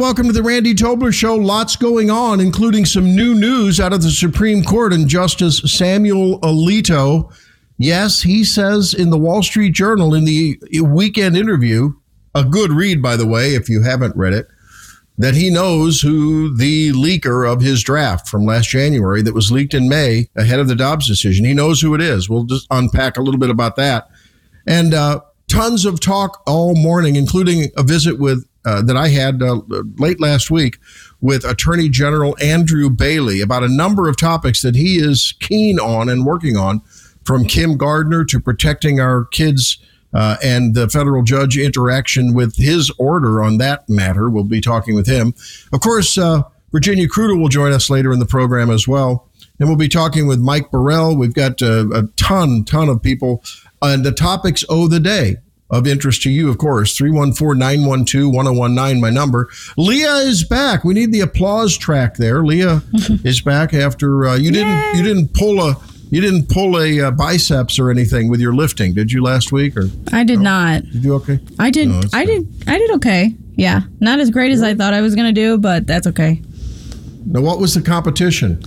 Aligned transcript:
welcome 0.00 0.26
to 0.26 0.32
the 0.32 0.42
Randy 0.42 0.72
Tobler 0.72 1.12
Show. 1.12 1.36
Lots 1.36 1.76
going 1.76 2.10
on, 2.10 2.40
including 2.40 2.86
some 2.86 3.14
new 3.14 3.34
news 3.34 3.78
out 3.78 3.92
of 3.92 4.00
the 4.00 4.10
Supreme 4.10 4.64
Court 4.64 4.94
and 4.94 5.06
Justice 5.06 5.58
Samuel 5.70 6.40
Alito. 6.40 7.30
Yes, 7.76 8.22
he 8.22 8.42
says 8.42 8.94
in 8.94 9.10
the 9.10 9.18
Wall 9.18 9.42
Street 9.42 9.74
Journal 9.74 10.14
in 10.14 10.24
the 10.24 10.58
weekend 10.82 11.36
interview, 11.36 11.92
a 12.34 12.44
good 12.44 12.72
read, 12.72 13.02
by 13.02 13.14
the 13.14 13.26
way, 13.26 13.54
if 13.54 13.68
you 13.68 13.82
haven't 13.82 14.16
read 14.16 14.32
it, 14.32 14.48
that 15.18 15.34
he 15.34 15.50
knows 15.50 16.00
who 16.00 16.56
the 16.56 16.92
leaker 16.92 17.46
of 17.46 17.60
his 17.60 17.82
draft 17.82 18.26
from 18.26 18.46
last 18.46 18.70
January 18.70 19.20
that 19.20 19.34
was 19.34 19.52
leaked 19.52 19.74
in 19.74 19.86
May 19.86 20.30
ahead 20.34 20.60
of 20.60 20.68
the 20.68 20.74
Dobbs 20.74 21.06
decision. 21.06 21.44
He 21.44 21.52
knows 21.52 21.78
who 21.78 21.94
it 21.94 22.00
is. 22.00 22.26
We'll 22.26 22.44
just 22.44 22.66
unpack 22.70 23.18
a 23.18 23.22
little 23.22 23.40
bit 23.40 23.50
about 23.50 23.76
that. 23.76 24.08
And 24.66 24.94
uh, 24.94 25.20
tons 25.50 25.84
of 25.84 26.00
talk 26.00 26.42
all 26.46 26.74
morning, 26.74 27.16
including 27.16 27.70
a 27.76 27.82
visit 27.82 28.18
with 28.18 28.46
uh, 28.64 28.82
that 28.82 28.96
I 28.96 29.08
had 29.08 29.42
uh, 29.42 29.60
late 29.96 30.20
last 30.20 30.50
week 30.50 30.78
with 31.20 31.44
Attorney 31.44 31.88
General 31.88 32.36
Andrew 32.40 32.90
Bailey 32.90 33.40
about 33.40 33.62
a 33.62 33.68
number 33.68 34.08
of 34.08 34.18
topics 34.18 34.62
that 34.62 34.74
he 34.74 34.96
is 34.96 35.34
keen 35.40 35.78
on 35.78 36.08
and 36.08 36.24
working 36.24 36.56
on, 36.56 36.82
from 37.24 37.44
Kim 37.44 37.76
Gardner 37.76 38.24
to 38.24 38.40
protecting 38.40 38.98
our 38.98 39.24
kids 39.26 39.78
uh, 40.12 40.36
and 40.42 40.74
the 40.74 40.88
federal 40.88 41.22
judge 41.22 41.56
interaction 41.56 42.34
with 42.34 42.56
his 42.56 42.90
order 42.98 43.42
on 43.42 43.58
that 43.58 43.88
matter. 43.88 44.28
We'll 44.28 44.44
be 44.44 44.60
talking 44.60 44.94
with 44.94 45.06
him. 45.06 45.34
Of 45.72 45.80
course, 45.80 46.18
uh, 46.18 46.42
Virginia 46.72 47.06
Kruta 47.08 47.40
will 47.40 47.48
join 47.48 47.72
us 47.72 47.90
later 47.90 48.12
in 48.12 48.18
the 48.18 48.26
program 48.26 48.70
as 48.70 48.88
well. 48.88 49.28
And 49.58 49.68
we'll 49.68 49.78
be 49.78 49.88
talking 49.88 50.26
with 50.26 50.40
Mike 50.40 50.70
Burrell. 50.70 51.16
We've 51.16 51.34
got 51.34 51.62
uh, 51.62 51.90
a 51.90 52.04
ton, 52.16 52.64
ton 52.64 52.88
of 52.88 53.02
people. 53.02 53.44
And 53.82 54.04
the 54.04 54.12
topics 54.12 54.62
of 54.64 54.90
the 54.90 55.00
day 55.00 55.36
of 55.70 55.86
interest 55.86 56.22
to 56.22 56.30
you, 56.30 56.48
of 56.50 56.58
course. 56.58 56.96
314 56.96 57.58
912 57.58 58.32
1019, 58.32 59.00
my 59.00 59.10
number. 59.10 59.48
Leah 59.76 60.16
is 60.16 60.44
back. 60.44 60.84
We 60.84 60.94
need 60.94 61.12
the 61.12 61.20
applause 61.20 61.76
track 61.76 62.16
there. 62.16 62.42
Leah 62.44 62.82
is 63.24 63.40
back 63.40 63.72
after 63.72 64.26
uh, 64.26 64.36
you 64.36 64.50
didn't 64.50 64.96
you 64.96 65.02
didn't 65.02 65.32
pull 65.34 65.60
a 65.60 65.76
you 66.10 66.20
didn't 66.20 66.48
pull 66.48 66.80
a 66.80 67.00
uh, 67.00 67.10
biceps 67.12 67.78
or 67.78 67.90
anything 67.90 68.28
with 68.28 68.40
your 68.40 68.52
lifting, 68.52 68.94
did 68.94 69.12
you 69.12 69.22
last 69.22 69.52
week? 69.52 69.76
Or 69.76 69.88
I 70.12 70.24
did 70.24 70.40
not. 70.40 70.82
did 70.82 71.04
you 71.04 71.14
okay? 71.14 71.38
I 71.58 71.70
did. 71.70 71.88
No, 71.88 72.00
I 72.12 72.24
good. 72.24 72.58
did. 72.58 72.68
I 72.68 72.78
did 72.78 72.90
okay. 72.96 73.36
Yeah, 73.54 73.82
not 74.00 74.20
as 74.20 74.30
great 74.30 74.52
as 74.52 74.62
I 74.62 74.74
thought 74.74 74.92
I 74.94 75.02
was 75.02 75.14
gonna 75.14 75.32
do, 75.32 75.56
but 75.58 75.86
that's 75.86 76.06
okay. 76.08 76.42
Now, 77.26 77.40
what 77.42 77.58
was 77.58 77.74
the 77.74 77.82
competition? 77.82 78.62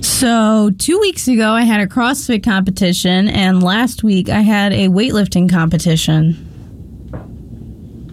So 0.00 0.70
two 0.78 0.98
weeks 1.00 1.28
ago, 1.28 1.50
I 1.52 1.62
had 1.62 1.80
a 1.80 1.86
CrossFit 1.86 2.42
competition, 2.42 3.28
and 3.28 3.62
last 3.62 4.02
week 4.02 4.28
I 4.28 4.40
had 4.40 4.72
a 4.72 4.88
weightlifting 4.88 5.48
competition. 5.50 6.50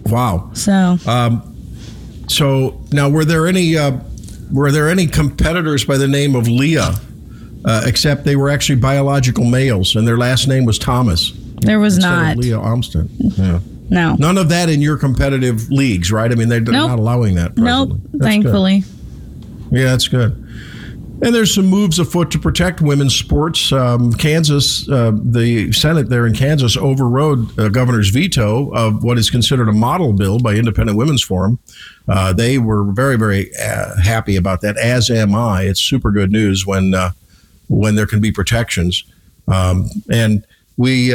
Wow. 0.06 0.50
So 0.54 0.98
um, 1.06 1.54
So 2.28 2.80
now, 2.92 3.08
were 3.08 3.24
there 3.24 3.46
any 3.46 3.76
uh, 3.76 3.98
were 4.52 4.70
there 4.70 4.88
any 4.88 5.06
competitors 5.06 5.84
by 5.84 5.96
the 5.96 6.08
name 6.08 6.34
of 6.34 6.48
Leah? 6.48 6.94
Uh, 7.64 7.82
except 7.86 8.24
they 8.24 8.34
were 8.34 8.48
actually 8.50 8.74
biological 8.80 9.44
males, 9.44 9.94
and 9.94 10.06
their 10.06 10.18
last 10.18 10.48
name 10.48 10.64
was 10.64 10.78
Thomas. 10.80 11.32
there 11.60 11.78
was 11.78 11.96
not. 11.96 12.36
Leah 12.36 12.58
Armstead. 12.58 13.08
Yeah. 13.38 13.60
No. 13.88 14.16
None 14.18 14.36
of 14.38 14.48
that 14.48 14.68
in 14.68 14.80
your 14.82 14.96
competitive 14.96 15.70
leagues, 15.70 16.10
right? 16.10 16.32
I 16.32 16.34
mean, 16.34 16.48
they're 16.48 16.60
Nope. 16.60 16.72
not 16.88 16.98
allowing 16.98 17.36
that. 17.36 17.56
Nope. 17.56 18.00
presently. 18.18 18.80
That's 18.80 18.86
good. 18.90 19.01
Yeah, 19.72 19.86
that's 19.86 20.06
good. 20.06 20.32
And 21.22 21.34
there's 21.34 21.54
some 21.54 21.66
moves 21.66 21.98
afoot 21.98 22.30
to 22.32 22.38
protect 22.38 22.80
women's 22.82 23.14
sports. 23.14 23.72
Um, 23.72 24.12
Kansas, 24.12 24.88
uh, 24.90 25.12
the 25.14 25.72
Senate 25.72 26.08
there 26.08 26.26
in 26.26 26.34
Kansas 26.34 26.76
overrode 26.76 27.58
uh, 27.58 27.68
governor's 27.68 28.10
veto 28.10 28.70
of 28.74 29.02
what 29.02 29.18
is 29.18 29.30
considered 29.30 29.68
a 29.68 29.72
model 29.72 30.12
bill 30.12 30.40
by 30.40 30.54
Independent 30.54 30.98
Women's 30.98 31.22
Forum. 31.22 31.58
Uh, 32.08 32.32
they 32.32 32.58
were 32.58 32.92
very, 32.92 33.16
very 33.16 33.54
uh, 33.56 33.96
happy 34.02 34.36
about 34.36 34.60
that, 34.62 34.76
as 34.76 35.10
am 35.10 35.34
I. 35.34 35.62
It's 35.62 35.80
super 35.80 36.10
good 36.10 36.32
news 36.32 36.66
when 36.66 36.92
uh, 36.92 37.12
when 37.68 37.94
there 37.94 38.06
can 38.06 38.20
be 38.20 38.32
protections. 38.32 39.04
Um, 39.48 39.88
and 40.10 40.44
we, 40.76 41.14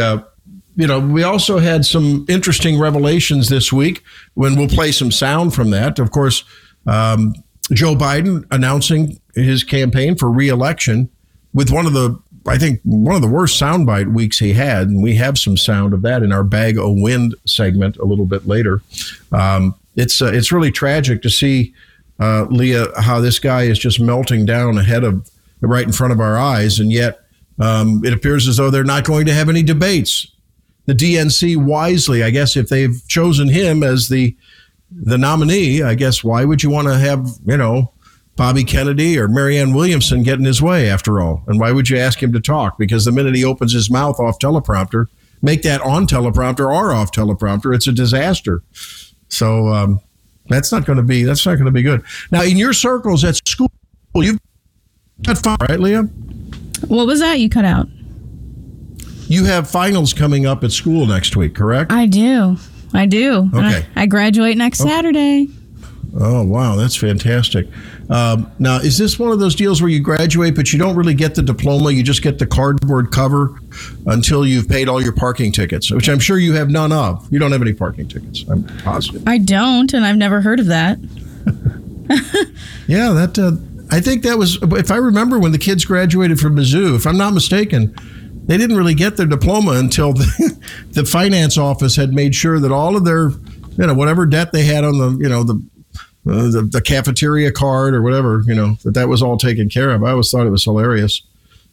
you 0.78 0.88
know, 0.88 1.00
we 1.00 1.23
also 1.23 1.59
had 1.59 1.85
some 1.85 2.25
interesting 2.29 2.79
revelations 2.79 3.50
this 3.50 3.72
week 3.73 4.03
when 4.35 4.56
we'll 4.56 4.69
play 4.69 4.91
some 4.91 5.12
sound 5.12 5.53
from 5.53 5.69
that. 5.72 6.00
Of 6.00 6.12
course, 6.12 6.44
um, 6.88 7.35
Joe 7.73 7.95
Biden 7.95 8.45
announcing 8.51 9.19
his 9.35 9.63
campaign 9.63 10.16
for 10.16 10.31
reelection 10.31 11.09
with 11.53 11.72
one 11.72 11.85
of 11.85 11.94
the, 11.94 12.17
I 12.45 12.57
think, 12.57 12.79
one 12.83 13.16
of 13.16 13.22
the 13.22 13.28
worst 13.28 13.61
soundbite 13.61 14.13
weeks 14.13 14.39
he 14.39 14.53
had. 14.53 14.88
And 14.88 15.01
we 15.01 15.16
have 15.16 15.38
some 15.38 15.57
sound 15.57 15.94
of 15.94 16.01
that 16.03 16.23
in 16.23 16.31
our 16.31 16.44
Bag 16.44 16.78
of 16.78 16.95
Wind 16.95 17.35
segment 17.45 17.97
a 17.97 18.05
little 18.05 18.25
bit 18.25 18.47
later. 18.47 18.81
Um, 19.31 19.75
it's, 19.95 20.22
uh, 20.22 20.31
it's 20.31 20.51
really 20.51 20.72
tragic 20.72 21.22
to 21.23 21.29
see, 21.29 21.73
uh, 22.19 22.45
Leah, 22.50 22.88
how 23.01 23.19
this 23.19 23.39
guy 23.39 23.63
is 23.63 23.79
just 23.79 23.99
melting 23.99 24.45
down 24.45 24.78
ahead 24.78 25.03
of, 25.03 25.29
right 25.61 25.85
in 25.85 25.91
front 25.91 26.13
of 26.13 26.19
our 26.19 26.38
eyes. 26.38 26.79
And 26.79 26.91
yet, 26.91 27.22
um, 27.59 28.03
it 28.05 28.13
appears 28.13 28.47
as 28.47 28.57
though 28.57 28.69
they're 28.69 28.84
not 28.84 29.03
going 29.03 29.25
to 29.25 29.34
have 29.34 29.49
any 29.49 29.63
debates. 29.63 30.28
The 30.85 30.94
DNC 30.94 31.57
wisely, 31.57 32.23
I 32.23 32.29
guess, 32.29 32.55
if 32.55 32.69
they've 32.69 33.01
chosen 33.07 33.49
him 33.49 33.84
as 33.84 34.07
the 34.07 34.35
the 34.91 35.17
nominee, 35.17 35.81
I 35.81 35.95
guess 35.95 36.23
why 36.23 36.45
would 36.45 36.63
you 36.63 36.69
want 36.69 36.87
to 36.87 36.97
have, 36.97 37.27
you 37.45 37.57
know, 37.57 37.93
Bobby 38.35 38.63
Kennedy 38.63 39.17
or 39.17 39.27
Marianne 39.27 39.73
Williamson 39.73 40.23
get 40.23 40.39
in 40.39 40.45
his 40.45 40.61
way 40.61 40.89
after 40.89 41.19
all? 41.19 41.43
And 41.47 41.59
why 41.59 41.71
would 41.71 41.89
you 41.89 41.97
ask 41.97 42.21
him 42.21 42.31
to 42.33 42.39
talk? 42.39 42.77
Because 42.77 43.05
the 43.05 43.11
minute 43.11 43.35
he 43.35 43.43
opens 43.43 43.73
his 43.73 43.89
mouth 43.89 44.19
off 44.19 44.39
teleprompter, 44.39 45.07
make 45.41 45.63
that 45.63 45.81
on 45.81 46.07
teleprompter 46.07 46.65
or 46.71 46.93
off 46.93 47.11
teleprompter, 47.11 47.75
it's 47.75 47.87
a 47.87 47.91
disaster. 47.91 48.63
So 49.29 49.67
um, 49.67 49.99
that's 50.47 50.72
not 50.72 50.85
going 50.85 50.97
to 50.97 51.03
be 51.03 51.23
that's 51.23 51.45
not 51.45 51.55
going 51.55 51.66
to 51.66 51.72
be 51.72 51.83
good. 51.83 52.03
Now, 52.31 52.43
in 52.43 52.57
your 52.57 52.73
circles 52.73 53.23
at 53.23 53.35
school, 53.47 53.72
you've 54.16 54.40
got 55.23 55.37
fun, 55.37 55.57
right, 55.67 55.79
Leah? 55.79 56.03
What 56.87 57.07
was 57.07 57.19
that 57.19 57.40
you 57.40 57.49
cut 57.49 57.66
out? 57.66 57.87
You 59.28 59.43
have 59.43 59.69
finals 59.69 60.13
coming 60.13 60.45
up 60.45 60.63
at 60.63 60.72
school 60.72 61.05
next 61.05 61.35
week, 61.35 61.53
correct? 61.53 61.91
I 61.91 62.05
do. 62.05 62.57
I 62.93 63.05
do. 63.05 63.49
Okay. 63.53 63.85
I, 63.95 64.03
I 64.03 64.05
graduate 64.05 64.57
next 64.57 64.79
Saturday. 64.79 65.47
Oh, 66.19 66.43
wow. 66.43 66.75
That's 66.75 66.95
fantastic. 66.95 67.67
Um, 68.09 68.49
now, 68.57 68.78
is 68.78 68.97
this 68.97 69.19
one 69.19 69.31
of 69.31 69.39
those 69.39 69.53
deals 69.55 69.81
where 69.81 69.91
you 69.91 69.99
graduate, 69.99 70.55
but 70.55 70.72
you 70.72 70.79
don't 70.79 70.95
really 70.95 71.13
get 71.13 71.35
the 71.35 71.41
diploma? 71.43 71.91
You 71.91 72.01
just 72.01 72.22
get 72.22 72.39
the 72.39 72.47
cardboard 72.47 73.11
cover 73.11 73.59
until 74.05 74.45
you've 74.45 74.67
paid 74.69 74.87
all 74.89 75.01
your 75.01 75.11
parking 75.13 75.51
tickets, 75.51 75.91
which 75.91 76.07
I'm 76.09 76.19
sure 76.19 76.37
you 76.39 76.53
have 76.53 76.69
none 76.69 76.91
of. 76.91 77.28
You 77.31 77.37
don't 77.39 77.51
have 77.51 77.61
any 77.61 77.73
parking 77.73 78.07
tickets. 78.07 78.45
I'm 78.49 78.63
positive. 78.79 79.23
I 79.28 79.37
don't, 79.37 79.93
and 79.93 80.05
I've 80.05 80.16
never 80.17 80.41
heard 80.41 80.59
of 80.59 80.67
that. 80.67 80.97
Yeah, 82.87 83.11
that. 83.11 83.37
Uh, 83.37 83.51
I 83.93 83.99
think 83.99 84.23
that 84.23 84.37
was, 84.37 84.57
if 84.61 84.91
I 84.91 84.95
remember, 84.97 85.40
when 85.40 85.51
the 85.51 85.57
kids 85.57 85.85
graduated 85.85 86.40
from 86.40 86.55
Mizzou. 86.55 86.95
If 86.95 87.05
I'm 87.05 87.17
not 87.17 87.33
mistaken, 87.33 87.93
they 88.47 88.58
didn't 88.58 88.76
really 88.78 88.96
get 88.96 89.17
their 89.17 89.26
diploma 89.26 89.72
until 89.73 90.14
the, 90.14 90.58
the 90.91 91.05
finance 91.05 91.58
office 91.58 91.96
had 91.96 92.14
made 92.14 92.34
sure 92.34 92.59
that 92.59 92.72
all 92.72 92.96
of 92.96 93.05
their, 93.05 93.29
you 93.29 93.85
know, 93.88 93.94
whatever 93.94 94.26
debt 94.26 94.52
they 94.52 94.64
had 94.64 94.84
on 94.84 94.97
the, 94.97 95.11
you 95.22 95.29
know, 95.29 95.44
the 95.44 95.61
uh, 96.29 96.49
the, 96.52 96.61
the 96.70 96.82
cafeteria 96.82 97.52
card 97.53 97.94
or 97.94 98.02
whatever, 98.02 98.44
you 98.47 98.53
know, 98.55 98.73
that 98.84 98.94
that 98.96 99.08
was 99.08 99.22
all 99.23 99.38
taken 99.38 99.70
care 99.70 99.91
of. 99.91 100.03
I 100.03 100.11
always 100.11 100.29
thought 100.29 100.46
it 100.46 100.49
was 100.49 100.64
hilarious. 100.66 101.22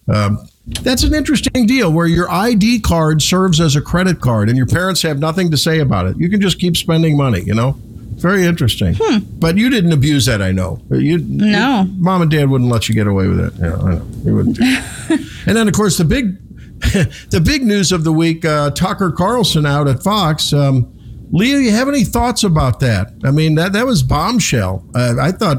Um, 0.07 0.39
that's 0.83 1.03
an 1.03 1.13
interesting 1.13 1.67
deal 1.67 1.93
where 1.93 2.07
your 2.07 2.31
ID 2.31 2.81
card 2.81 3.21
serves 3.21 3.61
as 3.61 3.75
a 3.75 3.81
credit 3.81 4.21
card 4.21 4.49
and 4.49 4.57
your 4.57 4.67
parents 4.67 5.03
have 5.03 5.19
nothing 5.19 5.51
to 5.51 5.57
say 5.57 5.81
about 5.81 6.07
it. 6.07 6.17
You 6.19 6.29
can 6.29 6.41
just 6.41 6.61
keep 6.61 6.77
spending 6.77 7.17
money, 7.17 7.41
you 7.41 7.55
know? 7.55 7.77
Very 8.17 8.45
interesting. 8.45 8.95
But 9.39 9.57
you 9.59 9.69
didn't 9.71 9.93
abuse 9.93 10.25
that, 10.27 10.41
I 10.41 10.53
know. 10.53 10.81
You, 10.91 11.19
No. 11.19 11.83
you- 11.83 11.93
mom 12.01 12.23
and 12.23 12.31
dad 12.31 12.49
wouldn't 12.49 12.71
let 12.71 12.89
you 12.89 12.95
get 12.95 13.07
away 13.09 13.27
with 13.27 13.41
it. 13.41 13.53
Yeah, 13.59 13.75
I 13.77 13.95
know. 13.97 14.07
You 14.25 14.35
wouldn't. 14.37 14.59
and 15.11 15.57
then, 15.57 15.67
of 15.69 15.75
course, 15.75 15.99
the 15.99 16.05
big, 16.05 16.37
the 17.31 17.41
big 17.45 17.63
news 17.63 17.93
of 17.93 18.05
the 18.05 18.13
week: 18.13 18.45
uh, 18.45 18.71
Tucker 18.71 19.11
Carlson 19.11 19.67
out 19.67 19.89
at 19.89 20.03
Fox. 20.03 20.53
Um, 20.53 20.91
Leah, 21.33 21.59
you 21.59 21.71
have 21.73 21.89
any 21.89 22.05
thoughts 22.05 22.45
about 22.45 22.81
that? 22.81 23.13
I 23.25 23.31
mean, 23.31 23.55
that 23.57 23.73
that 23.73 23.87
was 23.87 24.03
bombshell. 24.03 24.85
Uh, 24.95 25.17
I 25.21 25.33
thought 25.33 25.59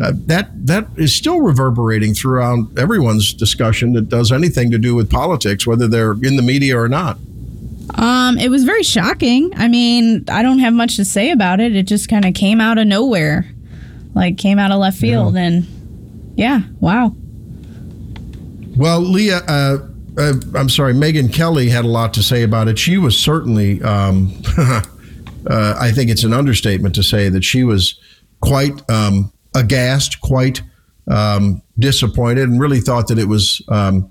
uh, 0.00 0.12
that 0.26 0.50
that 0.66 0.86
is 0.96 1.14
still 1.14 1.40
reverberating 1.40 2.12
throughout 2.14 2.66
everyone's 2.76 3.32
discussion 3.32 3.94
that 3.94 4.08
does 4.08 4.30
anything 4.30 4.70
to 4.70 4.78
do 4.78 4.94
with 4.94 5.10
politics, 5.10 5.66
whether 5.66 5.88
they're 5.88 6.12
in 6.12 6.36
the 6.36 6.42
media 6.42 6.78
or 6.78 6.88
not. 6.88 7.18
Um, 7.94 8.36
it 8.38 8.50
was 8.50 8.64
very 8.64 8.82
shocking. 8.82 9.52
I 9.56 9.68
mean, 9.68 10.24
I 10.28 10.42
don't 10.42 10.58
have 10.58 10.74
much 10.74 10.96
to 10.96 11.04
say 11.04 11.30
about 11.30 11.60
it. 11.60 11.74
It 11.74 11.84
just 11.84 12.08
kind 12.08 12.24
of 12.24 12.34
came 12.34 12.60
out 12.60 12.78
of 12.78 12.86
nowhere, 12.86 13.46
like 14.14 14.36
came 14.36 14.58
out 14.58 14.70
of 14.70 14.78
left 14.78 14.98
field, 14.98 15.36
and 15.36 15.66
yeah, 16.36 16.62
wow. 16.80 17.14
Well, 18.76 19.00
Leah, 19.00 19.40
uh, 19.48 19.78
uh, 20.18 20.34
I'm 20.54 20.68
sorry, 20.68 20.94
Megyn 20.94 21.32
Kelly 21.32 21.68
had 21.68 21.84
a 21.84 21.88
lot 21.88 22.14
to 22.14 22.22
say 22.22 22.42
about 22.42 22.68
it. 22.68 22.78
She 22.78 22.98
was 22.98 23.18
certainly, 23.18 23.82
um, 23.82 24.32
uh, 24.58 24.82
I 25.78 25.92
think 25.92 26.10
it's 26.10 26.24
an 26.24 26.32
understatement 26.32 26.94
to 26.94 27.02
say 27.02 27.28
that 27.28 27.44
she 27.44 27.64
was 27.64 27.98
quite 28.40 28.88
um, 28.90 29.32
aghast, 29.54 30.20
quite 30.20 30.62
um, 31.10 31.62
disappointed, 31.78 32.48
and 32.48 32.60
really 32.60 32.80
thought 32.80 33.08
that 33.08 33.18
it 33.18 33.28
was 33.28 33.62
um, 33.68 34.10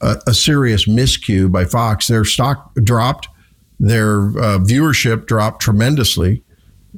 a, 0.00 0.16
a 0.28 0.34
serious 0.34 0.86
miscue 0.86 1.50
by 1.50 1.64
Fox. 1.64 2.06
Their 2.06 2.24
stock 2.24 2.74
dropped, 2.76 3.28
their 3.80 4.28
uh, 4.28 4.58
viewership 4.58 5.26
dropped 5.26 5.62
tremendously. 5.62 6.42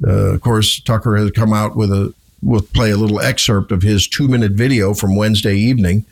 Uh, 0.05 0.33
of 0.33 0.41
course, 0.41 0.79
Tucker 0.81 1.15
has 1.15 1.31
come 1.31 1.53
out 1.53 1.75
with 1.75 1.91
a 1.91 2.13
will 2.41 2.61
play 2.61 2.91
a 2.91 2.97
little 2.97 3.19
excerpt 3.19 3.71
of 3.71 3.81
his 3.81 4.07
two 4.07 4.27
minute 4.27 4.51
video 4.51 4.93
from 4.93 5.15
Wednesday 5.15 5.55
evening. 5.55 6.05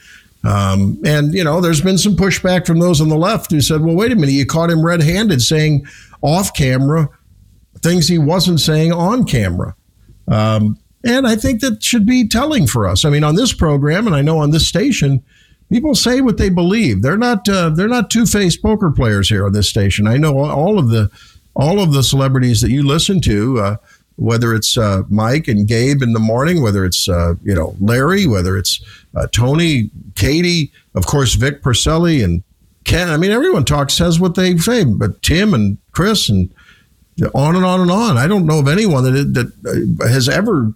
Um, 0.43 0.99
and, 1.05 1.33
you 1.33 1.43
know, 1.43 1.61
there's 1.61 1.81
been 1.81 1.97
some 1.97 2.15
pushback 2.15 2.67
from 2.67 2.79
those 2.79 2.99
on 2.99 3.09
the 3.09 3.15
left 3.15 3.51
who 3.51 3.61
said, 3.61 3.81
well, 3.81 3.95
wait 3.95 4.11
a 4.11 4.15
minute, 4.15 4.31
you 4.31 4.45
caught 4.45 4.69
him 4.69 4.85
red 4.85 5.01
handed 5.01 5.41
saying 5.41 5.85
off 6.21 6.53
camera 6.53 7.09
things 7.83 8.07
he 8.07 8.17
wasn't 8.17 8.59
saying 8.59 8.91
on 8.91 9.25
camera. 9.25 9.75
Um, 10.27 10.79
and 11.05 11.27
I 11.27 11.35
think 11.35 11.59
that 11.61 11.83
should 11.83 12.05
be 12.05 12.27
telling 12.27 12.65
for 12.65 12.87
us. 12.87 13.03
I 13.05 13.09
mean, 13.09 13.23
on 13.23 13.35
this 13.35 13.53
program, 13.53 14.07
and 14.07 14.15
I 14.15 14.21
know 14.21 14.37
on 14.37 14.51
this 14.51 14.67
station, 14.67 15.21
people 15.69 15.95
say 15.95 16.21
what 16.21 16.37
they 16.37 16.49
believe. 16.49 17.01
They're 17.01 17.17
not 17.17 17.47
uh, 17.49 17.69
they're 17.69 17.89
not 17.89 18.09
two 18.09 18.25
faced 18.25 18.61
poker 18.61 18.89
players 18.89 19.27
here 19.27 19.45
on 19.45 19.51
this 19.51 19.67
station. 19.67 20.07
I 20.07 20.17
know 20.17 20.37
all 20.37 20.79
of 20.79 20.89
the 20.89 21.11
all 21.55 21.81
of 21.81 21.91
the 21.91 22.03
celebrities 22.03 22.61
that 22.61 22.71
you 22.71 22.83
listen 22.83 23.19
to. 23.21 23.59
Uh, 23.59 23.75
whether 24.15 24.53
it's 24.53 24.77
uh, 24.77 25.03
Mike 25.09 25.47
and 25.47 25.67
Gabe 25.67 26.01
in 26.01 26.13
the 26.13 26.19
morning, 26.19 26.61
whether 26.61 26.85
it's 26.85 27.09
uh, 27.09 27.35
you 27.43 27.53
know 27.53 27.75
Larry, 27.79 28.25
whether 28.27 28.57
it's 28.57 28.81
uh, 29.15 29.27
Tony, 29.27 29.89
Katie, 30.15 30.71
of 30.95 31.05
course 31.05 31.35
Vic 31.35 31.61
Porcelli 31.61 32.23
and 32.23 32.43
Ken. 32.83 33.09
I 33.09 33.17
mean, 33.17 33.31
everyone 33.31 33.65
talks 33.65 33.93
says 33.93 34.19
what 34.19 34.35
they 34.35 34.57
say, 34.57 34.83
but 34.83 35.21
Tim 35.21 35.53
and 35.53 35.77
Chris 35.91 36.29
and 36.29 36.53
on 37.33 37.55
and 37.55 37.65
on 37.65 37.81
and 37.81 37.91
on. 37.91 38.17
I 38.17 38.27
don't 38.27 38.45
know 38.45 38.59
of 38.59 38.67
anyone 38.67 39.03
that 39.03 39.33
that 39.33 40.01
uh, 40.01 40.07
has 40.07 40.29
ever 40.29 40.73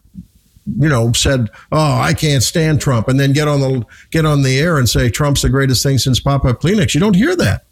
you 0.66 0.90
know 0.90 1.12
said, 1.14 1.50
"Oh, 1.72 2.00
I 2.00 2.14
can't 2.14 2.44
stand 2.44 2.82
Trump," 2.82 3.08
and 3.08 3.20
then 3.20 3.34
get 3.34 3.48
on 3.48 3.60
the 3.62 3.86
get 4.12 4.26
on 4.26 4.44
the 4.44 4.60
air 4.60 4.78
and 4.78 4.90
say 4.90 5.10
Trump's 5.10 5.42
the 5.42 5.50
greatest 5.50 5.84
thing 5.84 5.98
since 5.98 6.20
Papa 6.20 6.54
Kleenex. 6.54 6.94
You 6.94 7.00
don't 7.00 7.16
hear 7.16 7.36
that. 7.36 7.66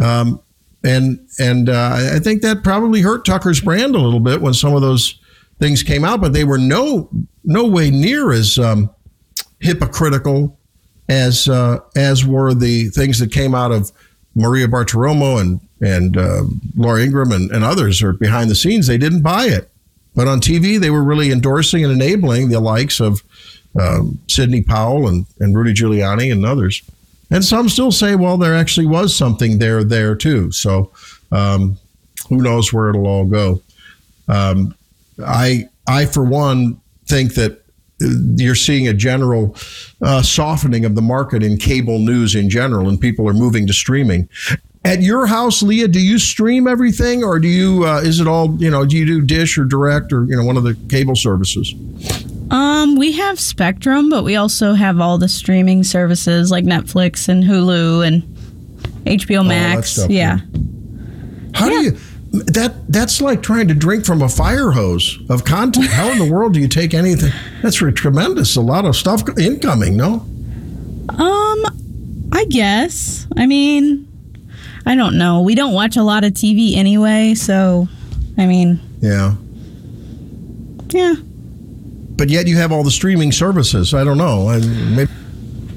Um, 0.00 0.40
and 0.84 1.26
and 1.38 1.68
uh, 1.68 1.90
I- 2.14 2.18
think 2.18 2.42
that 2.42 2.62
probably 2.62 3.00
hurt 3.00 3.24
Tucker's 3.24 3.60
brand 3.60 3.94
a 3.94 3.98
little 3.98 4.20
bit 4.20 4.40
when 4.40 4.54
some 4.54 4.74
of 4.74 4.82
those 4.82 5.18
things 5.58 5.82
came 5.82 6.04
out, 6.04 6.20
but 6.20 6.32
they 6.32 6.44
were 6.44 6.58
no 6.58 7.08
no 7.44 7.66
way 7.66 7.90
near 7.90 8.32
as 8.32 8.58
um, 8.58 8.90
hypocritical 9.60 10.58
as 11.08 11.48
uh, 11.48 11.78
as 11.96 12.24
were 12.24 12.54
the 12.54 12.88
things 12.90 13.18
that 13.18 13.32
came 13.32 13.54
out 13.54 13.72
of 13.72 13.92
Maria 14.34 14.66
Bartiromo 14.68 15.40
and 15.40 15.60
and 15.80 16.16
uh, 16.16 16.42
Laura 16.76 17.02
Ingraham 17.02 17.32
and, 17.32 17.50
and 17.50 17.64
others 17.64 18.02
are 18.02 18.12
behind 18.12 18.50
the 18.50 18.54
scenes. 18.54 18.86
They 18.86 18.98
didn't 18.98 19.22
buy 19.22 19.46
it, 19.46 19.70
but 20.14 20.28
on 20.28 20.40
TV 20.40 20.78
they 20.80 20.90
were 20.90 21.02
really 21.02 21.30
endorsing 21.32 21.84
and 21.84 21.92
enabling 21.92 22.48
the 22.48 22.60
likes 22.60 23.00
of 23.00 23.22
um, 23.78 24.20
Sidney 24.28 24.62
Powell 24.62 25.08
and, 25.08 25.26
and 25.40 25.56
Rudy 25.56 25.72
Giuliani 25.74 26.30
and 26.30 26.44
others. 26.46 26.82
And 27.32 27.42
some 27.44 27.68
still 27.70 27.90
say, 27.90 28.14
well, 28.14 28.36
there 28.36 28.54
actually 28.54 28.86
was 28.86 29.16
something 29.16 29.58
there 29.58 29.82
there 29.82 30.14
too. 30.14 30.52
So 30.52 30.92
um, 31.32 31.78
who 32.28 32.36
knows 32.36 32.72
where 32.72 32.90
it'll 32.90 33.06
all 33.06 33.24
go. 33.24 33.62
Um, 34.28 34.74
I 35.26 35.68
I 35.88 36.06
for 36.06 36.24
one 36.24 36.80
think 37.06 37.34
that 37.34 37.52
uh, 38.02 38.08
you're 38.36 38.54
seeing 38.54 38.86
a 38.86 38.94
general 38.94 39.56
uh, 40.02 40.22
softening 40.22 40.84
of 40.84 40.94
the 40.94 41.02
market 41.02 41.42
in 41.42 41.56
cable 41.56 41.98
news 41.98 42.34
in 42.34 42.50
general, 42.50 42.88
and 42.88 43.00
people 43.00 43.28
are 43.28 43.34
moving 43.34 43.66
to 43.66 43.72
streaming. 43.72 44.28
At 44.84 45.00
your 45.00 45.26
house, 45.26 45.62
Leah, 45.62 45.88
do 45.88 46.00
you 46.00 46.18
stream 46.18 46.66
everything, 46.66 47.22
or 47.22 47.38
do 47.38 47.48
you? 47.48 47.86
Uh, 47.86 48.00
is 48.00 48.20
it 48.20 48.26
all 48.26 48.56
you 48.56 48.70
know? 48.70 48.84
Do 48.84 48.96
you 48.96 49.06
do 49.06 49.20
Dish 49.22 49.56
or 49.56 49.64
Direct 49.64 50.12
or 50.12 50.24
you 50.24 50.36
know 50.36 50.44
one 50.44 50.56
of 50.56 50.64
the 50.64 50.74
cable 50.88 51.16
services? 51.16 51.72
Um, 52.52 52.96
we 52.96 53.12
have 53.12 53.40
Spectrum, 53.40 54.10
but 54.10 54.24
we 54.24 54.36
also 54.36 54.74
have 54.74 55.00
all 55.00 55.16
the 55.18 55.28
streaming 55.28 55.82
services 55.84 56.50
like 56.50 56.64
Netflix 56.64 57.28
and 57.28 57.42
Hulu 57.42 58.06
and 58.06 58.22
HBO 59.06 59.46
Max. 59.46 59.92
stuff, 59.92 60.10
yeah. 60.10 60.38
How 61.54 61.68
do 61.68 61.74
you? 61.82 61.90
That 62.32 62.74
that's 62.88 63.20
like 63.20 63.42
trying 63.42 63.68
to 63.68 63.74
drink 63.74 64.06
from 64.06 64.22
a 64.22 64.28
fire 64.28 64.70
hose 64.70 65.18
of 65.28 65.44
content. 65.44 65.86
How 65.86 66.10
in 66.10 66.18
the 66.18 66.30
world 66.32 66.54
do 66.54 66.60
you 66.60 66.68
take 66.68 66.94
anything? 66.94 67.32
That's 67.62 67.82
re- 67.82 67.92
tremendous. 67.92 68.56
A 68.56 68.60
lot 68.62 68.84
of 68.86 68.96
stuff 68.96 69.22
incoming. 69.38 69.96
No. 69.96 70.26
Um, 71.10 72.28
I 72.32 72.46
guess. 72.48 73.26
I 73.36 73.46
mean, 73.46 74.08
I 74.86 74.94
don't 74.94 75.18
know. 75.18 75.42
We 75.42 75.54
don't 75.54 75.74
watch 75.74 75.96
a 75.96 76.02
lot 76.02 76.24
of 76.24 76.32
TV 76.32 76.74
anyway, 76.76 77.34
so 77.34 77.86
I 78.38 78.46
mean, 78.46 78.80
Yeah. 79.00 79.34
yeah. 80.88 81.14
But 82.22 82.30
yet 82.30 82.46
you 82.46 82.56
have 82.56 82.70
all 82.70 82.84
the 82.84 82.90
streaming 82.92 83.32
services. 83.32 83.92
I 83.94 84.04
don't 84.04 84.16
know. 84.16 84.46
I, 84.48 84.60
maybe 84.60 85.10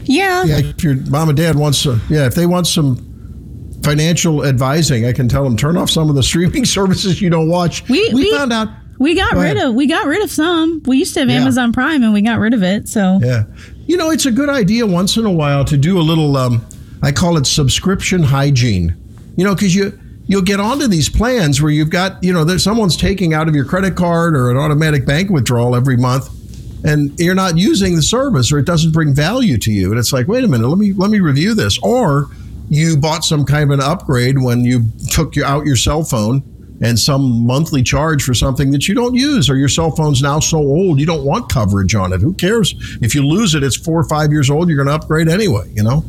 Yeah. 0.03 0.43
yeah, 0.43 0.57
if 0.59 0.83
your 0.83 0.93
mom 1.09 1.29
and 1.29 1.35
dad 1.35 1.55
wants, 1.55 1.81
to, 1.81 1.99
yeah, 2.07 2.27
if 2.27 2.35
they 2.35 2.45
want 2.45 2.67
some 2.67 2.97
financial 3.81 4.45
advising, 4.45 5.07
I 5.07 5.11
can 5.11 5.27
tell 5.27 5.43
them 5.43 5.57
turn 5.57 5.75
off 5.75 5.89
some 5.89 6.07
of 6.07 6.15
the 6.15 6.21
streaming 6.31 6.63
services 6.65 7.19
you 7.19 7.31
don't 7.31 7.49
watch. 7.49 7.81
We- 7.89 8.11
we- 8.13 8.29
found 8.31 8.53
out. 8.53 8.67
We 8.99 9.15
got 9.15 9.33
Go 9.33 9.39
rid 9.41 9.57
ahead. 9.57 9.69
of 9.69 9.73
we 9.73 9.87
got 9.87 10.05
rid 10.05 10.23
of 10.23 10.29
some. 10.29 10.83
We 10.85 10.97
used 10.97 11.15
to 11.15 11.21
have 11.21 11.29
Yeah. 11.29 11.37
Amazon 11.41 11.73
Prime 11.73 12.03
and 12.03 12.13
we 12.13 12.21
got 12.21 12.37
rid 12.37 12.53
of 12.53 12.61
it. 12.61 12.87
So 12.89 13.19
Yeah. 13.23 13.45
You 13.87 13.97
know, 13.97 14.11
it's 14.11 14.27
a 14.27 14.31
good 14.31 14.49
idea 14.49 14.85
once 14.85 15.17
in 15.17 15.25
a 15.25 15.31
while 15.31 15.65
to 15.65 15.77
do 15.77 15.97
a 15.97 16.03
little 16.03 16.37
um, 16.37 16.63
I 17.01 17.11
call 17.11 17.37
it 17.37 17.47
subscription 17.47 18.21
hygiene. 18.21 18.93
You 19.35 19.45
know, 19.45 19.55
cuz 19.55 19.73
you 19.73 19.97
you'll 20.27 20.43
get 20.43 20.59
onto 20.59 20.85
these 20.87 21.09
plans 21.09 21.59
where 21.61 21.71
you've 21.71 21.89
got, 21.89 22.23
you 22.23 22.31
know, 22.33 22.43
there's 22.43 22.63
someone's 22.63 22.95
taking 22.97 23.33
out 23.33 23.47
of 23.47 23.55
your 23.55 23.65
credit 23.65 23.95
card 23.95 24.35
or 24.35 24.49
an 24.51 24.57
automatic 24.57 25.05
bank 25.07 25.29
withdrawal 25.31 25.75
every 25.75 25.97
month 25.97 26.29
and 26.85 27.19
you're 27.19 27.35
not 27.35 27.57
using 27.57 27.95
the 27.95 28.01
service 28.01 28.51
or 28.51 28.59
it 28.59 28.65
doesn't 28.65 28.91
bring 28.91 29.13
value 29.13 29.57
to 29.57 29.71
you. 29.71 29.89
And 29.89 29.99
it's 29.99 30.13
like, 30.13 30.27
"Wait 30.27 30.43
a 30.43 30.47
minute, 30.47 30.67
let 30.67 30.77
me 30.77 30.93
let 30.93 31.09
me 31.09 31.19
review 31.19 31.53
this." 31.53 31.77
Or 31.79 32.29
you 32.69 32.97
bought 32.97 33.23
some 33.23 33.45
kind 33.45 33.71
of 33.71 33.79
an 33.79 33.81
upgrade 33.81 34.39
when 34.39 34.63
you 34.63 34.85
took 35.09 35.37
out 35.37 35.65
your 35.65 35.75
cell 35.75 36.03
phone 36.03 36.43
and 36.81 36.99
some 36.99 37.45
monthly 37.45 37.81
charge 37.81 38.23
for 38.23 38.33
something 38.33 38.71
that 38.71 38.87
you 38.87 38.93
don't 38.95 39.15
use 39.15 39.49
or 39.49 39.55
your 39.55 39.69
cell 39.69 39.91
phone's 39.91 40.21
now 40.21 40.39
so 40.39 40.57
old 40.57 40.99
you 40.99 41.05
don't 41.05 41.23
want 41.23 41.49
coverage 41.49 41.95
on 41.95 42.11
it. 42.11 42.21
Who 42.21 42.33
cares? 42.33 42.75
If 43.01 43.15
you 43.15 43.25
lose 43.25 43.55
it 43.55 43.63
it's 43.63 43.75
four 43.77 43.99
or 43.99 44.03
five 44.07 44.31
years 44.31 44.49
old 44.49 44.67
you're 44.67 44.77
going 44.77 44.87
to 44.87 44.93
upgrade 44.93 45.29
anyway 45.29 45.69
you 45.73 45.83
know? 45.83 46.03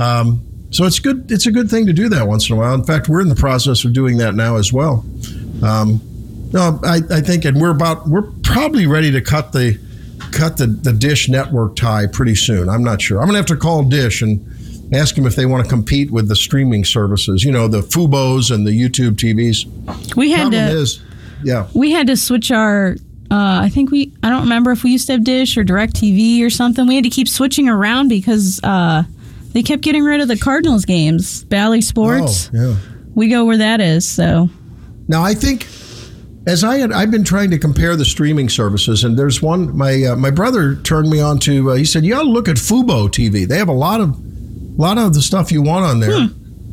Um, 0.00 0.42
so 0.70 0.84
it's 0.84 0.98
good 0.98 1.30
it's 1.30 1.46
a 1.46 1.52
good 1.52 1.68
thing 1.70 1.86
to 1.86 1.92
do 1.92 2.08
that 2.10 2.26
once 2.28 2.48
in 2.48 2.56
a 2.56 2.58
while. 2.58 2.74
In 2.74 2.84
fact 2.84 3.08
we're 3.08 3.20
in 3.20 3.28
the 3.28 3.34
process 3.34 3.84
of 3.84 3.92
doing 3.92 4.18
that 4.18 4.34
now 4.34 4.56
as 4.56 4.72
well. 4.72 5.04
Um, 5.62 6.00
no, 6.52 6.78
I, 6.84 7.00
I 7.10 7.20
think 7.20 7.44
and 7.44 7.60
we're 7.60 7.70
about 7.70 8.06
we're 8.06 8.30
probably 8.42 8.86
ready 8.86 9.10
to 9.10 9.20
cut 9.20 9.52
the 9.52 9.78
cut 10.34 10.56
the, 10.56 10.66
the 10.66 10.92
dish 10.92 11.28
network 11.28 11.76
tie 11.76 12.06
pretty 12.06 12.34
soon 12.34 12.68
i'm 12.68 12.82
not 12.82 13.00
sure 13.00 13.18
i'm 13.18 13.26
going 13.26 13.34
to 13.34 13.38
have 13.38 13.46
to 13.46 13.56
call 13.56 13.82
dish 13.82 14.22
and 14.22 14.44
ask 14.94 15.14
them 15.14 15.26
if 15.26 15.34
they 15.36 15.46
want 15.46 15.64
to 15.64 15.68
compete 15.68 16.10
with 16.10 16.28
the 16.28 16.36
streaming 16.36 16.84
services 16.84 17.44
you 17.44 17.52
know 17.52 17.68
the 17.68 17.80
fubos 17.80 18.54
and 18.54 18.66
the 18.66 18.70
youtube 18.70 19.12
tvs 19.12 19.66
we 20.16 20.30
had 20.30 20.50
problem 20.50 20.52
to 20.52 20.76
is 20.80 21.02
yeah 21.42 21.66
we 21.74 21.90
had 21.92 22.06
to 22.06 22.16
switch 22.16 22.50
our 22.50 22.96
uh, 23.30 23.62
I 23.62 23.68
think 23.68 23.90
we 23.90 24.12
I 24.22 24.28
don't 24.28 24.42
remember 24.42 24.70
if 24.70 24.84
we 24.84 24.92
used 24.92 25.06
to 25.06 25.12
have 25.12 25.24
Dish 25.24 25.56
or 25.56 25.64
Direct 25.64 25.94
TV 25.94 26.44
or 26.44 26.50
something. 26.50 26.86
We 26.86 26.94
had 26.94 27.04
to 27.04 27.10
keep 27.10 27.26
switching 27.26 27.68
around 27.68 28.08
because 28.08 28.60
uh, 28.62 29.02
they 29.52 29.62
kept 29.62 29.82
getting 29.82 30.04
rid 30.04 30.20
of 30.20 30.28
the 30.28 30.38
Cardinals 30.38 30.84
games. 30.84 31.42
Bally 31.44 31.80
Sports. 31.80 32.50
oh 32.54 32.58
yeah 32.58 32.76
We 33.14 33.28
go 33.28 33.44
where 33.44 33.56
that 33.56 33.80
is. 33.80 34.06
So 34.06 34.50
Now 35.08 35.22
I 35.24 35.34
think 35.34 35.66
as 36.46 36.62
I 36.62 36.78
had, 36.78 36.92
I've 36.92 37.10
been 37.10 37.24
trying 37.24 37.50
to 37.50 37.58
compare 37.58 37.96
the 37.96 38.04
streaming 38.04 38.48
services, 38.48 39.04
and 39.04 39.18
there's 39.18 39.40
one. 39.40 39.76
My 39.76 40.04
uh, 40.04 40.16
my 40.16 40.30
brother 40.30 40.76
turned 40.76 41.08
me 41.08 41.20
on 41.20 41.38
to. 41.40 41.70
Uh, 41.70 41.74
he 41.74 41.84
said, 41.84 42.04
"You 42.04 42.14
ought 42.16 42.22
to 42.22 42.28
look 42.28 42.48
at 42.48 42.56
Fubo 42.56 43.08
TV. 43.08 43.46
They 43.48 43.56
have 43.58 43.68
a 43.68 43.72
lot 43.72 44.00
of, 44.00 44.10
a 44.10 44.80
lot 44.80 44.98
of 44.98 45.14
the 45.14 45.22
stuff 45.22 45.50
you 45.50 45.62
want 45.62 45.84
on 45.86 46.00
there." 46.00 46.10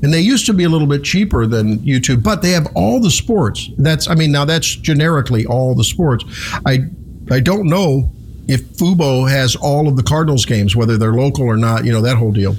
And 0.04 0.12
they 0.12 0.22
used 0.22 0.48
to 0.48 0.54
be 0.54 0.64
a 0.64 0.70
little 0.70 0.88
bit 0.88 1.04
cheaper 1.04 1.46
than 1.46 1.78
YouTube, 1.80 2.24
but 2.24 2.42
they 2.42 2.52
have 2.52 2.68
all 2.74 3.00
the 3.00 3.12
sports. 3.12 3.70
That's, 3.78 4.10
I 4.10 4.16
mean, 4.16 4.32
now 4.32 4.46
that's 4.46 4.76
generically 4.76 5.46
all 5.46 5.76
the 5.76 5.84
sports. 5.84 6.26
I, 6.66 6.86
I 7.30 7.40
don't 7.40 7.68
know 7.68 8.12
if 8.48 8.62
Fubo 8.78 9.30
has 9.30 9.56
all 9.56 9.88
of 9.88 9.98
the 9.98 10.02
Cardinals 10.04 10.44
games, 10.44 10.76
whether 10.76 10.98
they're 10.98 11.14
local 11.14 11.46
or 11.46 11.56
not. 11.56 11.86
You 11.86 11.92
know 11.92 12.02
that 12.02 12.18
whole 12.18 12.32
deal. 12.32 12.56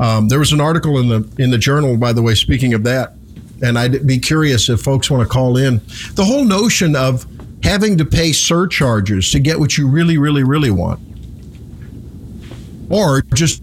Um, 0.00 0.28
there 0.28 0.38
was 0.38 0.52
an 0.52 0.60
article 0.62 0.98
in 0.98 1.08
the 1.08 1.42
in 1.42 1.50
the 1.50 1.58
journal, 1.58 1.96
by 1.98 2.14
the 2.14 2.22
way. 2.22 2.34
Speaking 2.34 2.72
of 2.72 2.84
that, 2.84 3.17
and 3.62 3.78
I'd 3.78 4.06
be 4.06 4.18
curious 4.18 4.68
if 4.68 4.80
folks 4.80 5.10
want 5.10 5.22
to 5.22 5.28
call 5.28 5.56
in. 5.56 5.80
The 6.14 6.24
whole 6.24 6.44
notion 6.44 6.94
of 6.96 7.26
having 7.62 7.98
to 7.98 8.04
pay 8.04 8.32
surcharges 8.32 9.30
to 9.32 9.40
get 9.40 9.58
what 9.58 9.76
you 9.76 9.88
really, 9.88 10.18
really, 10.18 10.44
really 10.44 10.70
want, 10.70 11.00
or 12.90 13.22
just 13.34 13.62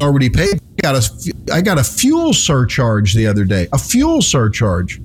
already 0.00 0.30
paid. 0.30 0.60
Got 0.80 0.96
a, 0.96 1.34
I 1.52 1.60
got 1.60 1.78
a 1.78 1.84
fuel 1.84 2.32
surcharge 2.32 3.14
the 3.14 3.26
other 3.26 3.44
day. 3.44 3.68
A 3.72 3.78
fuel 3.78 4.22
surcharge 4.22 5.00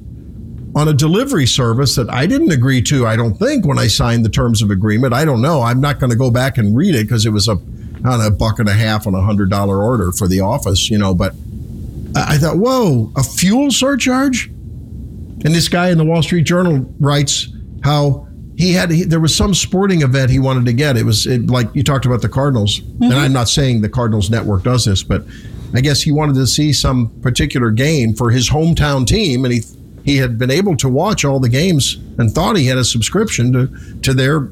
on 0.75 0.87
a 0.87 0.93
delivery 0.93 1.45
service 1.45 1.95
that 1.95 2.09
I 2.09 2.25
didn't 2.27 2.51
agree 2.51 2.81
to. 2.83 3.07
I 3.07 3.15
don't 3.15 3.35
think 3.35 3.65
when 3.65 3.79
I 3.79 3.87
signed 3.87 4.23
the 4.23 4.29
terms 4.29 4.61
of 4.61 4.69
agreement. 4.69 5.13
I 5.13 5.25
don't 5.25 5.41
know. 5.41 5.61
I'm 5.61 5.81
not 5.81 5.99
going 5.99 6.11
to 6.11 6.15
go 6.15 6.29
back 6.29 6.57
and 6.57 6.75
read 6.75 6.95
it 6.95 7.03
because 7.03 7.25
it 7.25 7.31
was 7.31 7.47
a 7.47 7.57
on 8.05 8.21
a 8.21 8.29
buck 8.29 8.59
and 8.59 8.69
a 8.69 8.73
half 8.73 9.07
on 9.07 9.15
a 9.15 9.21
hundred 9.21 9.49
dollar 9.49 9.81
order 9.83 10.11
for 10.11 10.27
the 10.27 10.39
office, 10.39 10.89
you 10.89 10.97
know. 10.97 11.15
But 11.15 11.33
I 12.27 12.37
thought, 12.37 12.57
whoa, 12.57 13.11
a 13.15 13.23
fuel 13.23 13.71
surcharge? 13.71 14.47
And 14.47 15.53
this 15.53 15.67
guy 15.67 15.89
in 15.89 15.97
the 15.97 16.05
Wall 16.05 16.23
Street 16.23 16.43
Journal 16.43 16.93
writes 16.99 17.49
how 17.83 18.27
he 18.57 18.73
had 18.73 18.89
he, 18.89 19.03
there 19.03 19.19
was 19.19 19.35
some 19.35 19.53
sporting 19.53 20.01
event 20.01 20.31
he 20.31 20.39
wanted 20.39 20.65
to 20.65 20.73
get. 20.73 20.97
It 20.97 21.03
was 21.03 21.27
it, 21.27 21.47
like 21.47 21.67
you 21.75 21.83
talked 21.83 22.05
about 22.05 22.21
the 22.21 22.29
Cardinals, 22.29 22.79
and 22.79 22.99
mm-hmm. 23.01 23.13
I'm 23.13 23.33
not 23.33 23.49
saying 23.49 23.81
the 23.81 23.89
Cardinals 23.89 24.31
network 24.31 24.63
does 24.63 24.83
this, 24.85 25.03
but 25.03 25.23
I 25.75 25.81
guess 25.81 26.01
he 26.01 26.11
wanted 26.11 26.35
to 26.35 26.47
see 26.47 26.73
some 26.73 27.09
particular 27.21 27.69
game 27.69 28.15
for 28.15 28.31
his 28.31 28.49
hometown 28.49 29.05
team, 29.05 29.45
and 29.45 29.53
he 29.53 29.61
he 30.03 30.17
had 30.17 30.39
been 30.39 30.49
able 30.49 30.75
to 30.77 30.89
watch 30.89 31.23
all 31.23 31.39
the 31.39 31.49
games 31.49 31.95
and 32.17 32.31
thought 32.31 32.57
he 32.57 32.65
had 32.65 32.79
a 32.79 32.83
subscription 32.83 33.53
to 33.53 33.99
to 34.01 34.13
their 34.13 34.49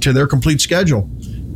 to 0.00 0.12
their 0.12 0.26
complete 0.26 0.60
schedule. 0.60 1.08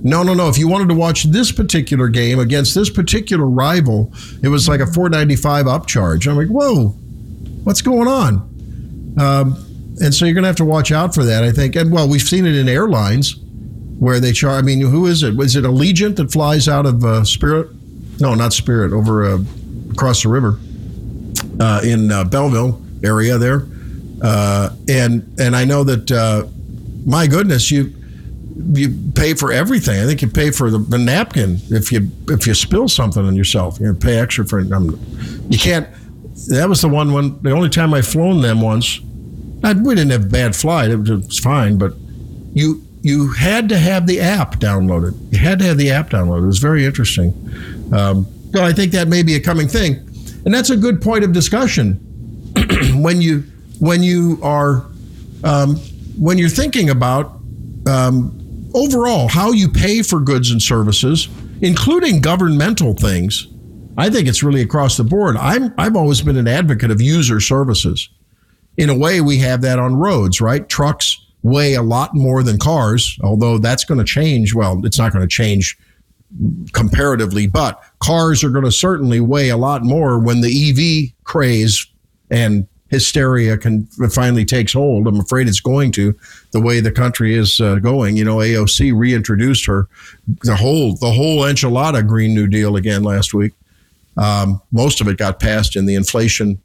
No, 0.05 0.23
no, 0.23 0.35
no. 0.35 0.49
If 0.49 0.59
you 0.59 0.67
wanted 0.69 0.89
to 0.89 0.95
watch 0.95 1.25
this 1.25 1.53
particular 1.53 2.09
game 2.09 2.41
against 2.41 2.75
this 2.75 2.91
particular 2.91 3.47
rival, 3.47 4.13
it 4.43 4.49
was 4.49 4.69
like 4.69 4.81
a 4.81 4.87
495 4.87 5.67
upcharge. 5.67 6.29
I'm 6.29 6.37
like, 6.37 6.49
whoa, 6.49 6.89
what's 7.65 7.83
going 7.83 8.09
on? 8.09 9.15
Um, 9.19 9.97
and 10.01 10.13
so 10.13 10.25
you're 10.25 10.35
going 10.35 10.43
to 10.43 10.49
have 10.49 10.57
to 10.57 10.65
watch 10.65 10.91
out 10.91 11.15
for 11.15 11.23
that, 11.25 11.45
I 11.45 11.53
think. 11.53 11.77
And 11.77 11.93
well, 11.93 12.09
we've 12.09 12.23
seen 12.23 12.47
it 12.47 12.57
in 12.57 12.69
airlines 12.69 13.37
where 13.99 14.19
they 14.19 14.33
charge. 14.33 14.61
I 14.61 14.67
mean, 14.67 14.81
who 14.81 15.07
is 15.07 15.23
it? 15.23 15.39
Is 15.39 15.55
it 15.55 15.65
Allegiant 15.65 16.17
that 16.17 16.33
flies 16.33 16.69
out 16.69 16.87
of 16.87 17.05
uh, 17.05 17.25
Spirit? 17.25 17.69
No, 18.19 18.35
not 18.35 18.53
Spirit. 18.53 18.93
Over 18.93 19.25
uh, 19.25 19.39
across 19.93 20.25
the 20.25 20.29
river 20.29 20.59
uh, 21.61 21.81
in 21.85 22.11
uh, 22.11 22.25
Belleville 22.25 22.83
area 23.05 23.39
there, 23.39 23.67
uh, 24.23 24.71
and 24.89 25.39
and 25.39 25.55
I 25.55 25.65
know 25.65 25.85
that 25.85 26.11
uh, 26.11 26.47
my 27.07 27.29
goodness, 27.29 27.71
you 27.71 27.95
you 28.57 29.13
pay 29.15 29.35
for 29.35 29.53
everything. 29.53 30.01
I 30.01 30.07
think 30.07 30.23
you 30.23 30.29
pay 30.29 30.51
for 30.51 30.71
the, 30.71 30.79
the 30.79 30.99
napkin 30.99 31.59
if 31.71 31.93
you 31.93 32.11
if 32.29 32.47
you 32.47 32.55
spill 32.55 32.89
something 32.89 33.25
on 33.25 33.37
yourself. 33.37 33.79
You 33.81 33.95
pay 33.95 34.19
extra 34.19 34.47
for 34.47 34.61
it. 34.61 34.67
You 34.67 35.59
can't. 35.59 35.89
That 36.49 36.69
was 36.69 36.81
the 36.81 36.89
one 36.89 37.13
when 37.13 37.41
the 37.43 37.51
only 37.51 37.69
time 37.69 37.95
I 37.95 38.03
flown 38.03 38.41
them 38.41 38.61
once. 38.61 39.01
I, 39.65 39.75
we 39.75 39.95
didn't 39.95 40.11
have 40.11 40.25
a 40.25 40.29
bad 40.29 40.57
flight. 40.57 40.91
It 40.91 40.97
was, 40.97 41.39
fine, 41.39 41.79
but 41.79 41.95
you 42.53 42.83
you 43.03 43.33
had 43.33 43.69
to 43.69 43.79
have 43.79 44.07
the 44.07 44.21
app 44.21 44.57
downloaded. 44.57 45.17
You 45.33 45.39
had 45.39 45.59
to 45.61 45.65
have 45.67 45.79
the 45.79 45.91
app 45.91 46.11
downloaded. 46.11 46.45
It 46.45 46.47
was 46.47 46.59
very 46.59 46.85
interesting. 46.85 47.33
Um, 47.93 48.27
well, 48.53 48.65
I 48.65 48.73
think 48.73 48.93
that 48.93 49.09
may 49.09 49.23
be 49.23 49.35
a 49.35 49.41
coming 49.41 49.69
thing, 49.69 49.95
and 50.45 50.53
that's 50.53 50.71
a 50.71 50.77
good 50.77 51.01
point 51.01 51.25
of 51.25 51.33
discussion 51.33 51.95
when 53.03 53.21
you 53.21 53.41
when 53.79 54.03
you 54.03 54.39
are 54.43 54.85
um, 55.45 55.77
when 56.19 56.39
you're 56.39 56.49
thinking 56.49 56.91
about 56.91 57.39
um, 57.87 58.39
overall 58.75 59.29
how 59.29 59.53
you 59.53 59.69
pay 59.69 60.03
for 60.03 60.21
goods 60.21 60.51
and 60.51 60.61
services, 60.61 61.29
including 61.61 62.21
governmental 62.21 62.95
things. 62.95 63.49
I 63.97 64.09
think 64.09 64.27
it's 64.27 64.43
really 64.43 64.63
across 64.63 64.97
the 64.97 65.05
board. 65.05 65.37
I'm 65.37 65.75
I've 65.77 65.97
always 65.97 66.23
been 66.23 66.37
an 66.37 66.49
advocate 66.49 66.91
of 66.91 67.01
user 67.01 67.41
services. 67.41 68.09
In 68.79 68.89
a 68.89 68.97
way, 68.97 69.21
we 69.21 69.39
have 69.39 69.61
that 69.63 69.79
on 69.79 69.97
roads, 69.97 70.41
right? 70.41 70.67
Trucks 70.69 71.19
weigh 71.43 71.75
a 71.75 71.83
lot 71.83 72.15
more 72.15 72.43
than 72.43 72.59
cars, 72.59 73.19
although 73.23 73.59
that's 73.59 73.85
going 73.85 73.99
to 73.99 74.05
change. 74.05 74.55
Well, 74.55 74.81
it's 74.85 74.99
not 74.99 75.13
going 75.13 75.23
to 75.23 75.29
change 75.29 75.77
comparatively, 76.73 77.47
but 77.47 77.83
cars 77.99 78.43
are 78.43 78.49
going 78.49 78.65
to 78.65 78.73
certainly 78.73 79.21
weigh 79.21 79.51
a 79.51 79.57
lot 79.57 79.83
more 79.83 80.19
when 80.19 80.41
the 80.41 80.71
EV 80.71 81.13
craze 81.25 81.87
and 82.31 82.67
hysteria 82.93 83.57
can 83.57 83.87
finally 84.11 84.45
takes 84.45 84.75
hold. 84.75 85.09
I'm 85.09 85.19
afraid 85.19 85.49
it's 85.49 85.61
going 85.61 85.93
to 85.93 86.15
the 86.51 86.61
way 86.61 86.79
the 86.79 86.93
country 86.93 87.35
is 87.35 87.59
uh, 87.59 87.77
going. 87.77 88.17
You 88.19 88.25
know, 88.25 88.37
AOC 88.37 88.95
reintroduced 88.95 89.65
her 89.65 89.89
the 90.43 90.55
whole 90.55 90.95
the 90.97 91.11
whole 91.11 91.41
enchilada 91.41 92.07
Green 92.07 92.35
New 92.35 92.47
Deal 92.47 92.77
again 92.77 93.03
last 93.03 93.33
week. 93.33 93.55
Um, 94.19 94.61
most 94.71 95.01
of 95.01 95.09
it 95.09 95.17
got 95.17 95.41
passed 95.41 95.75
in 95.75 95.87
the 95.87 95.95
Inflation 95.95 96.61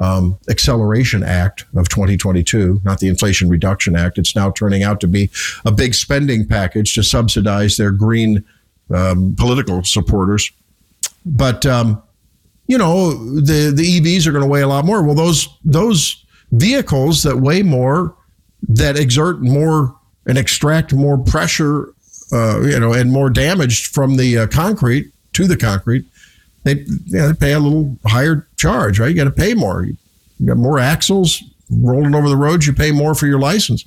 um, 0.00 0.36
Acceleration 0.50 1.22
Act 1.22 1.64
of 1.76 1.88
2022, 1.88 2.80
not 2.84 2.98
the 2.98 3.06
Inflation 3.06 3.48
Reduction 3.48 3.94
Act. 3.94 4.18
It's 4.18 4.34
now 4.34 4.50
turning 4.50 4.82
out 4.82 4.98
to 5.00 5.06
be 5.06 5.30
a 5.64 5.70
big 5.70 5.94
spending 5.94 6.44
package 6.44 6.92
to 6.96 7.04
subsidize 7.04 7.76
their 7.76 7.92
green 7.92 8.44
um, 8.92 9.36
political 9.38 9.84
supporters. 9.84 10.50
But 11.24 11.64
um, 11.66 12.02
you 12.68 12.78
know, 12.78 13.14
the 13.40 13.72
the 13.74 14.00
EVs 14.00 14.26
are 14.26 14.30
going 14.30 14.44
to 14.44 14.48
weigh 14.48 14.60
a 14.60 14.68
lot 14.68 14.84
more. 14.84 15.02
Well, 15.02 15.16
those 15.16 15.48
those 15.64 16.24
vehicles 16.52 17.22
that 17.24 17.38
weigh 17.38 17.62
more, 17.62 18.14
that 18.68 18.96
exert 18.96 19.40
more 19.40 19.96
and 20.26 20.38
extract 20.38 20.92
more 20.92 21.18
pressure, 21.18 21.94
uh, 22.32 22.60
you 22.60 22.78
know, 22.78 22.92
and 22.92 23.10
more 23.10 23.30
damage 23.30 23.88
from 23.88 24.16
the 24.16 24.38
uh, 24.38 24.46
concrete 24.46 25.10
to 25.32 25.46
the 25.46 25.56
concrete, 25.56 26.04
they, 26.64 26.84
yeah, 27.06 27.28
they 27.28 27.32
pay 27.32 27.52
a 27.52 27.58
little 27.58 27.98
higher 28.06 28.46
charge, 28.56 29.00
right? 29.00 29.08
You 29.08 29.14
got 29.14 29.24
to 29.24 29.30
pay 29.30 29.54
more. 29.54 29.84
You 29.84 29.96
got 30.46 30.58
more 30.58 30.78
axles 30.78 31.42
rolling 31.70 32.14
over 32.14 32.28
the 32.28 32.36
roads. 32.36 32.66
You 32.66 32.74
pay 32.74 32.92
more 32.92 33.14
for 33.14 33.26
your 33.26 33.40
license. 33.40 33.84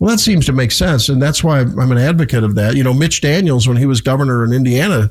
Well, 0.00 0.10
that 0.10 0.18
seems 0.18 0.46
to 0.46 0.52
make 0.52 0.72
sense, 0.72 1.08
and 1.08 1.20
that's 1.20 1.42
why 1.42 1.60
I'm 1.60 1.92
an 1.92 1.98
advocate 1.98 2.44
of 2.44 2.54
that. 2.56 2.76
You 2.76 2.84
know, 2.84 2.94
Mitch 2.94 3.20
Daniels, 3.20 3.66
when 3.66 3.76
he 3.76 3.86
was 3.86 4.00
governor 4.00 4.44
in 4.44 4.52
Indiana, 4.52 5.10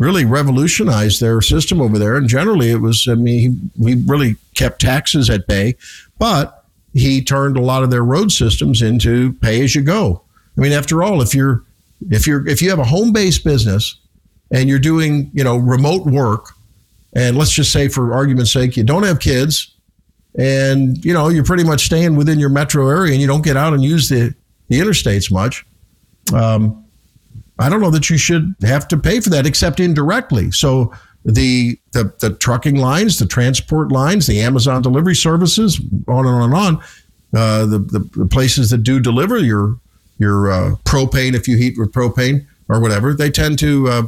really 0.00 0.24
revolutionized 0.24 1.20
their 1.20 1.42
system 1.42 1.78
over 1.80 1.98
there. 1.98 2.16
And 2.16 2.26
generally, 2.26 2.70
it 2.70 2.80
was, 2.80 3.06
I 3.06 3.14
mean, 3.14 3.70
he, 3.78 3.84
he 3.84 4.02
really 4.06 4.36
kept 4.54 4.80
taxes 4.80 5.28
at 5.28 5.46
bay, 5.46 5.76
but 6.18 6.64
he 6.94 7.22
turned 7.22 7.58
a 7.58 7.60
lot 7.60 7.82
of 7.82 7.90
their 7.90 8.02
road 8.02 8.32
systems 8.32 8.80
into 8.80 9.34
pay 9.34 9.62
as 9.62 9.74
you 9.74 9.82
go. 9.82 10.22
I 10.56 10.62
mean, 10.62 10.72
after 10.72 11.02
all, 11.02 11.20
if 11.20 11.34
you're 11.34 11.62
if 12.10 12.26
you're 12.26 12.48
if 12.48 12.62
you 12.62 12.70
have 12.70 12.78
a 12.78 12.84
home 12.84 13.12
based 13.12 13.44
business 13.44 13.96
and 14.50 14.70
you're 14.70 14.78
doing 14.78 15.30
you 15.34 15.44
know 15.44 15.58
remote 15.58 16.06
work, 16.06 16.46
and 17.14 17.36
let's 17.36 17.52
just 17.52 17.70
say 17.70 17.86
for 17.88 18.14
argument's 18.14 18.52
sake, 18.52 18.76
you 18.76 18.82
don't 18.82 19.02
have 19.02 19.20
kids, 19.20 19.76
and 20.36 21.02
you 21.04 21.12
know 21.12 21.28
you're 21.28 21.44
pretty 21.44 21.62
much 21.62 21.84
staying 21.84 22.16
within 22.16 22.40
your 22.40 22.48
metro 22.48 22.88
area, 22.88 23.12
and 23.12 23.20
you 23.20 23.26
don't 23.26 23.44
get 23.44 23.56
out 23.56 23.74
and 23.74 23.84
use 23.84 24.08
the 24.08 24.34
the 24.68 24.80
interstates 24.80 25.30
much. 25.30 25.64
Um, 26.34 26.79
I 27.60 27.68
don't 27.68 27.80
know 27.80 27.90
that 27.90 28.08
you 28.08 28.18
should 28.18 28.54
have 28.62 28.88
to 28.88 28.96
pay 28.96 29.20
for 29.20 29.30
that 29.30 29.46
except 29.46 29.80
indirectly. 29.80 30.50
So 30.50 30.92
the 31.24 31.78
the, 31.92 32.12
the 32.20 32.30
trucking 32.34 32.76
lines, 32.76 33.18
the 33.18 33.26
transport 33.26 33.92
lines, 33.92 34.26
the 34.26 34.40
Amazon 34.40 34.82
delivery 34.82 35.14
services, 35.14 35.80
on 36.08 36.26
and 36.26 36.34
on 36.34 36.42
and 36.42 36.54
on. 36.54 36.82
Uh, 37.32 37.66
the, 37.66 37.78
the 37.78 37.98
the 38.16 38.26
places 38.26 38.70
that 38.70 38.78
do 38.78 38.98
deliver 38.98 39.38
your 39.38 39.76
your 40.18 40.50
uh, 40.50 40.74
propane, 40.84 41.34
if 41.34 41.46
you 41.46 41.56
heat 41.56 41.76
with 41.78 41.92
propane 41.92 42.46
or 42.68 42.80
whatever, 42.80 43.14
they 43.14 43.30
tend 43.30 43.58
to, 43.58 43.88
uh, 43.88 44.02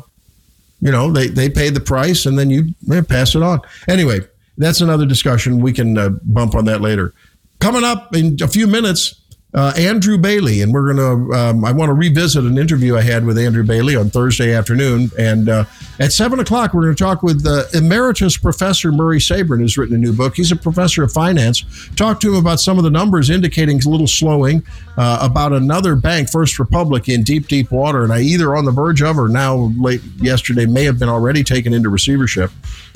you 0.81 0.91
know, 0.91 1.11
they 1.13 1.29
they 1.29 1.49
pay 1.49 1.71
the 1.71 1.81
price 1.81 2.27
and 2.27 2.39
then 2.39 2.51
you 2.51 2.75
pass 3.05 3.35
it 3.35 3.43
on. 3.43 3.61
Anyway, 3.89 4.21
that's 4.59 4.81
another 4.81 5.07
discussion. 5.07 5.61
We 5.61 5.73
can 5.73 5.97
uh, 5.99 6.11
bump 6.25 6.55
on 6.55 6.65
that 6.65 6.81
later. 6.81 7.13
Coming 7.61 7.85
up 7.85 8.15
in 8.15 8.37
a 8.43 8.49
few 8.49 8.67
minutes, 8.67 9.22
uh, 9.55 9.73
Andrew 9.77 10.17
Bailey, 10.17 10.63
and 10.63 10.73
we're 10.73 10.95
going 10.95 10.97
to. 10.97 11.35
Um, 11.37 11.65
I 11.65 11.73
want 11.73 11.91
to 11.91 11.95
revisit 11.95 12.45
an 12.45 12.57
interview 12.57 12.97
I 12.97 13.03
had 13.03 13.25
with 13.25 13.37
Andrew 13.37 13.63
Bailey 13.63 13.97
on 13.97 14.09
Thursday 14.09 14.55
afternoon, 14.55 15.11
and 15.19 15.49
uh, 15.49 15.65
at 15.99 16.13
seven 16.13 16.41
o'clock 16.41 16.73
we're 16.73 16.85
going 16.85 16.95
to 16.95 17.03
talk 17.03 17.23
with 17.23 17.47
uh, 17.47 17.65
emeritus 17.75 18.39
professor 18.39 18.91
Murray 18.91 19.19
Sabrin, 19.19 19.61
who's 19.61 19.77
written 19.77 19.95
a 19.95 19.99
new 19.99 20.13
book. 20.15 20.37
He's 20.37 20.53
a 20.53 20.57
professor 20.57 21.03
of 21.03 21.13
finance. 21.13 21.65
Talk 21.97 22.19
to 22.21 22.31
him 22.31 22.37
about 22.37 22.61
some 22.61 22.79
of 22.79 22.85
the 22.85 22.91
numbers 22.91 23.29
indicating 23.29 23.79
a 23.85 23.89
little 23.89 24.07
slowing 24.07 24.65
uh, 24.97 25.19
about 25.21 25.53
another 25.53 25.97
bank, 25.97 26.31
First 26.31 26.59
Republic, 26.59 27.11
in 27.11 27.23
deep, 27.23 27.47
deep 27.47 27.71
water, 27.71 28.05
and 28.05 28.13
I 28.13 28.21
either 28.21 28.57
on 28.57 28.65
the 28.65 28.73
verge 28.73 29.03
of 29.03 29.19
or 29.19 29.29
now 29.29 29.73
late 29.77 30.03
yesterday 30.17 30.65
may 30.65 30.85
have 30.85 30.99
been 30.99 31.11
already 31.11 31.45
taken 31.45 31.75
into 31.75 31.91
receivership 31.91 32.51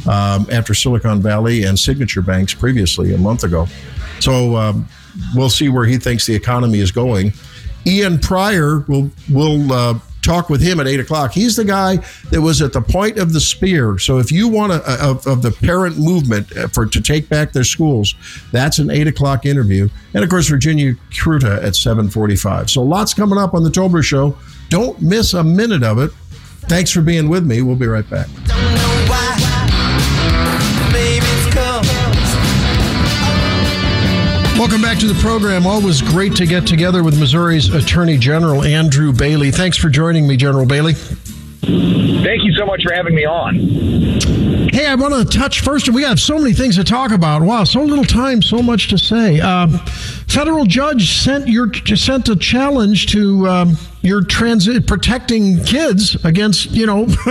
um, 0.09 0.47
after 0.51 0.73
Silicon 0.73 1.21
Valley 1.21 1.65
and 1.65 1.79
Signature 1.79 2.23
Banks 2.23 2.55
previously 2.55 3.15
a 3.15 3.19
month 3.19 3.45
ago. 3.45 3.67
So 4.21 4.57
um, 4.57 4.89
we'll 5.35 5.51
see 5.51 5.69
where 5.69 5.85
he 5.85 5.99
thinks 5.99 6.27
the 6.27 6.35
economy 6.35 6.81
is 6.81 6.91
going. 6.91 7.33
Ian 7.87 8.19
Prior 8.19 8.81
will 8.89 9.11
will 9.31 9.73
uh, 9.73 9.99
talk 10.23 10.51
with 10.51 10.61
him 10.61 10.81
at 10.81 10.89
eight 10.89 10.99
o'clock. 10.99 11.31
He's 11.33 11.55
the 11.55 11.65
guy 11.65 11.99
that 12.31 12.41
was 12.41 12.61
at 12.61 12.73
the 12.73 12.81
point 12.81 13.17
of 13.17 13.33
the 13.33 13.41
spear. 13.41 13.97
So 13.99 14.19
if 14.19 14.33
you 14.33 14.49
want 14.49 14.73
to 14.73 15.05
of, 15.05 15.25
of 15.27 15.43
the 15.43 15.53
parent 15.53 15.97
movement 15.99 16.57
uh, 16.57 16.67
for 16.67 16.85
to 16.87 17.01
take 17.01 17.29
back 17.29 17.53
their 17.53 17.63
schools, 17.63 18.17
that's 18.51 18.81
an 18.81 18.91
eight 18.91 19.07
o'clock 19.07 19.47
interview. 19.47 19.89
And 20.15 20.25
of 20.25 20.31
course, 20.31 20.49
Virginia 20.49 20.95
Kruta 21.11 21.63
at 21.63 21.77
seven 21.77 22.11
forty-five. 22.11 22.71
So 22.71 22.83
lots 22.83 23.15
coming 23.15 23.39
up 23.39 23.55
on 23.55 23.63
the 23.63 23.71
Tobler 23.71 24.03
Show. 24.03 24.37
Don't 24.69 25.01
miss 25.01 25.33
a 25.33 25.45
minute 25.45 25.85
of 25.85 25.99
it. 25.99 26.11
Thanks 26.69 26.91
for 26.91 27.03
being 27.03 27.29
with 27.29 27.47
me. 27.47 27.63
We'll 27.63 27.77
be 27.77 27.87
right 27.87 28.09
back. 28.11 28.27
Welcome 34.67 34.83
back 34.83 34.99
to 34.99 35.07
the 35.07 35.15
program. 35.21 35.65
Always 35.65 36.03
great 36.03 36.35
to 36.35 36.45
get 36.45 36.67
together 36.67 37.05
with 37.05 37.17
Missouri's 37.21 37.73
Attorney 37.73 38.19
General 38.19 38.65
Andrew 38.65 39.13
Bailey. 39.13 39.53
Thanks 39.53 39.79
for 39.79 39.89
joining 39.89 40.27
me, 40.27 40.37
General 40.37 40.67
Bailey. 40.67 40.95
Thank 40.95 42.43
you 42.43 42.53
so 42.53 42.67
much 42.67 42.83
for 42.83 42.93
having 42.93 43.15
me 43.15 43.25
on. 43.25 43.55
Hey, 44.73 44.87
I 44.87 44.97
want 44.97 45.15
to 45.15 45.39
touch 45.39 45.61
first. 45.61 45.89
We 45.91 46.03
have 46.03 46.19
so 46.19 46.37
many 46.37 46.53
things 46.53 46.75
to 46.79 46.83
talk 46.83 47.13
about. 47.13 47.43
Wow, 47.43 47.63
so 47.63 47.81
little 47.81 48.05
time, 48.05 48.43
so 48.43 48.61
much 48.61 48.89
to 48.89 48.99
say. 48.99 49.39
Um, 49.39 49.79
federal 50.27 50.65
judge 50.65 51.17
sent 51.17 51.47
your 51.47 51.73
sent 51.95 52.29
a 52.29 52.35
challenge 52.35 53.07
to 53.13 53.47
um, 53.47 53.77
your 54.03 54.23
transit 54.23 54.87
protecting 54.87 55.63
kids 55.65 56.23
against 56.25 56.71
you 56.71 56.87
know 56.87 57.05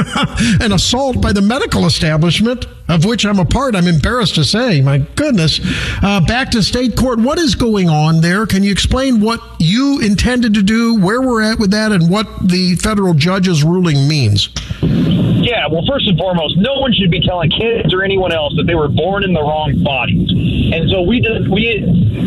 an 0.62 0.72
assault 0.72 1.22
by 1.22 1.32
the 1.32 1.42
medical 1.42 1.86
establishment 1.86 2.66
of 2.88 3.06
which 3.06 3.26
I'm 3.26 3.40
a 3.40 3.46
part. 3.46 3.76
I'm 3.76 3.88
embarrassed 3.88 4.36
to 4.36 4.44
say. 4.44 4.82
My 4.82 5.00
goodness. 5.16 5.60
Uh, 6.04 6.22
back 6.26 6.52
to 6.52 6.62
state 6.62 6.96
court. 6.96 7.20
What 7.20 7.40
is 7.40 7.56
going 7.56 7.90
on 7.90 8.22
there? 8.22 8.46
Can 8.46 8.64
you 8.64 8.72
explain 8.72 9.22
what 9.22 9.42
you 9.60 10.00
intended 10.02 10.54
to 10.54 10.62
do, 10.62 11.00
where 11.00 11.22
we're 11.22 11.42
at 11.42 11.60
with 11.60 11.72
that, 11.72 11.92
and 11.92 12.10
what 12.10 12.28
the 12.48 12.76
federal 12.76 13.14
judge's 13.14 13.64
ruling 13.64 14.08
means? 14.08 14.50
Yeah, 14.82 15.68
well, 15.68 15.86
first 15.88 16.08
and 16.08 16.18
foremost, 16.18 16.58
no 16.58 16.80
one 16.80 16.92
should 16.94 17.12
be 17.12 17.22
telling 17.22 17.52
kids 17.52 17.94
or 17.94 18.04
anyone 18.04 18.32
else 18.32 18.54
that 18.58 18.66
they 18.66 18.74
were 18.74 18.88
born 18.88 19.24
in 19.24 19.34
the 19.34 19.42
wrong 19.42 19.84
bodies. 19.84 20.30
And 20.74 20.90
so 20.90 21.04
we 21.04 21.20
did, 21.20 21.48
we 21.50 21.62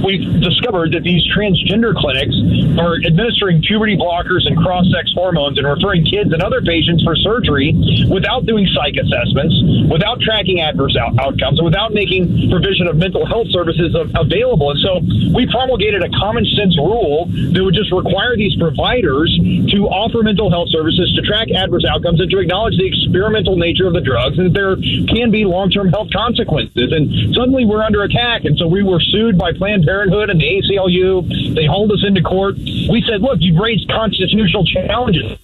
we 0.03 0.19
discovered 0.41 0.93
that 0.93 1.03
these 1.03 1.23
transgender 1.35 1.95
clinics 1.95 2.35
are 2.79 2.97
administering 3.05 3.63
puberty 3.63 3.97
blockers 3.97 4.47
and 4.47 4.57
cross-sex 4.57 5.13
hormones 5.15 5.59
and 5.59 5.67
referring 5.67 6.05
kids 6.05 6.33
and 6.33 6.43
other 6.43 6.61
patients 6.63 7.03
for 7.03 7.17
surgery 7.17 7.75
without 8.09 8.47
doing 8.47 8.67
psych 8.75 8.95
assessments, 8.97 9.55
without 9.91 10.21
tracking 10.21 10.61
adverse 10.61 10.97
out- 10.97 11.19
outcomes, 11.19 11.59
and 11.59 11.65
without 11.65 11.93
making 11.93 12.51
provision 12.51 12.87
of 12.87 12.97
mental 12.97 13.27
health 13.27 13.49
services 13.51 13.95
av- 13.95 14.11
available. 14.15 14.71
And 14.71 14.81
so 14.81 14.93
we 15.35 15.47
promulgated 15.51 16.03
a 16.03 16.11
common 16.19 16.45
sense 16.57 16.77
rule 16.79 17.27
that 17.53 17.63
would 17.63 17.75
just 17.75 17.93
require 17.93 18.37
these 18.37 18.55
providers 18.57 19.33
to 19.73 19.89
offer 19.89 20.23
mental 20.23 20.51
health 20.51 20.69
services, 20.71 21.13
to 21.17 21.23
track 21.23 21.51
adverse 21.51 21.85
outcomes, 21.85 22.21
and 22.21 22.31
to 22.31 22.39
acknowledge 22.39 22.77
the 22.77 22.87
experimental 22.87 23.57
nature 23.57 23.87
of 23.87 23.93
the 23.93 24.01
drugs, 24.01 24.39
and 24.39 24.53
that 24.53 24.55
there 24.55 24.77
can 25.07 25.31
be 25.31 25.45
long-term 25.45 25.89
health 25.89 26.09
consequences. 26.13 26.93
And 26.93 27.35
suddenly 27.35 27.65
we're 27.65 27.83
under 27.83 28.03
attack, 28.03 28.45
and 28.45 28.57
so 28.59 28.67
we 28.67 28.83
were 28.83 29.01
sued 29.01 29.39
by 29.39 29.53
Planned 29.53 29.85
Parenthood 29.89 30.29
and 30.29 30.39
the 30.39 30.45
ACLU. 30.45 31.55
They 31.55 31.65
hauled 31.65 31.91
us 31.93 32.05
into 32.07 32.21
court. 32.21 32.57
We 32.57 33.03
said, 33.09 33.23
"Look, 33.23 33.39
you've 33.41 33.57
raised 33.57 33.89
constitutional 33.89 34.67
challenges." 34.67 35.39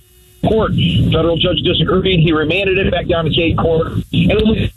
Court 0.47 0.73
federal 1.11 1.39
judge 1.39 1.63
disagreed. 1.63 2.21
He 2.21 2.31
remanded 2.31 2.77
it 2.77 2.91
back 2.91 3.07
down 3.07 3.25
to 3.25 3.33
state 3.33 3.57
court, 3.57 3.87
and 3.87 4.03
it 4.13 4.45
was. 4.45 4.71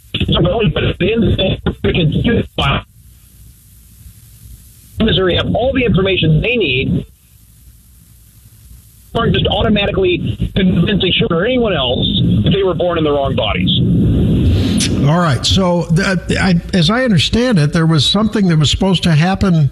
Missouri 5.00 5.36
have 5.36 5.53
all 5.53 5.74
the 5.74 5.83
information 5.83 6.39
they 6.39 6.55
need 6.55 7.05
aren't 9.13 9.34
just 9.34 9.47
automatically 9.47 10.38
convincing 10.56 11.12
children 11.12 11.41
or 11.41 11.45
anyone 11.45 11.73
else 11.73 12.08
that 12.43 12.51
they 12.53 12.63
were 12.63 12.73
born 12.73 12.97
in 12.97 13.03
the 13.03 13.12
wrong 13.12 13.36
bodies. 13.36 14.66
All 15.08 15.20
right. 15.20 15.46
So, 15.46 15.86
th- 15.96 16.38
I, 16.38 16.56
as 16.74 16.90
I 16.90 17.04
understand 17.04 17.60
it, 17.60 17.74
there 17.74 17.86
was 17.88 18.06
something 18.06 18.48
that 18.48 18.58
was 18.58 18.70
supposed 18.72 19.04
to 19.04 19.12
happen 19.13 19.70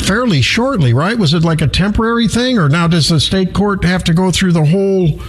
fairly 0.00 0.40
shortly, 0.40 0.94
right? 0.94 1.18
Was 1.18 1.34
it 1.34 1.42
like 1.42 1.60
a 1.60 1.66
temporary 1.66 2.28
thing, 2.28 2.58
or 2.58 2.68
now 2.68 2.86
does 2.86 3.08
the 3.08 3.18
state 3.20 3.54
court 3.54 3.84
have 3.84 4.04
to 4.04 4.14
go 4.14 4.30
through 4.30 4.52
the 4.52 4.64
whole 4.64 5.20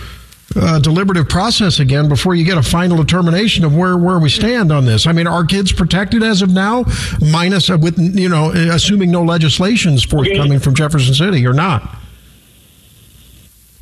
uh, 0.55 0.79
deliberative 0.79 1.27
process 1.27 1.79
again 1.79 2.07
before 2.07 2.35
you 2.35 2.45
get 2.45 2.57
a 2.57 2.63
final 2.63 2.97
determination 2.97 3.65
of 3.65 3.75
where 3.75 3.97
where 3.97 4.19
we 4.19 4.29
stand 4.29 4.71
on 4.71 4.85
this? 4.85 5.07
I 5.07 5.11
mean, 5.13 5.25
are 5.27 5.43
kids 5.45 5.71
protected 5.71 6.21
as 6.21 6.41
of 6.41 6.51
now, 6.51 6.85
minus 7.31 7.69
uh, 7.69 7.77
with 7.77 7.97
you 7.97 8.29
know, 8.29 8.51
assuming 8.51 9.11
no 9.11 9.23
legislation's 9.23 10.03
forthcoming 10.03 10.59
from 10.59 10.75
Jefferson 10.75 11.13
City 11.13 11.45
or 11.47 11.53
not? 11.53 11.97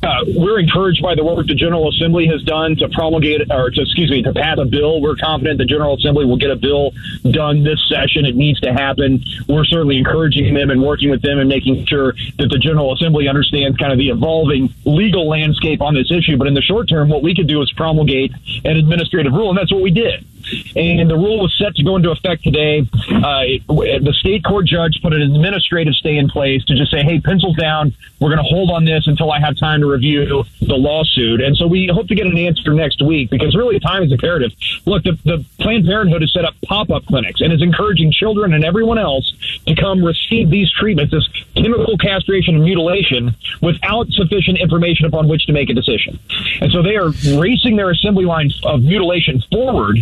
Uh, 0.04 0.22
we're 0.36 0.60
encouraged 0.60 1.02
by 1.02 1.14
the 1.14 1.24
work 1.24 1.46
the 1.46 1.54
General 1.54 1.88
Assembly 1.88 2.26
has 2.26 2.42
done 2.42 2.76
to 2.76 2.88
promulgate, 2.90 3.40
or 3.50 3.70
to, 3.70 3.80
excuse 3.80 4.10
me, 4.10 4.22
to 4.22 4.34
pass 4.34 4.58
a 4.58 4.66
bill. 4.66 5.00
We're 5.00 5.16
confident 5.16 5.56
the 5.56 5.64
General 5.64 5.96
Assembly 5.96 6.26
will 6.26 6.36
get 6.36 6.50
a 6.50 6.56
bill 6.56 6.92
done 7.30 7.64
this 7.64 7.80
session. 7.88 8.26
It 8.26 8.36
needs 8.36 8.60
to 8.60 8.72
happen. 8.72 9.24
We're 9.48 9.64
certainly 9.64 9.96
encouraging 9.96 10.52
them 10.52 10.68
and 10.68 10.82
working 10.82 11.08
with 11.10 11.22
them 11.22 11.38
and 11.38 11.48
making 11.48 11.86
sure 11.86 12.12
that 12.36 12.48
the 12.50 12.58
General 12.58 12.92
Assembly 12.92 13.28
understands 13.28 13.78
kind 13.78 13.92
of 13.92 13.98
the 13.98 14.10
evolving 14.10 14.68
legal 14.84 15.26
landscape 15.26 15.80
on 15.80 15.94
this 15.94 16.10
issue. 16.10 16.36
But 16.36 16.48
in 16.48 16.54
the 16.54 16.62
short 16.62 16.86
term, 16.86 17.08
what 17.08 17.22
we 17.22 17.34
could 17.34 17.48
do 17.48 17.62
is 17.62 17.72
promulgate 17.72 18.32
an 18.64 18.76
administrative 18.76 19.32
rule, 19.32 19.48
and 19.48 19.58
that's 19.58 19.72
what 19.72 19.80
we 19.80 19.90
did. 19.90 20.26
And 20.76 21.08
the 21.10 21.16
rule 21.16 21.40
was 21.40 21.54
set 21.58 21.74
to 21.76 21.82
go 21.82 21.96
into 21.96 22.10
effect 22.10 22.42
today. 22.44 22.86
Uh, 23.10 23.42
it- 23.44 23.62
the 24.04 24.12
state 24.18 24.44
court 24.44 24.66
judge 24.66 25.00
put 25.02 25.12
an 25.12 25.22
administrative 25.22 25.94
stay 25.94 26.16
in 26.16 26.28
place 26.28 26.64
to 26.66 26.74
just 26.74 26.90
say, 26.90 27.02
hey, 27.02 27.20
pencils 27.20 27.56
down. 27.56 27.92
We're 28.20 28.30
going 28.30 28.42
to 28.42 28.48
hold 28.48 28.70
on 28.70 28.84
this 28.84 29.06
until 29.06 29.30
I 29.32 29.40
have 29.40 29.56
time 29.56 29.80
to 29.80 29.86
review 29.86 30.44
the 30.60 30.74
lawsuit. 30.74 31.40
And 31.40 31.56
so 31.56 31.66
we 31.66 31.88
hope 31.92 32.08
to 32.08 32.14
get 32.14 32.26
an 32.26 32.36
answer 32.38 32.72
next 32.72 33.02
week 33.02 33.30
because 33.30 33.54
really 33.54 33.78
time 33.80 34.02
is 34.02 34.12
imperative. 34.12 34.52
Look, 34.86 35.04
the, 35.04 35.18
the 35.24 35.44
Planned 35.60 35.86
Parenthood 35.86 36.22
has 36.22 36.32
set 36.32 36.44
up 36.44 36.54
pop 36.66 36.90
up 36.90 37.04
clinics 37.06 37.40
and 37.40 37.52
is 37.52 37.62
encouraging 37.62 38.12
children 38.12 38.52
and 38.54 38.64
everyone 38.64 38.98
else 38.98 39.32
to 39.66 39.74
come 39.74 40.04
receive 40.04 40.50
these 40.50 40.70
treatments, 40.72 41.12
this 41.12 41.26
chemical 41.54 41.96
castration 41.98 42.56
and 42.56 42.64
mutilation, 42.64 43.34
without 43.60 44.08
sufficient 44.10 44.58
information 44.58 45.06
upon 45.06 45.28
which 45.28 45.46
to 45.46 45.52
make 45.52 45.70
a 45.70 45.74
decision. 45.74 46.18
And 46.60 46.72
so 46.72 46.82
they 46.82 46.96
are 46.96 47.10
racing 47.38 47.76
their 47.76 47.90
assembly 47.90 48.24
line 48.24 48.50
of 48.64 48.82
mutilation 48.82 49.42
forward 49.50 49.98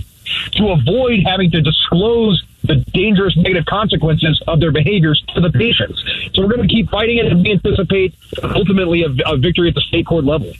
to 0.53 0.71
avoid 0.71 1.21
having 1.27 1.51
to 1.51 1.61
disclose 1.61 2.42
the 2.64 2.77
dangerous 2.92 3.37
negative 3.37 3.66
consequences 3.66 4.40
of 4.47 4.61
their 4.61 4.71
behaviors 4.71 5.23
to 5.35 5.40
the 5.40 5.51
patients. 5.51 6.03
So 6.35 6.42
we're 6.42 6.55
going 6.55 6.68
to 6.68 6.73
keep 6.73 6.90
fighting 6.90 7.18
it, 7.18 7.27
and 7.27 7.42
we 7.42 7.53
anticipate 7.53 8.14
ultimately 8.42 9.03
a, 9.03 9.09
a 9.27 9.37
victory 9.37 9.68
at 9.68 9.75
the 9.75 9.81
state 9.81 10.07
court 10.07 10.25
level. 10.25 10.53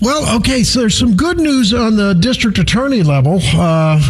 Well, 0.00 0.36
okay, 0.38 0.64
so 0.64 0.80
there's 0.80 0.98
some 0.98 1.14
good 1.16 1.38
news 1.38 1.72
on 1.72 1.96
the 1.96 2.12
district 2.14 2.58
attorney 2.58 3.02
level. 3.02 3.38
Uh, 3.54 4.00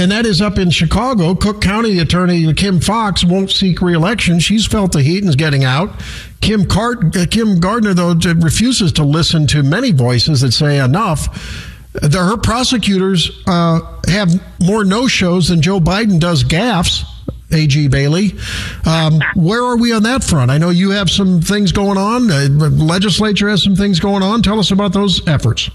and 0.00 0.10
that 0.12 0.26
is 0.26 0.40
up 0.40 0.58
in 0.58 0.70
Chicago. 0.70 1.34
Cook 1.34 1.60
County 1.60 1.98
Attorney 1.98 2.52
Kim 2.54 2.80
Foxx 2.80 3.24
won't 3.24 3.50
seek 3.50 3.82
reelection. 3.82 4.38
She's 4.38 4.64
felt 4.64 4.92
the 4.92 5.02
heat 5.02 5.18
and 5.18 5.28
is 5.28 5.36
getting 5.36 5.64
out. 5.64 5.90
Kim, 6.40 6.66
Cart- 6.66 7.16
uh, 7.16 7.26
Kim 7.26 7.58
Gardner, 7.58 7.94
though, 7.94 8.14
refuses 8.14 8.92
to 8.92 9.04
listen 9.04 9.46
to 9.48 9.62
many 9.62 9.90
voices 9.90 10.40
that 10.42 10.52
say 10.52 10.78
enough. 10.78 11.67
The, 12.02 12.18
her 12.18 12.36
prosecutors 12.36 13.42
uh, 13.46 13.80
have 14.08 14.30
more 14.60 14.84
no 14.84 15.08
shows 15.08 15.48
than 15.48 15.62
Joe 15.62 15.80
Biden 15.80 16.20
does 16.20 16.44
gaffes. 16.44 17.04
AG 17.50 17.88
Bailey. 17.88 18.34
Um, 18.84 19.20
where 19.34 19.64
are 19.64 19.78
we 19.78 19.92
on 19.94 20.02
that 20.02 20.22
front? 20.22 20.50
I 20.50 20.58
know 20.58 20.68
you 20.68 20.90
have 20.90 21.08
some 21.08 21.40
things 21.40 21.72
going 21.72 21.96
on. 21.96 22.30
Uh, 22.30 22.42
the 22.42 22.68
legislature 22.68 23.48
has 23.48 23.62
some 23.62 23.74
things 23.74 24.00
going 24.00 24.22
on. 24.22 24.42
Tell 24.42 24.58
us 24.58 24.70
about 24.70 24.92
those 24.92 25.26
efforts. 25.26 25.70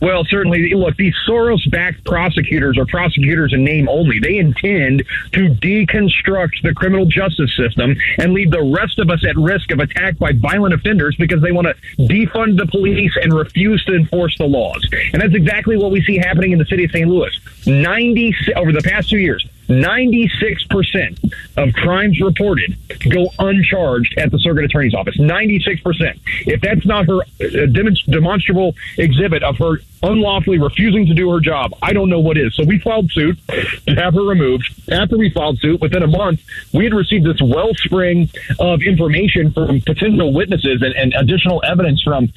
Well, 0.00 0.24
certainly. 0.24 0.74
Look, 0.74 0.96
these 0.96 1.14
Soros-backed 1.26 2.04
prosecutors 2.04 2.78
are 2.78 2.86
prosecutors 2.86 3.52
in 3.52 3.64
name 3.64 3.88
only. 3.88 4.18
They 4.18 4.36
intend 4.38 5.04
to 5.32 5.48
deconstruct 5.48 6.62
the 6.62 6.74
criminal 6.74 7.06
justice 7.06 7.54
system 7.56 7.96
and 8.18 8.32
leave 8.32 8.50
the 8.50 8.62
rest 8.62 8.98
of 8.98 9.10
us 9.10 9.24
at 9.26 9.36
risk 9.36 9.70
of 9.72 9.78
attack 9.78 10.18
by 10.18 10.32
violent 10.32 10.74
offenders 10.74 11.16
because 11.16 11.40
they 11.42 11.52
want 11.52 11.66
to 11.66 11.74
defund 12.02 12.58
the 12.58 12.66
police 12.66 13.16
and 13.22 13.32
refuse 13.32 13.84
to 13.86 13.94
enforce 13.94 14.36
the 14.38 14.46
laws. 14.46 14.86
And 15.12 15.22
that's 15.22 15.34
exactly 15.34 15.76
what 15.76 15.90
we 15.90 16.02
see 16.02 16.18
happening 16.18 16.52
in 16.52 16.58
the 16.58 16.66
city 16.66 16.84
of 16.84 16.90
St. 16.90 17.08
Louis. 17.08 17.38
Ninety 17.66 18.34
over 18.54 18.72
the 18.72 18.82
past 18.82 19.10
two 19.10 19.18
years. 19.18 19.46
96% 19.68 21.32
of 21.56 21.72
crimes 21.74 22.20
reported 22.20 22.76
go 23.10 23.28
uncharged 23.38 24.14
at 24.18 24.30
the 24.30 24.38
circuit 24.38 24.64
attorney's 24.64 24.94
office. 24.94 25.16
96%. 25.18 26.18
If 26.46 26.60
that's 26.60 26.86
not 26.86 27.06
her 27.06 27.20
uh, 27.20 27.66
demonstrable 27.66 28.74
exhibit 28.98 29.42
of 29.42 29.58
her 29.58 29.80
unlawfully 30.02 30.58
refusing 30.58 31.06
to 31.06 31.14
do 31.14 31.30
her 31.30 31.40
job, 31.40 31.72
I 31.82 31.92
don't 31.92 32.08
know 32.08 32.20
what 32.20 32.36
is. 32.36 32.54
So 32.54 32.64
we 32.64 32.78
filed 32.78 33.10
suit 33.10 33.38
to 33.48 33.94
have 33.94 34.14
her 34.14 34.22
removed. 34.22 34.72
After 34.90 35.16
we 35.16 35.30
filed 35.30 35.58
suit, 35.58 35.80
within 35.80 36.02
a 36.02 36.06
month, 36.06 36.40
we 36.72 36.84
had 36.84 36.94
received 36.94 37.26
this 37.26 37.40
wellspring 37.40 38.30
of 38.60 38.82
information 38.82 39.52
from 39.52 39.80
potential 39.80 40.32
witnesses 40.32 40.82
and, 40.82 40.94
and 40.94 41.14
additional 41.14 41.62
evidence 41.64 42.02
from 42.02 42.28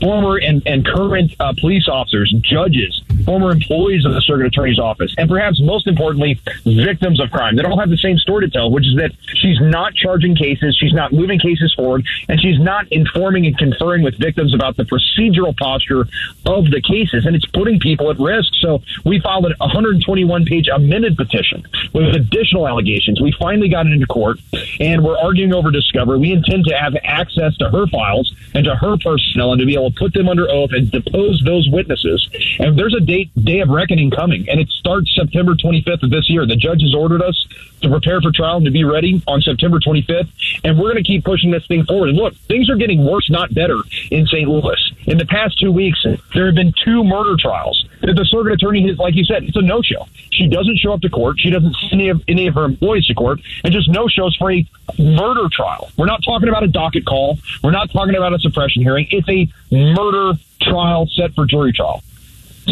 former 0.00 0.36
and, 0.36 0.62
and 0.66 0.84
current 0.84 1.34
uh, 1.40 1.52
police 1.58 1.88
officers, 1.88 2.34
judges, 2.40 3.02
former 3.24 3.50
employees 3.50 4.04
of 4.04 4.14
the 4.14 4.20
circuit 4.20 4.46
attorney's 4.46 4.78
office, 4.78 5.14
and 5.18 5.28
perhaps 5.28 5.60
most 5.60 5.86
importantly, 5.86 6.40
victims 6.64 7.20
of 7.20 7.30
crime. 7.30 7.56
They 7.56 7.62
don't 7.62 7.78
have 7.78 7.90
the 7.90 7.96
same 7.96 8.18
story 8.18 8.46
to 8.46 8.50
tell, 8.50 8.70
which 8.70 8.86
is 8.86 8.96
that 8.96 9.12
she's 9.34 9.60
not 9.60 9.94
charging 9.94 10.36
cases, 10.36 10.76
she's 10.78 10.92
not 10.92 11.12
moving 11.12 11.38
cases 11.38 11.72
forward, 11.74 12.04
and 12.28 12.40
she's 12.40 12.58
not 12.58 12.86
informing 12.90 13.46
and 13.46 13.56
conferring 13.58 14.02
with 14.02 14.18
victims 14.18 14.54
about 14.54 14.76
the 14.76 14.84
procedural 14.84 15.56
posture 15.56 16.06
of 16.46 16.70
the 16.70 16.82
cases, 16.82 17.26
and 17.26 17.34
it's 17.36 17.46
putting 17.46 17.78
people 17.80 18.10
at 18.10 18.18
risk. 18.18 18.52
So 18.60 18.82
we 19.04 19.20
filed 19.20 19.46
a 19.46 19.54
121 19.58 20.44
page 20.44 20.68
amended 20.68 21.16
petition 21.16 21.66
with 21.92 22.14
additional 22.14 22.68
allegations. 22.68 23.20
We 23.20 23.34
finally 23.38 23.68
got 23.68 23.86
it 23.86 23.92
into 23.92 24.06
court, 24.06 24.38
and 24.80 25.02
we're 25.02 25.18
arguing 25.18 25.52
over 25.52 25.70
discovery. 25.70 26.18
We 26.18 26.32
intend 26.32 26.64
to 26.66 26.74
have 26.74 26.94
access 27.02 27.56
to 27.58 27.70
her 27.70 27.86
files 27.86 28.32
and 28.54 28.64
to 28.64 28.74
her 28.76 28.96
personnel 28.96 29.52
and 29.52 29.60
to 29.60 29.66
be 29.66 29.74
able 29.74 29.90
to 29.90 29.98
put 29.98 30.12
them 30.12 30.28
under 30.28 30.50
oath 30.50 30.70
and 30.72 30.90
depose 30.90 31.42
those 31.44 31.68
witnesses. 31.70 32.28
And 32.58 32.78
there's 32.78 32.94
a 32.94 33.00
date, 33.14 33.30
day 33.44 33.60
of 33.60 33.68
reckoning 33.68 34.10
coming, 34.10 34.48
and 34.48 34.60
it 34.60 34.68
starts 34.70 35.14
September 35.14 35.54
25th 35.54 36.02
of 36.02 36.10
this 36.10 36.28
year. 36.28 36.46
The 36.46 36.56
judge 36.56 36.82
has 36.82 36.94
ordered 36.94 37.22
us 37.22 37.46
to 37.82 37.88
prepare 37.88 38.20
for 38.20 38.32
trial 38.32 38.56
and 38.56 38.64
to 38.64 38.72
be 38.72 38.84
ready 38.84 39.22
on 39.26 39.40
September 39.40 39.78
25th, 39.78 40.28
and 40.64 40.76
we're 40.76 40.92
going 40.92 41.02
to 41.02 41.06
keep 41.06 41.24
pushing 41.24 41.50
this 41.50 41.66
thing 41.66 41.84
forward. 41.84 42.08
And 42.10 42.18
look, 42.18 42.34
things 42.48 42.68
are 42.68 42.76
getting 42.76 43.04
worse, 43.04 43.30
not 43.30 43.54
better, 43.54 43.78
in 44.10 44.26
St. 44.26 44.48
Louis. 44.48 44.92
In 45.06 45.18
the 45.18 45.26
past 45.26 45.58
two 45.58 45.70
weeks, 45.70 46.04
there 46.34 46.46
have 46.46 46.54
been 46.54 46.72
two 46.84 47.04
murder 47.04 47.36
trials. 47.38 47.86
The 48.00 48.26
circuit 48.28 48.52
attorney 48.52 48.86
has, 48.88 48.98
like 48.98 49.14
you 49.14 49.24
said, 49.24 49.44
it's 49.44 49.56
a 49.56 49.62
no-show. 49.62 50.06
She 50.32 50.48
doesn't 50.48 50.78
show 50.78 50.92
up 50.92 51.00
to 51.02 51.08
court. 51.08 51.38
She 51.38 51.50
doesn't 51.50 51.74
send 51.76 51.92
any 51.92 52.08
of, 52.08 52.22
any 52.28 52.46
of 52.48 52.54
her 52.54 52.64
employees 52.64 53.06
to 53.06 53.14
court, 53.14 53.40
and 53.62 53.72
just 53.72 53.88
no-shows 53.88 54.36
for 54.36 54.52
a 54.52 54.66
murder 54.98 55.48
trial. 55.50 55.90
We're 55.96 56.06
not 56.06 56.22
talking 56.24 56.48
about 56.48 56.64
a 56.64 56.68
docket 56.68 57.06
call. 57.06 57.38
We're 57.62 57.70
not 57.70 57.90
talking 57.92 58.16
about 58.16 58.34
a 58.34 58.38
suppression 58.38 58.82
hearing. 58.82 59.06
It's 59.10 59.28
a 59.28 59.48
murder 59.70 60.38
trial 60.60 61.06
set 61.14 61.34
for 61.34 61.46
jury 61.46 61.72
trial. 61.72 62.02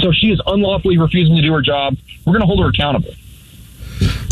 So 0.01 0.11
she 0.13 0.29
is 0.29 0.41
unlawfully 0.47 0.99
refusing 0.99 1.37
to 1.37 1.43
do 1.43 1.53
her 1.53 1.63
job. 1.63 1.97
We're 2.25 2.33
going 2.33 2.41
to 2.41 2.47
hold 2.47 2.61
her 2.61 2.69
accountable. 2.69 3.15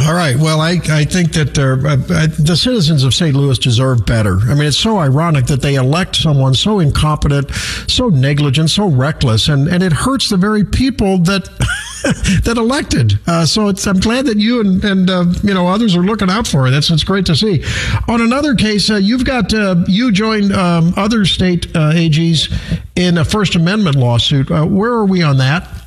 All 0.06 0.14
right. 0.14 0.36
Well, 0.36 0.60
I, 0.60 0.80
I 0.88 1.04
think 1.04 1.32
that 1.32 1.58
uh, 1.58 1.76
uh, 1.88 2.26
the 2.38 2.56
citizens 2.56 3.04
of 3.04 3.14
St. 3.14 3.34
Louis 3.34 3.58
deserve 3.58 4.06
better. 4.06 4.38
I 4.42 4.54
mean, 4.54 4.66
it's 4.66 4.76
so 4.76 4.98
ironic 4.98 5.46
that 5.46 5.62
they 5.62 5.74
elect 5.74 6.16
someone 6.16 6.54
so 6.54 6.80
incompetent, 6.80 7.50
so 7.86 8.08
negligent, 8.08 8.70
so 8.70 8.86
reckless, 8.88 9.48
and, 9.48 9.68
and 9.68 9.82
it 9.82 9.92
hurts 9.92 10.28
the 10.28 10.36
very 10.36 10.64
people 10.64 11.18
that 11.18 11.44
that 12.44 12.56
elected. 12.56 13.18
Uh, 13.26 13.44
so 13.44 13.68
I'm 13.68 14.00
glad 14.00 14.26
that 14.26 14.38
you 14.38 14.60
and, 14.60 14.82
and 14.84 15.10
uh, 15.10 15.26
you 15.42 15.52
know 15.52 15.68
others 15.68 15.94
are 15.94 16.02
looking 16.02 16.30
out 16.30 16.46
for 16.46 16.66
it. 16.66 16.70
That's 16.70 16.90
it's 16.90 17.04
great 17.04 17.26
to 17.26 17.36
see. 17.36 17.62
On 18.08 18.20
another 18.20 18.54
case, 18.54 18.90
uh, 18.90 18.96
you've 18.96 19.24
got 19.24 19.52
uh, 19.52 19.76
you 19.86 20.10
joined 20.10 20.52
um, 20.52 20.94
other 20.96 21.24
state 21.24 21.72
AGs 21.72 22.52
in 22.96 23.18
a 23.18 23.24
First 23.24 23.54
Amendment 23.54 23.96
lawsuit. 23.96 24.50
where 24.50 24.92
are 24.92 25.04
we 25.04 25.22
on 25.22 25.36
that? 25.38 25.79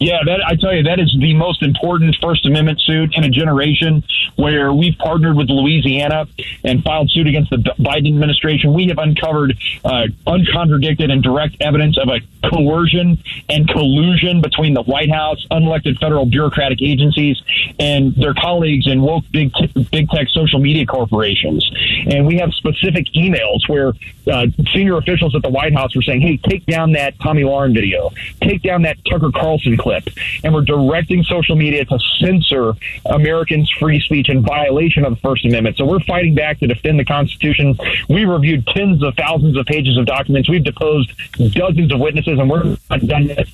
Yeah, 0.00 0.18
that 0.26 0.40
I 0.46 0.56
tell 0.56 0.74
you, 0.74 0.82
that 0.84 0.98
is 0.98 1.14
the 1.18 1.34
most 1.34 1.62
important 1.62 2.16
First 2.20 2.44
Amendment 2.46 2.80
suit 2.80 3.14
in 3.16 3.24
a 3.24 3.28
generation. 3.28 4.02
Where 4.36 4.72
we've 4.72 4.98
partnered 4.98 5.36
with 5.36 5.48
Louisiana 5.48 6.26
and 6.64 6.82
filed 6.82 7.10
suit 7.10 7.28
against 7.28 7.50
the 7.50 7.58
Biden 7.58 8.08
administration. 8.08 8.74
We 8.74 8.88
have 8.88 8.98
uncovered 8.98 9.56
uh, 9.84 10.08
uncontradicted 10.26 11.10
and 11.10 11.22
direct 11.22 11.56
evidence 11.60 11.96
of 11.98 12.08
a 12.08 12.20
coercion 12.50 13.22
and 13.48 13.68
collusion 13.68 14.40
between 14.40 14.74
the 14.74 14.82
White 14.82 15.10
House, 15.10 15.46
unelected 15.50 15.98
federal 15.98 16.26
bureaucratic 16.26 16.82
agencies, 16.82 17.40
and 17.78 18.14
their 18.16 18.34
colleagues 18.34 18.88
in 18.88 19.00
woke 19.00 19.24
big 19.30 19.52
t- 19.54 19.88
big 19.92 20.08
tech 20.10 20.28
social 20.30 20.58
media 20.58 20.84
corporations. 20.84 21.70
And 22.10 22.26
we 22.26 22.38
have 22.38 22.52
specific 22.54 23.06
emails 23.14 23.68
where 23.68 23.92
uh, 24.30 24.46
senior 24.72 24.96
officials 24.98 25.34
at 25.36 25.42
the 25.42 25.50
White 25.50 25.74
House 25.74 25.94
were 25.94 26.02
saying, 26.02 26.20
"Hey, 26.22 26.38
take 26.38 26.66
down 26.66 26.92
that 26.92 27.18
Tomi 27.20 27.42
Lahren 27.42 27.72
video, 27.72 28.10
take 28.42 28.62
down 28.62 28.82
that 28.82 28.96
Tucker 29.08 29.30
Carlson 29.32 29.76
clip," 29.84 30.04
and 30.42 30.54
we're 30.54 30.68
directing 30.76 31.22
social 31.24 31.56
media 31.56 31.84
to 31.84 31.98
censor 32.20 32.72
Americans' 33.06 33.70
free 33.78 34.00
speech 34.00 34.28
in 34.28 34.42
violation 34.42 35.04
of 35.04 35.14
the 35.14 35.20
First 35.20 35.44
Amendment. 35.44 35.76
So 35.76 35.84
we're 35.84 36.00
fighting 36.00 36.34
back 36.34 36.58
to 36.60 36.66
defend 36.66 36.98
the 36.98 37.04
Constitution. 37.04 37.78
We 38.08 38.24
reviewed 38.24 38.66
tens 38.68 39.02
of 39.02 39.14
thousands 39.14 39.56
of 39.56 39.66
pages 39.66 39.96
of 39.98 40.06
documents. 40.06 40.48
We've 40.48 40.64
deposed 40.64 41.12
dozens 41.52 41.92
of 41.92 42.00
witnesses, 42.00 42.38
and 42.38 42.50
we're 42.50 42.64
not 42.90 43.00
done 43.06 43.24
yet. 43.24 43.46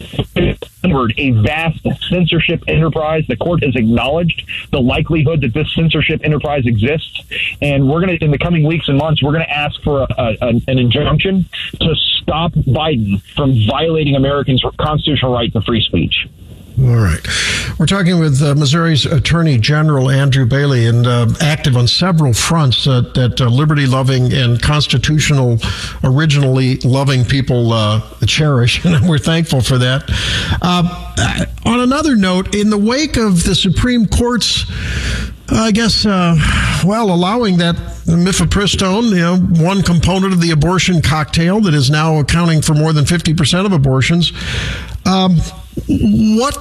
A 1.19 1.31
vast 1.31 1.87
censorship 2.09 2.63
enterprise. 2.69 3.25
The 3.29 3.37
court 3.37 3.63
has 3.65 3.75
acknowledged 3.77 4.43
the 4.71 4.81
likelihood 4.81 5.41
that 5.43 5.53
this 5.53 5.73
censorship 5.75 6.21
enterprise 6.25 6.65
exists, 6.67 7.23
and 7.61 7.89
we're 7.89 8.01
going 8.01 8.17
to, 8.17 8.25
in 8.25 8.31
the 8.31 8.39
coming 8.39 8.65
weeks 8.65 8.89
and 8.89 8.97
months, 8.97 9.23
we're 9.23 9.33
going 9.33 9.45
to 9.45 9.51
ask 9.51 9.83
for 9.83 10.03
a, 10.03 10.07
a, 10.19 10.49
an 10.69 10.79
injunction 10.79 11.47
to 11.81 11.95
stop 12.21 12.53
Biden 12.53 13.21
from 13.35 13.55
violating 13.67 14.15
Americans' 14.15 14.63
constitutional 14.79 15.33
right 15.33 15.53
to 15.53 15.61
free 15.63 15.83
speech. 15.83 16.20
All 16.83 16.97
right. 16.97 17.21
We're 17.79 17.85
talking 17.85 18.19
with 18.19 18.41
uh, 18.41 18.55
Missouri's 18.55 19.05
Attorney 19.05 19.59
General 19.59 20.11
Andrew 20.11 20.47
Bailey 20.47 20.87
and 20.87 21.07
uh, 21.07 21.27
active 21.39 21.77
on 21.77 21.87
several 21.87 22.33
fronts 22.33 22.85
that, 22.85 23.13
that 23.15 23.39
uh, 23.39 23.49
liberty 23.49 23.87
loving 23.87 24.33
and 24.33 24.61
constitutional, 24.63 25.59
originally 26.03 26.77
loving 26.77 27.25
people 27.25 27.73
uh, 27.73 28.01
cherish. 28.27 28.85
And 28.91 29.09
we're 29.09 29.19
thankful 29.19 29.61
for 29.61 29.79
that. 29.79 30.05
Uh, 30.63 31.55
on 31.65 31.81
another 31.81 32.17
note, 32.17 32.55
in 32.55 32.71
the 32.71 32.79
wake 32.79 33.17
of 33.17 33.45
the 33.45 33.55
Supreme 33.55 34.07
Court's 34.07 34.65
I 35.53 35.73
guess, 35.73 36.07
uh, 36.07 36.37
well, 36.85 37.11
allowing 37.11 37.59
that 37.59 37.75
mifepristone, 38.07 39.11
you 39.11 39.17
know, 39.17 39.37
one 39.65 39.83
component 39.83 40.33
of 40.33 40.41
the 40.41 40.53
abortion 40.53 41.03
cocktail 41.03 41.61
that 41.63 41.75
is 41.75 41.91
now 41.91 42.21
accounting 42.21 42.63
for 42.63 42.75
more 42.75 42.93
than 42.93 43.05
50% 43.05 43.67
of 43.67 43.73
abortions. 43.73 44.33
Um, 45.05 45.39
what 45.89 46.57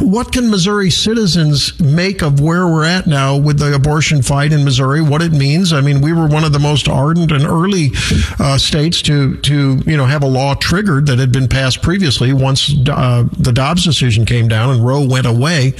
what 0.00 0.32
can 0.32 0.50
Missouri 0.50 0.90
citizens 0.90 1.78
make 1.80 2.22
of 2.22 2.40
where 2.40 2.66
we're 2.66 2.84
at 2.84 3.06
now 3.06 3.36
with 3.36 3.58
the 3.58 3.74
abortion 3.74 4.22
fight 4.22 4.52
in 4.52 4.64
Missouri? 4.64 5.00
What 5.00 5.22
it 5.22 5.32
means? 5.32 5.72
I 5.72 5.80
mean, 5.80 6.00
we 6.00 6.12
were 6.12 6.26
one 6.26 6.44
of 6.44 6.52
the 6.52 6.58
most 6.58 6.88
ardent 6.88 7.32
and 7.32 7.44
early 7.44 7.90
uh, 8.38 8.58
states 8.58 9.02
to 9.02 9.36
to 9.38 9.82
you 9.86 9.96
know 9.96 10.04
have 10.04 10.22
a 10.22 10.26
law 10.26 10.54
triggered 10.54 11.06
that 11.06 11.18
had 11.18 11.32
been 11.32 11.48
passed 11.48 11.82
previously. 11.82 12.32
Once 12.32 12.74
uh, 12.88 13.26
the 13.38 13.52
Dobbs 13.52 13.84
decision 13.84 14.24
came 14.24 14.48
down 14.48 14.74
and 14.74 14.86
Roe 14.86 15.06
went 15.06 15.26
away, 15.26 15.72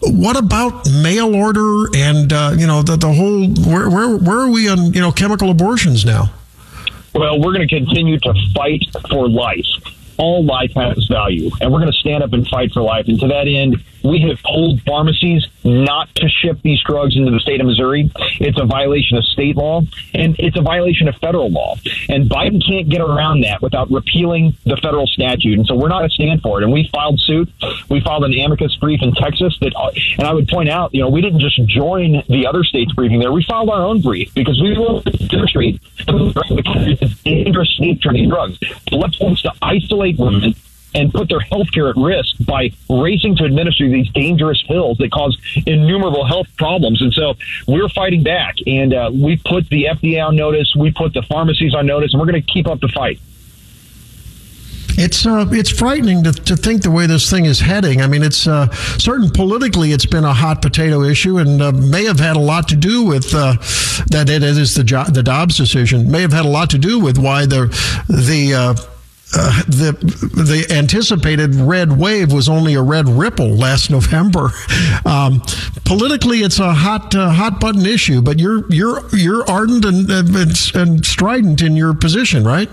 what 0.00 0.36
about 0.36 0.88
mail 1.02 1.34
order 1.34 1.86
and 1.94 2.32
uh, 2.32 2.54
you 2.56 2.66
know 2.66 2.82
the, 2.82 2.96
the 2.96 3.12
whole 3.12 3.48
where, 3.70 3.88
where 3.90 4.16
where 4.16 4.38
are 4.40 4.50
we 4.50 4.68
on 4.68 4.92
you 4.92 5.00
know 5.00 5.12
chemical 5.12 5.50
abortions 5.50 6.04
now? 6.04 6.32
Well, 7.14 7.38
we're 7.38 7.52
going 7.52 7.68
to 7.68 7.74
continue 7.78 8.18
to 8.20 8.34
fight 8.54 8.84
for 9.10 9.28
life 9.28 9.66
all 10.16 10.44
life 10.44 10.72
has 10.74 11.06
value, 11.06 11.50
and 11.60 11.72
we're 11.72 11.80
going 11.80 11.92
to 11.92 11.98
stand 11.98 12.22
up 12.22 12.32
and 12.32 12.46
fight 12.46 12.72
for 12.72 12.82
life. 12.82 13.08
And 13.08 13.18
to 13.20 13.28
that 13.28 13.48
end, 13.48 13.82
we 14.04 14.20
have 14.28 14.42
told 14.42 14.82
pharmacies 14.82 15.46
not 15.64 16.14
to 16.16 16.28
ship 16.28 16.58
these 16.62 16.80
drugs 16.82 17.16
into 17.16 17.30
the 17.30 17.40
state 17.40 17.60
of 17.60 17.66
Missouri. 17.66 18.10
It's 18.40 18.58
a 18.58 18.64
violation 18.64 19.16
of 19.16 19.24
state 19.24 19.56
law, 19.56 19.82
and 20.14 20.36
it's 20.38 20.56
a 20.56 20.62
violation 20.62 21.08
of 21.08 21.16
federal 21.16 21.50
law. 21.50 21.76
And 22.08 22.28
Biden 22.28 22.64
can't 22.66 22.88
get 22.88 23.00
around 23.00 23.42
that 23.42 23.62
without 23.62 23.90
repealing 23.90 24.56
the 24.64 24.76
federal 24.76 25.06
statute. 25.06 25.58
And 25.58 25.66
so 25.66 25.74
we're 25.74 25.88
not 25.88 26.00
going 26.00 26.10
to 26.10 26.14
stand 26.14 26.42
for 26.42 26.60
it. 26.60 26.64
And 26.64 26.72
we 26.72 26.88
filed 26.92 27.20
suit. 27.20 27.48
We 27.88 28.00
filed 28.00 28.24
an 28.24 28.32
amicus 28.32 28.74
brief 28.76 29.00
in 29.02 29.12
Texas 29.14 29.56
that, 29.60 29.72
uh, 29.76 29.90
and 30.18 30.26
I 30.26 30.32
would 30.32 30.48
point 30.48 30.68
out, 30.68 30.92
you 30.94 31.00
know, 31.00 31.08
we 31.08 31.20
didn't 31.20 31.40
just 31.40 31.62
join 31.66 32.22
the 32.28 32.46
other 32.46 32.64
states 32.64 32.92
briefing 32.92 33.20
there. 33.20 33.32
We 33.32 33.44
filed 33.44 33.70
our 33.70 33.82
own 33.82 34.00
brief 34.00 34.34
because 34.34 34.60
we 34.60 34.74
to 34.74 35.28
demonstrate 35.28 35.80
the 36.06 37.18
dangerous 37.24 37.76
nature 37.80 38.10
of 38.10 38.28
drugs. 38.28 38.58
The 38.90 38.96
left 38.96 39.18
wants 39.20 39.42
to 39.42 39.52
isolate 39.62 40.18
women 40.18 40.54
and 40.94 41.12
put 41.12 41.28
their 41.28 41.40
health 41.40 41.70
care 41.72 41.88
at 41.88 41.96
risk 41.96 42.36
by 42.44 42.70
racing 42.88 43.36
to 43.36 43.44
administer 43.44 43.88
these 43.88 44.08
dangerous 44.10 44.62
pills 44.62 44.98
that 44.98 45.10
cause 45.10 45.36
innumerable 45.66 46.24
health 46.26 46.48
problems. 46.56 47.00
And 47.00 47.12
so 47.12 47.34
we're 47.66 47.88
fighting 47.88 48.22
back, 48.22 48.56
and 48.66 48.92
uh, 48.92 49.10
we 49.12 49.36
put 49.36 49.68
the 49.68 49.86
FDA 49.86 50.24
on 50.24 50.36
notice, 50.36 50.74
we 50.76 50.90
put 50.90 51.14
the 51.14 51.22
pharmacies 51.22 51.74
on 51.74 51.86
notice, 51.86 52.12
and 52.12 52.20
we're 52.20 52.30
going 52.30 52.42
to 52.42 52.52
keep 52.52 52.66
up 52.66 52.80
the 52.80 52.88
fight. 52.88 53.20
It's 54.98 55.26
uh, 55.26 55.46
it's 55.50 55.70
frightening 55.70 56.22
to, 56.24 56.32
to 56.32 56.54
think 56.54 56.82
the 56.82 56.90
way 56.90 57.06
this 57.06 57.30
thing 57.30 57.46
is 57.46 57.60
heading. 57.60 58.02
I 58.02 58.06
mean, 58.06 58.22
it's 58.22 58.46
uh, 58.46 58.70
certain 58.98 59.30
politically 59.30 59.92
it's 59.92 60.04
been 60.04 60.24
a 60.24 60.34
hot 60.34 60.60
potato 60.60 61.02
issue, 61.02 61.38
and 61.38 61.62
uh, 61.62 61.72
may 61.72 62.04
have 62.04 62.20
had 62.20 62.36
a 62.36 62.40
lot 62.40 62.68
to 62.68 62.76
do 62.76 63.02
with 63.02 63.34
uh, 63.34 63.56
that. 64.10 64.28
It 64.28 64.42
is 64.42 64.74
the 64.74 64.84
jo- 64.84 65.04
the 65.04 65.22
Dobbs 65.22 65.56
decision 65.56 66.10
may 66.10 66.20
have 66.20 66.32
had 66.32 66.44
a 66.44 66.48
lot 66.48 66.68
to 66.70 66.78
do 66.78 66.98
with 66.98 67.18
why 67.18 67.46
the 67.46 67.66
the 68.08 68.86
uh, 69.34 69.62
the 69.64 69.92
the 70.34 70.66
anticipated 70.74 71.54
red 71.54 71.98
wave 71.98 72.32
was 72.32 72.48
only 72.48 72.74
a 72.74 72.82
red 72.82 73.08
ripple 73.08 73.56
last 73.56 73.90
November. 73.90 74.50
Um, 75.04 75.42
politically, 75.84 76.38
it's 76.38 76.58
a 76.60 76.72
hot 76.72 77.14
uh, 77.14 77.30
hot 77.30 77.60
button 77.60 77.84
issue, 77.84 78.22
but 78.22 78.38
you're 78.38 78.70
you're 78.72 79.02
you're 79.14 79.48
ardent 79.50 79.84
and, 79.84 80.08
and, 80.08 80.74
and 80.74 81.04
strident 81.04 81.60
in 81.60 81.76
your 81.76 81.92
position, 81.94 82.44
right? 82.44 82.70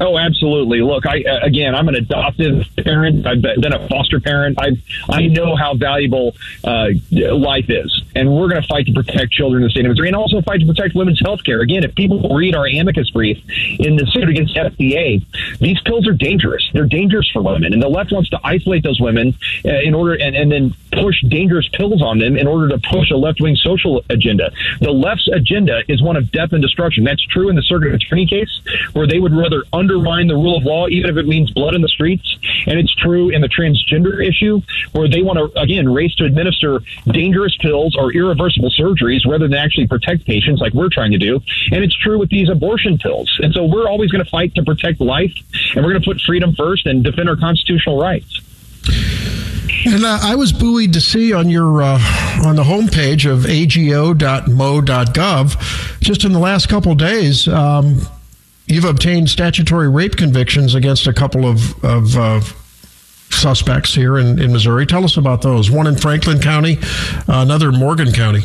Oh, 0.00 0.18
absolutely. 0.18 0.80
Look, 0.80 1.06
I 1.06 1.22
uh, 1.22 1.40
again, 1.42 1.74
I'm 1.74 1.88
an 1.88 1.94
adoptive 1.94 2.66
parent. 2.76 3.26
I've 3.26 3.42
been 3.42 3.72
a 3.72 3.88
foster 3.88 4.20
parent. 4.20 4.58
I 4.60 4.70
I 5.08 5.26
know 5.26 5.54
how 5.54 5.74
valuable 5.74 6.34
uh, 6.64 6.88
life 7.10 7.66
is, 7.68 8.02
and 8.14 8.34
we're 8.34 8.48
going 8.48 8.60
to 8.60 8.66
fight 8.66 8.86
to 8.86 8.92
protect 8.92 9.32
children 9.32 9.62
in 9.62 9.68
the 9.68 9.70
state 9.70 9.84
of 9.84 9.90
Missouri, 9.90 10.08
and 10.08 10.16
also 10.16 10.42
fight 10.42 10.60
to 10.60 10.66
protect 10.66 10.94
women's 10.94 11.20
health 11.20 11.44
care. 11.44 11.60
Again, 11.60 11.84
if 11.84 11.94
people 11.94 12.34
read 12.34 12.54
our 12.54 12.66
amicus 12.66 13.10
brief 13.10 13.38
in 13.78 13.96
the 13.96 14.06
suit 14.06 14.28
against 14.28 14.56
FDA, 14.56 15.24
these 15.58 15.80
pills 15.82 16.08
are 16.08 16.12
dangerous. 16.12 16.68
They're 16.72 16.86
dangerous 16.86 17.30
for 17.32 17.42
women, 17.42 17.72
and 17.72 17.82
the 17.82 17.88
left 17.88 18.12
wants 18.12 18.30
to 18.30 18.40
isolate 18.42 18.82
those 18.82 19.00
women 19.00 19.36
uh, 19.64 19.80
in 19.80 19.94
order 19.94 20.14
and, 20.14 20.34
and 20.34 20.50
then 20.50 20.74
push 20.92 21.22
dangerous 21.28 21.68
pills 21.72 22.02
on 22.02 22.18
them 22.18 22.36
in 22.36 22.46
order 22.46 22.68
to 22.68 22.78
push 22.90 23.10
a 23.10 23.16
left 23.16 23.40
wing 23.40 23.56
social 23.56 24.02
agenda. 24.10 24.50
The 24.80 24.90
left's 24.90 25.28
agenda 25.28 25.82
is 25.88 26.02
one 26.02 26.16
of 26.16 26.30
death 26.32 26.52
and 26.52 26.62
destruction. 26.62 27.04
That's 27.04 27.24
true 27.26 27.48
in 27.48 27.56
the 27.56 27.62
circuit 27.62 27.94
attorney 27.94 28.26
case, 28.26 28.60
where 28.92 29.06
they 29.06 29.18
would 29.18 29.32
rather 29.32 29.64
undermine 29.84 30.26
the 30.26 30.34
rule 30.34 30.56
of 30.56 30.64
law, 30.64 30.88
even 30.88 31.10
if 31.10 31.16
it 31.16 31.26
means 31.26 31.50
blood 31.50 31.74
in 31.74 31.82
the 31.82 31.88
streets. 31.88 32.38
And 32.66 32.78
it's 32.78 32.94
true 32.94 33.28
in 33.28 33.42
the 33.42 33.48
transgender 33.48 34.24
issue, 34.26 34.62
where 34.92 35.08
they 35.08 35.22
want 35.22 35.38
to, 35.38 35.60
again, 35.60 35.92
race 35.92 36.14
to 36.16 36.24
administer 36.24 36.80
dangerous 37.06 37.56
pills 37.58 37.94
or 37.96 38.12
irreversible 38.12 38.70
surgeries 38.70 39.26
rather 39.26 39.46
than 39.48 39.58
actually 39.58 39.86
protect 39.86 40.24
patients 40.24 40.60
like 40.60 40.72
we're 40.72 40.88
trying 40.88 41.12
to 41.12 41.18
do. 41.18 41.40
And 41.70 41.84
it's 41.84 41.96
true 41.96 42.18
with 42.18 42.30
these 42.30 42.48
abortion 42.48 42.96
pills. 42.98 43.30
And 43.42 43.52
so 43.52 43.64
we're 43.64 43.88
always 43.88 44.10
going 44.10 44.24
to 44.24 44.30
fight 44.30 44.54
to 44.54 44.62
protect 44.62 45.00
life, 45.00 45.34
and 45.74 45.84
we're 45.84 45.92
going 45.92 46.02
to 46.02 46.08
put 46.08 46.20
freedom 46.20 46.54
first 46.54 46.86
and 46.86 47.04
defend 47.04 47.28
our 47.28 47.36
constitutional 47.36 48.00
rights. 48.00 48.40
And 49.86 50.04
uh, 50.04 50.18
I 50.22 50.34
was 50.34 50.52
buoyed 50.52 50.94
to 50.94 51.00
see 51.00 51.32
on 51.34 51.50
your 51.50 51.82
uh, 51.82 51.98
on 52.44 52.56
the 52.56 52.64
homepage 52.64 53.30
of 53.30 53.44
ago.mo.gov, 53.44 54.40
just 56.00 56.24
in 56.24 56.32
the 56.32 56.38
last 56.38 56.68
couple 56.70 56.94
days, 56.94 57.46
um, 57.48 58.00
you've 58.66 58.84
obtained 58.84 59.28
statutory 59.30 59.88
rape 59.88 60.16
convictions 60.16 60.74
against 60.74 61.06
a 61.06 61.12
couple 61.12 61.46
of 61.46 61.84
of 61.84 62.16
uh, 62.16 62.40
suspects 63.30 63.94
here 63.94 64.18
in, 64.18 64.40
in 64.40 64.52
Missouri. 64.52 64.86
Tell 64.86 65.04
us 65.04 65.16
about 65.16 65.42
those. 65.42 65.70
One 65.70 65.86
in 65.86 65.96
Franklin 65.96 66.40
County, 66.40 66.78
another 67.26 67.68
in 67.68 67.78
Morgan 67.78 68.12
County. 68.12 68.42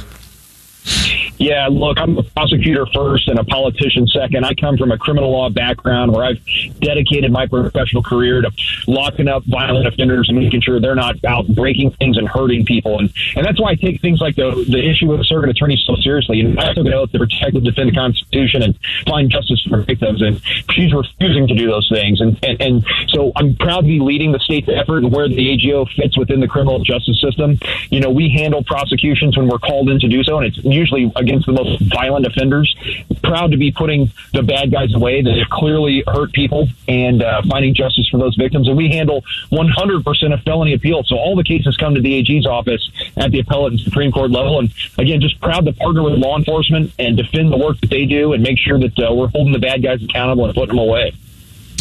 Yeah, 1.40 1.70
look, 1.72 1.98
I'm 2.00 2.18
a 2.18 2.24
prosecutor 2.24 2.86
first 2.94 3.30
and 3.30 3.40
a 3.40 3.46
politician 3.46 4.06
second. 4.08 4.44
I 4.44 4.54
come 4.56 4.78
from 4.78 4.92
a 4.92 4.98
criminal 4.98 5.32
law 5.32 5.50
background 5.50 6.12
where 6.12 6.26
I've 6.26 6.40
dedicated 6.82 7.32
my 7.32 7.48
professional 7.48 8.04
career 8.04 8.42
to 8.42 8.52
locking 8.88 9.30
up 9.30 9.44
violent 9.46 9.88
offenders 9.88 10.28
and 10.28 10.38
making 10.38 10.62
sure 10.62 10.82
they're 10.82 10.96
not 10.96 11.16
out 11.24 11.48
breaking 11.48 11.92
things 11.92 12.18
and 12.18 12.28
hurting 12.28 12.66
people. 12.66 13.00
And, 13.00 13.14
and 13.38 13.46
that's 13.46 13.60
why 13.60 13.72
I 13.72 13.76
take 13.76 14.02
things 14.02 14.20
like 14.20 14.36
the, 14.36 14.66
the 14.68 14.86
issue 14.86 15.08
with 15.08 15.26
circuit 15.28 15.50
attorney 15.50 15.82
so 15.86 15.96
seriously. 16.02 16.42
And 16.42 16.60
I 16.60 16.74
took 16.74 16.86
an 16.86 16.94
oath 16.94 17.12
to 17.14 17.20
protect 17.20 17.56
and 17.56 17.64
defend 17.64 17.90
the 17.90 17.96
Constitution 17.96 18.62
and 18.62 18.78
find 19.08 19.32
justice 19.32 19.66
for 19.70 19.82
victims. 19.82 20.22
And 20.22 20.42
she's 20.72 20.94
refusing 20.94 21.48
to 21.48 21.56
do 21.56 21.68
those 21.68 21.90
things. 21.90 22.20
And, 22.20 22.38
and, 22.44 22.62
and 22.62 22.86
so 23.08 23.32
I'm 23.38 23.56
proud 23.56 23.82
to 23.82 23.88
be 23.88 24.02
leading 24.02 24.34
the 24.34 24.40
state's 24.40 24.68
effort 24.68 25.04
and 25.04 25.12
where 25.14 25.30
the 25.30 25.54
AGO 25.54 25.86
fits 25.86 26.18
within 26.18 26.42
the 26.42 26.50
criminal 26.50 26.80
justice 26.84 27.22
system. 27.22 27.58
You 27.92 28.02
know, 28.02 28.10
we 28.10 28.30
handle 28.30 28.62
prosecutions 28.62 29.38
when 29.38 29.48
we're 29.48 29.60
called 29.60 29.90
in 29.90 30.02
to 30.02 30.10
do 30.10 30.22
so, 30.24 30.38
and 30.38 30.48
it's 30.48 30.66
usually 30.72 31.12
against 31.16 31.46
the 31.46 31.54
most 31.54 31.82
violent 31.82 32.26
offenders. 32.26 32.76
Proud 33.24 33.52
to 33.52 33.58
be 33.58 33.72
putting 33.72 34.12
the 34.34 34.44
bad 34.44 34.72
guys 34.72 34.94
away 34.94 35.22
that 35.22 35.38
have 35.38 35.50
clearly 35.50 36.04
hurt 36.08 36.32
people 36.34 36.68
and 36.88 37.22
uh, 37.22 37.42
finding 37.50 37.74
justice 37.74 38.08
for 38.10 38.18
those 38.18 38.36
victims. 38.36 38.68
And 38.68 38.78
we 38.78 38.90
handle 38.90 39.24
100% 39.52 40.34
of 40.34 40.42
felony 40.44 40.74
appeals. 40.74 41.08
So 41.10 41.18
all 41.18 41.36
the 41.36 41.44
cases 41.44 41.78
come 41.78 41.96
to 41.96 42.02
the 42.02 42.14
AG's 42.16 42.46
office 42.46 42.90
at 43.18 43.32
the 43.32 43.40
appellate 43.40 43.74
and 43.74 43.82
Supreme 43.82 44.12
Court 44.12 44.32
level. 44.32 44.60
And 44.60 44.74
again, 44.98 45.22
just 45.22 45.40
proud 45.42 45.66
to 45.66 45.74
partner 45.74 46.04
with 46.04 46.14
law 46.14 46.38
enforcement 46.38 46.94
and 47.00 47.18
defend 47.18 47.52
the 47.52 47.58
work 47.58 47.80
that 47.82 47.90
they 47.90 48.06
do 48.06 48.34
and 48.34 48.44
make 48.44 48.58
sure 48.58 48.80
that 48.80 48.98
uh, 49.00 49.14
we're 49.14 49.28
holding 49.28 49.54
the 49.54 49.60
bad 49.60 49.84
guys 49.84 50.04
accountable 50.04 50.46
and 50.46 50.54
putting 50.54 50.76
them 50.76 50.80
away. 50.80 51.14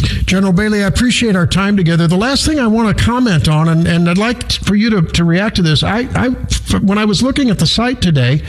General 0.01 0.53
Bailey, 0.53 0.83
I 0.83 0.87
appreciate 0.87 1.37
our 1.37 1.47
time 1.47 1.77
together. 1.77 2.07
The 2.07 2.17
last 2.17 2.47
thing 2.47 2.59
I 2.59 2.67
want 2.67 2.97
to 2.97 3.05
comment 3.05 3.49
on, 3.49 3.69
and, 3.69 3.87
and 3.87 4.09
I'd 4.09 4.19
like 4.19 4.53
for 4.53 4.75
you 4.75 4.91
to, 4.91 5.03
to 5.03 5.25
react 5.25 5.57
to 5.57 5.63
this, 5.63 5.83
I, 5.83 6.09
I 6.15 6.29
when 6.79 6.99
I 6.99 7.05
was 7.05 7.23
looking 7.23 7.51
at 7.51 7.59
the 7.59 7.67
site 7.67 8.01
today, 8.01 8.43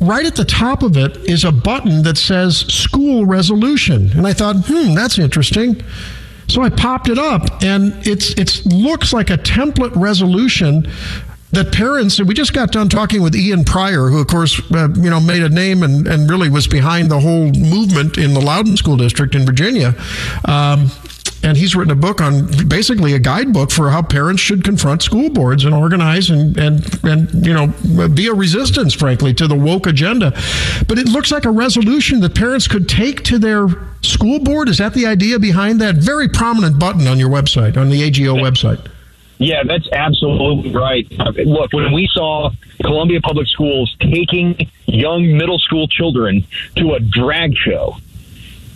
right 0.00 0.24
at 0.24 0.36
the 0.36 0.44
top 0.44 0.82
of 0.82 0.96
it 0.96 1.16
is 1.28 1.44
a 1.44 1.52
button 1.52 2.02
that 2.02 2.18
says 2.18 2.58
school 2.58 3.26
resolution. 3.26 4.10
And 4.12 4.26
I 4.26 4.32
thought, 4.32 4.56
hmm, 4.66 4.94
that's 4.94 5.18
interesting. 5.18 5.82
So 6.48 6.62
I 6.62 6.70
popped 6.70 7.08
it 7.08 7.18
up 7.18 7.62
and 7.62 7.94
it's 8.06 8.30
it 8.30 8.64
looks 8.64 9.12
like 9.12 9.28
a 9.28 9.36
template 9.36 9.94
resolution 9.94 10.90
that 11.52 11.72
parents 11.72 12.18
and 12.18 12.28
we 12.28 12.34
just 12.34 12.52
got 12.52 12.72
done 12.72 12.88
talking 12.88 13.22
with 13.22 13.34
Ian 13.34 13.64
Prior 13.64 14.08
who 14.08 14.20
of 14.20 14.26
course 14.26 14.60
uh, 14.72 14.88
you 14.94 15.10
know 15.10 15.20
made 15.20 15.42
a 15.42 15.48
name 15.48 15.82
and, 15.82 16.06
and 16.06 16.28
really 16.28 16.50
was 16.50 16.66
behind 16.66 17.10
the 17.10 17.20
whole 17.20 17.50
movement 17.52 18.18
in 18.18 18.34
the 18.34 18.40
Loudoun 18.40 18.76
School 18.76 18.96
District 18.96 19.34
in 19.34 19.46
Virginia. 19.46 19.94
Um, 20.44 20.90
and 21.42 21.56
he's 21.56 21.76
written 21.76 21.92
a 21.92 21.96
book 21.96 22.20
on 22.20 22.48
basically 22.66 23.14
a 23.14 23.18
guidebook 23.18 23.70
for 23.70 23.90
how 23.90 24.02
parents 24.02 24.42
should 24.42 24.64
confront 24.64 25.02
school 25.02 25.30
boards 25.30 25.64
and 25.64 25.74
organize 25.74 26.30
and 26.30 26.56
and 26.58 27.04
and 27.04 27.46
you 27.46 27.54
know 27.54 28.08
be 28.08 28.26
a 28.26 28.34
resistance 28.34 28.92
frankly 28.92 29.32
to 29.34 29.46
the 29.46 29.54
woke 29.54 29.86
agenda. 29.86 30.32
But 30.88 30.98
it 30.98 31.08
looks 31.08 31.30
like 31.30 31.44
a 31.44 31.50
resolution 31.50 32.20
that 32.20 32.34
parents 32.34 32.66
could 32.66 32.88
take 32.88 33.22
to 33.24 33.38
their 33.38 33.68
school 34.02 34.40
board. 34.40 34.68
Is 34.68 34.78
that 34.78 34.94
the 34.94 35.06
idea 35.06 35.38
behind 35.38 35.80
that? 35.80 35.96
Very 35.96 36.28
prominent 36.28 36.78
button 36.78 37.06
on 37.06 37.18
your 37.18 37.30
website 37.30 37.76
on 37.76 37.88
the 37.88 38.02
AGO 38.02 38.34
website 38.34 38.87
Yeah, 39.38 39.62
that's 39.64 39.88
absolutely 39.92 40.72
right. 40.72 41.10
Look, 41.46 41.72
when 41.72 41.92
we 41.92 42.08
saw 42.12 42.50
Columbia 42.82 43.20
Public 43.20 43.46
Schools 43.46 43.94
taking 44.00 44.68
young 44.86 45.36
middle 45.36 45.58
school 45.58 45.86
children 45.86 46.44
to 46.76 46.94
a 46.94 47.00
drag 47.00 47.56
show, 47.56 47.96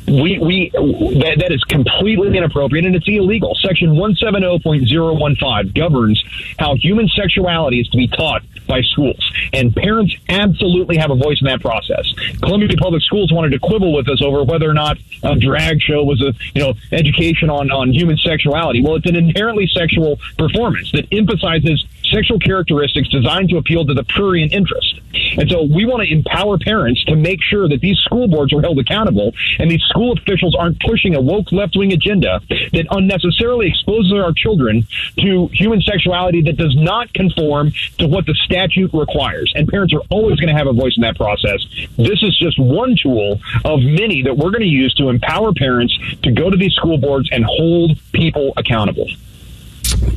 we 0.07 0.38
we 0.38 0.71
that, 0.71 1.37
that 1.38 1.53
is 1.53 1.62
completely 1.65 2.37
inappropriate 2.37 2.85
and 2.85 2.95
it's 2.95 3.07
illegal. 3.09 3.55
Section 3.61 3.91
170.015 3.91 5.75
governs 5.75 6.23
how 6.59 6.75
human 6.75 7.09
sexuality 7.09 7.81
is 7.81 7.88
to 7.88 7.97
be 7.97 8.09
taught 8.09 8.43
by 8.67 8.81
schools, 8.83 9.33
and 9.53 9.75
parents 9.75 10.15
absolutely 10.29 10.97
have 10.97 11.11
a 11.11 11.15
voice 11.15 11.41
in 11.41 11.47
that 11.47 11.61
process. 11.61 12.12
Columbia 12.41 12.69
Public 12.77 13.03
Schools 13.03 13.33
wanted 13.33 13.51
to 13.51 13.59
quibble 13.59 13.93
with 13.93 14.09
us 14.09 14.23
over 14.23 14.45
whether 14.45 14.69
or 14.69 14.75
not 14.75 14.99
a 15.23 15.37
drag 15.37 15.81
show 15.81 16.03
was 16.03 16.21
a 16.21 16.33
you 16.55 16.62
know 16.62 16.75
education 16.91 17.51
on 17.51 17.71
on 17.71 17.93
human 17.93 18.17
sexuality. 18.17 18.83
Well, 18.83 18.97
it's 18.97 19.07
an 19.07 19.17
inherently 19.17 19.67
sexual 19.67 20.19
performance 20.38 20.91
that 20.93 21.07
emphasizes 21.12 21.85
sexual 22.12 22.38
characteristics 22.38 23.09
designed 23.09 23.48
to 23.51 23.57
appeal 23.57 23.85
to 23.85 23.94
the 23.94 24.05
prurient 24.05 24.53
interest. 24.53 25.01
And 25.37 25.51
so 25.51 25.62
we 25.62 25.85
want 25.85 26.03
to 26.03 26.12
empower 26.12 26.59
parents 26.59 27.05
to 27.05 27.16
make 27.16 27.42
sure 27.42 27.68
that 27.68 27.81
these 27.81 27.98
school 27.98 28.29
boards 28.29 28.53
are 28.53 28.61
held 28.61 28.79
accountable 28.79 29.33
and 29.59 29.70
these 29.70 29.83
school 29.83 30.12
officials 30.12 30.55
aren't 30.55 30.81
pushing 30.81 31.14
a 31.14 31.20
woke 31.20 31.53
left 31.53 31.77
wing 31.77 31.92
agenda 31.92 32.40
that 32.48 32.87
unnecessarily 32.90 33.68
exposes 33.68 34.12
our 34.12 34.33
children 34.33 34.87
to 35.18 35.48
human 35.53 35.81
sexuality 35.81 36.42
that 36.42 36.57
does 36.57 36.75
not 36.77 37.12
conform 37.14 37.72
to 37.98 38.07
what 38.07 38.27
the 38.27 38.35
statute 38.44 38.90
requires. 38.92 39.53
And 39.55 39.68
parents 39.68 39.94
are 39.94 40.03
always 40.11 40.38
going 40.38 40.48
to 40.48 40.59
have 40.59 40.66
a 40.66 40.72
voice 40.72 40.94
in 40.96 41.03
that 41.03 41.16
process. 41.16 41.61
This 41.96 42.22
is 42.22 42.38
just 42.38 42.59
one 42.59 42.96
tool 42.96 43.40
of 43.64 43.81
many 43.81 44.22
that 44.22 44.37
we're 44.37 44.51
going 44.51 44.62
to 44.62 44.66
use 44.66 44.94
to 44.94 45.09
empower 45.09 45.53
parents 45.53 45.96
to 46.22 46.33
go 46.33 46.51
to 46.51 46.57
these 46.57 46.72
school 46.72 46.98
boards 46.98 47.29
and 47.33 47.44
hold 47.44 47.98
people 48.12 48.53
accountable. 48.57 49.07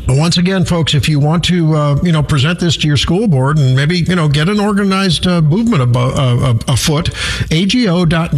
Once 0.07 0.37
again, 0.37 0.65
folks, 0.65 0.93
if 0.93 1.09
you 1.09 1.19
want 1.19 1.43
to, 1.45 1.73
uh, 1.73 1.99
you 2.03 2.11
know, 2.11 2.23
present 2.23 2.59
this 2.59 2.77
to 2.77 2.87
your 2.87 2.97
school 2.97 3.27
board 3.27 3.57
and 3.57 3.75
maybe, 3.75 3.99
you 3.99 4.15
know, 4.15 4.27
get 4.29 4.47
an 4.49 4.59
organized 4.59 5.25
uh, 5.27 5.41
movement 5.41 5.81
abo- 5.81 6.15
uh, 6.15 6.51
uh, 6.51 6.57
afoot, 6.67 7.09
ago.mo.gov. 7.51 8.31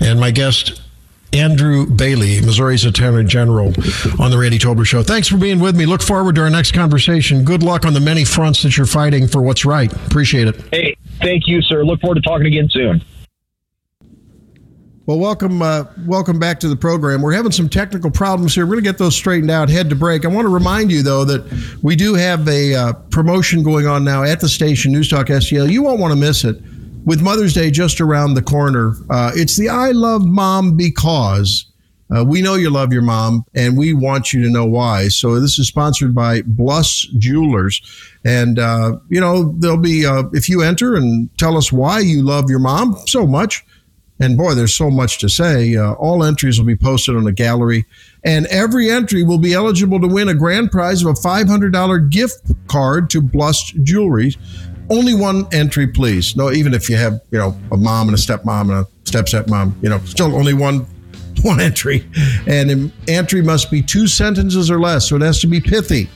And 0.00 0.20
my 0.20 0.30
guest, 0.30 0.80
Andrew 1.32 1.86
Bailey, 1.86 2.40
Missouri's 2.40 2.84
Attorney 2.84 3.24
General, 3.24 3.68
on 4.20 4.30
the 4.30 4.38
Randy 4.38 4.58
Tobler 4.58 4.86
Show. 4.86 5.02
Thanks 5.02 5.28
for 5.28 5.36
being 5.36 5.58
with 5.58 5.76
me. 5.76 5.84
Look 5.84 6.02
forward 6.02 6.36
to 6.36 6.42
our 6.42 6.50
next 6.50 6.72
conversation. 6.72 7.44
Good 7.44 7.62
luck 7.62 7.84
on 7.84 7.92
the 7.92 8.00
many 8.00 8.24
fronts 8.24 8.62
that 8.62 8.76
you're 8.76 8.86
fighting 8.86 9.26
for 9.26 9.42
what's 9.42 9.64
right. 9.64 9.92
Appreciate 10.06 10.48
it. 10.48 10.56
Hey, 10.70 10.96
thank 11.20 11.48
you, 11.48 11.60
sir. 11.62 11.84
Look 11.84 12.00
forward 12.00 12.16
to 12.16 12.20
talking 12.20 12.46
again 12.46 12.68
soon. 12.70 13.02
Well, 15.06 15.18
welcome, 15.18 15.60
uh, 15.60 15.84
welcome 16.06 16.38
back 16.38 16.58
to 16.60 16.68
the 16.68 16.76
program. 16.76 17.20
We're 17.20 17.34
having 17.34 17.52
some 17.52 17.68
technical 17.68 18.10
problems 18.10 18.54
here. 18.54 18.64
We're 18.64 18.76
going 18.76 18.84
to 18.84 18.90
get 18.90 18.96
those 18.96 19.14
straightened 19.14 19.50
out. 19.50 19.68
Head 19.68 19.90
to 19.90 19.94
break. 19.94 20.24
I 20.24 20.28
want 20.28 20.46
to 20.46 20.48
remind 20.48 20.90
you 20.90 21.02
though 21.02 21.26
that 21.26 21.78
we 21.82 21.94
do 21.94 22.14
have 22.14 22.48
a 22.48 22.74
uh, 22.74 22.92
promotion 23.10 23.62
going 23.62 23.86
on 23.86 24.02
now 24.02 24.22
at 24.22 24.40
the 24.40 24.48
station 24.48 24.92
News 24.92 25.10
Talk 25.10 25.26
STL. 25.26 25.70
You 25.70 25.82
won't 25.82 26.00
want 26.00 26.12
to 26.12 26.18
miss 26.18 26.44
it. 26.44 26.56
With 27.04 27.20
Mother's 27.20 27.52
Day 27.52 27.70
just 27.70 28.00
around 28.00 28.32
the 28.32 28.40
corner, 28.40 28.94
uh, 29.10 29.32
it's 29.34 29.58
the 29.58 29.68
I 29.68 29.90
Love 29.90 30.24
Mom 30.24 30.74
because. 30.74 31.66
Uh, 32.14 32.22
we 32.22 32.42
know 32.42 32.54
you 32.54 32.68
love 32.68 32.92
your 32.92 33.02
mom, 33.02 33.44
and 33.54 33.78
we 33.78 33.94
want 33.94 34.32
you 34.32 34.42
to 34.42 34.50
know 34.50 34.66
why. 34.66 35.08
So 35.08 35.40
this 35.40 35.58
is 35.58 35.68
sponsored 35.68 36.14
by 36.14 36.42
Bluss 36.42 37.00
Jewelers, 37.18 37.80
and 38.24 38.58
uh, 38.58 38.98
you 39.08 39.20
know 39.20 39.54
there'll 39.58 39.78
be 39.78 40.04
uh, 40.04 40.24
if 40.32 40.48
you 40.48 40.60
enter 40.62 40.96
and 40.96 41.30
tell 41.38 41.56
us 41.56 41.72
why 41.72 42.00
you 42.00 42.22
love 42.22 42.50
your 42.50 42.58
mom 42.58 42.94
so 43.06 43.26
much, 43.26 43.64
and 44.20 44.36
boy, 44.36 44.54
there's 44.54 44.74
so 44.74 44.90
much 44.90 45.18
to 45.18 45.28
say. 45.28 45.76
Uh, 45.76 45.92
all 45.94 46.22
entries 46.22 46.58
will 46.58 46.66
be 46.66 46.76
posted 46.76 47.16
on 47.16 47.24
the 47.24 47.32
gallery, 47.32 47.84
and 48.22 48.46
every 48.46 48.90
entry 48.90 49.24
will 49.24 49.38
be 49.38 49.54
eligible 49.54 50.00
to 50.00 50.06
win 50.06 50.28
a 50.28 50.34
grand 50.34 50.70
prize 50.70 51.02
of 51.02 51.08
a 51.08 51.14
$500 51.14 52.10
gift 52.10 52.52
card 52.68 53.10
to 53.10 53.20
Bluss 53.20 53.72
Jewelry. 53.82 54.34
Only 54.88 55.14
one 55.14 55.46
entry, 55.52 55.88
please. 55.88 56.36
No, 56.36 56.52
even 56.52 56.74
if 56.74 56.88
you 56.88 56.96
have, 56.96 57.20
you 57.30 57.38
know, 57.38 57.58
a 57.72 57.76
mom 57.76 58.08
and 58.08 58.16
a 58.16 58.20
stepmom 58.20 58.62
and 58.62 58.72
a 58.72 58.86
step 59.04 59.26
stepmom, 59.26 59.72
you 59.82 59.88
know, 59.88 59.98
still 60.00 60.34
only 60.34 60.54
one 60.54 60.86
one 61.42 61.60
entry, 61.60 62.08
and 62.46 62.70
an 62.70 62.92
entry 63.08 63.42
must 63.42 63.70
be 63.70 63.82
two 63.82 64.06
sentences 64.06 64.70
or 64.70 64.78
less. 64.78 65.08
So 65.08 65.16
it 65.16 65.22
has 65.22 65.40
to 65.40 65.46
be 65.46 65.60
pithy. 65.60 66.08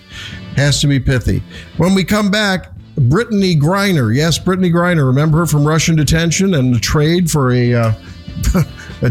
Has 0.56 0.80
to 0.80 0.86
be 0.86 1.00
pithy. 1.00 1.42
When 1.76 1.94
we 1.94 2.04
come 2.04 2.30
back, 2.30 2.72
Brittney 2.98 3.58
Griner. 3.58 4.14
Yes, 4.14 4.38
Brittney 4.38 4.72
Griner. 4.72 5.06
Remember 5.06 5.38
her 5.38 5.46
from 5.46 5.66
Russian 5.66 5.96
detention 5.96 6.54
and 6.54 6.74
the 6.74 6.80
trade 6.80 7.30
for 7.30 7.52
a. 7.52 7.74
Uh, 7.74 7.92
a 9.02 9.10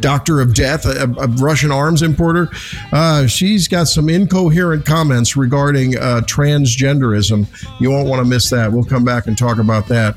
doctor 0.00 0.40
of 0.40 0.54
death, 0.54 0.84
a, 0.86 1.04
a 1.18 1.28
Russian 1.28 1.70
arms 1.70 2.02
importer. 2.02 2.48
Uh, 2.92 3.26
she's 3.26 3.68
got 3.68 3.84
some 3.84 4.08
incoherent 4.08 4.84
comments 4.84 5.36
regarding 5.36 5.96
uh, 5.96 6.22
transgenderism. 6.24 7.46
You 7.80 7.90
won't 7.90 8.08
want 8.08 8.22
to 8.22 8.28
miss 8.28 8.50
that. 8.50 8.72
We'll 8.72 8.84
come 8.84 9.04
back 9.04 9.26
and 9.26 9.36
talk 9.36 9.58
about 9.58 9.86
that 9.88 10.16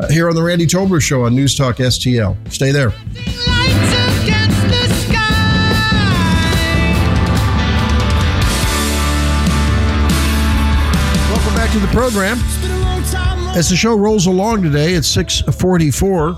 uh, 0.00 0.08
here 0.08 0.28
on 0.28 0.34
the 0.34 0.42
Randy 0.42 0.66
Tobler 0.66 1.02
Show 1.02 1.24
on 1.24 1.34
News 1.34 1.54
Talk 1.54 1.76
STL. 1.76 2.36
Stay 2.52 2.72
there. 2.72 2.92
Back 11.68 11.74
to 11.74 11.86
the 11.86 11.92
program. 11.92 12.38
As 13.56 13.68
the 13.68 13.76
show 13.76 13.94
rolls 13.94 14.26
along 14.26 14.62
today, 14.62 14.94
it's 14.94 15.08
644. 15.08 16.36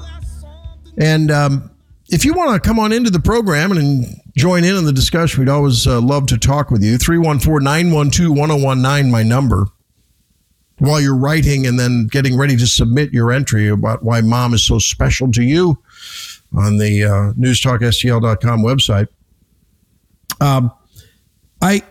And 0.99 1.31
um, 1.31 1.71
if 2.09 2.25
you 2.25 2.35
want 2.35 2.61
to 2.61 2.69
come 2.69 2.79
on 2.79 2.93
into 2.93 3.11
the 3.11 3.21
program 3.21 3.71
and 3.73 4.07
join 4.37 4.65
in 4.65 4.75
on 4.75 4.85
the 4.85 4.93
discussion, 4.93 5.41
we'd 5.41 5.49
always 5.49 5.87
uh, 5.87 6.01
love 6.01 6.27
to 6.27 6.39
talk 6.39 6.71
with 6.71 6.83
you. 6.83 6.99
314 6.99 7.63
912 7.63 8.37
1019, 8.37 9.11
my 9.11 9.23
number. 9.23 9.67
While 10.79 11.01
you're 11.01 11.17
writing 11.17 11.67
and 11.67 11.79
then 11.79 12.09
getting 12.11 12.37
ready 12.37 12.57
to 12.57 12.67
submit 12.67 13.13
your 13.13 13.31
entry 13.31 13.69
about 13.69 14.03
why 14.03 14.23
mom 14.23 14.55
is 14.55 14.65
so 14.65 14.79
special 14.79 15.31
to 15.33 15.43
you 15.43 15.81
on 16.57 16.79
the 16.79 17.05
uh, 17.05 17.33
newstalkstl.com 17.35 18.63
website. 18.63 19.07
Um, 20.41 20.73
I 21.63 21.83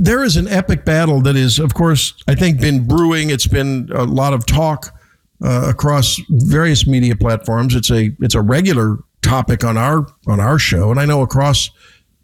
there 0.00 0.24
is 0.24 0.36
an 0.36 0.48
epic 0.48 0.84
battle 0.84 1.20
that 1.22 1.36
is, 1.36 1.58
of 1.58 1.74
course, 1.74 2.14
I 2.28 2.34
think 2.34 2.60
been 2.60 2.86
brewing. 2.86 3.30
It's 3.30 3.46
been 3.46 3.88
a 3.94 4.04
lot 4.04 4.34
of 4.34 4.44
talk 4.46 4.94
uh, 5.42 5.68
across 5.68 6.20
various 6.28 6.86
media 6.86 7.16
platforms. 7.16 7.74
It's 7.74 7.90
a 7.90 8.10
it's 8.20 8.34
a 8.34 8.42
regular 8.42 8.98
topic 9.22 9.64
on 9.64 9.76
our 9.76 10.06
on 10.26 10.40
our 10.40 10.58
show, 10.58 10.90
and 10.90 11.00
I 11.00 11.06
know 11.06 11.22
across 11.22 11.70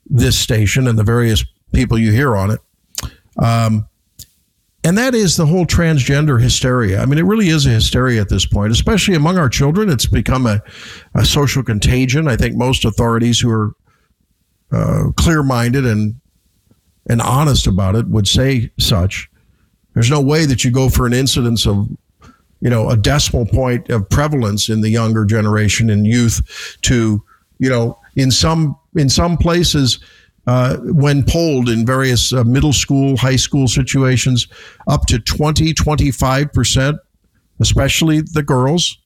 this 0.07 0.39
station 0.39 0.87
and 0.87 0.99
the 0.99 1.05
various 1.05 1.45
people 1.73 1.99
you 1.99 2.13
hear 2.13 2.37
on 2.37 2.51
it. 2.51 2.61
Um, 3.39 3.89
and 4.85 4.97
that 4.97 5.15
is 5.15 5.37
the 5.37 5.47
whole 5.47 5.67
transgender 5.67 6.41
hysteria. 6.41 7.03
I 7.03 7.07
mean, 7.07 7.19
it 7.19 7.25
really 7.25 7.49
is 7.49 7.67
a 7.67 7.71
hysteria 7.71 8.21
at 8.21 8.29
this 8.29 8.47
point, 8.47 8.73
especially 8.73 9.17
among 9.17 9.37
our 9.37 9.49
children. 9.49 9.91
It's 9.91 10.07
become 10.07 10.47
a, 10.47 10.63
a 11.15 11.25
social 11.25 11.63
contagion. 11.63 12.29
I 12.29 12.37
think 12.37 12.57
most 12.57 12.85
authorities 12.85 13.41
who 13.41 13.51
are 13.51 13.73
uh, 14.71 15.11
clear 15.17 15.43
minded 15.43 15.85
and 15.85 16.21
and 17.09 17.23
honest 17.23 17.67
about 17.67 17.97
it 17.97 18.07
would 18.09 18.29
say 18.29 18.71
such. 18.79 19.31
There's 19.95 20.11
no 20.11 20.21
way 20.21 20.47
that 20.47 20.65
you 20.65 20.71
go 20.71 20.89
for 20.89 21.07
an 21.07 21.13
incidence 21.13 21.67
of, 21.67 21.89
you 22.61 22.71
know, 22.71 22.89
a 22.89 22.97
decimal 22.97 23.47
point 23.47 23.89
of 23.89 24.09
prevalence 24.09 24.69
in 24.69 24.81
the 24.81 24.91
younger 24.91 25.25
generation 25.25 25.91
and 25.91 26.07
youth 26.07 26.77
to, 26.83 27.23
you 27.59 27.69
know, 27.69 27.99
in 28.15 28.31
some 28.31 28.79
in 28.95 29.09
some 29.09 29.37
places. 29.37 29.99
Uh, 30.47 30.79
when 30.79 31.23
polled 31.23 31.69
in 31.69 31.85
various 31.85 32.33
uh, 32.33 32.43
middle 32.43 32.73
school, 32.73 33.19
high 33.19 33.37
school 33.37 33.69
situations, 33.69 34.49
up 34.87 35.05
to 35.05 35.19
20, 35.19 35.75
25%, 35.75 36.99
especially 37.61 38.23
the 38.23 38.43
girls. 38.43 38.97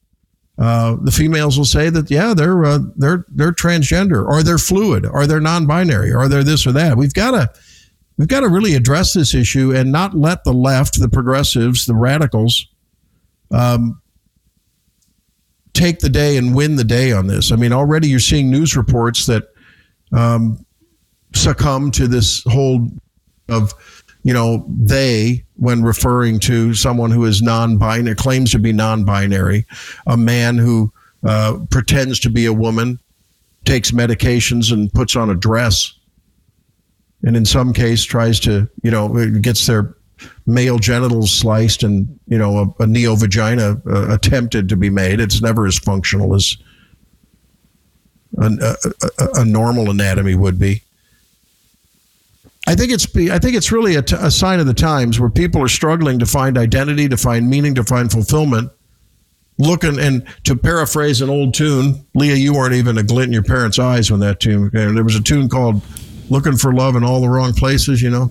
Uh, 0.57 0.95
the 1.03 1.11
females 1.11 1.59
will 1.59 1.65
say 1.65 1.91
that, 1.91 2.09
yeah, 2.13 2.33
they're, 2.33 2.65
uh, 2.65 2.79
they're, 2.95 3.25
they're 3.27 3.51
transgender 3.51 4.25
or 4.25 4.45
they're 4.45 4.57
fluid 4.57 5.05
or 5.05 5.27
they're 5.27 5.41
non 5.41 5.67
binary 5.67 6.13
or 6.13 6.29
they're 6.29 6.45
this 6.45 6.65
or 6.65 6.71
that. 6.71 6.97
We've 6.97 7.13
got 7.13 7.33
to 7.33 7.51
we've 8.17 8.29
got 8.29 8.41
to 8.41 8.49
really 8.49 8.75
address 8.75 9.13
this 9.13 9.35
issue 9.35 9.75
and 9.75 9.93
not 9.93 10.15
let 10.15 10.45
the 10.45 10.53
left, 10.53 11.01
the 11.01 11.09
progressives, 11.09 11.87
the 11.87 11.95
radicals, 11.95 12.67
um, 13.51 14.01
take 15.73 16.01
the 16.01 16.09
day 16.09 16.37
and 16.37 16.55
win 16.55 16.77
the 16.77 16.85
day 16.85 17.13
on 17.13 17.27
this. 17.27 17.53
I 17.53 17.57
mean, 17.57 17.73
already 17.73 18.09
you're 18.09 18.21
seeing 18.21 18.51
news 18.51 18.77
reports 18.77 19.27
that 19.27 19.45
um, 20.13 20.65
succumb 21.35 21.91
to 21.93 22.07
this 22.07 22.43
whole 22.45 22.89
of 23.49 23.73
you 24.23 24.33
know 24.33 24.65
they 24.69 25.45
when 25.57 25.83
referring 25.83 26.39
to 26.41 26.75
someone 26.75 27.11
who 27.11 27.25
is 27.25 27.43
non-binary 27.43 28.15
claims 28.15 28.51
to 28.53 28.59
be 28.59 28.73
non-binary 28.73 29.67
a 30.07 30.17
man 30.17 30.59
who 30.59 30.93
uh, 31.25 31.59
pretends 31.71 32.21
to 32.21 32.31
be 32.31 32.47
a 32.47 32.53
woman 32.53 32.99
takes 33.65 33.91
medications 33.91 34.73
and 34.73 34.93
puts 34.93 35.17
on 35.17 35.31
a 35.31 35.35
dress 35.35 35.95
and 37.25 37.37
in 37.37 37.45
some 37.45 37.73
case 37.73 38.03
tries 38.03 38.41
to 38.41 38.69
you 38.83 38.91
know 38.91 39.31
gets 39.41 39.67
their 39.67 39.95
male 40.47 40.79
genitals 40.79 41.33
sliced 41.33 41.83
and 41.83 42.19
you 42.27 42.39
know 42.39 42.75
a, 42.79 42.83
a 42.83 42.87
neo 42.87 43.15
vagina 43.17 43.81
uh, 43.87 44.13
attempted 44.13 44.69
to 44.69 44.77
be 44.77 44.91
made 44.91 45.21
it's 45.21 45.43
never 45.43 45.67
as 45.67 45.79
functional 45.79 46.35
as 46.35 46.57
a, 48.41 48.77
a, 49.19 49.29
a 49.41 49.45
normal 49.45 49.91
anatomy 49.91 50.35
would 50.35 50.59
be 50.59 50.83
I 52.67 52.75
think 52.77 52.93
it's 52.93 53.07
I 53.17 53.39
think 53.39 53.57
it's 53.57 53.73
really 53.73 53.97
a, 53.97 54.03
t- 54.03 54.17
a 54.19 54.31
sign 54.31 54.61
of 54.61 54.67
the 54.67 54.75
times 54.75 55.19
where 55.19 55.31
people 55.31 55.61
are 55.63 55.69
struggling 55.69 56.19
to 56.21 56.27
find 56.27 56.57
identity, 56.57 57.09
to 57.09 57.17
find 57.17 57.51
meaning, 57.51 57.75
to 57.75 57.85
find 57.85 58.11
fulfillment. 58.11 58.71
Looking 59.59 59.99
and 59.99 60.27
to 60.45 60.57
paraphrase 60.57 61.21
an 61.21 61.29
old 61.29 61.55
tune, 61.55 62.07
Leah, 62.15 62.37
you 62.37 62.55
weren't 62.55 62.75
even 62.75 62.99
a 62.99 63.03
glint 63.03 63.27
in 63.27 63.33
your 63.33 63.43
parents' 63.43 63.79
eyes 63.79 64.11
when 64.11 64.21
that 64.21 64.41
tune. 64.41 64.71
There 64.73 65.05
was 65.05 65.17
a 65.17 65.23
tune 65.23 65.49
called 65.49 65.83
"Looking 66.33 66.57
for 66.57 66.73
Love 66.73 66.97
in 66.97 67.05
All 67.05 67.21
the 67.21 67.29
Wrong 67.29 67.53
Places." 67.53 68.03
You 68.03 68.11
know. 68.11 68.31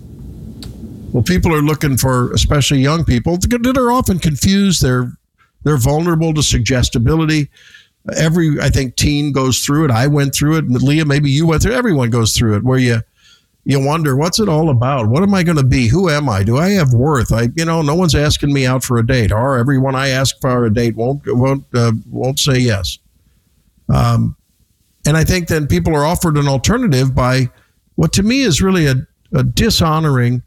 Well, 1.13 1.23
people 1.23 1.53
are 1.53 1.61
looking 1.61 1.97
for, 1.97 2.31
especially 2.31 2.79
young 2.79 3.03
people, 3.03 3.37
that 3.37 3.77
are 3.77 3.91
often 3.91 4.17
confused. 4.17 4.81
They're 4.81 5.11
they're 5.63 5.77
vulnerable 5.77 6.33
to 6.33 6.41
suggestibility. 6.41 7.49
Every 8.17 8.59
I 8.59 8.69
think 8.69 8.95
teen 8.95 9.31
goes 9.31 9.59
through 9.59 9.85
it. 9.85 9.91
I 9.91 10.07
went 10.07 10.33
through 10.33 10.57
it. 10.57 10.65
Leah, 10.65 11.05
maybe 11.05 11.29
you 11.29 11.45
went 11.45 11.61
through. 11.63 11.73
it. 11.73 11.77
Everyone 11.77 12.09
goes 12.09 12.35
through 12.35 12.57
it, 12.57 12.63
where 12.63 12.79
you 12.79 13.01
you 13.63 13.79
wonder 13.79 14.15
what's 14.15 14.39
it 14.39 14.49
all 14.49 14.69
about 14.69 15.07
what 15.07 15.21
am 15.21 15.33
i 15.33 15.43
going 15.43 15.57
to 15.57 15.63
be 15.63 15.87
who 15.87 16.09
am 16.09 16.27
i 16.27 16.43
do 16.43 16.57
i 16.57 16.69
have 16.69 16.93
worth 16.93 17.31
i 17.31 17.47
you 17.55 17.65
know 17.65 17.81
no 17.81 17.93
one's 17.93 18.15
asking 18.15 18.51
me 18.51 18.65
out 18.65 18.83
for 18.83 18.97
a 18.97 19.05
date 19.05 19.31
or 19.31 19.57
everyone 19.57 19.95
i 19.95 20.07
ask 20.09 20.39
for 20.41 20.65
a 20.65 20.73
date 20.73 20.95
won't 20.95 21.21
won't 21.27 21.63
uh, 21.75 21.91
won't 22.09 22.39
say 22.39 22.57
yes 22.57 22.97
um, 23.89 24.35
and 25.05 25.15
i 25.15 25.23
think 25.23 25.47
then 25.47 25.67
people 25.67 25.95
are 25.95 26.05
offered 26.05 26.37
an 26.37 26.47
alternative 26.47 27.13
by 27.13 27.47
what 27.95 28.13
to 28.13 28.23
me 28.23 28.41
is 28.41 28.61
really 28.61 28.85
a, 28.85 28.95
a 29.33 29.43
dishonoring 29.43 30.43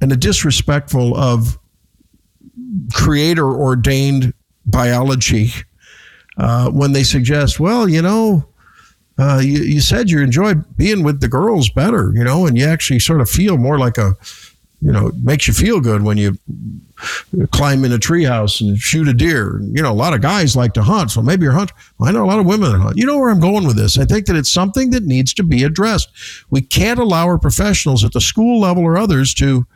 and 0.00 0.12
a 0.12 0.16
disrespectful 0.16 1.16
of 1.16 1.58
creator 2.92 3.46
ordained 3.46 4.32
biology 4.66 5.50
uh, 6.38 6.70
when 6.70 6.92
they 6.92 7.02
suggest 7.02 7.60
well 7.60 7.88
you 7.88 8.02
know 8.02 8.46
uh, 9.18 9.40
you, 9.42 9.62
you 9.62 9.80
said 9.80 10.10
you 10.10 10.20
enjoy 10.20 10.54
being 10.76 11.02
with 11.02 11.20
the 11.20 11.28
girls 11.28 11.70
better, 11.70 12.12
you 12.14 12.22
know, 12.22 12.46
and 12.46 12.58
you 12.58 12.66
actually 12.66 12.98
sort 12.98 13.20
of 13.20 13.30
feel 13.30 13.56
more 13.56 13.78
like 13.78 13.96
a, 13.96 14.14
you 14.86 14.92
know, 14.92 15.08
it 15.08 15.16
makes 15.16 15.48
you 15.48 15.52
feel 15.52 15.80
good 15.80 16.02
when 16.02 16.16
you 16.16 16.38
climb 17.50 17.84
in 17.84 17.92
a 17.92 17.98
treehouse 17.98 18.60
and 18.60 18.78
shoot 18.78 19.08
a 19.08 19.12
deer. 19.12 19.60
You 19.72 19.82
know, 19.82 19.90
a 19.90 19.92
lot 19.92 20.14
of 20.14 20.20
guys 20.20 20.54
like 20.54 20.74
to 20.74 20.82
hunt, 20.82 21.10
so 21.10 21.20
maybe 21.20 21.42
you're 21.42 21.52
hunt. 21.52 21.72
I 22.00 22.12
know 22.12 22.24
a 22.24 22.26
lot 22.26 22.38
of 22.38 22.46
women 22.46 22.70
that 22.70 22.78
hunt. 22.78 22.96
You 22.96 23.04
know 23.04 23.18
where 23.18 23.30
I'm 23.30 23.40
going 23.40 23.66
with 23.66 23.76
this. 23.76 23.98
I 23.98 24.04
think 24.04 24.26
that 24.26 24.36
it's 24.36 24.48
something 24.48 24.90
that 24.90 25.02
needs 25.02 25.34
to 25.34 25.42
be 25.42 25.64
addressed. 25.64 26.08
We 26.50 26.60
can't 26.60 27.00
allow 27.00 27.26
our 27.26 27.36
professionals 27.36 28.04
at 28.04 28.12
the 28.12 28.20
school 28.20 28.60
level 28.60 28.84
or 28.84 28.96
others 28.96 29.34
to 29.34 29.66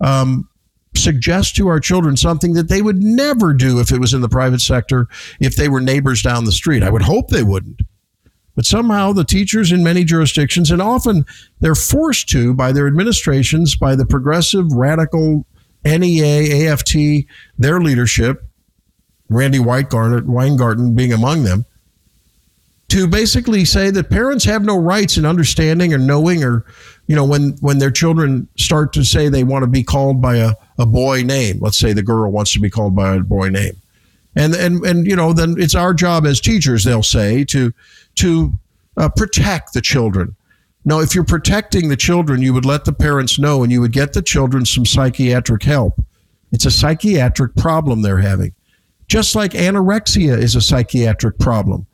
um, 0.00 0.48
suggest 0.94 1.56
to 1.56 1.66
our 1.66 1.80
children 1.80 2.16
something 2.16 2.52
that 2.52 2.68
they 2.68 2.80
would 2.80 3.02
never 3.02 3.52
do 3.52 3.80
if 3.80 3.90
it 3.90 3.98
was 3.98 4.14
in 4.14 4.20
the 4.20 4.28
private 4.28 4.60
sector, 4.60 5.08
if 5.40 5.56
they 5.56 5.68
were 5.68 5.80
neighbors 5.80 6.22
down 6.22 6.44
the 6.44 6.52
street. 6.52 6.84
I 6.84 6.90
would 6.90 7.02
hope 7.02 7.30
they 7.30 7.42
wouldn't. 7.42 7.82
But 8.60 8.66
somehow 8.66 9.14
the 9.14 9.24
teachers 9.24 9.72
in 9.72 9.82
many 9.82 10.04
jurisdictions, 10.04 10.70
and 10.70 10.82
often 10.82 11.24
they're 11.60 11.74
forced 11.74 12.28
to 12.28 12.52
by 12.52 12.72
their 12.72 12.86
administrations, 12.86 13.74
by 13.74 13.96
the 13.96 14.04
progressive, 14.04 14.70
radical 14.74 15.46
NEA, 15.82 16.68
AFT, 16.68 17.24
their 17.56 17.80
leadership, 17.80 18.44
Randi 19.30 19.60
Weingarten, 19.60 20.94
being 20.94 21.14
among 21.14 21.44
them, 21.44 21.64
to 22.88 23.06
basically 23.06 23.64
say 23.64 23.90
that 23.92 24.10
parents 24.10 24.44
have 24.44 24.62
no 24.62 24.76
rights 24.76 25.16
in 25.16 25.24
understanding 25.24 25.94
or 25.94 25.98
knowing 25.98 26.44
or, 26.44 26.66
you 27.06 27.16
know, 27.16 27.24
when, 27.24 27.52
when 27.62 27.78
their 27.78 27.90
children 27.90 28.46
start 28.58 28.92
to 28.92 29.04
say 29.04 29.30
they 29.30 29.42
want 29.42 29.62
to 29.62 29.68
be 29.68 29.82
called 29.82 30.20
by 30.20 30.36
a, 30.36 30.52
a 30.76 30.84
boy 30.84 31.22
name. 31.22 31.60
Let's 31.60 31.78
say 31.78 31.94
the 31.94 32.02
girl 32.02 32.30
wants 32.30 32.52
to 32.52 32.60
be 32.60 32.68
called 32.68 32.94
by 32.94 33.14
a 33.14 33.20
boy 33.20 33.48
name. 33.48 33.78
And, 34.36 34.54
and, 34.54 34.84
and, 34.84 35.06
you 35.06 35.16
know, 35.16 35.32
then 35.32 35.56
it's 35.58 35.74
our 35.74 35.94
job 35.94 36.26
as 36.26 36.42
teachers, 36.42 36.84
they'll 36.84 37.02
say, 37.02 37.42
to, 37.46 37.72
to 38.20 38.52
uh, 38.96 39.08
protect 39.08 39.72
the 39.72 39.80
children. 39.80 40.34
Now, 40.84 41.00
if 41.00 41.14
you're 41.14 41.24
protecting 41.24 41.88
the 41.88 41.96
children, 41.96 42.40
you 42.42 42.54
would 42.54 42.64
let 42.64 42.84
the 42.84 42.92
parents 42.92 43.38
know 43.38 43.62
and 43.62 43.70
you 43.70 43.80
would 43.82 43.92
get 43.92 44.12
the 44.14 44.22
children 44.22 44.64
some 44.64 44.86
psychiatric 44.86 45.62
help. 45.62 46.00
It's 46.52 46.64
a 46.66 46.70
psychiatric 46.70 47.54
problem 47.56 48.02
they're 48.02 48.18
having. 48.18 48.54
Just 49.06 49.34
like 49.34 49.52
anorexia 49.52 50.38
is 50.38 50.54
a 50.56 50.60
psychiatric 50.60 51.38
problem. 51.38 51.86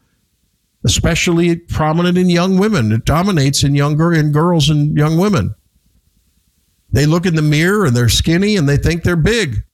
especially 0.84 1.56
prominent 1.56 2.16
in 2.16 2.30
young 2.30 2.58
women. 2.58 2.92
It 2.92 3.04
dominates 3.04 3.64
in 3.64 3.74
younger 3.74 4.12
in 4.12 4.32
girls 4.32 4.70
and 4.70 4.96
young 4.96 5.18
women. 5.18 5.54
They 6.92 7.06
look 7.06 7.26
in 7.26 7.34
the 7.34 7.42
mirror 7.42 7.84
and 7.84 7.96
they're 7.96 8.08
skinny 8.08 8.56
and 8.56 8.68
they 8.68 8.76
think 8.76 9.02
they're 9.02 9.16
big. 9.16 9.64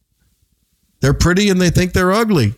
They're 1.00 1.12
pretty 1.12 1.50
and 1.50 1.60
they 1.60 1.70
think 1.70 1.92
they're 1.92 2.12
ugly. 2.12 2.54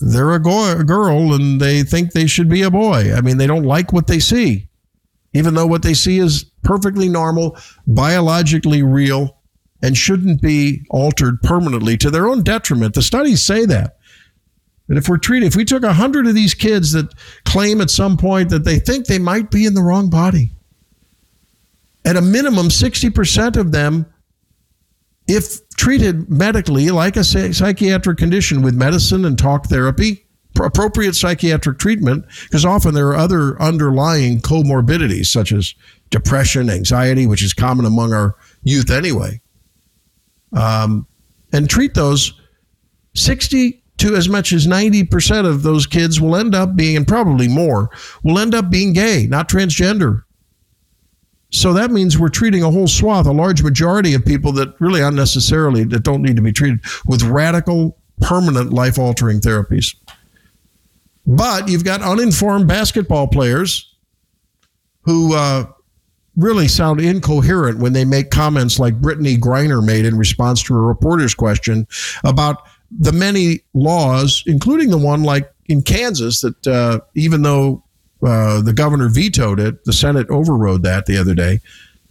They're 0.00 0.32
a, 0.32 0.42
go- 0.42 0.78
a 0.78 0.84
girl 0.84 1.34
and 1.34 1.60
they 1.60 1.82
think 1.82 2.12
they 2.12 2.26
should 2.26 2.48
be 2.48 2.62
a 2.62 2.70
boy. 2.70 3.14
I 3.14 3.20
mean, 3.20 3.38
they 3.38 3.46
don't 3.46 3.64
like 3.64 3.92
what 3.92 4.06
they 4.06 4.18
see, 4.18 4.68
even 5.32 5.54
though 5.54 5.66
what 5.66 5.82
they 5.82 5.94
see 5.94 6.18
is 6.18 6.44
perfectly 6.62 7.08
normal, 7.08 7.56
biologically 7.86 8.82
real, 8.82 9.38
and 9.82 9.96
shouldn't 9.96 10.40
be 10.40 10.84
altered 10.90 11.40
permanently 11.42 11.96
to 11.98 12.10
their 12.10 12.26
own 12.26 12.42
detriment. 12.42 12.94
The 12.94 13.02
studies 13.02 13.42
say 13.42 13.66
that. 13.66 13.98
And 14.88 14.98
if 14.98 15.08
we're 15.08 15.18
treated, 15.18 15.46
if 15.46 15.56
we 15.56 15.64
took 15.64 15.82
a 15.82 15.92
hundred 15.92 16.26
of 16.26 16.34
these 16.34 16.54
kids 16.54 16.92
that 16.92 17.14
claim 17.44 17.80
at 17.80 17.90
some 17.90 18.16
point 18.16 18.50
that 18.50 18.64
they 18.64 18.78
think 18.78 19.06
they 19.06 19.18
might 19.18 19.50
be 19.50 19.64
in 19.64 19.74
the 19.74 19.82
wrong 19.82 20.10
body, 20.10 20.52
at 22.04 22.16
a 22.16 22.22
minimum, 22.22 22.68
60% 22.68 23.56
of 23.56 23.72
them, 23.72 24.06
if 25.26 25.63
treated 25.76 26.30
medically 26.30 26.90
like 26.90 27.16
a 27.16 27.24
psychiatric 27.24 28.18
condition 28.18 28.62
with 28.62 28.74
medicine 28.74 29.24
and 29.24 29.38
talk 29.38 29.66
therapy, 29.66 30.26
appropriate 30.60 31.14
psychiatric 31.14 31.78
treatment, 31.78 32.24
because 32.44 32.64
often 32.64 32.94
there 32.94 33.08
are 33.08 33.16
other 33.16 33.60
underlying 33.60 34.40
comorbidities 34.40 35.26
such 35.26 35.52
as 35.52 35.74
depression, 36.10 36.70
anxiety, 36.70 37.26
which 37.26 37.42
is 37.42 37.52
common 37.52 37.86
among 37.86 38.12
our 38.12 38.36
youth 38.62 38.90
anyway. 38.90 39.40
Um, 40.52 41.06
and 41.52 41.68
treat 41.68 41.94
those 41.94 42.40
60 43.14 43.82
to 43.98 44.16
as 44.16 44.28
much 44.28 44.52
as 44.52 44.66
90% 44.66 45.46
of 45.46 45.62
those 45.62 45.86
kids 45.86 46.20
will 46.20 46.36
end 46.36 46.54
up 46.54 46.76
being, 46.76 46.96
and 46.96 47.06
probably 47.06 47.48
more, 47.48 47.90
will 48.22 48.38
end 48.38 48.54
up 48.54 48.70
being 48.70 48.92
gay, 48.92 49.26
not 49.28 49.48
transgender. 49.48 50.23
So 51.54 51.72
that 51.74 51.92
means 51.92 52.18
we're 52.18 52.30
treating 52.30 52.64
a 52.64 52.70
whole 52.70 52.88
swath, 52.88 53.26
a 53.26 53.32
large 53.32 53.62
majority 53.62 54.12
of 54.14 54.24
people 54.24 54.50
that 54.54 54.74
really 54.80 55.00
unnecessarily 55.00 55.84
that 55.84 56.02
don't 56.02 56.20
need 56.20 56.34
to 56.34 56.42
be 56.42 56.52
treated 56.52 56.80
with 57.06 57.22
radical, 57.22 57.96
permanent, 58.20 58.72
life 58.72 58.98
altering 58.98 59.38
therapies. 59.38 59.94
But 61.24 61.68
you've 61.68 61.84
got 61.84 62.02
uninformed 62.02 62.66
basketball 62.66 63.28
players 63.28 63.94
who 65.02 65.36
uh, 65.36 65.66
really 66.36 66.66
sound 66.66 67.00
incoherent 67.00 67.78
when 67.78 67.92
they 67.92 68.04
make 68.04 68.30
comments 68.30 68.80
like 68.80 69.00
Brittney 69.00 69.38
Griner 69.38 69.82
made 69.82 70.04
in 70.06 70.18
response 70.18 70.60
to 70.64 70.74
a 70.74 70.80
reporter's 70.80 71.36
question 71.36 71.86
about 72.24 72.66
the 72.90 73.12
many 73.12 73.60
laws, 73.74 74.42
including 74.46 74.90
the 74.90 74.98
one 74.98 75.22
like 75.22 75.52
in 75.66 75.82
Kansas 75.82 76.40
that 76.40 76.66
uh, 76.66 76.98
even 77.14 77.42
though 77.42 77.83
uh, 78.22 78.60
the 78.62 78.72
governor 78.72 79.08
vetoed 79.08 79.60
it, 79.60 79.84
the 79.84 79.92
Senate 79.92 80.28
overrode 80.30 80.82
that 80.82 81.06
the 81.06 81.16
other 81.16 81.34
day, 81.34 81.60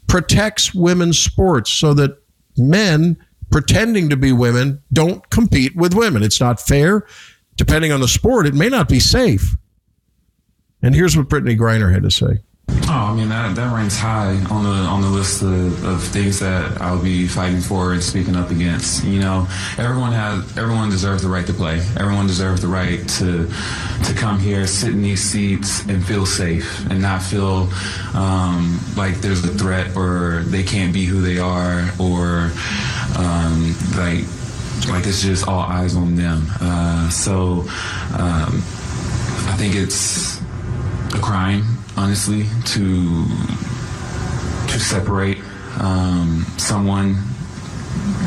protects 0.07 0.73
women's 0.73 1.17
sports 1.17 1.71
so 1.71 1.93
that 1.93 2.17
men 2.57 3.17
pretending 3.51 4.09
to 4.09 4.17
be 4.17 4.31
women 4.31 4.81
don't 4.91 5.29
compete 5.29 5.75
with 5.75 5.93
women. 5.93 6.23
It's 6.23 6.39
not 6.39 6.59
fair. 6.59 7.05
Depending 7.55 7.91
on 7.91 8.01
the 8.01 8.07
sport, 8.07 8.47
it 8.47 8.55
may 8.55 8.69
not 8.69 8.89
be 8.89 8.99
safe. 8.99 9.55
And 10.81 10.95
here's 10.95 11.15
what 11.15 11.29
Brittney 11.29 11.57
Griner 11.57 11.93
had 11.93 12.03
to 12.03 12.11
say. 12.11 12.43
Oh, 12.85 13.11
I 13.11 13.13
mean 13.15 13.29
that 13.29 13.55
that 13.55 13.73
ranks 13.73 13.97
high 13.97 14.35
on 14.49 14.63
the 14.63 14.69
on 14.69 15.01
the 15.01 15.07
list 15.07 15.41
of, 15.41 15.83
of 15.83 16.03
things 16.03 16.39
that 16.39 16.81
I'll 16.81 17.01
be 17.01 17.27
fighting 17.27 17.61
for 17.61 17.93
and 17.93 18.03
speaking 18.03 18.35
up 18.35 18.51
against. 18.51 19.03
You 19.03 19.19
know, 19.19 19.47
everyone 19.77 20.11
has 20.11 20.57
everyone 20.57 20.89
deserves 20.89 21.23
the 21.23 21.29
right 21.29 21.45
to 21.47 21.53
play. 21.53 21.79
Everyone 21.97 22.27
deserves 22.27 22.61
the 22.61 22.67
right 22.67 23.07
to 23.19 23.47
to 23.47 24.13
come 24.15 24.39
here, 24.39 24.67
sit 24.67 24.91
in 24.91 25.01
these 25.01 25.21
seats, 25.21 25.85
and 25.87 26.05
feel 26.05 26.25
safe 26.25 26.85
and 26.89 27.01
not 27.01 27.21
feel 27.21 27.69
um, 28.13 28.79
like 28.95 29.15
there's 29.21 29.43
a 29.43 29.53
threat 29.53 29.95
or 29.95 30.43
they 30.45 30.63
can't 30.63 30.93
be 30.93 31.05
who 31.05 31.21
they 31.21 31.39
are 31.39 31.89
or 31.99 32.51
um, 33.17 33.75
like 33.95 34.25
like 34.89 35.05
it's 35.07 35.21
just 35.21 35.47
all 35.47 35.61
eyes 35.61 35.95
on 35.95 36.15
them. 36.15 36.45
Uh, 36.59 37.09
so 37.09 37.61
um, 38.17 38.61
I 39.47 39.55
think 39.57 39.75
it's 39.75 40.39
a 41.13 41.19
crime, 41.19 41.63
honestly, 41.97 42.45
to 42.65 43.25
to 44.67 44.79
separate 44.79 45.37
um, 45.79 46.45
someone 46.57 47.15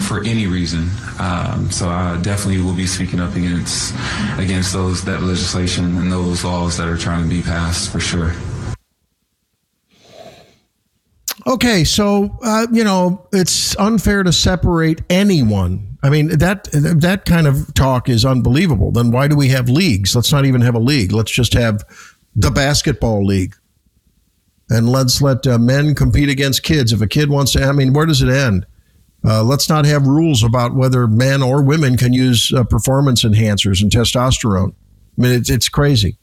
for 0.07 0.23
any 0.25 0.47
reason. 0.47 0.91
Um, 1.19 1.71
so 1.71 1.89
I 1.89 2.19
definitely 2.23 2.62
will 2.62 2.75
be 2.75 2.87
speaking 2.87 3.21
up 3.21 3.35
against 3.35 3.95
against 4.39 4.73
those 4.73 5.05
that 5.05 5.23
legislation 5.23 5.85
and 5.99 6.12
those 6.12 6.45
laws 6.45 6.77
that 6.77 6.89
are 6.89 6.97
trying 6.97 7.23
to 7.23 7.29
be 7.29 7.43
passed 7.43 7.91
for 7.91 8.01
sure. 8.01 8.33
Okay, 11.47 11.85
so 11.85 12.37
uh, 12.43 12.67
you 12.73 12.85
know 12.85 13.27
it's 13.33 13.77
unfair 13.79 14.23
to 14.23 14.33
separate 14.33 15.03
anyone. 15.09 15.97
I 16.03 16.11
mean 16.11 16.39
that 16.39 16.64
that 16.73 17.25
kind 17.25 17.47
of 17.47 17.73
talk 17.75 18.09
is 18.09 18.25
unbelievable. 18.25 18.93
Then 18.93 19.11
why 19.11 19.29
do 19.29 19.37
we 19.37 19.49
have 19.49 19.69
leagues? 19.69 20.14
Let's 20.14 20.33
not 20.33 20.45
even 20.45 20.61
have 20.61 20.75
a 20.75 20.81
league. 20.81 21.12
Let's 21.12 21.31
just 21.31 21.53
have 21.55 21.83
the 22.37 22.51
basketball 22.51 23.24
league, 23.24 23.57
and 24.68 24.89
let's 24.89 25.20
let 25.22 25.47
uh, 25.47 25.59
men 25.59 25.95
compete 25.95 26.28
against 26.28 26.62
kids. 26.62 26.93
If 26.93 27.01
a 27.01 27.09
kid 27.09 27.30
wants 27.30 27.53
to, 27.53 27.64
I 27.64 27.72
mean, 27.72 27.93
where 27.93 28.07
does 28.07 28.22
it 28.22 28.28
end? 28.28 28.66
Uh, 29.24 29.43
let's 29.43 29.68
not 29.68 29.87
have 29.87 30.07
rules 30.07 30.45
about 30.45 30.74
whether 30.74 31.09
men 31.09 31.43
or 31.43 31.62
women 31.62 31.97
can 31.97 32.12
use 32.12 32.53
uh, 32.53 32.62
performance 32.62 33.24
enhancers 33.24 33.82
and 33.82 33.91
testosterone. 33.91 34.72
I 35.18 35.20
mean, 35.20 35.32
it's 35.32 35.51
it's 35.51 35.68
crazy. 35.68 36.18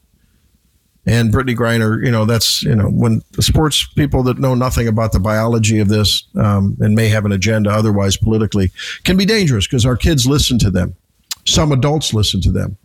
And 1.06 1.30
Brittney 1.30 1.54
Griner, 1.54 2.02
you 2.02 2.10
know, 2.10 2.24
that's, 2.24 2.62
you 2.62 2.74
know, 2.74 2.88
when 2.88 3.20
sports 3.38 3.86
people 3.94 4.22
that 4.22 4.38
know 4.38 4.54
nothing 4.54 4.88
about 4.88 5.12
the 5.12 5.20
biology 5.20 5.78
of 5.80 5.88
this 5.88 6.24
um, 6.36 6.78
and 6.80 6.94
may 6.94 7.08
have 7.08 7.26
an 7.26 7.32
agenda 7.32 7.70
otherwise 7.70 8.16
politically 8.16 8.70
can 9.04 9.16
be 9.18 9.26
dangerous 9.26 9.66
because 9.66 9.84
our 9.84 9.96
kids 9.96 10.26
listen 10.26 10.58
to 10.60 10.70
them. 10.70 10.96
Some 11.44 11.72
adults 11.72 12.14
listen 12.14 12.40
to 12.40 12.50
them. 12.50 12.78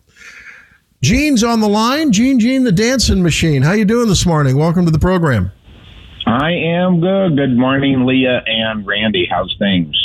Gene's 1.02 1.42
on 1.42 1.60
the 1.60 1.68
line. 1.68 2.12
Gene, 2.12 2.38
Gene, 2.38 2.64
the 2.64 2.72
dancing 2.72 3.22
machine. 3.22 3.62
How 3.62 3.72
you 3.72 3.86
doing 3.86 4.08
this 4.08 4.26
morning? 4.26 4.58
Welcome 4.58 4.84
to 4.84 4.90
the 4.90 4.98
program. 4.98 5.50
I 6.26 6.50
am 6.52 7.00
good. 7.00 7.36
Good 7.36 7.56
morning, 7.56 8.04
Leah 8.04 8.42
and 8.46 8.86
Randy. 8.86 9.26
How's 9.30 9.54
things? 9.58 9.96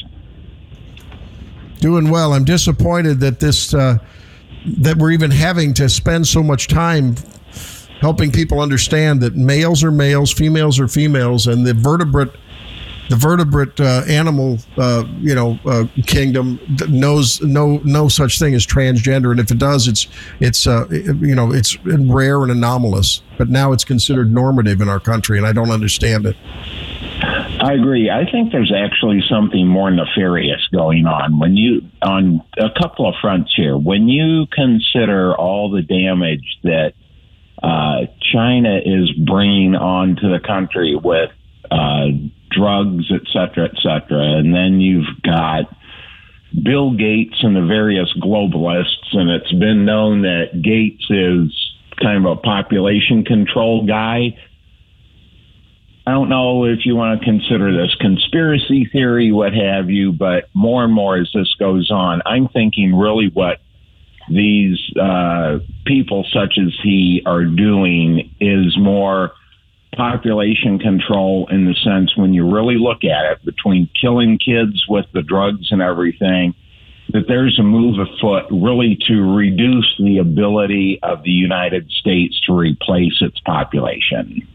Doing 1.80 2.10
well. 2.10 2.32
I'm 2.32 2.46
disappointed 2.46 3.20
that 3.20 3.41
this, 3.41 3.74
uh, 3.74 3.98
that 4.78 4.96
we're 4.96 5.12
even 5.12 5.32
having 5.32 5.74
to 5.74 5.89
spend 5.89 6.28
so 6.28 6.41
much 6.41 6.70
time 6.70 7.16
helping 8.00 8.32
people 8.32 8.62
understand 8.62 9.20
that 9.22 9.36
males 9.36 9.84
are 9.84 9.91
males, 9.91 10.32
females 10.32 10.80
are 10.80 10.88
females, 10.88 11.46
and 11.46 11.68
the 11.68 11.74
vertebrate, 11.74 12.32
the 13.10 13.16
vertebrate 13.16 13.80
uh, 13.80 14.03
animal, 14.08 14.58
uh, 14.78 15.03
you 15.20 15.36
know, 15.36 15.60
uh, 15.66 15.86
kingdom 16.06 16.60
knows 16.89 17.41
no 17.41 17.80
no 17.84 18.08
such 18.08 18.39
thing 18.39 18.53
as 18.53 18.66
transgender, 18.66 19.32
and 19.32 19.39
if 19.39 19.51
it 19.51 19.60
does, 19.60 19.88
it's 19.88 20.08
it's 20.39 20.68
uh, 20.68 20.88
you 20.89 21.36
know 21.36 21.51
it's 21.51 21.78
rare 21.86 22.41
and 22.41 22.51
anomalous. 22.51 23.22
But 23.38 23.49
now 23.49 23.74
it's 23.74 23.84
considered 23.84 24.32
normative 24.32 24.82
in 24.82 24.89
our 24.89 24.99
country, 24.99 25.38
and 25.38 25.45
I 25.45 25.51
don't 25.51 25.72
understand 25.72 26.26
it. 26.26 26.36
I 27.60 27.74
agree. 27.74 28.10
I 28.10 28.30
think 28.30 28.51
there's 28.51 28.74
actually 28.76 29.24
something 29.30 29.68
more 29.68 29.89
nefarious 29.89 30.68
going 30.72 31.06
on 31.06 31.39
when 31.39 31.56
you 31.56 31.82
on 32.01 32.43
a 32.58 32.70
couple 32.80 33.08
of 33.08 33.16
fronts 33.22 33.53
here. 33.56 33.78
When 33.78 34.08
you 34.08 34.45
consider 34.51 35.36
all 35.36 35.72
the 35.72 35.82
damage 35.82 36.60
that 36.64 36.93
uh, 37.64 38.06
China 38.34 38.78
is 38.84 39.12
bringing 39.14 39.76
onto 39.76 40.30
the 40.30 40.39
country 40.39 40.95
with 40.95 41.32
uh, 41.72 42.08
drugs, 42.58 43.06
et 43.12 43.28
cetera, 43.34 43.66
et 43.66 43.78
cetera. 43.82 44.38
And 44.38 44.53
then 44.53 44.80
you've 44.80 45.22
got 45.24 45.66
Bill 46.64 46.91
Gates 46.95 47.36
and 47.41 47.56
the 47.56 47.66
various 47.66 48.12
globalists, 48.22 49.14
and 49.14 49.30
it's 49.30 49.51
been 49.51 49.86
known 49.86 50.22
that 50.22 50.62
Gates 50.62 51.06
is 51.10 51.51
kind 52.01 52.26
of 52.26 52.38
a 52.38 52.41
population 52.41 53.26
control 53.26 53.86
guy. 53.86 54.38
I 56.08 56.12
don't 56.12 56.30
know 56.30 56.66
if 56.66 56.86
you 56.86 56.95
want 56.95 57.20
to 57.20 57.26
consider 57.26 57.72
this 57.76 57.95
conspiracy 57.99 58.88
theory, 58.91 59.32
what 59.32 59.53
have 59.53 59.89
you, 59.89 60.14
but 60.14 60.49
more 60.53 60.84
and 60.84 60.93
more 60.93 61.18
as 61.18 61.30
this 61.34 61.53
goes 61.60 61.89
on, 61.89 62.22
I'm 62.26 62.47
thinking 62.47 62.95
really 62.95 63.30
what 63.34 63.60
these 64.30 64.80
uh, 65.01 65.60
people 65.86 66.26
such 66.32 66.60
as 66.60 66.74
he 66.84 67.22
are 67.26 67.43
doing 67.43 68.36
is 68.39 68.78
more 68.78 69.32
population 69.96 70.80
control 70.80 71.48
in 71.52 71.66
the 71.66 71.76
sense 71.84 72.16
when 72.18 72.34
you 72.34 72.50
really 72.50 72.76
look 72.78 73.04
at 73.04 73.32
it 73.32 73.46
between 73.46 73.89
killing 74.00 74.38
kids 74.38 74.86
with 74.88 75.06
the 75.14 75.22
drugs 75.22 75.72
and 75.72 75.82
everything 75.82 76.54
that 77.14 77.26
there's 77.28 77.58
a 77.60 77.64
move 77.64 78.00
afoot 78.00 78.46
really 78.52 78.98
to 79.08 79.36
reduce 79.36 79.96
the 80.00 80.18
ability 80.18 81.00
of 81.04 81.22
the 81.24 81.30
United 81.30 81.89
States 81.91 82.39
to 82.41 82.54
replace 82.54 83.22
its 83.22 83.39
population. 83.41 84.48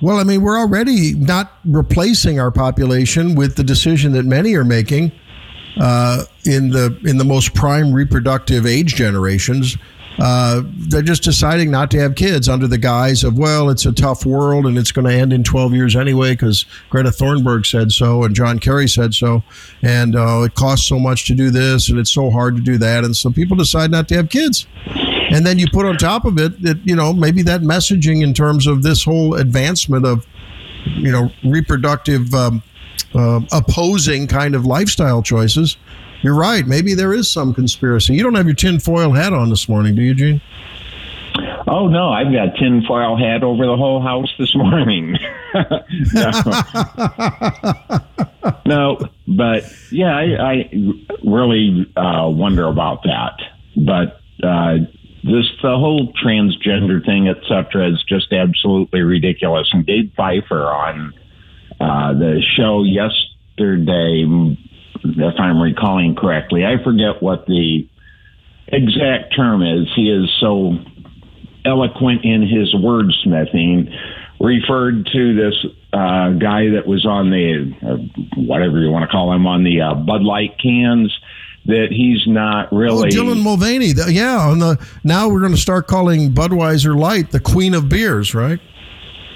Well, 0.00 0.16
I 0.16 0.24
mean, 0.24 0.40
we're 0.40 0.58
already 0.58 1.14
not 1.14 1.52
replacing 1.66 2.40
our 2.40 2.50
population 2.50 3.34
with 3.34 3.56
the 3.56 3.64
decision 3.64 4.12
that 4.12 4.24
many 4.24 4.54
are 4.54 4.64
making 4.64 5.12
uh, 5.78 6.24
in 6.46 6.70
the 6.70 6.98
in 7.04 7.18
the 7.18 7.24
most 7.24 7.54
prime 7.54 7.92
reproductive 7.92 8.66
age 8.66 8.94
generations 8.94 9.76
uh, 10.20 10.62
they're 10.66 11.00
just 11.00 11.22
deciding 11.22 11.70
not 11.70 11.90
to 11.90 11.98
have 11.98 12.14
kids 12.14 12.46
under 12.48 12.66
the 12.66 12.76
guise 12.76 13.24
of, 13.24 13.38
well, 13.38 13.70
it's 13.70 13.86
a 13.86 13.92
tough 13.92 14.26
world 14.26 14.66
and 14.66 14.76
it's 14.76 14.92
going 14.92 15.06
to 15.06 15.12
end 15.12 15.32
in 15.32 15.42
12 15.42 15.72
years 15.72 15.96
anyway 15.96 16.32
because 16.32 16.66
Greta 16.90 17.08
Thunberg 17.08 17.64
said 17.64 17.90
so 17.90 18.24
and 18.24 18.34
John 18.34 18.58
Kerry 18.58 18.86
said 18.86 19.14
so. 19.14 19.42
And 19.82 20.14
uh, 20.14 20.42
it 20.44 20.54
costs 20.54 20.86
so 20.86 20.98
much 20.98 21.26
to 21.28 21.34
do 21.34 21.50
this 21.50 21.88
and 21.88 21.98
it's 21.98 22.12
so 22.12 22.30
hard 22.30 22.54
to 22.56 22.62
do 22.62 22.76
that. 22.78 23.04
And 23.04 23.16
so 23.16 23.30
people 23.30 23.56
decide 23.56 23.90
not 23.90 24.08
to 24.08 24.16
have 24.16 24.28
kids. 24.28 24.66
And 25.30 25.46
then 25.46 25.58
you 25.58 25.66
put 25.72 25.86
on 25.86 25.96
top 25.96 26.26
of 26.26 26.38
it 26.38 26.60
that, 26.62 26.86
you 26.86 26.96
know, 26.96 27.14
maybe 27.14 27.42
that 27.44 27.62
messaging 27.62 28.22
in 28.22 28.34
terms 28.34 28.66
of 28.66 28.82
this 28.82 29.02
whole 29.02 29.36
advancement 29.36 30.04
of, 30.04 30.26
you 30.84 31.10
know, 31.10 31.30
reproductive 31.44 32.34
um, 32.34 32.62
uh, 33.14 33.40
opposing 33.52 34.26
kind 34.26 34.54
of 34.54 34.66
lifestyle 34.66 35.22
choices. 35.22 35.78
You're 36.22 36.36
right. 36.36 36.66
Maybe 36.66 36.94
there 36.94 37.12
is 37.12 37.30
some 37.30 37.54
conspiracy. 37.54 38.14
You 38.14 38.22
don't 38.22 38.34
have 38.34 38.46
your 38.46 38.54
tinfoil 38.54 39.12
hat 39.12 39.32
on 39.32 39.50
this 39.50 39.68
morning, 39.68 39.94
do 39.94 40.02
you, 40.02 40.14
Gene? 40.14 40.40
Oh 41.66 41.88
no, 41.88 42.10
I've 42.10 42.32
got 42.32 42.56
tinfoil 42.56 43.16
hat 43.16 43.42
over 43.44 43.64
the 43.64 43.76
whole 43.76 44.02
house 44.02 44.32
this 44.38 44.54
morning. 44.56 45.16
no. 46.14 46.30
no, 48.66 49.08
but 49.28 49.64
yeah, 49.92 50.16
I, 50.16 50.52
I 50.52 50.70
really 51.24 51.86
uh, 51.96 52.28
wonder 52.28 52.66
about 52.66 53.02
that. 53.04 53.40
But 53.76 54.20
uh, 54.42 54.78
this 55.22 55.46
the 55.62 55.76
whole 55.76 56.12
transgender 56.14 57.04
thing, 57.04 57.28
et 57.28 57.38
cetera, 57.46 57.90
is 57.92 58.02
just 58.08 58.32
absolutely 58.32 59.02
ridiculous. 59.02 59.68
And 59.72 59.86
Dave 59.86 60.12
Pfeiffer 60.16 60.66
on 60.66 61.14
uh, 61.80 62.14
the 62.14 62.42
show 62.56 62.82
yesterday, 62.82 64.24
if 65.04 65.34
I'm 65.38 65.60
recalling 65.60 66.14
correctly, 66.14 66.64
I 66.64 66.82
forget 66.82 67.22
what 67.22 67.46
the 67.46 67.88
exact 68.68 69.34
term 69.36 69.62
is. 69.62 69.88
He 69.96 70.10
is 70.10 70.30
so 70.40 70.74
eloquent 71.64 72.24
in 72.24 72.42
his 72.42 72.74
wordsmithing, 72.74 73.92
referred 74.40 75.06
to 75.12 75.34
this 75.34 75.54
uh, 75.92 76.30
guy 76.30 76.70
that 76.70 76.84
was 76.86 77.04
on 77.04 77.30
the, 77.30 77.74
uh, 77.82 77.96
whatever 78.40 78.78
you 78.80 78.90
want 78.90 79.02
to 79.02 79.08
call 79.08 79.32
him, 79.32 79.46
on 79.46 79.64
the 79.64 79.80
uh, 79.80 79.94
Bud 79.94 80.22
Light 80.22 80.58
cans. 80.62 81.16
That 81.66 81.88
he's 81.90 82.26
not 82.26 82.72
really. 82.72 83.10
Oh, 83.12 83.22
Dylan 83.22 83.42
Mulvaney. 83.42 83.92
Th- 83.92 84.08
Yeah, 84.08 84.38
on 84.38 84.60
the 84.60 84.78
now 85.04 85.28
we're 85.28 85.40
going 85.40 85.52
to 85.52 85.58
start 85.60 85.86
calling 85.86 86.30
Budweiser 86.32 86.98
Light 86.98 87.32
the 87.32 87.38
queen 87.38 87.74
of 87.74 87.86
beers, 87.86 88.34
right? 88.34 88.58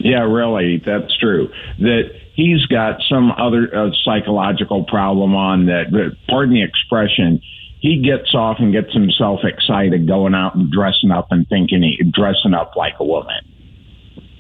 Yeah, 0.00 0.22
really, 0.22 0.78
that's 0.84 1.14
true. 1.18 1.50
That 1.80 2.10
he's 2.34 2.66
got 2.66 3.00
some 3.08 3.32
other 3.32 3.74
uh, 3.74 3.90
psychological 4.04 4.84
problem 4.84 5.34
on 5.34 5.66
that. 5.66 6.16
Pardon 6.28 6.54
the 6.54 6.62
expression. 6.62 7.40
He 7.80 8.02
gets 8.02 8.34
off 8.34 8.56
and 8.60 8.72
gets 8.72 8.92
himself 8.92 9.40
excited 9.44 10.06
going 10.06 10.34
out 10.34 10.54
and 10.54 10.70
dressing 10.70 11.10
up 11.10 11.28
and 11.30 11.46
thinking 11.48 11.82
he 11.82 12.02
dressing 12.10 12.54
up 12.54 12.76
like 12.76 12.94
a 12.98 13.04
woman. 13.04 13.42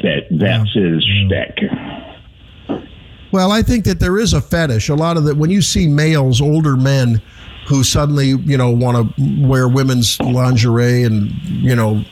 That 0.02 0.26
that's 0.30 0.72
his 0.72 1.04
shtick. 1.04 1.58
Well, 3.32 3.50
I 3.50 3.62
think 3.62 3.84
that 3.84 4.00
there 4.00 4.18
is 4.18 4.32
a 4.32 4.40
fetish. 4.40 4.88
A 4.88 4.94
lot 4.94 5.16
of 5.16 5.24
that 5.24 5.36
when 5.36 5.50
you 5.50 5.60
see 5.60 5.88
males, 5.88 6.40
older 6.40 6.76
men, 6.76 7.20
who 7.66 7.82
suddenly 7.82 8.28
you 8.28 8.56
know 8.56 8.70
want 8.70 9.16
to 9.16 9.46
wear 9.46 9.68
women's 9.68 10.20
lingerie 10.20 11.02
and 11.02 11.32
you 11.42 11.74
know 11.74 12.04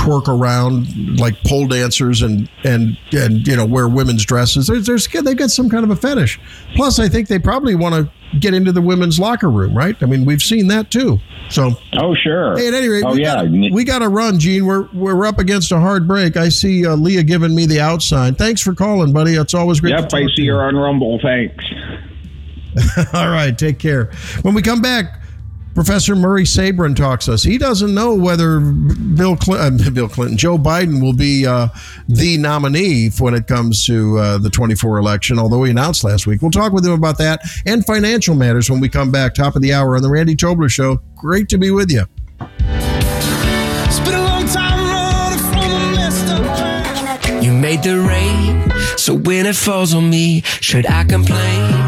twerk 0.00 0.28
around 0.28 1.18
like 1.20 1.34
pole 1.44 1.66
dancers 1.68 2.22
and 2.22 2.48
and 2.64 2.96
and 3.12 3.46
you 3.46 3.54
know 3.54 3.66
wear 3.66 3.86
women's 3.88 4.24
dresses. 4.24 4.66
There's, 4.66 4.86
there's 4.86 5.06
they 5.06 5.34
got 5.34 5.50
some 5.50 5.68
kind 5.68 5.84
of 5.84 5.90
a 5.90 5.96
fetish. 5.96 6.40
Plus, 6.74 6.98
I 6.98 7.08
think 7.08 7.28
they 7.28 7.38
probably 7.38 7.74
want 7.74 7.94
to 7.94 8.38
get 8.38 8.54
into 8.54 8.72
the 8.72 8.80
women's 8.80 9.18
locker 9.18 9.50
room, 9.50 9.76
right? 9.76 10.00
I 10.02 10.06
mean, 10.06 10.24
we've 10.24 10.40
seen 10.42 10.68
that 10.68 10.90
too. 10.90 11.18
So, 11.50 11.72
Oh 11.94 12.14
sure. 12.14 12.56
hey, 12.56 12.68
at 12.68 12.74
any 12.74 12.88
rate, 12.88 13.02
oh 13.04 13.12
we 13.12 13.22
yeah. 13.22 13.34
gotta, 13.44 13.50
we 13.72 13.84
got 13.84 13.98
to 13.98 14.08
run, 14.08 14.38
Gene. 14.38 14.64
We're 14.66 14.88
we're 14.92 15.26
up 15.26 15.38
against 15.38 15.72
a 15.72 15.80
hard 15.80 16.08
break. 16.08 16.36
I 16.36 16.48
see 16.48 16.86
uh, 16.86 16.94
Leah 16.96 17.22
giving 17.24 17.54
me 17.54 17.66
the 17.66 17.80
out 17.80 18.02
sign. 18.02 18.34
Thanks 18.34 18.60
for 18.60 18.74
calling, 18.74 19.12
buddy. 19.12 19.34
It's 19.34 19.52
always 19.54 19.80
great. 19.80 19.90
Yep, 19.98 20.08
to 20.10 20.16
I 20.16 20.20
see 20.26 20.42
you. 20.42 20.44
you're 20.44 20.62
on 20.62 20.76
Rumble. 20.76 21.18
Thanks. 21.22 21.64
All 23.12 23.28
right, 23.28 23.56
take 23.56 23.78
care. 23.78 24.10
When 24.42 24.54
we 24.54 24.62
come 24.62 24.80
back, 24.80 25.19
Professor 25.74 26.16
Murray 26.16 26.44
Sabrin 26.44 26.96
talks 26.96 27.26
to 27.26 27.34
us. 27.34 27.42
He 27.42 27.58
doesn't 27.58 27.94
know 27.94 28.14
whether 28.14 28.60
Bill 28.60 29.36
Clinton, 29.36 29.86
uh, 29.86 29.90
Bill 29.94 30.08
Clinton, 30.08 30.36
Joe 30.36 30.58
Biden 30.58 31.00
will 31.00 31.12
be 31.12 31.46
uh, 31.46 31.68
the 32.08 32.36
nominee 32.38 33.10
when 33.18 33.34
it 33.34 33.46
comes 33.46 33.86
to 33.86 34.18
uh, 34.18 34.38
the 34.38 34.50
24 34.50 34.98
election, 34.98 35.38
although 35.38 35.62
he 35.64 35.70
announced 35.70 36.04
last 36.04 36.26
week. 36.26 36.42
We'll 36.42 36.50
talk 36.50 36.72
with 36.72 36.84
him 36.84 36.92
about 36.92 37.18
that 37.18 37.40
and 37.66 37.84
financial 37.84 38.34
matters 38.34 38.70
when 38.70 38.80
we 38.80 38.88
come 38.88 39.10
back. 39.10 39.34
Top 39.34 39.56
of 39.56 39.62
the 39.62 39.72
hour 39.72 39.96
on 39.96 40.02
the 40.02 40.10
Randy 40.10 40.34
Tobler 40.36 40.70
Show. 40.70 41.00
Great 41.16 41.48
to 41.50 41.58
be 41.58 41.70
with 41.70 41.90
you. 41.90 42.04
It's 42.40 44.00
been 44.00 44.14
a 44.14 44.24
long 44.24 44.46
time 44.46 44.78
running 44.88 45.38
from 45.38 45.70
a 45.72 45.96
messed 45.96 46.28
up 46.28 46.42
plan. 46.56 47.42
You 47.42 47.52
made 47.52 47.82
the 47.82 48.00
rain, 48.00 48.70
so 48.98 49.14
when 49.14 49.46
it 49.46 49.56
falls 49.56 49.94
on 49.94 50.10
me, 50.10 50.42
should 50.42 50.86
I 50.86 51.04
complain 51.04 51.74
or 51.74 51.79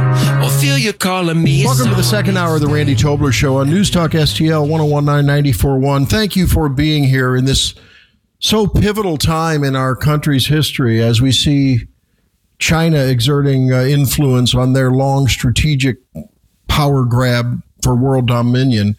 feel 0.62 0.78
you 0.78 0.92
calling 0.92 1.42
me? 1.42 1.64
Welcome 1.64 1.88
to 1.88 1.96
the 1.96 2.04
second 2.04 2.36
hour 2.36 2.54
of 2.54 2.60
the 2.60 2.68
Randy 2.68 2.94
Tobler 2.94 3.32
Show 3.32 3.56
on 3.56 3.68
News 3.68 3.90
Talk 3.90 4.12
STL 4.12 4.68
1019 4.68 5.26
941. 5.26 6.06
Thank 6.06 6.36
you 6.36 6.46
for 6.46 6.68
being 6.68 7.02
here 7.02 7.34
in 7.34 7.46
this 7.46 7.74
so 8.38 8.68
pivotal 8.68 9.18
time 9.18 9.64
in 9.64 9.74
our 9.74 9.96
country's 9.96 10.46
history 10.46 11.02
as 11.02 11.20
we 11.20 11.32
see 11.32 11.80
China 12.60 12.98
exerting 12.98 13.72
uh, 13.72 13.82
influence 13.82 14.54
on 14.54 14.72
their 14.72 14.92
long 14.92 15.26
strategic 15.26 15.96
power 16.68 17.04
grab 17.04 17.60
for 17.82 17.96
world 17.96 18.28
dominion. 18.28 18.96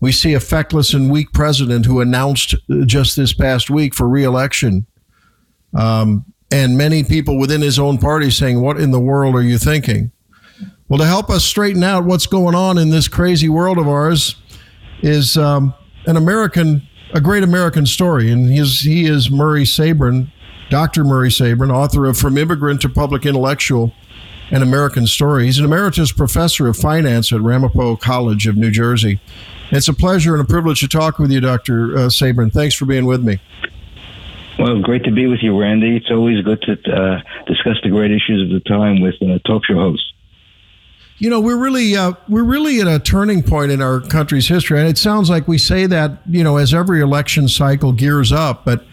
We 0.00 0.12
see 0.12 0.34
a 0.34 0.40
feckless 0.40 0.92
and 0.92 1.10
weak 1.10 1.32
president 1.32 1.86
who 1.86 2.02
announced 2.02 2.52
uh, 2.52 2.84
just 2.84 3.16
this 3.16 3.32
past 3.32 3.70
week 3.70 3.94
for 3.94 4.06
reelection. 4.06 4.86
Um, 5.74 6.26
and 6.50 6.76
many 6.76 7.02
people 7.02 7.38
within 7.38 7.62
his 7.62 7.78
own 7.78 7.96
party 7.96 8.30
saying, 8.30 8.60
What 8.60 8.78
in 8.78 8.90
the 8.90 9.00
world 9.00 9.34
are 9.34 9.42
you 9.42 9.56
thinking? 9.56 10.12
Well, 10.88 10.98
to 10.98 11.06
help 11.06 11.28
us 11.28 11.44
straighten 11.44 11.84
out 11.84 12.04
what's 12.04 12.26
going 12.26 12.54
on 12.54 12.78
in 12.78 12.88
this 12.88 13.08
crazy 13.08 13.48
world 13.50 13.76
of 13.76 13.86
ours 13.86 14.36
is 15.02 15.36
um, 15.36 15.74
an 16.06 16.16
American, 16.16 16.88
a 17.12 17.20
great 17.20 17.42
American 17.42 17.84
story. 17.84 18.30
And 18.30 18.48
he 18.48 18.58
is, 18.58 18.80
he 18.80 19.04
is 19.04 19.30
Murray 19.30 19.64
Sabrin, 19.64 20.32
Dr. 20.70 21.04
Murray 21.04 21.28
Sabrin, 21.28 21.70
author 21.70 22.06
of 22.06 22.16
From 22.16 22.38
Immigrant 22.38 22.80
to 22.82 22.88
Public 22.88 23.26
Intellectual, 23.26 23.92
an 24.50 24.62
American 24.62 25.06
Story. 25.06 25.44
He's 25.44 25.58
an 25.58 25.66
emeritus 25.66 26.10
professor 26.10 26.68
of 26.68 26.76
finance 26.78 27.32
at 27.34 27.42
Ramapo 27.42 27.96
College 27.96 28.46
of 28.46 28.56
New 28.56 28.70
Jersey. 28.70 29.20
It's 29.70 29.88
a 29.88 29.92
pleasure 29.92 30.34
and 30.34 30.42
a 30.42 30.46
privilege 30.46 30.80
to 30.80 30.88
talk 30.88 31.18
with 31.18 31.30
you, 31.30 31.40
Dr. 31.40 31.94
Uh, 31.94 31.98
Sabrin. 32.08 32.50
Thanks 32.50 32.74
for 32.74 32.86
being 32.86 33.04
with 33.04 33.22
me. 33.22 33.38
Well, 34.58 34.80
great 34.80 35.04
to 35.04 35.12
be 35.12 35.26
with 35.26 35.40
you, 35.42 35.60
Randy. 35.60 35.96
It's 35.96 36.10
always 36.10 36.42
good 36.42 36.62
to 36.62 36.72
uh, 36.72 37.20
discuss 37.46 37.76
the 37.82 37.90
great 37.90 38.10
issues 38.10 38.42
of 38.42 38.48
the 38.48 38.66
time 38.66 39.02
with 39.02 39.16
uh, 39.20 39.38
talk 39.46 39.66
show 39.66 39.74
hosts. 39.74 40.14
You 41.18 41.30
know, 41.30 41.40
we're 41.40 41.58
really 41.58 41.96
uh, 41.96 42.12
we're 42.28 42.44
really 42.44 42.80
at 42.80 42.86
a 42.86 43.00
turning 43.00 43.42
point 43.42 43.72
in 43.72 43.82
our 43.82 44.00
country's 44.00 44.46
history, 44.46 44.78
and 44.78 44.88
it 44.88 44.98
sounds 44.98 45.28
like 45.28 45.48
we 45.48 45.58
say 45.58 45.86
that 45.86 46.20
you 46.26 46.44
know 46.44 46.56
as 46.58 46.72
every 46.72 47.00
election 47.00 47.48
cycle 47.48 47.92
gears 47.92 48.30
up, 48.30 48.64
but 48.64 48.84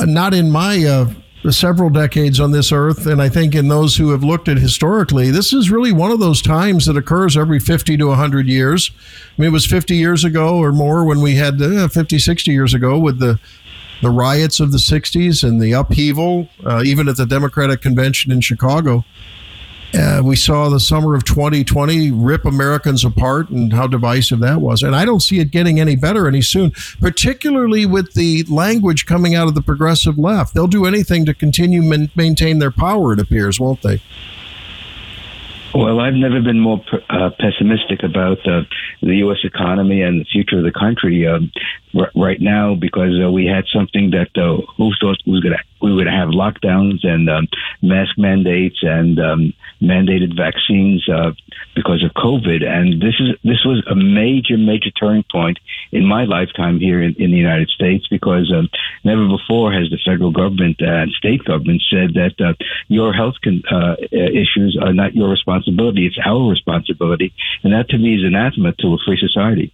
not 0.00 0.34
in 0.34 0.50
my 0.50 0.84
uh, 0.84 1.12
several 1.50 1.88
decades 1.88 2.40
on 2.40 2.50
this 2.50 2.72
earth, 2.72 3.06
and 3.06 3.22
I 3.22 3.28
think 3.28 3.54
in 3.54 3.68
those 3.68 3.96
who 3.96 4.10
have 4.10 4.24
looked 4.24 4.48
at 4.48 4.58
historically, 4.58 5.30
this 5.30 5.52
is 5.52 5.70
really 5.70 5.92
one 5.92 6.10
of 6.10 6.18
those 6.20 6.42
times 6.42 6.86
that 6.86 6.96
occurs 6.96 7.36
every 7.36 7.60
50 7.60 7.96
to 7.96 8.06
100 8.08 8.46
years. 8.46 8.90
I 9.38 9.40
mean, 9.40 9.48
it 9.48 9.52
was 9.52 9.66
50 9.66 9.94
years 9.94 10.24
ago 10.24 10.58
or 10.58 10.72
more 10.72 11.04
when 11.04 11.20
we 11.20 11.36
had 11.36 11.62
uh, 11.62 11.88
50, 11.88 12.18
60 12.18 12.50
years 12.50 12.74
ago 12.74 12.98
with 12.98 13.20
the 13.20 13.38
the 14.02 14.10
riots 14.10 14.60
of 14.60 14.72
the 14.72 14.78
60s 14.78 15.46
and 15.46 15.60
the 15.60 15.72
upheaval, 15.72 16.48
uh, 16.64 16.82
even 16.82 17.06
at 17.06 17.18
the 17.18 17.26
Democratic 17.26 17.82
convention 17.82 18.32
in 18.32 18.40
Chicago. 18.40 19.04
Uh, 19.92 20.22
we 20.24 20.36
saw 20.36 20.68
the 20.68 20.78
summer 20.78 21.14
of 21.14 21.24
2020 21.24 22.12
rip 22.12 22.44
Americans 22.44 23.04
apart 23.04 23.50
and 23.50 23.72
how 23.72 23.86
divisive 23.86 24.38
that 24.38 24.60
was. 24.60 24.82
And 24.82 24.94
I 24.94 25.04
don't 25.04 25.20
see 25.20 25.40
it 25.40 25.50
getting 25.50 25.80
any 25.80 25.96
better 25.96 26.28
any 26.28 26.42
soon, 26.42 26.72
particularly 27.00 27.86
with 27.86 28.14
the 28.14 28.44
language 28.44 29.06
coming 29.06 29.34
out 29.34 29.48
of 29.48 29.54
the 29.54 29.62
progressive 29.62 30.16
left. 30.16 30.54
They'll 30.54 30.68
do 30.68 30.86
anything 30.86 31.24
to 31.26 31.34
continue 31.34 31.82
man- 31.82 32.10
maintain 32.14 32.60
their 32.60 32.70
power, 32.70 33.12
it 33.12 33.20
appears, 33.20 33.58
won't 33.58 33.82
they? 33.82 34.00
Well, 35.74 36.00
I've 36.00 36.14
never 36.14 36.40
been 36.40 36.58
more 36.58 36.82
uh, 37.08 37.30
pessimistic 37.38 38.02
about 38.02 38.38
uh, 38.46 38.62
the 39.02 39.18
U.S. 39.18 39.38
economy 39.44 40.02
and 40.02 40.20
the 40.20 40.24
future 40.24 40.58
of 40.58 40.64
the 40.64 40.72
country 40.72 41.26
um, 41.28 41.52
right 42.14 42.40
now 42.40 42.74
because 42.74 43.18
uh, 43.22 43.30
we 43.30 43.46
had 43.46 43.64
something 43.72 44.10
that 44.10 44.30
uh, 44.36 44.60
who 44.76 44.92
thought 45.00 45.18
was 45.26 45.40
going 45.40 45.56
to 45.56 45.62
we 45.82 45.94
would 45.94 46.06
have 46.06 46.28
lockdowns 46.28 47.06
and 47.06 47.28
um, 47.30 47.48
mask 47.82 48.18
mandates 48.18 48.78
and 48.82 49.18
um, 49.18 49.52
mandated 49.80 50.36
vaccines 50.36 51.08
uh, 51.08 51.32
because 51.74 52.04
of 52.04 52.12
COVID, 52.12 52.62
and 52.64 53.00
this 53.00 53.14
is 53.18 53.36
this 53.42 53.64
was 53.64 53.82
a 53.90 53.94
major 53.94 54.58
major 54.58 54.90
turning 54.90 55.24
point 55.30 55.58
in 55.92 56.04
my 56.04 56.24
lifetime 56.24 56.78
here 56.78 57.02
in, 57.02 57.14
in 57.18 57.30
the 57.30 57.36
United 57.36 57.70
States 57.70 58.06
because 58.08 58.52
um, 58.54 58.68
never 59.04 59.26
before 59.26 59.72
has 59.72 59.88
the 59.90 59.98
federal 60.04 60.30
government 60.30 60.76
and 60.80 61.10
state 61.12 61.44
government 61.44 61.82
said 61.90 62.14
that 62.14 62.34
uh, 62.40 62.52
your 62.88 63.12
health 63.12 63.36
con- 63.42 63.62
uh, 63.70 63.96
issues 64.12 64.78
are 64.80 64.92
not 64.92 65.14
your 65.14 65.30
responsibility; 65.30 66.06
it's 66.06 66.18
our 66.24 66.50
responsibility, 66.50 67.32
and 67.62 67.72
that 67.72 67.88
to 67.88 67.98
me 67.98 68.16
is 68.16 68.24
anathema 68.24 68.72
to 68.72 68.94
a 68.94 68.98
free 69.04 69.18
society. 69.18 69.72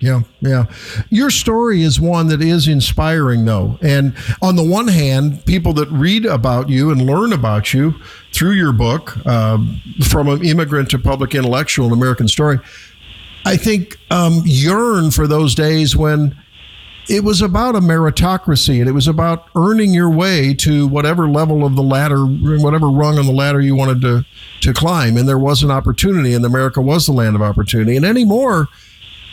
Yeah, 0.00 0.20
yeah. 0.40 0.66
Your 1.10 1.28
story 1.28 1.82
is 1.82 2.00
one 2.00 2.28
that 2.28 2.40
is 2.40 2.68
inspiring, 2.68 3.44
though. 3.44 3.78
And 3.82 4.14
on 4.40 4.54
the 4.54 4.62
one 4.62 4.86
hand, 4.86 5.44
people 5.44 5.72
that 5.72 5.90
read 5.90 6.24
about 6.24 6.68
you 6.68 6.90
and 6.92 7.02
learn 7.02 7.32
about 7.32 7.74
you 7.74 7.94
through 8.32 8.52
your 8.52 8.72
book, 8.72 9.16
uh, 9.26 9.58
From 10.08 10.28
an 10.28 10.44
Immigrant 10.44 10.90
to 10.90 10.98
Public 11.00 11.34
Intellectual, 11.34 11.86
an 11.88 11.92
American 11.92 12.28
Story, 12.28 12.60
I 13.44 13.56
think 13.56 13.98
um, 14.10 14.42
yearn 14.44 15.10
for 15.10 15.26
those 15.26 15.54
days 15.54 15.96
when 15.96 16.36
it 17.08 17.24
was 17.24 17.40
about 17.40 17.74
a 17.74 17.80
meritocracy 17.80 18.78
and 18.78 18.88
it 18.88 18.92
was 18.92 19.08
about 19.08 19.48
earning 19.56 19.94
your 19.94 20.10
way 20.10 20.52
to 20.54 20.86
whatever 20.86 21.28
level 21.28 21.64
of 21.64 21.74
the 21.74 21.82
ladder, 21.82 22.24
whatever 22.24 22.88
rung 22.88 23.18
on 23.18 23.26
the 23.26 23.32
ladder 23.32 23.60
you 23.60 23.74
wanted 23.74 24.02
to, 24.02 24.24
to 24.60 24.72
climb. 24.72 25.16
And 25.16 25.26
there 25.26 25.38
was 25.38 25.62
an 25.62 25.70
opportunity, 25.70 26.34
and 26.34 26.44
America 26.44 26.80
was 26.80 27.06
the 27.06 27.12
land 27.12 27.34
of 27.34 27.42
opportunity. 27.42 27.96
And 27.96 28.04
anymore, 28.04 28.68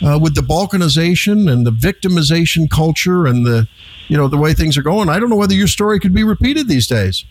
uh, 0.04 0.18
with 0.20 0.34
the 0.34 0.40
balkanization 0.40 1.50
and 1.50 1.66
the 1.66 1.70
victimization 1.70 2.68
culture 2.70 3.26
and 3.26 3.46
the 3.46 3.68
you 4.08 4.16
know 4.16 4.28
the 4.28 4.36
way 4.36 4.54
things 4.54 4.76
are 4.76 4.82
going 4.82 5.08
i 5.08 5.18
don't 5.18 5.30
know 5.30 5.36
whether 5.36 5.54
your 5.54 5.66
story 5.66 5.98
could 5.98 6.14
be 6.14 6.24
repeated 6.24 6.68
these 6.68 6.86
days 6.86 7.24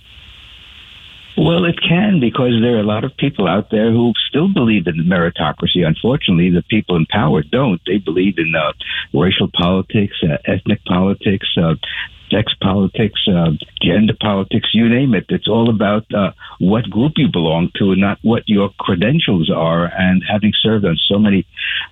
Well, 1.38 1.66
it 1.66 1.76
can 1.82 2.22
because 2.22 2.53
there 2.61 2.78
are 2.78 2.80
a 2.80 2.84
lot 2.84 3.03
of 3.03 3.11
people 3.18 3.45
out 3.45 3.70
there 3.70 3.91
who 3.91 4.13
still 4.30 4.47
believe 4.47 4.88
in 4.88 4.95
meritocracy. 5.03 5.86
Unfortunately, 5.86 6.49
the 6.49 6.63
people 6.63 6.95
in 6.95 7.05
power 7.07 7.43
don't. 7.43 7.82
They 7.86 7.97
believe 7.97 8.38
in 8.38 8.53
uh, 8.55 8.72
racial 9.13 9.49
politics, 9.53 10.16
uh, 10.24 10.38
ethnic 10.45 10.80
politics, 10.86 11.47
uh, 11.57 11.76
sex 12.32 12.53
politics, 12.61 13.20
uh, 13.28 13.51
gender 13.82 14.16
politics, 14.20 14.70
you 14.74 14.88
name 14.89 15.13
it. 15.13 15.26
It's 15.30 15.47
all 15.47 15.70
about 15.70 16.05
uh, 16.13 16.32
what 16.59 16.89
group 16.89 17.13
you 17.18 17.28
belong 17.28 17.70
to 17.80 17.91
and 17.91 18.01
not 18.01 18.20
what 18.22 18.43
your 18.47 18.70
credentials 18.80 19.49
are. 19.49 19.86
And 19.86 20.24
having 20.28 20.53
served 20.61 20.86
on 20.86 20.97
so 21.07 21.20
many 21.20 21.45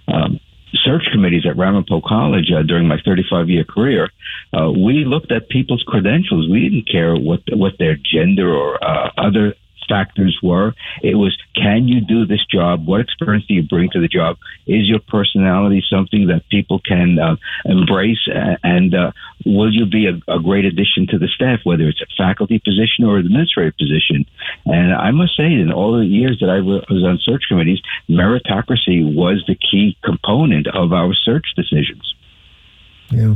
um, 0.07 0.39
search 0.74 1.03
committees 1.11 1.45
at 1.45 1.57
Ramapo 1.57 2.01
College 2.01 2.51
uh, 2.51 2.63
during 2.63 2.88
my 2.88 2.97
35 3.05 3.49
year 3.49 3.63
career, 3.63 4.09
uh, 4.57 4.71
we 4.71 5.05
looked 5.05 5.32
at 5.32 5.49
people's 5.49 5.84
credentials. 5.88 6.49
We 6.49 6.69
didn't 6.69 6.89
care 6.89 7.15
what 7.15 7.41
what 7.51 7.78
their 7.78 7.95
gender 7.95 8.53
or 8.53 8.84
uh, 8.84 9.11
other 9.17 9.55
factors 9.88 10.40
were. 10.42 10.74
It 11.02 11.16
was, 11.16 11.38
can 11.56 11.88
you 11.88 12.02
do 12.02 12.26
this 12.26 12.46
job? 12.46 12.86
What 12.86 13.02
experience 13.02 13.46
do 13.48 13.54
you 13.54 13.64
bring 13.64 13.90
to 13.92 14.00
the 14.00 14.08
job? 14.08 14.38
Is 14.68 14.88
your 14.88 15.00
personality 15.00 15.84
something 15.90 16.28
that 16.28 16.48
people 16.50 16.80
can 16.80 17.20
uh, 17.20 17.36
embrace? 17.66 18.28
And 18.64 18.94
uh, 18.94 19.12
will 19.46 19.74
you 19.74 19.86
be 19.86 20.08
a, 20.08 20.32
a 20.32 20.40
great 20.40 20.66
addition 20.66 21.08
to 21.10 21.18
the 21.18 21.28
staff, 21.28 21.60
whether 21.64 21.88
it's 21.88 22.02
a 22.02 22.08
faculty 22.18 22.60
position 22.60 23.06
or 23.06 23.18
an 23.18 23.26
administrative 23.26 23.78
position? 23.78 24.26
And 24.66 24.94
I 24.94 25.12
must 25.12 25.36
say, 25.36 25.46
in 25.46 25.72
all 25.72 25.98
the 25.98 26.06
years 26.06 26.40
that 26.40 26.50
I 26.50 26.60
was 26.60 27.04
on 27.04 27.20
search 27.22 27.44
committees, 27.48 27.82
meritocracy 28.10 29.16
was 29.16 29.44
the 29.48 29.56
key 29.56 29.98
component 30.04 30.68
of 30.68 30.94
our 30.94 31.14
search 31.14 31.46
decisions. 31.56 32.14
Yeah. 33.10 33.36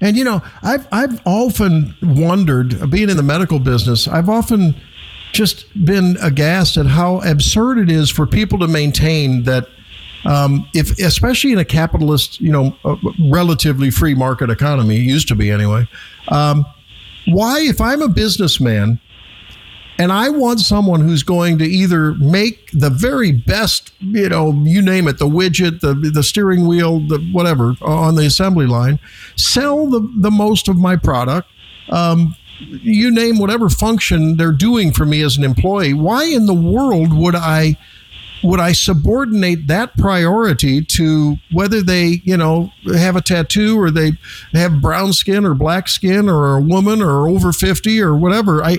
And 0.00 0.16
you 0.16 0.24
know, 0.24 0.42
I've 0.62 0.86
I've 0.92 1.20
often 1.26 1.94
wondered, 2.02 2.90
being 2.90 3.10
in 3.10 3.16
the 3.16 3.22
medical 3.22 3.58
business, 3.58 4.06
I've 4.06 4.28
often 4.28 4.76
just 5.32 5.66
been 5.84 6.16
aghast 6.20 6.76
at 6.76 6.86
how 6.86 7.20
absurd 7.20 7.78
it 7.78 7.90
is 7.90 8.10
for 8.10 8.26
people 8.26 8.58
to 8.58 8.68
maintain 8.68 9.44
that 9.44 9.68
um, 10.24 10.68
if 10.74 10.98
especially 10.98 11.52
in 11.52 11.58
a 11.58 11.64
capitalist, 11.64 12.40
you 12.40 12.50
know, 12.50 12.76
relatively 13.30 13.90
free 13.90 14.14
market 14.14 14.50
economy, 14.50 14.96
used 14.96 15.28
to 15.28 15.34
be 15.34 15.50
anyway. 15.50 15.86
Um, 16.28 16.66
why, 17.26 17.60
if 17.60 17.80
I'm 17.80 18.02
a 18.02 18.08
businessman 18.08 19.00
and 19.98 20.12
I 20.12 20.28
want 20.28 20.60
someone 20.60 21.00
who's 21.00 21.22
going 21.22 21.58
to 21.58 21.64
either 21.64 22.14
make 22.14 22.70
the 22.72 22.90
very 22.90 23.32
best, 23.32 23.92
you 24.00 24.28
know, 24.28 24.52
you 24.64 24.80
name 24.80 25.08
it, 25.08 25.18
the 25.18 25.28
widget, 25.28 25.80
the 25.80 25.94
the 25.94 26.22
steering 26.22 26.66
wheel, 26.66 27.00
the 27.00 27.18
whatever 27.32 27.74
on 27.82 28.14
the 28.14 28.26
assembly 28.26 28.66
line, 28.66 28.98
sell 29.36 29.86
the 29.88 30.00
the 30.18 30.30
most 30.30 30.68
of 30.68 30.76
my 30.76 30.96
product. 30.96 31.48
Um, 31.90 32.36
you 32.58 33.10
name 33.10 33.38
whatever 33.38 33.68
function 33.68 34.36
they're 34.36 34.52
doing 34.52 34.92
for 34.92 35.04
me 35.04 35.22
as 35.22 35.36
an 35.36 35.44
employee. 35.44 35.94
Why 35.94 36.24
in 36.24 36.46
the 36.46 36.54
world 36.54 37.12
would 37.12 37.34
I 37.34 37.76
would 38.42 38.60
I 38.60 38.72
subordinate 38.72 39.66
that 39.66 39.96
priority 39.96 40.84
to 40.84 41.36
whether 41.50 41.82
they, 41.82 42.20
you 42.24 42.36
know, 42.36 42.70
have 42.94 43.16
a 43.16 43.20
tattoo 43.20 43.80
or 43.80 43.90
they 43.90 44.12
have 44.52 44.80
brown 44.80 45.12
skin 45.12 45.44
or 45.44 45.54
black 45.54 45.88
skin 45.88 46.28
or 46.28 46.56
a 46.56 46.60
woman 46.60 47.02
or 47.02 47.28
over 47.28 47.52
50 47.52 48.00
or 48.00 48.16
whatever? 48.16 48.62
I 48.62 48.78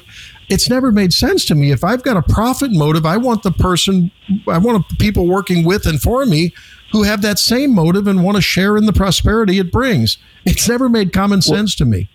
it's 0.50 0.70
never 0.70 0.92
made 0.92 1.14
sense 1.14 1.46
to 1.46 1.56
me. 1.56 1.72
If 1.72 1.84
I've 1.84 2.04
got 2.04 2.18
a 2.18 2.24
profit 2.24 2.72
motive, 2.72 3.06
I 3.06 3.18
want 3.18 3.44
the 3.44 3.52
person 3.52 4.12
I 4.48 4.58
want 4.58 4.86
people 4.98 5.28
working 5.28 5.64
with 5.64 5.86
and 5.86 6.02
for 6.02 6.26
me 6.26 6.54
who 6.92 7.04
have 7.04 7.22
that 7.22 7.38
same 7.38 7.76
motive 7.76 8.08
and 8.08 8.24
want 8.24 8.36
to 8.36 8.42
share 8.42 8.76
in 8.76 8.86
the 8.86 8.94
prosperity 8.94 9.60
it 9.60 9.72
brings. 9.72 10.18
It's 10.46 10.68
never 10.68 10.90
made 10.90 11.14
common 11.14 11.42
sense 11.42 11.76
to 11.76 11.86
me. 11.86 12.10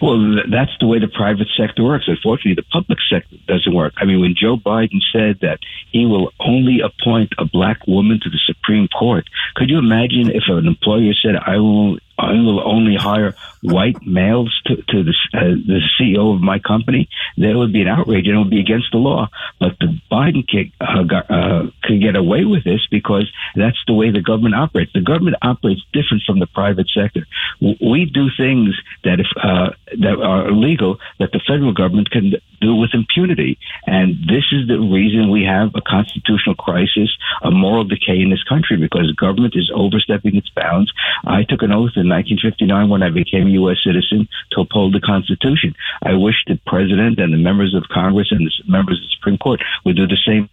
Well, 0.00 0.18
th- 0.18 0.46
that's 0.50 0.70
the 0.80 0.86
way 0.86 0.98
the 0.98 1.08
private 1.08 1.48
sector 1.56 1.82
works. 1.82 2.04
Unfortunately, 2.06 2.54
the 2.54 2.62
public 2.70 2.98
sector 3.10 3.36
doesn't 3.46 3.74
work. 3.74 3.94
I 3.96 4.04
mean, 4.04 4.20
when 4.20 4.34
Joe 4.36 4.56
Biden 4.56 5.00
said 5.12 5.40
that 5.40 5.58
he 5.90 6.06
will 6.06 6.32
only 6.40 6.80
appoint 6.80 7.32
a 7.38 7.44
black 7.44 7.86
woman 7.86 8.20
to 8.22 8.30
the 8.30 8.38
Supreme 8.38 8.88
Court, 8.88 9.24
could 9.56 9.70
you 9.70 9.78
imagine 9.78 10.30
if 10.30 10.44
an 10.48 10.66
employer 10.66 11.14
said, 11.14 11.36
"I 11.36 11.58
will, 11.58 11.98
I 12.18 12.32
will 12.32 12.60
only 12.66 12.96
hire 12.96 13.34
white 13.62 14.04
males 14.04 14.60
to, 14.66 14.76
to 14.76 15.02
the, 15.04 15.14
uh, 15.34 15.40
the 15.66 15.80
CEO 15.98 16.34
of 16.34 16.40
my 16.40 16.58
company"? 16.58 17.08
There 17.36 17.56
would 17.56 17.72
be 17.72 17.82
an 17.82 17.88
outrage, 17.88 18.26
and 18.26 18.36
it 18.36 18.38
would 18.38 18.50
be 18.50 18.60
against 18.60 18.90
the 18.92 18.98
law. 18.98 19.28
But 19.60 19.78
the 19.78 19.98
Biden 20.10 20.46
kick, 20.46 20.72
uh, 20.80 21.02
got, 21.04 21.30
uh, 21.30 21.70
could 21.82 22.00
get 22.00 22.16
away 22.16 22.44
with 22.44 22.64
this 22.64 22.86
because 22.90 23.30
that's 23.54 23.78
the 23.86 23.94
way 23.94 24.10
the 24.10 24.20
government 24.20 24.54
operates. 24.54 24.92
The 24.92 25.00
government 25.00 25.36
operates 25.42 25.82
different 25.92 26.22
from 26.26 26.38
the 26.38 26.46
private 26.46 26.88
sector. 26.90 27.26
We 27.60 28.04
do 28.04 28.28
things 28.36 28.76
that 29.04 29.20
if 29.20 29.26
uh, 29.42 29.70
that 29.98 30.20
are 30.20 30.48
illegal 30.48 30.98
that 31.18 31.32
the 31.32 31.40
federal 31.46 31.72
government 31.72 32.10
can 32.10 32.34
do 32.60 32.74
with 32.74 32.90
impunity. 32.92 33.58
And 33.86 34.16
this 34.28 34.44
is 34.52 34.68
the 34.68 34.78
reason 34.78 35.30
we 35.30 35.44
have 35.44 35.70
a 35.74 35.80
constitutional 35.80 36.54
crisis, 36.54 37.10
a 37.42 37.50
moral 37.50 37.84
decay 37.84 38.20
in 38.20 38.30
this 38.30 38.42
country, 38.44 38.76
because 38.76 39.12
government 39.12 39.54
is 39.56 39.70
overstepping 39.74 40.36
its 40.36 40.48
bounds. 40.50 40.92
I 41.24 41.44
took 41.44 41.62
an 41.62 41.72
oath 41.72 41.92
in 41.96 42.07
1959 42.08 42.88
when 42.88 43.02
I 43.02 43.10
became 43.10 43.46
a 43.46 43.50
U.S. 43.50 43.78
citizen 43.84 44.28
to 44.52 44.60
uphold 44.62 44.94
the 44.94 45.00
Constitution. 45.00 45.74
I 46.02 46.14
wish 46.14 46.36
the 46.46 46.58
president 46.66 47.18
and 47.18 47.32
the 47.32 47.38
members 47.38 47.74
of 47.74 47.84
Congress 47.88 48.28
and 48.30 48.46
the 48.46 48.52
members 48.70 48.98
of 48.98 49.04
the 49.04 49.14
Supreme 49.16 49.38
Court 49.38 49.60
would 49.84 49.96
do 49.96 50.06
the 50.06 50.18
same. 50.26 50.48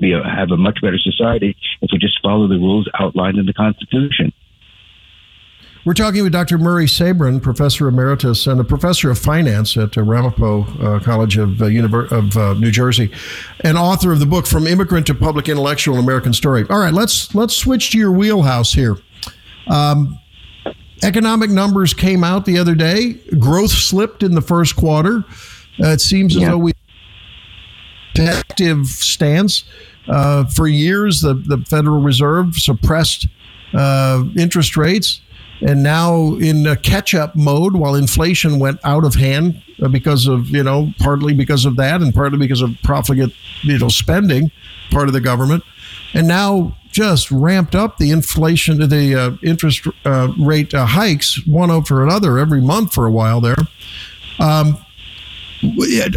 We 0.00 0.10
have 0.10 0.50
a 0.50 0.56
much 0.56 0.80
better 0.82 0.98
society 0.98 1.56
if 1.80 1.90
we 1.92 1.98
just 1.98 2.20
follow 2.20 2.48
the 2.48 2.58
rules 2.58 2.88
outlined 2.98 3.38
in 3.38 3.46
the 3.46 3.52
Constitution. 3.52 4.32
We're 5.86 5.94
talking 5.94 6.24
with 6.24 6.32
Dr. 6.32 6.58
Murray 6.58 6.86
Sabrin, 6.86 7.40
professor 7.40 7.86
emeritus 7.86 8.48
and 8.48 8.58
a 8.60 8.64
professor 8.64 9.08
of 9.08 9.20
finance 9.20 9.76
at 9.76 9.96
uh, 9.96 10.02
Ramapo 10.02 10.64
uh, 10.64 10.98
College 10.98 11.36
of, 11.36 11.62
uh, 11.62 11.66
Univer- 11.66 12.10
of 12.10 12.36
uh, 12.36 12.54
New 12.54 12.72
Jersey, 12.72 13.12
and 13.60 13.78
author 13.78 14.10
of 14.10 14.18
the 14.18 14.26
book 14.26 14.48
"From 14.48 14.66
Immigrant 14.66 15.06
to 15.06 15.14
Public 15.14 15.48
Intellectual: 15.48 15.94
An 15.94 16.02
American 16.02 16.32
Story." 16.32 16.66
All 16.68 16.80
right, 16.80 16.92
let's 16.92 17.36
let's 17.36 17.54
switch 17.54 17.92
to 17.92 17.98
your 17.98 18.10
wheelhouse 18.10 18.72
here. 18.72 18.96
Um, 19.68 20.18
economic 21.02 21.50
numbers 21.50 21.92
came 21.94 22.24
out 22.24 22.44
the 22.44 22.58
other 22.58 22.74
day. 22.74 23.14
Growth 23.38 23.70
slipped 23.70 24.22
in 24.22 24.34
the 24.34 24.40
first 24.40 24.76
quarter. 24.76 25.24
Uh, 25.82 25.88
it 25.88 26.00
seems 26.00 26.34
as 26.36 26.42
Yeah. 26.42 26.50
though 26.50 26.58
we 26.58 26.72
active 28.18 28.86
stance. 28.86 29.64
Uh, 30.08 30.44
for 30.44 30.68
years, 30.68 31.20
the, 31.20 31.34
the 31.34 31.58
Federal 31.68 32.00
Reserve 32.00 32.54
suppressed 32.56 33.26
uh, 33.74 34.22
interest 34.38 34.76
rates, 34.76 35.20
and 35.60 35.82
now 35.82 36.34
in 36.36 36.66
a 36.66 36.76
catch-up 36.76 37.34
mode, 37.34 37.74
while 37.74 37.94
inflation 37.96 38.58
went 38.58 38.78
out 38.84 39.04
of 39.04 39.14
hand 39.16 39.60
uh, 39.82 39.88
because 39.88 40.28
of 40.28 40.48
you 40.50 40.62
know 40.62 40.92
partly 41.00 41.34
because 41.34 41.64
of 41.64 41.76
that, 41.76 42.00
and 42.00 42.14
partly 42.14 42.38
because 42.38 42.62
of 42.62 42.70
profligate 42.84 43.34
you 43.62 43.76
know 43.78 43.88
spending, 43.88 44.50
part 44.90 45.08
of 45.08 45.12
the 45.12 45.20
government, 45.20 45.64
and 46.14 46.28
now 46.28 46.76
just 46.96 47.30
ramped 47.30 47.74
up 47.74 47.98
the 47.98 48.10
inflation, 48.10 48.78
to 48.78 48.86
the 48.86 49.14
uh, 49.14 49.30
interest 49.42 49.86
uh, 50.06 50.32
rate 50.40 50.72
uh, 50.72 50.86
hikes 50.86 51.46
one 51.46 51.70
over 51.70 52.02
another 52.02 52.38
every 52.38 52.62
month 52.62 52.94
for 52.94 53.04
a 53.04 53.10
while 53.10 53.38
there. 53.38 53.58
Um, 54.38 54.78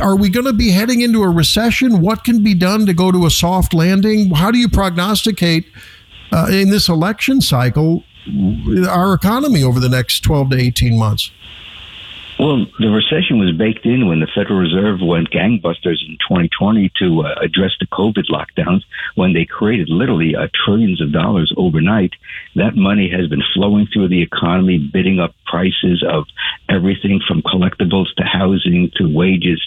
are 0.02 0.16
we 0.16 0.30
going 0.30 0.46
to 0.46 0.54
be 0.54 0.72
heading 0.72 1.02
into 1.02 1.22
a 1.22 1.30
recession? 1.30 2.00
What 2.00 2.24
can 2.24 2.46
be 2.46 2.54
done 2.54 2.86
to 2.86 2.94
go 2.94 3.12
to 3.12 3.26
a 3.26 3.30
soft 3.30 3.74
landing? 3.74 4.32
How 4.32 4.52
do 4.52 4.58
you 4.58 4.70
prognosticate 4.70 5.66
uh, 6.32 6.48
in 6.50 6.70
this 6.70 6.88
election 6.88 7.42
cycle 7.42 8.06
our 8.88 9.14
economy 9.14 9.64
over 9.64 9.82
the 9.82 9.90
next 9.90 10.22
12 10.22 10.52
to 10.52 10.58
18 10.58 10.98
months? 10.98 11.30
Well, 12.40 12.68
the 12.80 12.88
recession 12.88 13.38
was 13.38 13.52
baked 13.52 13.86
in 13.86 14.08
when 14.08 14.22
the 14.22 14.32
Federal 14.34 14.60
Reserve 14.60 15.02
went 15.04 15.30
gangbusters 15.30 16.00
in 16.08 16.16
2020 16.24 16.90
to 17.00 17.24
uh, 17.24 17.36
address 17.44 17.76
the 17.82 17.88
COVID 17.88 18.32
lockdowns, 18.32 18.84
when 19.16 19.34
they 19.34 19.44
created 19.44 19.90
literally 19.90 20.38
uh, 20.38 20.48
trillions 20.56 21.02
of 21.02 21.12
dollars 21.12 21.54
overnight. 21.58 22.12
That 22.56 22.78
money 22.78 23.12
has 23.12 23.28
been 23.28 23.44
flowing 23.54 23.88
through 23.92 24.08
the 24.08 24.22
economy, 24.22 24.78
bidding 24.78 25.20
up 25.20 25.36
prices 25.48 26.02
of 26.08 26.28
everything 26.70 27.20
from 27.28 27.42
collectibles 27.42 28.08
to 28.16 28.24
housing 28.24 28.90
to 28.96 29.14
wages, 29.14 29.60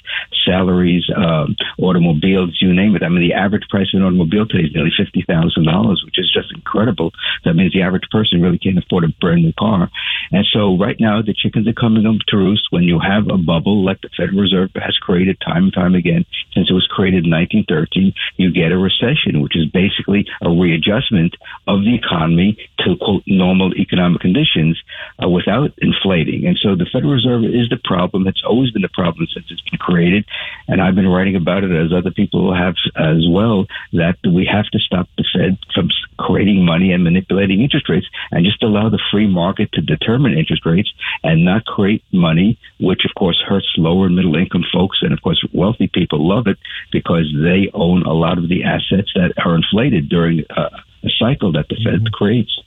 salaries, 0.43 1.05
um, 1.15 1.55
automobiles, 1.79 2.57
you 2.63 2.73
name 2.73 2.97
it. 2.97 3.03
I 3.03 3.11
mean, 3.11 3.21
the 3.21 3.35
average 3.35 3.69
price 3.69 3.93
of 3.93 4.01
an 4.01 4.07
automobile 4.07 4.47
today 4.47 4.65
is 4.65 4.75
nearly 4.75 4.93
$50,000, 4.99 6.05
which 6.07 6.19
is 6.19 6.33
just 6.33 6.51
incredible. 6.55 7.13
That 7.45 7.53
means 7.53 7.75
the 7.75 7.83
average 7.83 8.09
person 8.11 8.41
really 8.41 8.59
can't 8.59 8.79
afford 8.79 9.05
a 9.05 9.09
brand 9.21 9.43
new 9.43 9.53
car. 9.59 9.91
And 10.31 10.47
so 10.51 10.79
right 10.79 10.97
now, 10.99 11.21
the 11.21 11.35
chickens 11.35 11.69
are 11.69 11.75
coming 11.75 12.05
home 12.05 12.21
to 12.29 12.37
roost 12.39 12.62
when 12.71 12.85
you 12.85 12.99
have 12.99 13.29
a 13.29 13.37
bubble 13.37 13.85
like 13.85 14.01
the 14.01 14.11
Federal 14.17 14.41
Reserve 14.41 14.71
has 14.75 14.97
created 14.99 15.41
time 15.41 15.65
and 15.65 15.73
time 15.73 15.95
again 15.95 16.25
since 16.55 16.71
it 16.71 16.73
was 16.73 16.87
created 16.87 17.25
in 17.25 17.31
1913. 17.31 18.13
You 18.37 18.53
get 18.53 18.73
a 18.73 18.79
recession, 18.79 19.41
which 19.41 19.57
is 19.57 19.67
basically 19.67 20.27
a 20.41 20.51
readjustment 20.51 21.37
of 21.67 21.81
the 21.81 21.95
economy 21.95 22.57
to 22.81 22.97
quote 22.97 23.23
normal 23.27 23.75
economic 23.75 24.21
conditions 24.21 24.81
uh, 25.23 25.29
without 25.29 25.73
inflating. 25.79 26.47
And 26.47 26.59
so 26.59 26.75
the 26.75 26.87
Federal 26.93 27.13
Reserve 27.13 27.45
is 27.45 27.69
the 27.69 27.81
problem. 27.83 28.27
It's 28.27 28.43
always 28.45 28.71
been 28.71 28.83
the 28.83 28.89
problem 28.89 29.27
since 29.33 29.47
it's 29.51 29.63
been 29.63 29.79
created. 29.79 30.25
And 30.69 30.81
I've 30.81 30.95
been 30.95 31.09
writing 31.09 31.37
about 31.37 31.65
it 31.65 31.73
as 31.73 31.93
other 31.93 32.11
people 32.11 32.55
have 32.55 32.75
as 32.97 33.27
well, 33.29 33.67
that 33.93 34.17
we 34.25 34.47
have 34.51 34.67
to 34.73 34.79
stop 34.79 35.09
the 35.17 35.25
Fed 35.33 35.59
from 35.75 35.89
creating 36.19 36.65
money 36.65 36.93
and 36.93 37.05
manipulating 37.05 37.63
interest 37.63 37.89
rates 37.89 38.07
and 38.31 38.45
just 38.45 38.63
allow 38.63 38.89
the 38.89 39.01
free 39.11 39.27
market 39.27 39.71
to 39.73 39.81
determine 39.81 40.37
interest 40.37 40.65
rates 40.65 40.93
and 41.23 41.45
not 41.45 41.65
create 41.65 42.05
money, 42.13 42.52
which 42.81 43.05
of 43.05 43.15
course 43.15 43.41
hurts 43.47 43.67
lower 43.77 44.07
and 44.07 44.17
middle 44.17 44.37
income 44.37 44.65
folks. 44.73 44.99
And 45.03 45.13
of 45.13 45.23
course, 45.23 45.45
wealthy 45.53 45.89
people 45.89 46.27
love 46.27 46.47
it 46.47 46.59
because 46.91 47.33
they 47.43 47.71
own 47.75 48.03
a 48.03 48.13
lot 48.13 48.39
of 48.39 48.49
the 48.49 48.65
assets 48.65 49.11
that 49.15 49.33
are 49.45 49.55
inflated 49.55 50.09
during 50.09 50.45
uh, 50.51 50.71
a 51.03 51.11
cycle 51.19 51.53
that 51.53 51.69
the 51.69 51.77
Fed 51.85 52.13
creates. 52.13 52.59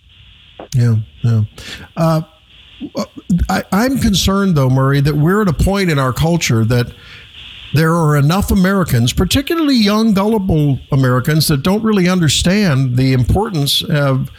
Yeah, 0.73 0.95
yeah. 1.21 1.43
Uh, 1.95 2.21
I, 3.49 3.63
I'm 3.71 3.99
concerned, 3.99 4.55
though, 4.55 4.69
Murray, 4.69 5.01
that 5.01 5.15
we're 5.15 5.41
at 5.41 5.47
a 5.47 5.53
point 5.53 5.89
in 5.89 5.99
our 5.99 6.13
culture 6.13 6.65
that 6.65 6.93
there 7.73 7.93
are 7.93 8.15
enough 8.15 8.51
Americans, 8.51 9.11
particularly 9.11 9.75
young, 9.75 10.13
gullible 10.13 10.79
Americans, 10.91 11.47
that 11.47 11.63
don't 11.63 11.83
really 11.83 12.07
understand 12.07 12.95
the 12.95 13.13
importance 13.13 13.83
of 13.83 14.31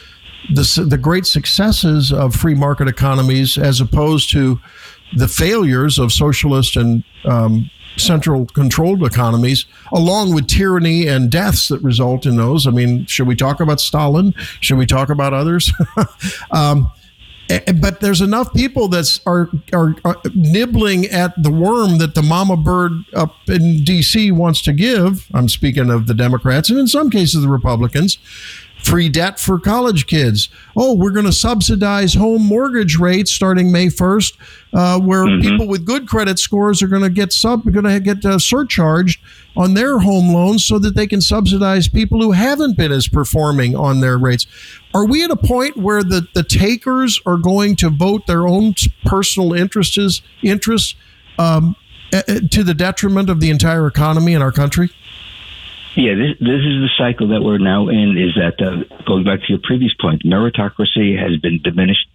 the, 0.51 0.87
the 0.89 0.99
great 0.99 1.27
successes 1.27 2.13
of 2.13 2.35
free 2.35 2.55
market 2.55 2.89
economies 2.89 3.59
as 3.59 3.81
opposed 3.81 4.31
to 4.31 4.61
the 5.15 5.29
failures 5.29 5.99
of 5.99 6.13
socialist 6.13 6.77
and 6.77 7.05
um, 7.25 7.71
central 7.97 8.47
controlled 8.47 9.03
economies, 9.03 9.67
along 9.93 10.35
with 10.35 10.47
tyranny 10.47 11.07
and 11.07 11.31
deaths 11.31 11.69
that 11.69 11.83
result 11.83 12.27
in 12.27 12.37
those. 12.37 12.67
I 12.67 12.71
mean, 12.71 13.07
should 13.07 13.27
we 13.27 13.37
talk 13.37 13.61
about 13.61 13.81
Stalin? 13.81 14.35
Should 14.61 14.79
we 14.79 14.87
talk 14.87 15.09
about 15.09 15.33
others? 15.33 15.73
um, 16.51 16.91
but 17.81 18.01
there's 18.01 18.21
enough 18.21 18.53
people 18.53 18.89
that 18.89 19.21
are, 19.25 19.49
are, 19.73 19.95
are 20.05 20.17
nibbling 20.35 21.07
at 21.07 21.41
the 21.41 21.51
worm 21.51 21.99
that 21.99 22.15
the 22.15 22.23
mama 22.23 22.57
bird 22.57 22.93
up 23.15 23.37
in 23.49 23.85
D.C. 23.85 24.33
wants 24.33 24.61
to 24.63 24.73
give. 24.73 25.29
I'm 25.33 25.49
speaking 25.49 25.89
of 25.89 26.09
the 26.09 26.15
Democrats 26.15 26.71
and 26.71 26.79
in 26.79 26.89
some 26.89 27.09
cases 27.09 27.43
the 27.43 27.49
Republicans 27.49 28.19
free 28.83 29.09
debt 29.09 29.41
for 29.41 29.59
college 29.59 30.07
kids. 30.07 30.49
Oh, 30.77 30.95
we're 30.95 31.11
going 31.11 31.27
to 31.27 31.33
subsidize 31.33 32.15
home 32.15 32.43
mortgage 32.43 32.99
rates 32.99 33.33
starting 33.33 33.73
May 33.73 33.87
1st, 33.87 34.37
uh, 34.73 35.01
where 35.01 35.25
Mm-hmm. 35.25 35.41
people 35.41 35.67
with 35.67 35.85
good 35.85 36.07
credit 36.07 36.39
scores 36.39 36.83
are 36.83 36.87
going 36.87 37.03
to 37.03 37.11
get 37.11 37.33
sub 37.33 37.65
going 37.65 37.85
to 37.85 37.99
get 38.01 38.25
uh, 38.25 38.39
surcharged 38.39 39.21
on 39.57 39.75
their 39.75 39.99
home 39.99 40.33
loans 40.33 40.65
so 40.65 40.79
that 40.79 40.95
they 40.95 41.07
can 41.07 41.21
subsidize 41.21 41.89
people 41.89 42.23
who 42.23 42.33
haven't 42.33 42.77
been 42.77 42.93
as 42.93 43.09
performing 43.09 43.75
on 43.75 44.01
their 44.01 44.19
rates. 44.19 44.47
Are 44.95 45.07
we 45.07 45.25
at 45.25 45.31
a 45.31 45.37
point 45.37 45.77
where 45.77 46.03
the, 46.05 46.27
the 46.35 46.43
takers 46.45 47.21
are 47.27 47.39
going 47.39 47.75
to 47.77 47.91
vote 47.91 48.27
their 48.27 48.47
own 48.47 48.75
personal 49.05 49.53
interests 49.53 50.23
interests 50.43 50.95
um, 51.39 51.75
to 52.51 52.63
the 52.63 52.75
detriment 52.75 53.29
of 53.31 53.41
the 53.41 53.51
entire 53.51 53.87
economy 53.87 54.33
in 54.35 54.43
our 54.43 54.53
country? 54.53 54.91
Yeah, 55.97 56.13
this, 56.15 56.37
this 56.39 56.61
is 56.61 56.85
the 56.85 56.91
cycle 56.99 57.29
that 57.29 57.41
we're 57.41 57.57
now 57.57 57.89
in. 57.89 58.19
Is 58.19 58.37
that 58.37 58.61
uh, 58.61 58.85
going 59.07 59.25
back 59.25 59.41
to 59.41 59.47
your 59.49 59.61
previous 59.65 59.95
point? 59.95 60.25
Meritocracy 60.25 61.19
has 61.19 61.41
been 61.41 61.63
diminished 61.63 62.07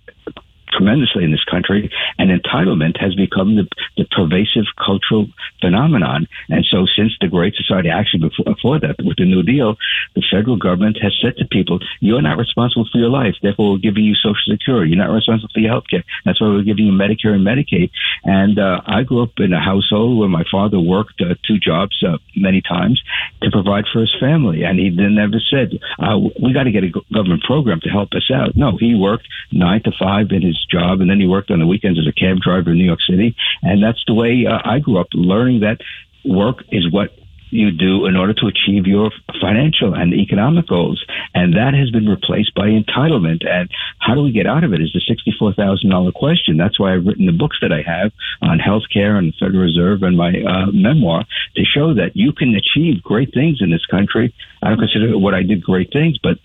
tremendously 0.72 1.24
in 1.24 1.32
this 1.32 1.44
country, 1.44 1.92
and 2.18 2.30
entitlement 2.30 3.00
has 3.00 3.16
become 3.16 3.56
the, 3.56 3.68
the 3.98 4.06
pervasive 4.06 4.66
cultural 4.78 5.28
phenomenon. 5.60 6.28
And 6.50 6.66
so, 6.66 6.86
since 6.86 7.14
the 7.20 7.28
Great 7.28 7.56
Society, 7.56 7.90
actually 7.90 8.30
before, 8.30 8.46
before 8.46 8.80
that, 8.80 8.96
with 9.04 9.18
the 9.18 9.26
New 9.26 9.44
Deal, 9.44 9.78
the 10.16 10.24
federal 10.32 10.58
government 10.58 10.98
has 11.02 11.14
said 11.22 11.38
to 11.38 11.46
people, 11.46 11.80
"You're 12.00 12.22
not 12.22 12.38
responsible 12.38 12.88
for 12.92 12.98
your 12.98 13.10
life. 13.10 13.36
Therefore, 13.42 13.74
we're 13.74 13.78
giving 13.80 14.04
you 14.04 14.16
Social 14.16 14.36
Security. 14.50 14.92
You're 14.92 15.06
not 15.06 15.14
responsible 15.14 15.50
for 15.54 15.60
your 15.60 15.72
health 15.72 15.88
care. 15.90 16.04
That's 16.26 16.40
why 16.42 16.48
we're 16.48 16.64
giving 16.64 16.86
you 16.86 16.94
Medicare 16.94 17.36
and 17.36 17.46
Medicaid." 17.46 17.92
And 18.24 18.60
uh, 18.60 18.82
I 18.86 19.04
grew 19.04 19.24
up 19.24 19.34
in 19.38 19.54
a 19.54 19.60
household 19.60 20.20
where 20.20 20.30
my 20.30 20.44
father 20.52 20.80
worked 20.80 21.22
uh, 21.22 21.36
two 21.48 21.58
jobs 21.58 22.04
uh, 22.04 22.18
many 22.36 22.62
times 22.62 23.02
to 23.42 23.52
provide 23.52 23.86
for 23.92 24.02
his 24.02 24.16
family, 24.20 24.64
and 24.64 24.80
he 24.80 24.90
never 24.90 25.40
said, 25.50 25.80
uh, 26.00 26.18
"We 26.42 26.54
got 26.54 26.64
to 26.64 26.72
get 26.72 26.84
a 26.84 26.92
government 27.14 27.44
program 27.44 27.80
to 27.82 27.90
help 27.90 28.10
us 28.14 28.30
out." 28.34 28.56
No, 28.56 28.78
he 28.78 28.96
worked 28.96 29.28
nine 29.52 29.84
to 29.84 29.92
five 30.00 30.32
in 30.32 30.42
his 30.42 30.61
job, 30.70 31.02
and 31.02 31.10
then 31.10 31.20
he 31.20 31.28
worked 31.28 31.52
on 31.52 31.60
the 31.60 31.68
weekends 31.68 32.00
as 32.00 32.08
a 32.08 32.14
cab 32.14 32.40
driver 32.40 32.72
in 32.72 32.78
New 32.78 32.86
York 32.86 33.02
City, 33.08 33.36
and 33.62 33.84
that's 33.84 34.04
the 34.08 34.14
way 34.14 34.46
uh, 34.46 34.60
I 34.64 34.80
grew 34.80 35.00
up, 35.00 35.08
learning 35.14 35.62
that 35.62 35.80
work 36.24 36.64
is 36.72 36.92
what 36.92 37.12
you 37.52 37.72
do 37.72 38.06
in 38.06 38.16
order 38.16 38.34
to 38.34 38.48
achieve 38.48 38.88
your 38.88 39.12
financial 39.40 39.94
and 39.94 40.14
economic 40.14 40.68
goals. 40.68 41.06
And 41.36 41.56
that 41.56 41.74
has 41.74 41.92
been 41.92 42.08
replaced 42.08 42.56
by 42.56 42.68
entitlement. 42.68 43.48
And 43.48 43.70
how 44.00 44.16
do 44.16 44.22
we 44.22 44.32
get 44.32 44.48
out 44.48 44.64
of 44.64 44.74
it 44.74 44.82
is 44.82 44.94
the 44.94 45.02
$64,000 45.02 46.14
question. 46.14 46.58
That's 46.58 46.80
why 46.80 46.94
I've 46.94 47.06
written 47.06 47.26
the 47.26 47.32
books 47.34 47.58
that 47.62 47.72
I 47.72 47.82
have 47.82 48.12
on 48.42 48.60
healthcare 48.60 49.18
and 49.18 49.34
the 49.34 49.38
Federal 49.38 49.64
Reserve 49.64 50.04
and 50.04 50.18
my 50.18 50.32
uh, 50.42 50.68
memoir 50.72 51.26
to 51.56 51.66
show 51.66 51.94
that 51.94 52.16
you 52.16 52.32
can 52.32 52.56
achieve 52.56 53.04
great 53.04 53.34
things 53.34 53.62
in 53.62 53.70
this 53.70 53.86
country. 53.86 54.34
I 54.64 54.70
don't 54.70 54.80
consider 54.80 55.18
what 55.18 55.34
I 55.34 55.44
did 55.44 55.62
great 55.62 55.92
things, 55.92 56.18
but 56.24 56.40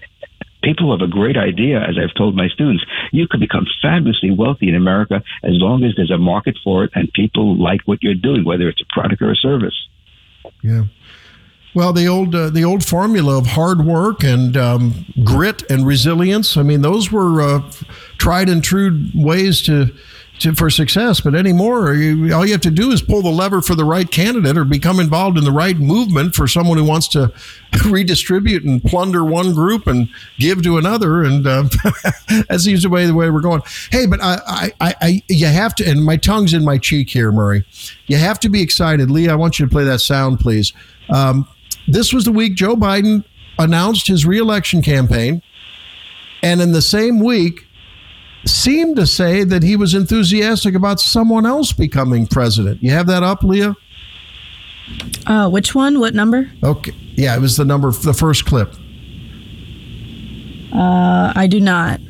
people 0.67 0.91
have 0.91 1.01
a 1.01 1.11
great 1.11 1.37
idea, 1.37 1.81
as 1.81 1.97
I've 1.97 2.14
told 2.14 2.35
my 2.35 2.49
students. 2.49 2.85
You 3.12 3.29
could 3.29 3.41
become 3.41 3.67
fabulously 3.81 4.33
wealthy 4.33 4.69
in 4.69 4.75
America 4.75 5.23
as 5.45 5.53
long 5.53 5.85
as 5.85 5.93
there's 5.97 6.11
a 6.11 6.19
market 6.19 6.59
for 6.64 6.85
it 6.85 6.91
and 6.95 7.11
people 7.12 7.57
like 7.57 7.83
what 7.85 8.03
you're 8.03 8.14
doing, 8.14 8.45
whether 8.45 8.69
it's 8.69 8.83
a 8.83 8.93
product 8.93 9.23
or 9.23 9.31
a 9.31 9.37
service. 9.37 9.89
Yeah. 10.62 10.85
Well, 11.75 11.93
the 11.93 12.09
old 12.09 12.35
uh, 12.35 12.49
the 12.51 12.64
old 12.64 12.85
formula 12.85 13.39
of 13.39 13.47
hard 13.49 13.85
work 13.85 14.25
and 14.25 14.57
um, 14.57 15.05
grit 15.23 15.62
and 15.71 15.87
resilience. 15.87 16.57
I 16.57 16.62
mean, 16.62 16.81
those 16.81 17.12
were 17.12 17.43
uh, 17.43 17.71
tried 18.17 18.49
and 18.49 18.64
true 18.64 19.05
ways 19.14 19.62
to, 19.62 19.95
to 20.41 20.55
for 20.55 20.70
success. 20.70 21.20
But 21.20 21.34
anymore, 21.34 21.95
you, 21.95 22.34
all 22.34 22.45
you 22.45 22.53
have 22.53 22.61
to 22.62 22.70
do 22.70 22.91
is 22.91 23.03
pull 23.03 23.22
the 23.22 23.30
lever 23.30 23.62
for 23.62 23.74
the 23.74 23.84
right 23.84 24.11
candidate 24.11 24.57
or 24.57 24.64
become 24.64 25.01
involved 25.01 25.39
in 25.39 25.45
the 25.45 25.53
right 25.53 25.76
movement 25.76 26.34
for 26.34 26.47
someone 26.47 26.78
who 26.78 26.84
wants 26.84 27.09
to 27.09 27.32
redistribute 27.87 28.64
and 28.64 28.82
plunder 28.82 29.24
one 29.24 29.53
group 29.53 29.87
and 29.87 30.09
give 30.39 30.62
to 30.62 30.78
another. 30.78 31.22
And 31.22 31.47
uh, 31.47 31.62
that 32.49 32.61
seems 32.61 32.82
the 32.82 32.89
way 32.89 33.07
the 33.07 33.14
way 33.14 33.30
we're 33.30 33.41
going. 33.41 33.62
Hey, 33.91 34.07
but 34.07 34.20
I, 34.22 34.39
I, 34.47 34.72
I, 34.80 34.95
I, 35.01 35.22
you 35.28 35.47
have 35.47 35.74
to. 35.76 35.89
And 35.89 36.05
my 36.05 36.16
tongue's 36.16 36.55
in 36.55 36.64
my 36.64 36.78
cheek 36.78 37.11
here, 37.11 37.32
Murray. 37.32 37.64
You 38.07 38.16
have 38.16 38.41
to 38.41 38.49
be 38.49 38.62
excited, 38.62 39.11
Lee. 39.11 39.28
I 39.28 39.34
want 39.34 39.59
you 39.59 39.66
to 39.66 39.70
play 39.70 39.84
that 39.84 40.01
sound, 40.01 40.41
please. 40.41 40.72
Um, 41.11 41.49
this 41.89 42.12
was 42.12 42.24
the 42.24 42.32
week 42.32 42.55
Joe 42.55 42.74
Biden 42.76 43.24
announced 43.59 44.07
his 44.09 44.26
reelection 44.26 44.82
campaign, 44.82 45.43
and 46.43 46.61
in 46.61 46.72
the 46.72 46.82
same 46.82 47.20
week, 47.20 47.66
seemed 48.49 48.97
to 48.97 49.07
say 49.07 49.44
that 49.44 49.62
he 49.62 49.76
was 49.76 49.94
enthusiastic 49.94 50.74
about 50.74 51.01
someone 51.01 51.47
else 51.47 51.72
becoming 51.72 52.26
president. 52.26 52.82
You 52.82 52.90
have 52.90 53.07
that 53.07 53.22
up, 53.22 53.42
Leah? 53.42 53.74
Uh, 55.26 55.49
which 55.49 55.74
one? 55.74 55.99
What 55.99 56.14
number? 56.14 56.51
Okay. 56.62 56.92
Yeah, 57.14 57.34
it 57.36 57.40
was 57.40 57.57
the 57.57 57.64
number, 57.64 57.90
the 57.90 58.14
first 58.14 58.44
clip. 58.47 58.72
Uh, 60.72 61.32
I 61.34 61.47
do 61.47 61.61
not. 61.61 62.01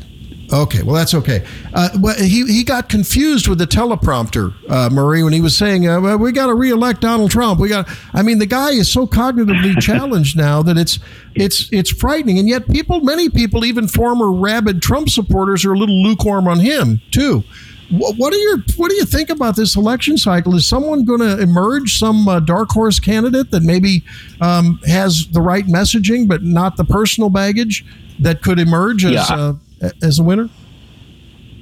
Okay, 0.52 0.82
well 0.82 0.94
that's 0.94 1.14
okay. 1.14 1.44
Uh, 1.74 1.88
well, 2.00 2.14
he 2.16 2.46
he 2.46 2.62
got 2.62 2.88
confused 2.88 3.48
with 3.48 3.58
the 3.58 3.66
teleprompter, 3.66 4.54
uh, 4.70 4.88
Murray, 4.90 5.22
when 5.22 5.32
he 5.32 5.40
was 5.40 5.56
saying, 5.56 5.88
uh, 5.88 6.00
well, 6.00 6.18
"We 6.18 6.30
got 6.30 6.46
to 6.46 6.54
reelect 6.54 7.00
Donald 7.00 7.30
Trump." 7.30 7.58
We 7.58 7.68
got. 7.68 7.88
I 8.14 8.22
mean, 8.22 8.38
the 8.38 8.46
guy 8.46 8.70
is 8.70 8.90
so 8.90 9.06
cognitively 9.06 9.78
challenged 9.80 10.36
now 10.36 10.62
that 10.62 10.76
it's 10.76 10.98
it's 11.34 11.68
it's 11.72 11.90
frightening, 11.90 12.38
and 12.38 12.48
yet 12.48 12.68
people, 12.68 13.00
many 13.00 13.28
people, 13.28 13.64
even 13.64 13.88
former 13.88 14.30
rabid 14.32 14.82
Trump 14.82 15.08
supporters, 15.08 15.64
are 15.64 15.72
a 15.72 15.78
little 15.78 16.00
lukewarm 16.02 16.46
on 16.46 16.60
him 16.60 17.00
too. 17.10 17.42
What, 17.90 18.16
what 18.16 18.32
are 18.32 18.38
your 18.38 18.58
What 18.76 18.90
do 18.90 18.96
you 18.96 19.04
think 19.04 19.30
about 19.30 19.56
this 19.56 19.76
election 19.76 20.16
cycle? 20.16 20.54
Is 20.54 20.66
someone 20.66 21.04
going 21.04 21.20
to 21.20 21.40
emerge, 21.40 21.98
some 21.98 22.28
uh, 22.28 22.40
dark 22.40 22.70
horse 22.70 23.00
candidate 23.00 23.50
that 23.50 23.62
maybe 23.62 24.04
um, 24.40 24.78
has 24.86 25.26
the 25.28 25.40
right 25.40 25.66
messaging 25.66 26.28
but 26.28 26.42
not 26.42 26.76
the 26.76 26.84
personal 26.84 27.30
baggage 27.30 27.84
that 28.20 28.42
could 28.42 28.58
emerge 28.58 29.04
as 29.04 29.12
Yeah. 29.12 29.54
As 30.02 30.18
a 30.18 30.22
winner? 30.22 30.48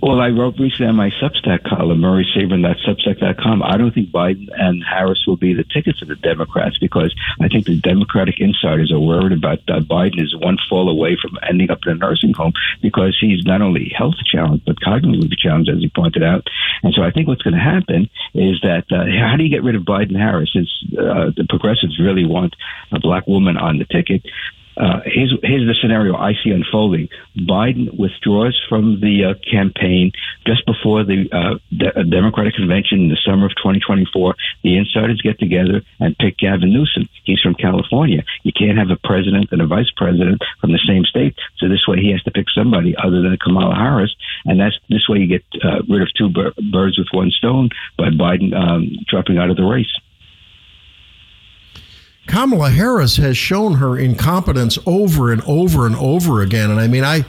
Well, 0.04 0.20
I 0.20 0.28
wrote 0.28 0.58
recently 0.58 0.88
on 0.88 0.96
my 0.96 1.08
Substack 1.18 1.64
column, 1.64 2.02
murraysabrin.substack.com. 2.02 3.62
I 3.62 3.78
don't 3.78 3.94
think 3.94 4.10
Biden 4.10 4.48
and 4.52 4.84
Harris 4.84 5.24
will 5.26 5.38
be 5.38 5.54
the 5.54 5.64
tickets 5.64 6.02
of 6.02 6.08
the 6.08 6.16
Democrats 6.16 6.76
because 6.76 7.14
I 7.40 7.48
think 7.48 7.64
the 7.64 7.80
Democratic 7.80 8.38
insiders 8.38 8.92
are 8.92 9.00
worried 9.00 9.32
about 9.32 9.64
Biden 9.64 10.22
is 10.22 10.36
one 10.36 10.58
fall 10.68 10.90
away 10.90 11.16
from 11.16 11.38
ending 11.48 11.70
up 11.70 11.78
in 11.86 11.92
a 11.92 11.94
nursing 11.94 12.34
home 12.34 12.52
because 12.82 13.16
he's 13.18 13.46
not 13.46 13.62
only 13.62 13.94
health 13.96 14.16
challenged 14.30 14.66
but 14.66 14.76
cognitively 14.76 15.38
challenged, 15.38 15.70
as 15.70 15.78
he 15.78 15.88
pointed 15.88 16.22
out. 16.22 16.46
And 16.82 16.92
so 16.92 17.02
I 17.02 17.10
think 17.10 17.26
what's 17.26 17.40
going 17.40 17.54
to 17.54 17.60
happen 17.60 18.10
is 18.34 18.60
that 18.60 18.84
uh, 18.92 19.06
how 19.26 19.38
do 19.38 19.42
you 19.42 19.48
get 19.48 19.64
rid 19.64 19.74
of 19.74 19.84
Biden 19.84 20.18
Harris? 20.18 20.54
Is 20.54 20.70
uh, 20.98 21.32
the 21.34 21.46
progressives 21.48 21.98
really 21.98 22.26
want 22.26 22.54
a 22.92 23.00
black 23.00 23.26
woman 23.26 23.56
on 23.56 23.78
the 23.78 23.86
ticket? 23.86 24.26
Uh, 24.76 25.00
here's, 25.04 25.32
here's 25.42 25.66
the 25.66 25.74
scenario 25.80 26.16
I 26.16 26.34
see 26.42 26.50
unfolding. 26.50 27.08
Biden 27.36 27.96
withdraws 27.96 28.60
from 28.68 29.00
the 29.00 29.24
uh, 29.24 29.34
campaign 29.50 30.12
just 30.46 30.66
before 30.66 31.04
the 31.04 31.28
uh, 31.32 31.58
de- 31.76 32.04
Democratic 32.04 32.54
convention 32.54 33.00
in 33.02 33.08
the 33.08 33.18
summer 33.24 33.46
of 33.46 33.52
2024. 33.56 34.34
The 34.62 34.76
insiders 34.76 35.20
get 35.20 35.38
together 35.38 35.82
and 36.00 36.16
pick 36.18 36.38
Gavin 36.38 36.72
Newsom. 36.72 37.08
He's 37.24 37.40
from 37.40 37.54
California. 37.54 38.24
You 38.42 38.52
can't 38.52 38.78
have 38.78 38.90
a 38.90 38.96
president 38.96 39.52
and 39.52 39.62
a 39.62 39.66
vice 39.66 39.90
president 39.96 40.42
from 40.60 40.72
the 40.72 40.80
same 40.86 41.04
state. 41.04 41.36
So 41.58 41.68
this 41.68 41.86
way 41.86 42.00
he 42.00 42.10
has 42.12 42.22
to 42.24 42.30
pick 42.30 42.46
somebody 42.50 42.96
other 42.96 43.22
than 43.22 43.36
Kamala 43.36 43.74
Harris. 43.74 44.14
And 44.44 44.60
that's 44.60 44.78
this 44.88 45.08
way 45.08 45.18
you 45.18 45.26
get 45.26 45.44
uh, 45.62 45.82
rid 45.88 46.02
of 46.02 46.08
two 46.14 46.28
bir- 46.28 46.54
birds 46.72 46.98
with 46.98 47.08
one 47.12 47.30
stone 47.30 47.70
by 47.96 48.10
Biden 48.10 48.54
um, 48.54 48.90
dropping 49.06 49.38
out 49.38 49.50
of 49.50 49.56
the 49.56 49.64
race. 49.64 49.92
Kamala 52.26 52.70
Harris 52.70 53.16
has 53.16 53.36
shown 53.36 53.74
her 53.74 53.98
incompetence 53.98 54.78
over 54.86 55.32
and 55.32 55.42
over 55.46 55.86
and 55.86 55.96
over 55.96 56.42
again. 56.42 56.70
And 56.70 56.80
I 56.80 56.88
mean, 56.88 57.04
I, 57.04 57.24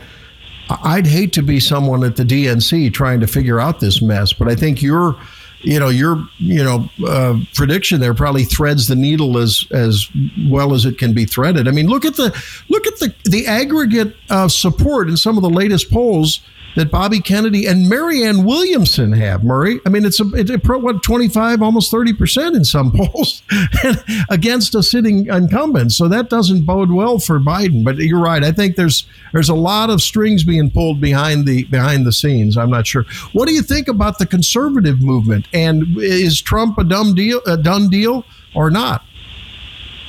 I'd 0.69 1.05
hate 1.05 1.33
to 1.33 1.43
be 1.43 1.59
someone 1.59 2.03
at 2.03 2.15
the 2.15 2.23
DNC 2.23 2.93
trying 2.93 3.19
to 3.19 3.27
figure 3.27 3.59
out 3.59 3.79
this 3.79 4.01
mess, 4.01 4.33
but 4.33 4.47
I 4.47 4.55
think 4.55 4.81
your, 4.81 5.17
you 5.66 5.80
know, 5.80 5.89
your, 5.89 6.24
you 6.38 6.63
know, 6.63 6.89
uh, 7.07 7.39
prediction 7.55 7.99
there 7.99 8.13
probably 8.13 8.43
threads 8.43 8.88
the 8.88 8.95
needle 8.95 9.38
as 9.38 9.66
as 9.72 10.07
well 10.47 10.74
as 10.74 10.86
it 10.86 10.97
can 10.97 11.13
be 11.13 11.26
threaded. 11.26 11.68
I 11.68 11.72
mean, 11.72 11.88
look 11.88 12.05
at 12.05 12.16
the 12.16 12.36
look 12.70 12.86
at 12.88 12.99
the 12.99 13.13
the 13.26 13.47
aggregate 13.47 14.16
uh, 14.30 14.47
support 14.47 15.09
in 15.09 15.18
some 15.18 15.38
of 15.38 15.43
the 15.43 15.49
latest 15.49 15.91
polls 15.91 16.41
that 16.76 16.91
Bobby 16.91 17.20
Kennedy 17.20 17.66
and 17.66 17.89
Marianne 17.89 18.43
Williamson 18.43 19.13
have, 19.13 19.43
Murray. 19.43 19.80
I 19.86 19.89
mean, 19.89 20.05
it's 20.05 20.20
a, 20.20 20.26
it's 20.34 20.51
a 20.51 20.57
what, 20.57 21.01
25, 21.01 21.61
almost 21.61 21.91
30% 21.91 22.55
in 22.55 22.66
some 22.66 22.91
polls 22.95 23.41
against 24.30 24.76
a 24.76 24.84
sitting 24.84 25.28
incumbent. 25.28 25.93
So 25.93 26.07
that 26.09 26.30
doesn't 26.30 26.66
bode 26.66 26.91
well 26.91 27.20
for 27.20 27.39
Biden. 27.39 27.84
But 27.84 27.97
you're 27.97 28.22
right. 28.22 28.43
I 28.43 28.51
think 28.51 28.76
there's 28.76 29.05
there's 29.32 29.49
a 29.49 29.55
lot 29.55 29.89
of 29.89 30.01
strings 30.01 30.43
being 30.43 30.70
pulled 30.70 31.01
behind 31.01 31.45
the 31.45 31.63
behind 31.66 32.05
the 32.05 32.11
scenes. 32.11 32.57
I'm 32.57 32.70
not 32.70 32.88
sure. 32.88 33.05
What 33.34 33.47
do 33.47 33.53
you 33.53 33.61
think 33.61 33.88
about 33.88 34.20
the 34.20 34.26
conservative 34.26 35.01
movement? 35.01 35.47
And 35.56 35.97
is 35.97 36.41
Trump 36.41 36.78
a 36.78 36.84
dumb 36.84 37.16
deal, 37.16 37.39
a 37.47 37.56
done 37.56 37.89
deal 37.89 38.26
or 38.53 38.70
not? 38.70 39.03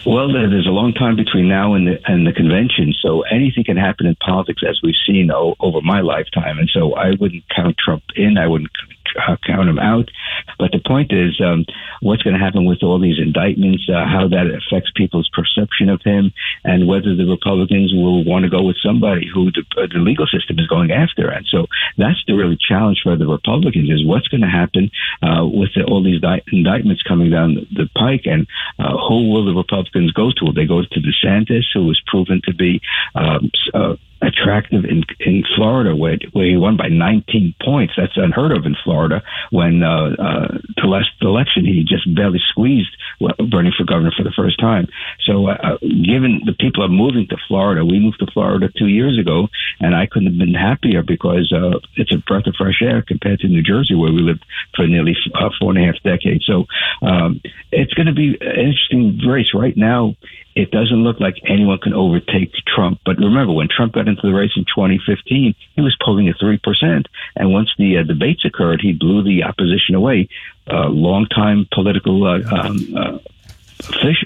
Well, 0.05 0.33
there's 0.33 0.67
a 0.67 0.71
long 0.71 0.93
time 0.93 1.17
between 1.17 1.49
now 1.49 1.75
and 1.75 1.87
the, 1.87 2.01
and 2.07 2.27
the 2.27 2.33
convention, 2.33 2.95
so 3.01 3.23
anything 3.23 3.65
can 3.65 3.77
happen 3.77 4.07
in 4.07 4.15
politics, 4.17 4.63
as 4.69 4.81
we've 4.83 4.95
seen 5.07 5.31
o- 5.33 5.57
over 5.59 5.81
my 5.81 6.01
lifetime. 6.01 6.59
And 6.59 6.69
so 6.69 6.95
I 6.95 7.13
wouldn't 7.19 7.45
count 7.49 7.77
Trump 7.79 8.03
in. 8.15 8.39
I 8.39 8.47
wouldn't 8.47 8.71
uh, 9.17 9.37
count 9.47 9.69
him 9.69 9.79
out. 9.79 10.11
But 10.59 10.73
the 10.73 10.81
point 10.85 11.13
is, 11.13 11.41
um, 11.41 11.65
what's 12.01 12.23
going 12.23 12.35
to 12.35 12.45
happen 12.45 12.65
with 12.65 12.83
all 12.83 12.99
these 12.99 13.19
indictments, 13.19 13.89
uh, 13.89 14.05
how 14.07 14.29
that 14.29 14.47
affects 14.47 14.91
people's 14.95 15.31
perception 15.33 15.89
of 15.89 16.01
him, 16.03 16.33
and 16.65 16.87
whether 16.87 17.15
the 17.15 17.27
Republicans 17.27 17.93
will 17.93 18.25
want 18.25 18.45
to 18.45 18.51
go 18.51 18.63
with 18.63 18.77
somebody 18.83 19.29
who 19.33 19.51
the, 19.53 19.65
uh, 19.77 19.87
the 19.93 19.99
legal 19.99 20.27
system 20.27 20.59
is 20.59 20.67
going 20.67 20.91
after. 20.91 21.29
And 21.31 21.47
so 21.47 21.67
that's 21.99 22.23
the 22.27 22.35
really 22.35 22.57
challenge 22.57 23.01
for 23.03 23.17
the 23.17 23.27
Republicans 23.27 23.91
is 23.91 24.07
what's 24.07 24.29
going 24.29 24.43
to 24.43 24.49
happen 24.49 24.91
uh, 25.23 25.47
with 25.47 25.71
the, 25.75 25.85
all 25.85 26.03
these 26.03 26.21
di- 26.21 26.43
indictments 26.53 27.03
coming 27.03 27.31
down 27.31 27.55
the, 27.55 27.85
the 27.85 27.89
pike, 27.95 28.25
and 28.25 28.47
uh, 28.79 28.97
who 29.09 29.31
will 29.31 29.45
the 29.45 29.55
Republicans 29.55 30.13
go 30.13 30.31
to? 30.31 30.45
Will 30.45 30.53
they 30.53 30.67
go 30.67 30.83
to 30.83 31.01
DeSantis, 31.01 31.65
who 31.73 31.87
was 31.87 32.01
proven 32.07 32.41
to 32.45 32.55
be 32.55 32.81
um, 33.15 33.51
uh, 33.75 33.97
attractive 34.27 34.85
in 34.85 35.05
in 35.21 35.45
Florida, 35.55 35.95
where 35.95 36.19
where 36.33 36.47
he 36.47 36.57
won 36.57 36.77
by 36.77 36.89
19 36.89 37.55
points. 37.63 37.95
That's 37.97 38.17
unheard 38.17 38.53
of 38.53 38.67
in 38.67 38.77
Florida. 38.83 39.23
When 39.51 39.83
uh, 39.83 40.17
uh, 40.19 40.59
the 40.77 40.89
last 40.89 41.11
election, 41.23 41.65
he 41.65 41.85
just 41.85 42.13
barely 42.15 42.41
squeezed 42.51 42.91
Bernie 43.21 43.73
for 43.77 43.85
governor 43.85 44.13
for 44.17 44.25
the 44.25 44.33
first 44.37 44.59
time. 44.59 44.89
So, 45.25 45.49
uh, 45.49 45.79
given 45.81 46.43
the 46.45 46.55
people 46.59 46.85
are 46.85 46.89
moving 46.89 47.27
to 47.29 47.37
Florida, 47.49 47.85
we 47.85 48.01
moved 48.01 48.19
to 48.21 48.27
Florida 48.33 48.69
two 48.77 48.89
years 48.89 49.19
ago, 49.19 49.49
and 49.81 49.95
I 49.95 50.07
couldn't 50.07 50.29
have 50.29 50.39
been 50.39 50.55
happier 50.55 51.03
because 51.03 51.53
uh, 51.53 51.79
it's 51.95 52.13
a 52.13 52.19
breath 52.19 52.47
of 52.47 52.55
fresh 52.57 52.83
air 52.83 53.03
compared 53.03 53.41
to 53.41 53.49
New 53.49 53.63
Jersey, 53.63 53.95
where 53.95 54.13
we 54.13 54.21
lived 54.21 54.45
for 54.75 54.87
nearly 54.87 55.17
uh, 55.35 55.51
four 55.59 55.71
and 55.71 55.79
a 55.79 55.87
half 55.87 56.03
decades. 56.03 56.45
So, 56.47 56.67
um, 57.03 57.41
it's 57.71 57.95
going 57.95 58.07
to 58.07 58.13
be 58.13 58.37
an 58.41 58.57
interesting 58.59 59.19
race 59.27 59.55
right 59.55 59.77
now 59.77 60.17
it 60.57 60.71
doesn't 60.71 61.05
look 61.05 61.21
like 61.21 61.37
anyone 61.47 61.79
can 61.79 61.93
overtake 61.93 62.51
Trump. 62.67 63.01
But 63.05 63.19
remember, 63.19 63.53
when 63.53 63.69
Trump 63.69 63.93
got 63.93 64.09
into 64.09 64.23
the 64.23 64.33
race 64.33 64.53
in 64.57 64.65
2015, 64.65 65.55
he 65.75 65.81
was 65.83 65.95
polling 66.03 66.29
at 66.29 66.37
3%. 66.37 67.07
And 67.37 67.53
once 67.53 67.71
the 67.77 67.99
uh, 67.99 68.03
debates 68.03 68.43
occurred, 68.45 68.81
he 68.81 68.93
blew 68.93 69.23
the 69.23 69.45
opposition 69.45 69.95
away. 69.95 70.29
Uh, 70.67 70.89
longtime 70.89 71.69
political 71.71 72.27
uh, 72.27 72.41
um, 72.51 72.97
uh, 72.97 73.19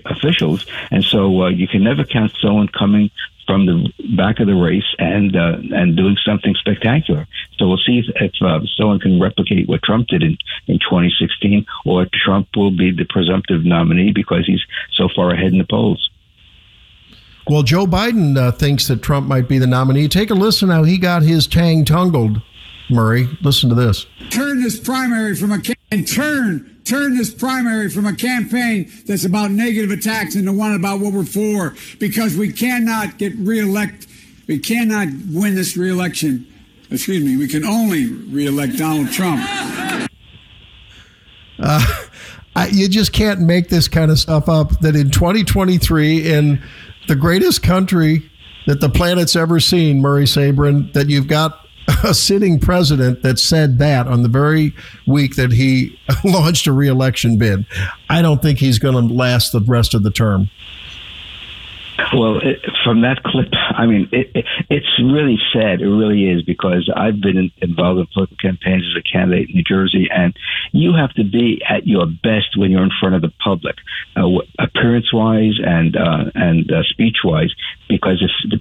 officials. 0.06 0.66
And 0.92 1.04
so 1.04 1.42
uh, 1.42 1.48
you 1.48 1.66
can 1.66 1.82
never 1.82 2.04
count 2.04 2.32
someone 2.40 2.68
coming 2.68 3.10
from 3.44 3.66
the 3.66 3.92
back 4.16 4.38
of 4.38 4.46
the 4.46 4.54
race 4.54 4.94
and 5.00 5.34
uh, 5.34 5.56
and 5.72 5.96
doing 5.96 6.16
something 6.24 6.54
spectacular. 6.54 7.26
So 7.58 7.66
we'll 7.66 7.78
see 7.78 7.98
if, 7.98 8.06
if 8.14 8.32
uh, 8.40 8.60
someone 8.76 9.00
can 9.00 9.20
replicate 9.20 9.68
what 9.68 9.82
Trump 9.82 10.06
did 10.06 10.22
in, 10.22 10.38
in 10.68 10.78
2016, 10.78 11.66
or 11.84 12.06
Trump 12.12 12.46
will 12.54 12.70
be 12.70 12.92
the 12.92 13.04
presumptive 13.04 13.64
nominee 13.64 14.12
because 14.12 14.46
he's 14.46 14.62
so 14.92 15.08
far 15.08 15.32
ahead 15.32 15.50
in 15.50 15.58
the 15.58 15.64
polls. 15.64 16.08
Well, 17.50 17.64
Joe 17.64 17.84
Biden 17.84 18.38
uh, 18.38 18.52
thinks 18.52 18.86
that 18.86 19.02
Trump 19.02 19.26
might 19.26 19.48
be 19.48 19.58
the 19.58 19.66
nominee. 19.66 20.06
Take 20.06 20.30
a 20.30 20.34
listen 20.34 20.68
how 20.68 20.84
he 20.84 20.96
got 20.96 21.22
his 21.22 21.48
tang 21.48 21.84
tungled, 21.84 22.40
Murray. 22.88 23.28
Listen 23.42 23.68
to 23.70 23.74
this. 23.74 24.06
Turn 24.30 24.62
this 24.62 24.78
primary 24.78 25.34
from 25.34 25.50
a 25.50 25.60
and 25.90 26.06
turn 26.06 26.80
turn 26.84 27.16
this 27.16 27.34
primary 27.34 27.90
from 27.90 28.06
a 28.06 28.14
campaign 28.14 28.88
that's 29.04 29.24
about 29.24 29.50
negative 29.50 29.90
attacks 29.90 30.36
into 30.36 30.52
one 30.52 30.74
about 30.74 31.00
what 31.00 31.12
we're 31.12 31.24
for 31.24 31.74
because 31.98 32.36
we 32.36 32.52
cannot 32.52 33.18
get 33.18 33.34
reelect 33.34 34.06
we 34.46 34.60
cannot 34.60 35.08
win 35.32 35.56
this 35.56 35.76
reelection. 35.76 36.46
Excuse 36.88 37.24
me, 37.24 37.36
we 37.36 37.48
can 37.48 37.64
only 37.64 38.06
reelect 38.06 38.78
Donald 38.78 39.10
Trump. 39.10 39.44
Uh, 41.62 42.06
I, 42.56 42.68
you 42.68 42.88
just 42.88 43.12
can't 43.12 43.40
make 43.40 43.68
this 43.68 43.86
kind 43.86 44.10
of 44.10 44.18
stuff 44.18 44.48
up 44.48 44.80
that 44.80 44.96
in 44.96 45.10
2023 45.10 46.32
in 46.32 46.62
the 47.10 47.16
greatest 47.16 47.64
country 47.64 48.22
that 48.68 48.80
the 48.80 48.88
planet's 48.88 49.34
ever 49.34 49.58
seen, 49.58 50.00
Murray 50.00 50.26
Sabrin, 50.26 50.92
that 50.92 51.08
you've 51.08 51.26
got 51.26 51.66
a 52.04 52.14
sitting 52.14 52.60
president 52.60 53.24
that 53.24 53.40
said 53.40 53.78
that 53.78 54.06
on 54.06 54.22
the 54.22 54.28
very 54.28 54.72
week 55.08 55.34
that 55.34 55.50
he 55.50 55.98
launched 56.24 56.68
a 56.68 56.72
reelection 56.72 57.36
bid. 57.36 57.66
I 58.08 58.22
don't 58.22 58.40
think 58.40 58.60
he's 58.60 58.78
going 58.78 58.94
to 58.94 59.12
last 59.12 59.50
the 59.50 59.60
rest 59.60 59.92
of 59.92 60.04
the 60.04 60.12
term. 60.12 60.50
Well, 62.12 62.38
it, 62.38 62.58
from 62.84 63.02
that 63.02 63.22
clip, 63.22 63.48
I 63.52 63.86
mean, 63.86 64.08
it, 64.12 64.30
it, 64.34 64.44
it's 64.68 65.00
really 65.02 65.38
sad. 65.52 65.80
It 65.80 65.88
really 65.88 66.28
is 66.28 66.42
because 66.42 66.90
I've 66.94 67.20
been 67.20 67.36
in, 67.36 67.50
involved 67.58 68.00
in 68.00 68.06
political 68.12 68.36
campaigns 68.36 68.84
as 68.90 68.98
a 68.98 69.02
candidate 69.02 69.48
in 69.50 69.56
New 69.56 69.62
Jersey, 69.62 70.08
and 70.10 70.34
you 70.72 70.94
have 70.94 71.12
to 71.14 71.24
be 71.24 71.62
at 71.68 71.86
your 71.86 72.06
best 72.06 72.56
when 72.56 72.70
you're 72.70 72.82
in 72.82 72.90
front 73.00 73.14
of 73.14 73.22
the 73.22 73.32
public, 73.42 73.76
uh, 74.16 74.26
appearance-wise 74.58 75.58
and 75.64 75.96
uh, 75.96 76.30
and 76.34 76.70
uh, 76.70 76.82
speech-wise, 76.84 77.54
because 77.88 78.22
if 78.22 78.30
the 78.50 78.60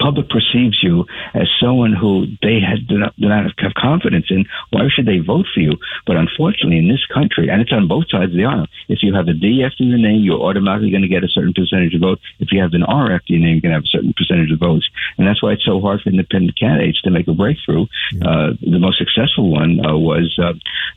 public 0.00 0.28
perceives 0.28 0.82
you 0.82 1.04
as 1.34 1.46
someone 1.60 1.92
who 1.92 2.26
they 2.42 2.58
had, 2.58 2.88
do, 2.88 2.98
not, 2.98 3.14
do 3.16 3.28
not 3.28 3.52
have 3.58 3.74
confidence 3.74 4.26
in, 4.30 4.46
why 4.70 4.88
should 4.88 5.06
they 5.06 5.18
vote 5.18 5.46
for 5.52 5.60
you? 5.60 5.76
But 6.06 6.16
unfortunately, 6.16 6.78
in 6.78 6.88
this 6.88 7.04
country, 7.12 7.48
and 7.48 7.60
it's 7.60 7.72
on 7.72 7.86
both 7.86 8.08
sides 8.10 8.32
of 8.32 8.36
the 8.36 8.44
aisle, 8.44 8.66
if 8.88 9.02
you 9.02 9.14
have 9.14 9.28
a 9.28 9.34
D 9.34 9.62
after 9.64 9.84
your 9.84 9.98
name, 9.98 10.22
you're 10.22 10.40
automatically 10.40 10.90
going 10.90 11.02
to 11.02 11.08
get 11.08 11.24
a 11.24 11.28
certain 11.28 11.52
percentage 11.52 11.94
of 11.94 12.00
votes. 12.00 12.22
If 12.40 12.50
you 12.52 12.60
have 12.62 12.72
an 12.72 12.82
R 12.82 13.12
after 13.12 13.34
your 13.34 13.42
name, 13.42 13.60
you're 13.60 13.68
going 13.68 13.76
to 13.76 13.80
have 13.80 13.84
a 13.84 13.94
certain 13.94 14.14
percentage 14.16 14.50
of 14.50 14.58
votes. 14.58 14.88
And 15.18 15.26
that's 15.26 15.42
why 15.42 15.52
it's 15.52 15.64
so 15.64 15.80
hard 15.80 16.00
for 16.00 16.08
independent 16.08 16.58
candidates 16.58 17.00
to 17.02 17.10
make 17.10 17.28
a 17.28 17.34
breakthrough. 17.34 17.86
Uh, 18.24 18.56
the 18.60 18.78
most 18.80 18.98
successful 18.98 19.50
one 19.50 19.84
uh, 19.84 19.96
was 19.96 20.38
uh, 20.40 20.54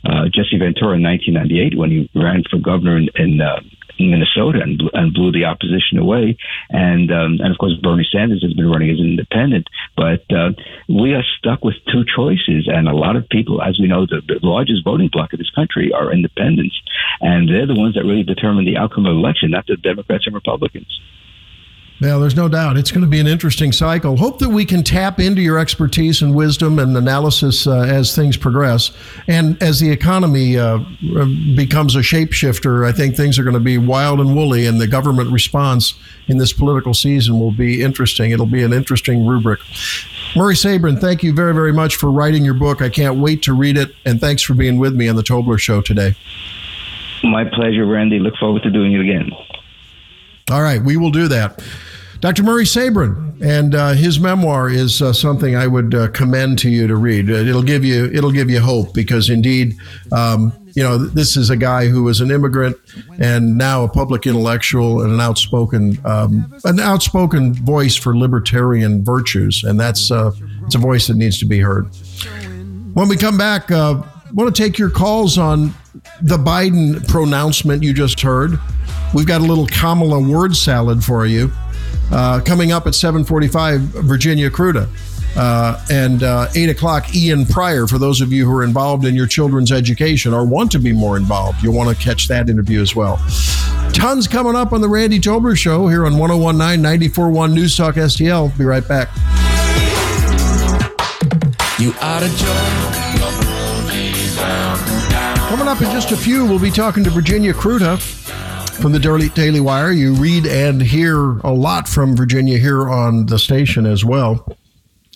uh 0.08 0.24
Jesse 0.32 0.58
Ventura 0.58 0.96
in 0.96 1.02
1998 1.02 1.76
when 1.76 1.90
he 1.90 2.10
ran 2.14 2.42
for 2.50 2.58
governor 2.58 2.96
in, 2.96 3.08
in 3.16 3.40
uh, 3.40 3.60
in 3.60 3.83
Minnesota 3.98 4.60
and, 4.60 4.82
and 4.92 5.14
blew 5.14 5.32
the 5.32 5.44
opposition 5.44 5.98
away. 5.98 6.36
And 6.70 7.10
um, 7.12 7.38
and 7.40 7.52
of 7.52 7.58
course 7.58 7.74
Bernie 7.82 8.06
Sanders 8.10 8.42
has 8.42 8.52
been 8.54 8.70
running 8.70 8.90
as 8.90 8.98
an 8.98 9.06
independent. 9.06 9.68
But 9.96 10.24
uh, 10.32 10.52
we 10.88 11.14
are 11.14 11.24
stuck 11.38 11.64
with 11.64 11.74
two 11.90 12.04
choices, 12.04 12.68
and 12.68 12.88
a 12.88 12.94
lot 12.94 13.16
of 13.16 13.28
people, 13.28 13.62
as 13.62 13.78
we 13.78 13.86
know, 13.86 14.06
the, 14.06 14.22
the 14.26 14.40
largest 14.42 14.84
voting 14.84 15.08
bloc 15.12 15.32
of 15.32 15.38
this 15.38 15.50
country 15.50 15.92
are 15.92 16.12
independents, 16.12 16.80
and 17.20 17.48
they're 17.48 17.66
the 17.66 17.74
ones 17.74 17.94
that 17.94 18.04
really 18.04 18.24
determine 18.24 18.64
the 18.64 18.76
outcome 18.76 19.06
of 19.06 19.14
the 19.14 19.20
election, 19.20 19.50
not 19.50 19.66
the 19.66 19.76
Democrats 19.76 20.26
and 20.26 20.34
Republicans. 20.34 21.00
Yeah, 22.04 22.18
there's 22.18 22.36
no 22.36 22.48
doubt. 22.48 22.76
It's 22.76 22.90
going 22.90 23.00
to 23.00 23.08
be 23.08 23.18
an 23.18 23.26
interesting 23.26 23.72
cycle. 23.72 24.18
Hope 24.18 24.38
that 24.40 24.50
we 24.50 24.66
can 24.66 24.82
tap 24.82 25.18
into 25.18 25.40
your 25.40 25.58
expertise 25.58 26.20
and 26.20 26.34
wisdom 26.34 26.78
and 26.78 26.94
analysis 26.94 27.66
uh, 27.66 27.78
as 27.80 28.14
things 28.14 28.36
progress. 28.36 28.90
And 29.26 29.60
as 29.62 29.80
the 29.80 29.90
economy 29.90 30.58
uh, 30.58 30.80
becomes 31.56 31.96
a 31.96 32.00
shapeshifter, 32.00 32.86
I 32.86 32.92
think 32.92 33.16
things 33.16 33.38
are 33.38 33.42
going 33.42 33.54
to 33.54 33.60
be 33.60 33.78
wild 33.78 34.20
and 34.20 34.36
woolly, 34.36 34.66
and 34.66 34.78
the 34.78 34.86
government 34.86 35.32
response 35.32 35.94
in 36.26 36.36
this 36.36 36.52
political 36.52 36.92
season 36.92 37.40
will 37.40 37.52
be 37.52 37.82
interesting. 37.82 38.32
It'll 38.32 38.44
be 38.44 38.62
an 38.62 38.74
interesting 38.74 39.26
rubric. 39.26 39.60
Murray 40.36 40.56
Sabrin, 40.56 41.00
thank 41.00 41.22
you 41.22 41.32
very, 41.32 41.54
very 41.54 41.72
much 41.72 41.96
for 41.96 42.10
writing 42.10 42.44
your 42.44 42.52
book. 42.52 42.82
I 42.82 42.90
can't 42.90 43.16
wait 43.16 43.42
to 43.44 43.54
read 43.54 43.78
it. 43.78 43.94
And 44.04 44.20
thanks 44.20 44.42
for 44.42 44.52
being 44.52 44.78
with 44.78 44.94
me 44.94 45.08
on 45.08 45.16
the 45.16 45.22
Tobler 45.22 45.58
Show 45.58 45.80
today. 45.80 46.16
My 47.22 47.44
pleasure, 47.44 47.86
Randy. 47.86 48.18
Look 48.18 48.36
forward 48.36 48.62
to 48.64 48.70
doing 48.70 48.92
it 48.92 49.00
again. 49.00 49.30
All 50.50 50.60
right, 50.60 50.82
we 50.82 50.98
will 50.98 51.10
do 51.10 51.28
that. 51.28 51.62
Dr. 52.24 52.42
Murray 52.42 52.64
Sabrin 52.64 53.38
and 53.42 53.74
uh, 53.74 53.92
his 53.92 54.18
memoir 54.18 54.70
is 54.70 55.02
uh, 55.02 55.12
something 55.12 55.56
I 55.56 55.66
would 55.66 55.94
uh, 55.94 56.08
commend 56.08 56.58
to 56.60 56.70
you 56.70 56.86
to 56.86 56.96
read. 56.96 57.28
Uh, 57.28 57.34
It'll 57.34 57.62
give 57.62 57.84
you 57.84 58.06
it'll 58.06 58.32
give 58.32 58.48
you 58.48 58.60
hope 58.60 58.94
because 58.94 59.28
indeed, 59.28 59.76
um, 60.10 60.50
you 60.74 60.82
know, 60.82 60.96
this 60.96 61.36
is 61.36 61.50
a 61.50 61.56
guy 61.58 61.86
who 61.88 62.02
was 62.02 62.22
an 62.22 62.30
immigrant 62.30 62.78
and 63.20 63.58
now 63.58 63.84
a 63.84 63.88
public 63.90 64.26
intellectual 64.26 65.02
and 65.02 65.12
an 65.12 65.20
outspoken 65.20 65.98
um, 66.06 66.50
an 66.64 66.80
outspoken 66.80 67.52
voice 67.52 67.94
for 67.94 68.16
libertarian 68.16 69.04
virtues, 69.04 69.62
and 69.62 69.78
that's 69.78 70.10
uh, 70.10 70.32
it's 70.64 70.76
a 70.76 70.78
voice 70.78 71.08
that 71.08 71.18
needs 71.18 71.38
to 71.40 71.44
be 71.44 71.60
heard. 71.60 71.84
When 72.94 73.06
we 73.06 73.18
come 73.18 73.36
back, 73.36 73.70
uh, 73.70 74.02
want 74.32 74.56
to 74.56 74.62
take 74.62 74.78
your 74.78 74.88
calls 74.88 75.36
on 75.36 75.74
the 76.22 76.38
Biden 76.38 77.06
pronouncement 77.06 77.82
you 77.82 77.92
just 77.92 78.18
heard. 78.22 78.58
We've 79.12 79.26
got 79.26 79.42
a 79.42 79.44
little 79.44 79.66
Kamala 79.66 80.20
word 80.26 80.56
salad 80.56 81.04
for 81.04 81.26
you. 81.26 81.52
Uh, 82.10 82.40
coming 82.40 82.72
up 82.72 82.86
at 82.86 82.92
7:45, 82.94 83.80
Virginia 84.04 84.50
Kruta, 84.50 84.88
uh, 85.36 85.84
and 85.90 86.22
uh, 86.22 86.48
8 86.54 86.70
o'clock, 86.70 87.14
Ian 87.14 87.46
Prior. 87.46 87.86
For 87.86 87.98
those 87.98 88.20
of 88.20 88.32
you 88.32 88.44
who 88.44 88.56
are 88.56 88.64
involved 88.64 89.04
in 89.04 89.14
your 89.14 89.26
children's 89.26 89.72
education 89.72 90.32
or 90.32 90.44
want 90.44 90.70
to 90.72 90.78
be 90.78 90.92
more 90.92 91.16
involved, 91.16 91.62
you'll 91.62 91.74
want 91.74 91.96
to 91.96 92.02
catch 92.02 92.28
that 92.28 92.48
interview 92.48 92.80
as 92.80 92.94
well. 92.94 93.20
Tons 93.92 94.26
coming 94.26 94.56
up 94.56 94.72
on 94.72 94.80
the 94.80 94.88
Randy 94.88 95.20
Tobler 95.20 95.56
Show 95.56 95.88
here 95.88 96.06
on 96.06 96.18
1019 96.18 96.82
941 96.82 97.54
News 97.54 97.76
Talk 97.76 97.94
STL. 97.94 98.56
Be 98.58 98.64
right 98.64 98.86
back. 98.86 99.08
You 101.78 101.92
out 102.00 102.22
of 102.22 102.30
joy. 102.36 103.04
Coming 105.48 105.68
up 105.68 105.80
in 105.80 105.90
just 105.92 106.10
a 106.10 106.16
few, 106.16 106.44
we'll 106.44 106.58
be 106.58 106.70
talking 106.70 107.04
to 107.04 107.10
Virginia 107.10 107.52
Kruta 107.52 107.98
from 108.74 108.92
the 108.92 109.30
Daily, 109.34 109.60
Wire. 109.60 109.92
You 109.92 110.14
read 110.14 110.46
and 110.46 110.82
hear 110.82 111.38
a 111.38 111.52
lot 111.52 111.88
from 111.88 112.16
Virginia 112.16 112.58
here 112.58 112.88
on 112.88 113.26
the 113.26 113.38
station 113.38 113.86
as 113.86 114.04
well. 114.04 114.56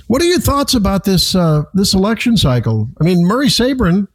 What 0.06 0.22
are 0.22 0.26
your 0.26 0.40
thoughts 0.40 0.74
about 0.74 1.04
this 1.04 1.34
uh, 1.34 1.64
this 1.74 1.94
election 1.94 2.36
cycle? 2.36 2.88
I 3.00 3.04
mean, 3.04 3.26
Murray 3.26 3.48
Sabrin, 3.48 4.08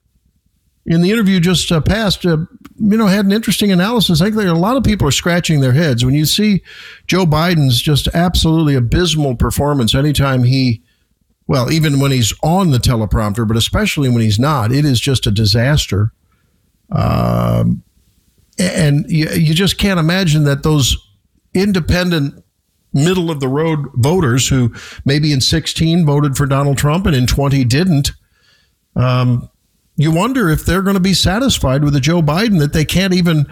in 0.85 1.01
the 1.01 1.11
interview 1.11 1.39
just 1.39 1.71
uh, 1.71 1.81
passed, 1.81 2.25
uh, 2.25 2.37
you 2.79 2.97
know, 2.97 3.07
had 3.07 3.25
an 3.25 3.31
interesting 3.31 3.71
analysis. 3.71 4.21
I 4.21 4.25
think 4.25 4.37
there 4.37 4.47
a 4.47 4.53
lot 4.53 4.77
of 4.77 4.83
people 4.83 5.07
are 5.07 5.11
scratching 5.11 5.59
their 5.59 5.73
heads 5.73 6.03
when 6.03 6.15
you 6.15 6.25
see 6.25 6.63
Joe 7.07 7.25
Biden's 7.25 7.81
just 7.81 8.07
absolutely 8.13 8.75
abysmal 8.75 9.35
performance 9.35 9.93
anytime 9.93 10.43
he 10.43 10.81
well, 11.47 11.71
even 11.71 11.99
when 11.99 12.11
he's 12.11 12.33
on 12.41 12.71
the 12.71 12.77
teleprompter, 12.77 13.47
but 13.47 13.57
especially 13.57 14.09
when 14.09 14.21
he's 14.21 14.39
not, 14.39 14.71
it 14.71 14.85
is 14.85 14.99
just 14.99 15.27
a 15.27 15.31
disaster. 15.31 16.11
Um, 16.91 17.83
and 18.59 19.05
you, 19.09 19.29
you 19.29 19.53
just 19.53 19.77
can't 19.77 19.99
imagine 19.99 20.43
that 20.43 20.63
those 20.63 20.97
independent, 21.53 22.43
middle 22.93 23.31
of 23.31 23.39
the 23.39 23.47
road 23.47 23.87
voters 23.95 24.47
who 24.47 24.73
maybe 25.05 25.31
in 25.31 25.41
16 25.41 26.05
voted 26.05 26.37
for 26.37 26.45
Donald 26.45 26.77
Trump 26.77 27.05
and 27.05 27.15
in 27.15 27.25
20 27.25 27.63
didn't, 27.65 28.11
um, 28.95 29.49
you 29.95 30.11
wonder 30.11 30.49
if 30.49 30.65
they're 30.65 30.81
going 30.81 30.95
to 30.95 30.99
be 30.99 31.13
satisfied 31.13 31.83
with 31.83 31.95
a 31.95 31.99
Joe 31.99 32.21
Biden 32.21 32.59
that 32.59 32.73
they 32.73 32.85
can't 32.85 33.13
even 33.13 33.45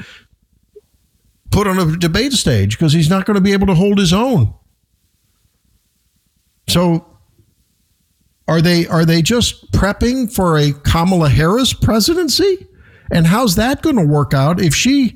put 1.51 1.67
on 1.67 1.77
a 1.77 1.97
debate 1.97 2.33
stage 2.33 2.77
because 2.77 2.93
he's 2.93 3.09
not 3.09 3.25
going 3.25 3.35
to 3.35 3.41
be 3.41 3.53
able 3.53 3.67
to 3.67 3.75
hold 3.75 3.99
his 3.99 4.13
own. 4.13 4.53
So 6.67 7.05
are 8.47 8.61
they 8.61 8.87
are 8.87 9.05
they 9.05 9.21
just 9.21 9.71
prepping 9.71 10.33
for 10.33 10.57
a 10.57 10.71
Kamala 10.71 11.29
Harris 11.29 11.73
presidency? 11.73 12.67
And 13.11 13.27
how's 13.27 13.55
that 13.55 13.81
going 13.81 13.97
to 13.97 14.05
work 14.05 14.33
out 14.33 14.61
if 14.61 14.73
she 14.73 15.15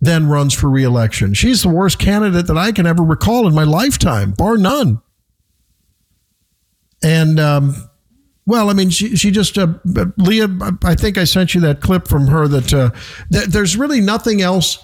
then 0.00 0.26
runs 0.26 0.54
for 0.54 0.70
reelection? 0.70 1.34
She's 1.34 1.62
the 1.62 1.68
worst 1.68 1.98
candidate 1.98 2.46
that 2.46 2.56
I 2.56 2.72
can 2.72 2.86
ever 2.86 3.02
recall 3.02 3.46
in 3.46 3.54
my 3.54 3.64
lifetime, 3.64 4.32
bar 4.32 4.56
none. 4.56 5.02
And 7.02 7.38
um, 7.38 7.76
well, 8.46 8.70
I 8.70 8.72
mean, 8.72 8.90
she 8.90 9.14
she 9.14 9.30
just 9.30 9.58
uh, 9.58 9.74
Leah. 10.16 10.48
I 10.82 10.94
think 10.94 11.18
I 11.18 11.24
sent 11.24 11.54
you 11.54 11.60
that 11.60 11.80
clip 11.80 12.08
from 12.08 12.26
her 12.28 12.48
that 12.48 12.72
uh, 12.72 12.90
th- 13.30 13.48
there's 13.48 13.76
really 13.76 14.00
nothing 14.00 14.40
else 14.40 14.78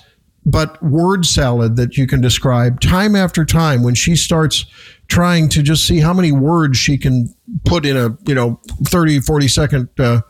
but 0.46 0.80
word 0.82 1.24
salad 1.24 1.76
that 1.76 1.96
you 1.96 2.06
can 2.06 2.20
describe 2.20 2.80
time 2.80 3.16
after 3.16 3.44
time 3.44 3.82
when 3.82 3.94
she 3.94 4.14
starts 4.14 4.66
trying 5.08 5.48
to 5.48 5.62
just 5.62 5.86
see 5.86 6.00
how 6.00 6.12
many 6.12 6.32
words 6.32 6.76
she 6.76 6.98
can 6.98 7.34
put 7.64 7.86
in 7.86 7.96
a 7.96 8.16
you 8.26 8.34
know 8.34 8.60
30 8.84 9.20
40 9.20 9.48
second 9.48 9.88
uh, 9.98 10.20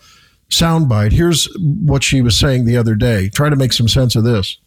soundbite. 0.59 1.13
Here's 1.13 1.49
what 1.59 2.03
she 2.03 2.23
was 2.23 2.37
saying 2.37 2.65
the 2.65 2.77
other 2.77 2.95
day. 2.95 3.29
Try 3.29 3.49
to 3.51 3.57
make 3.57 3.73
some 3.73 3.89
sense 3.89 4.17
of 4.17 4.25
this. 4.25 4.59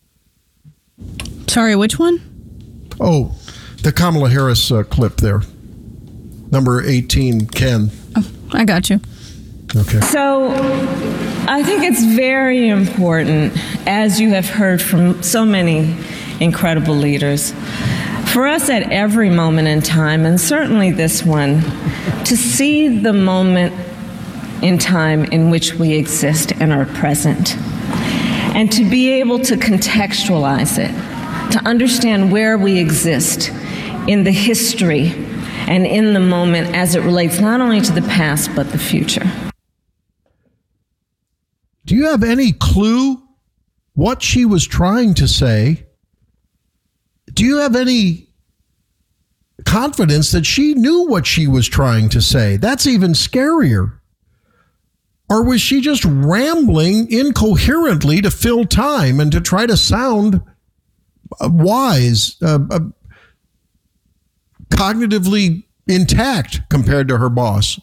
Sorry, 1.47 1.75
which 1.75 1.99
one? 1.99 2.21
oh 2.99 3.35
the 3.83 3.91
kamala 3.91 4.29
harris 4.29 4.71
uh, 4.71 4.83
clip 4.83 5.17
there. 5.17 5.41
Number 6.51 6.81
18 6.81 7.47
ken. 7.47 7.91
I 8.51 8.65
got 8.65 8.89
you. 8.89 8.99
okay. 9.75 9.99
So 10.01 10.49
I 11.47 11.61
think 11.63 11.83
it's 11.83 12.03
very 12.03 12.69
important, 12.69 13.53
as 13.85 14.19
you 14.19 14.29
have 14.29 14.49
heard 14.49 14.81
from 14.81 15.21
so 15.21 15.45
many 15.45 15.95
incredible 16.39 16.95
leaders, 16.95 17.51
for 18.33 18.47
us 18.47 18.69
at 18.69 18.91
every 18.91 19.29
moment 19.29 19.67
in 19.67 19.81
time, 19.81 20.25
and 20.25 20.39
certainly 20.39 20.91
this 20.91 21.23
one, 21.23 21.61
to 22.23 22.37
see 22.37 22.99
the 22.99 23.13
moment 23.13 23.73
in 24.61 24.77
time 24.77 25.25
in 25.25 25.49
which 25.49 25.75
we 25.75 25.93
exist 25.93 26.51
and 26.53 26.71
are 26.73 26.85
present, 26.85 27.55
and 28.55 28.71
to 28.71 28.89
be 28.89 29.09
able 29.09 29.39
to 29.39 29.55
contextualize 29.55 30.77
it, 30.79 31.51
to 31.51 31.59
understand 31.65 32.31
where 32.31 32.57
we 32.57 32.79
exist 32.79 33.49
in 34.07 34.23
the 34.23 34.31
history 34.31 35.11
and 35.67 35.85
in 35.85 36.13
the 36.13 36.19
moment 36.19 36.75
as 36.75 36.95
it 36.95 37.01
relates 37.01 37.39
not 37.39 37.61
only 37.61 37.81
to 37.81 37.91
the 37.91 38.01
past 38.03 38.49
but 38.55 38.71
the 38.71 38.77
future. 38.77 39.29
do 41.85 41.95
you 41.95 42.05
have 42.05 42.23
any 42.23 42.51
clue 42.51 43.21
what 43.93 44.21
she 44.21 44.45
was 44.45 44.67
trying 44.67 45.13
to 45.15 45.27
say? 45.27 45.85
Do 47.33 47.45
you 47.45 47.57
have 47.57 47.75
any 47.75 48.29
confidence 49.65 50.31
that 50.31 50.45
she 50.45 50.73
knew 50.73 51.07
what 51.07 51.25
she 51.25 51.47
was 51.47 51.67
trying 51.67 52.09
to 52.09 52.21
say? 52.21 52.57
That's 52.57 52.85
even 52.85 53.13
scarier 53.13 53.96
or 55.29 55.43
was 55.43 55.61
she 55.61 55.81
just 55.81 56.05
rambling 56.05 57.11
incoherently 57.11 58.21
to 58.21 58.31
fill 58.31 58.65
time 58.65 59.19
and 59.19 59.31
to 59.31 59.41
try 59.41 59.65
to 59.65 59.75
sound 59.75 60.41
uh, 61.41 61.49
wise, 61.51 62.37
uh, 62.41 62.59
uh, 62.71 62.79
cognitively 64.69 65.65
intact 65.87 66.61
compared 66.69 67.07
to 67.09 67.17
her 67.17 67.29
boss? 67.29 67.79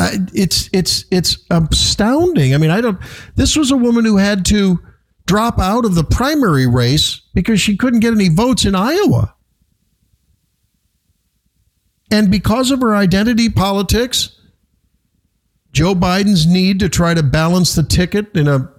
It's 0.00 0.70
it's 0.72 1.06
it's 1.10 1.38
astounding. 1.50 2.54
I 2.54 2.58
mean, 2.58 2.70
I 2.70 2.80
don't. 2.80 3.00
This 3.34 3.56
was 3.56 3.72
a 3.72 3.76
woman 3.76 4.04
who 4.04 4.16
had 4.16 4.44
to 4.46 4.78
drop 5.26 5.58
out 5.58 5.84
of 5.84 5.96
the 5.96 6.04
primary 6.04 6.68
race 6.68 7.20
because 7.34 7.60
she 7.60 7.76
couldn't 7.76 8.00
get 8.00 8.12
any 8.12 8.28
votes 8.28 8.64
in 8.64 8.76
Iowa. 8.76 9.34
And 12.10 12.30
because 12.30 12.70
of 12.70 12.80
her 12.80 12.94
identity 12.94 13.48
politics, 13.50 14.37
Joe 15.72 15.94
Biden's 15.94 16.46
need 16.46 16.80
to 16.80 16.88
try 16.88 17.14
to 17.14 17.22
balance 17.22 17.74
the 17.74 17.82
ticket 17.82 18.36
in 18.36 18.48
a 18.48 18.72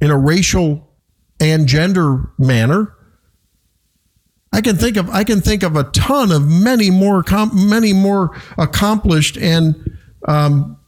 in 0.00 0.10
a 0.10 0.18
racial 0.18 0.88
and 1.40 1.66
gender 1.66 2.30
manner. 2.38 2.94
I 4.52 4.60
can 4.60 4.76
think 4.76 4.96
of 4.96 5.10
I 5.10 5.24
can 5.24 5.40
think 5.40 5.62
of 5.62 5.76
a 5.76 5.84
ton 5.84 6.32
of 6.32 6.46
many 6.46 6.90
more 6.90 7.24
many 7.52 7.92
more 7.92 8.36
accomplished 8.56 9.36
and 9.36 9.98
um, 10.26 10.78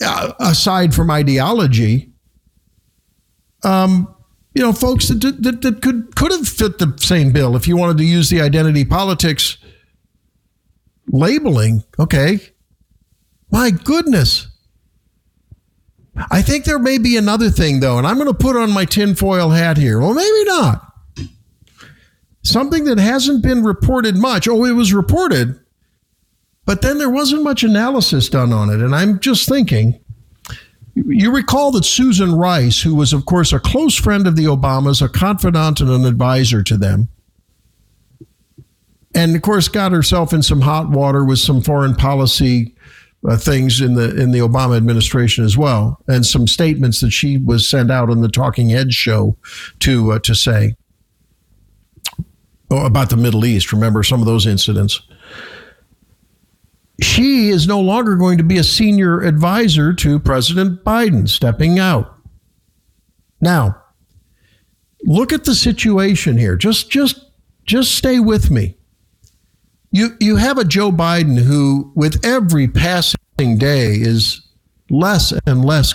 aside 0.00 0.94
from 0.94 1.10
ideology, 1.10 2.12
um, 3.62 4.14
you 4.54 4.62
know, 4.62 4.72
folks 4.72 5.08
that, 5.08 5.20
that 5.42 5.62
that 5.62 5.82
could 5.82 6.14
could 6.16 6.32
have 6.32 6.48
fit 6.48 6.78
the 6.78 6.94
same 6.98 7.32
bill 7.32 7.56
if 7.56 7.68
you 7.68 7.76
wanted 7.76 7.98
to 7.98 8.04
use 8.04 8.28
the 8.28 8.40
identity 8.40 8.84
politics 8.84 9.58
labeling. 11.08 11.84
Okay, 11.98 12.40
my 13.56 13.70
goodness. 13.70 14.48
I 16.30 16.42
think 16.42 16.64
there 16.66 16.78
may 16.78 16.98
be 16.98 17.16
another 17.16 17.48
thing, 17.48 17.80
though, 17.80 17.96
and 17.96 18.06
I'm 18.06 18.16
going 18.16 18.26
to 18.26 18.34
put 18.34 18.54
on 18.54 18.70
my 18.70 18.84
tinfoil 18.84 19.48
hat 19.48 19.78
here. 19.78 19.98
Well, 19.98 20.12
maybe 20.12 20.44
not. 20.44 20.92
something 22.46 22.84
that 22.84 22.98
hasn't 22.98 23.42
been 23.42 23.64
reported 23.64 24.16
much. 24.16 24.48
Oh, 24.48 24.64
it 24.64 24.72
was 24.72 24.92
reported, 24.94 25.58
but 26.64 26.82
then 26.82 26.98
there 26.98 27.10
wasn't 27.10 27.42
much 27.42 27.62
analysis 27.62 28.28
done 28.28 28.52
on 28.52 28.70
it. 28.70 28.80
And 28.80 28.94
I'm 28.94 29.20
just 29.20 29.48
thinking, 29.48 30.00
you 30.94 31.34
recall 31.34 31.72
that 31.72 31.84
Susan 31.84 32.34
Rice, 32.34 32.80
who 32.82 32.94
was, 32.94 33.12
of 33.12 33.26
course, 33.26 33.52
a 33.52 33.58
close 33.58 33.96
friend 33.96 34.26
of 34.26 34.36
the 34.36 34.44
Obamas, 34.44 35.02
a 35.02 35.08
confidant 35.08 35.80
and 35.80 35.90
an 35.90 36.04
advisor 36.04 36.62
to 36.62 36.76
them, 36.76 37.08
and 39.14 39.34
of 39.34 39.42
course, 39.42 39.68
got 39.68 39.92
herself 39.92 40.32
in 40.32 40.42
some 40.42 40.60
hot 40.60 40.90
water 40.90 41.24
with 41.24 41.38
some 41.38 41.62
foreign 41.62 41.94
policy 41.94 42.74
uh, 43.28 43.36
things 43.36 43.80
in 43.80 43.94
the 43.94 44.14
in 44.20 44.30
the 44.30 44.38
Obama 44.38 44.76
administration 44.76 45.44
as 45.44 45.56
well, 45.56 46.00
and 46.08 46.24
some 46.24 46.46
statements 46.46 47.00
that 47.00 47.10
she 47.10 47.38
was 47.38 47.68
sent 47.68 47.90
out 47.90 48.10
on 48.10 48.20
the 48.20 48.28
Talking 48.28 48.70
Heads 48.70 48.94
show 48.94 49.36
to 49.80 50.12
uh, 50.12 50.18
to 50.20 50.34
say 50.34 50.76
oh, 52.70 52.86
about 52.86 53.10
the 53.10 53.16
Middle 53.16 53.44
East. 53.44 53.72
Remember 53.72 54.02
some 54.02 54.20
of 54.20 54.26
those 54.26 54.46
incidents. 54.46 55.00
She 57.02 57.50
is 57.50 57.66
no 57.66 57.80
longer 57.80 58.16
going 58.16 58.38
to 58.38 58.44
be 58.44 58.56
a 58.56 58.64
senior 58.64 59.20
advisor 59.20 59.92
to 59.94 60.18
President 60.18 60.82
Biden, 60.82 61.28
stepping 61.28 61.78
out. 61.78 62.16
Now, 63.40 63.82
look 65.04 65.32
at 65.32 65.44
the 65.44 65.54
situation 65.54 66.38
here. 66.38 66.56
Just 66.56 66.90
just 66.90 67.20
just 67.64 67.94
stay 67.94 68.20
with 68.20 68.50
me. 68.50 68.75
You 69.96 70.14
you 70.20 70.36
have 70.36 70.58
a 70.58 70.64
Joe 70.66 70.92
Biden 70.92 71.38
who, 71.38 71.90
with 71.94 72.22
every 72.22 72.68
passing 72.68 73.56
day, 73.56 73.92
is 73.94 74.46
less 74.90 75.32
and 75.46 75.64
less 75.64 75.94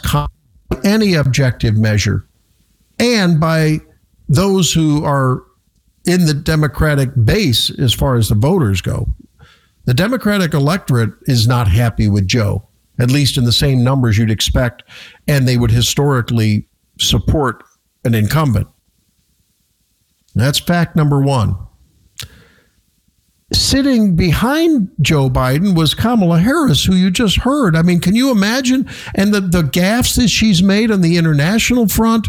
any 0.83 1.13
objective 1.13 1.77
measure, 1.77 2.25
and 2.97 3.39
by 3.39 3.77
those 4.27 4.73
who 4.73 5.05
are 5.05 5.43
in 6.07 6.25
the 6.25 6.33
Democratic 6.33 7.11
base 7.23 7.69
as 7.77 7.93
far 7.93 8.15
as 8.15 8.29
the 8.29 8.33
voters 8.33 8.81
go. 8.81 9.05
The 9.85 9.93
Democratic 9.93 10.55
electorate 10.55 11.13
is 11.27 11.47
not 11.47 11.67
happy 11.67 12.07
with 12.07 12.27
Joe, 12.27 12.67
at 12.97 13.11
least 13.11 13.37
in 13.37 13.43
the 13.43 13.51
same 13.51 13.83
numbers 13.83 14.17
you'd 14.17 14.31
expect, 14.31 14.81
and 15.27 15.47
they 15.47 15.57
would 15.57 15.69
historically 15.69 16.67
support 16.99 17.63
an 18.03 18.15
incumbent. 18.15 18.67
That's 20.33 20.57
fact 20.57 20.95
number 20.95 21.21
one 21.21 21.55
sitting 23.53 24.15
behind 24.15 24.89
Joe 25.01 25.29
Biden 25.29 25.75
was 25.75 25.93
Kamala 25.93 26.39
Harris, 26.39 26.85
who 26.85 26.95
you 26.95 27.11
just 27.11 27.37
heard. 27.37 27.75
I 27.75 27.81
mean, 27.81 27.99
can 27.99 28.15
you 28.15 28.31
imagine? 28.31 28.89
And 29.15 29.33
the, 29.33 29.41
the 29.41 29.63
gaffes 29.63 30.15
that 30.15 30.29
she's 30.29 30.63
made 30.63 30.91
on 30.91 31.01
the 31.01 31.17
international 31.17 31.87
front, 31.87 32.27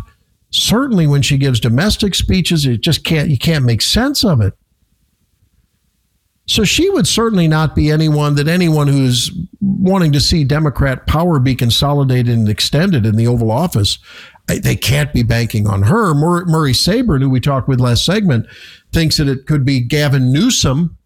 certainly 0.50 1.06
when 1.06 1.22
she 1.22 1.38
gives 1.38 1.60
domestic 1.60 2.14
speeches, 2.14 2.66
it 2.66 2.80
just 2.80 3.04
can't, 3.04 3.30
you 3.30 3.38
can't 3.38 3.64
make 3.64 3.82
sense 3.82 4.24
of 4.24 4.40
it. 4.40 4.54
So 6.46 6.64
she 6.64 6.90
would 6.90 7.06
certainly 7.06 7.46
not 7.46 7.76
be 7.76 7.90
anyone 7.90 8.34
that 8.34 8.48
anyone 8.48 8.88
who's 8.88 9.30
wanting 9.60 10.10
to 10.12 10.20
see 10.20 10.42
Democrat 10.42 11.06
power 11.06 11.38
be 11.38 11.54
consolidated 11.54 12.36
and 12.36 12.48
extended 12.48 13.06
in 13.06 13.16
the 13.16 13.28
Oval 13.28 13.52
Office, 13.52 13.98
they 14.48 14.74
can't 14.74 15.12
be 15.12 15.22
banking 15.22 15.68
on 15.68 15.82
her. 15.82 16.14
Murray 16.14 16.72
Sabrin, 16.72 17.22
who 17.22 17.30
we 17.30 17.40
talked 17.40 17.68
with 17.68 17.80
last 17.80 18.04
segment, 18.04 18.46
thinks 18.92 19.18
that 19.18 19.28
it 19.28 19.46
could 19.46 19.64
be 19.64 19.80
Gavin 19.80 20.32
Newsom 20.32 20.98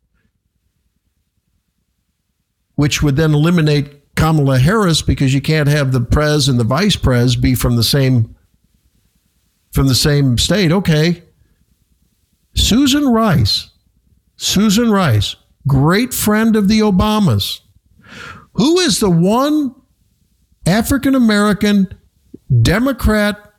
which 2.77 3.03
would 3.03 3.17
then 3.17 3.35
eliminate 3.35 4.15
Kamala 4.15 4.59
Harris 4.59 5.03
because 5.03 5.35
you 5.35 5.43
can't 5.43 5.69
have 5.69 5.93
the 5.93 6.01
pres 6.01 6.49
and 6.49 6.59
the 6.59 6.65
vice 6.65 6.97
pres 6.97 7.37
be 7.37 7.55
from 7.55 7.77
the 7.77 7.85
same 7.85 8.35
from 9.73 9.89
the 9.89 9.95
same 9.95 10.39
state. 10.39 10.73
Okay. 10.73 11.23
Susan 12.55 13.07
Rice, 13.09 13.71
Susan 14.37 14.91
Rice, 14.91 15.37
great 15.67 16.15
friend 16.15 16.57
of 16.57 16.69
the 16.69 16.81
Obamas. 16.81 17.61
Who 18.55 18.79
is 18.79 19.01
the 19.01 19.11
one 19.11 19.75
African 20.67 21.15
American 21.15 21.95
Democrat 22.63 23.53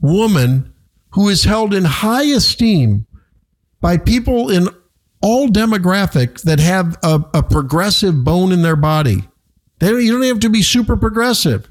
woman 0.00 0.72
who 1.10 1.28
is 1.28 1.44
held 1.44 1.72
in 1.72 1.84
high 1.84 2.24
esteem 2.24 3.06
by 3.80 3.96
people 3.96 4.50
in 4.50 4.68
all 5.22 5.48
demographic 5.48 6.42
that 6.42 6.60
have 6.60 6.98
a, 7.02 7.22
a 7.34 7.42
progressive 7.42 8.24
bone 8.24 8.52
in 8.52 8.62
their 8.62 8.76
body. 8.76 9.28
They 9.78 9.90
don't, 9.90 10.04
you 10.04 10.12
don't 10.12 10.22
have 10.22 10.40
to 10.40 10.50
be 10.50 10.62
super 10.62 10.96
progressive. 10.96 11.68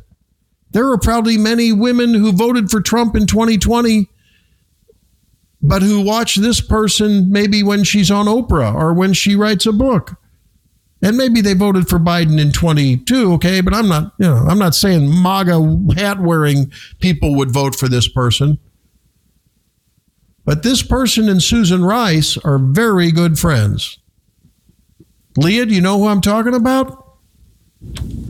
There 0.71 0.89
are 0.91 0.97
probably 0.97 1.37
many 1.37 1.71
women 1.71 2.13
who 2.13 2.31
voted 2.31 2.69
for 2.69 2.81
Trump 2.81 3.15
in 3.15 3.25
2020, 3.25 4.07
but 5.61 5.81
who 5.81 6.01
watch 6.01 6.35
this 6.35 6.61
person 6.61 7.31
maybe 7.31 7.63
when 7.63 7.83
she's 7.83 8.11
on 8.11 8.27
Oprah 8.27 8.73
or 8.73 8.93
when 8.93 9.13
she 9.13 9.35
writes 9.35 9.65
a 9.65 9.73
book. 9.73 10.15
And 11.01 11.17
maybe 11.17 11.41
they 11.41 11.53
voted 11.53 11.87
for 11.87 11.97
Biden 11.97 12.39
in 12.39 12.51
22, 12.51 13.33
okay, 13.33 13.61
but 13.61 13.73
I'm 13.73 13.87
not, 13.87 14.13
you 14.19 14.27
know, 14.27 14.35
I'm 14.35 14.59
not 14.59 14.75
saying 14.75 15.09
MAGA 15.23 15.95
hat 15.95 16.19
wearing 16.19 16.71
people 16.99 17.35
would 17.35 17.51
vote 17.51 17.73
for 17.73 17.87
this 17.87 18.07
person. 18.07 18.59
But 20.49 20.63
this 20.63 20.81
person 20.81 21.29
and 21.29 21.43
Susan 21.43 21.85
Rice 21.85 22.35
are 22.35 22.57
very 22.57 23.11
good 23.11 23.37
friends. 23.37 23.99
Leah, 25.37 25.67
do 25.67 25.75
you 25.75 25.79
know 25.79 25.99
who 25.99 26.07
I'm 26.07 26.21
talking 26.21 26.55
about? 26.55 27.17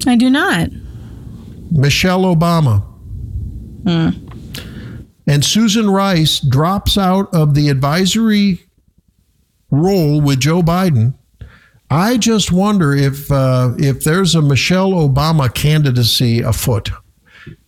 I 0.05 0.17
do 0.17 0.30
not. 0.30 0.67
Michelle 1.72 2.24
Obama. 2.24 2.84
Hmm. 3.84 4.09
And 5.28 5.45
Susan 5.45 5.89
Rice 5.89 6.41
drops 6.41 6.97
out 6.97 7.34
of 7.34 7.53
the 7.53 7.70
advisory 7.70 8.65
role 9.72 10.20
with 10.20 10.41
Joe 10.41 10.61
Biden. 10.61 11.13
I 11.89 12.17
just 12.17 12.51
wonder 12.51 12.93
if 12.93 13.32
uh, 13.32 13.76
if 13.78 14.03
there's 14.03 14.36
a 14.36 14.41
Michelle 14.41 14.91
Obama 14.91 15.53
candidacy 15.53 16.41
afoot 16.41 16.89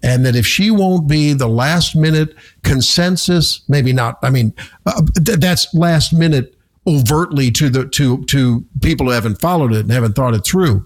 and 0.03 0.25
that 0.25 0.35
if 0.35 0.45
she 0.45 0.71
won't 0.71 1.07
be 1.07 1.33
the 1.33 1.47
last 1.47 1.95
minute 1.95 2.35
consensus, 2.63 3.61
maybe 3.67 3.93
not. 3.93 4.17
I 4.23 4.29
mean, 4.29 4.53
uh, 4.85 5.01
th- 5.23 5.39
that's 5.39 5.73
last 5.73 6.13
minute 6.13 6.55
overtly 6.87 7.51
to 7.51 7.69
the 7.69 7.87
to 7.89 8.23
to 8.25 8.65
people 8.81 9.05
who 9.05 9.11
haven't 9.11 9.39
followed 9.39 9.73
it 9.73 9.81
and 9.81 9.91
haven't 9.91 10.13
thought 10.13 10.33
it 10.33 10.45
through. 10.45 10.85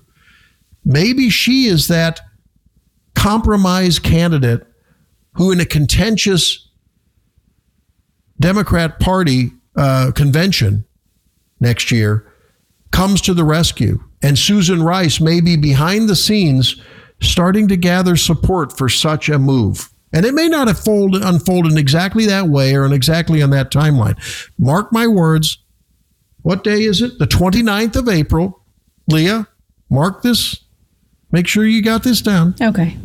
Maybe 0.83 1.29
she 1.29 1.65
is 1.65 1.87
that 1.87 2.21
compromise 3.15 3.97
candidate 3.97 4.67
who, 5.33 5.51
in 5.51 5.59
a 5.59 5.65
contentious 5.65 6.69
Democrat 8.39 8.99
Party 8.99 9.51
uh, 9.75 10.11
convention 10.13 10.85
next 11.59 11.91
year, 11.91 12.31
comes 12.91 13.21
to 13.21 13.33
the 13.33 13.43
rescue. 13.43 14.01
And 14.21 14.37
Susan 14.37 14.81
Rice 14.81 15.19
may 15.19 15.41
be 15.41 15.55
behind 15.55 16.09
the 16.09 16.15
scenes 16.15 16.81
starting 17.25 17.67
to 17.67 17.77
gather 17.77 18.15
support 18.15 18.77
for 18.77 18.89
such 18.89 19.29
a 19.29 19.39
move. 19.39 19.89
And 20.13 20.25
it 20.25 20.33
may 20.33 20.47
not 20.47 20.67
have 20.67 20.79
fold, 20.79 21.15
in 21.15 21.77
exactly 21.77 22.25
that 22.27 22.47
way 22.47 22.73
or 22.75 22.85
in 22.85 22.93
exactly 22.93 23.41
on 23.41 23.49
that 23.49 23.69
timeline. 23.71 24.17
Mark 24.57 24.93
my 24.93 25.07
words. 25.07 25.57
What 26.41 26.63
day 26.63 26.83
is 26.83 27.01
it? 27.01 27.19
The 27.19 27.25
29th 27.25 27.97
of 27.97 28.07
April. 28.07 28.63
Leah, 29.07 29.47
mark 29.89 30.21
this. 30.21 30.63
Make 31.31 31.47
sure 31.47 31.65
you 31.65 31.81
got 31.81 32.03
this 32.03 32.21
down. 32.21 32.55
Okay. 32.61 32.97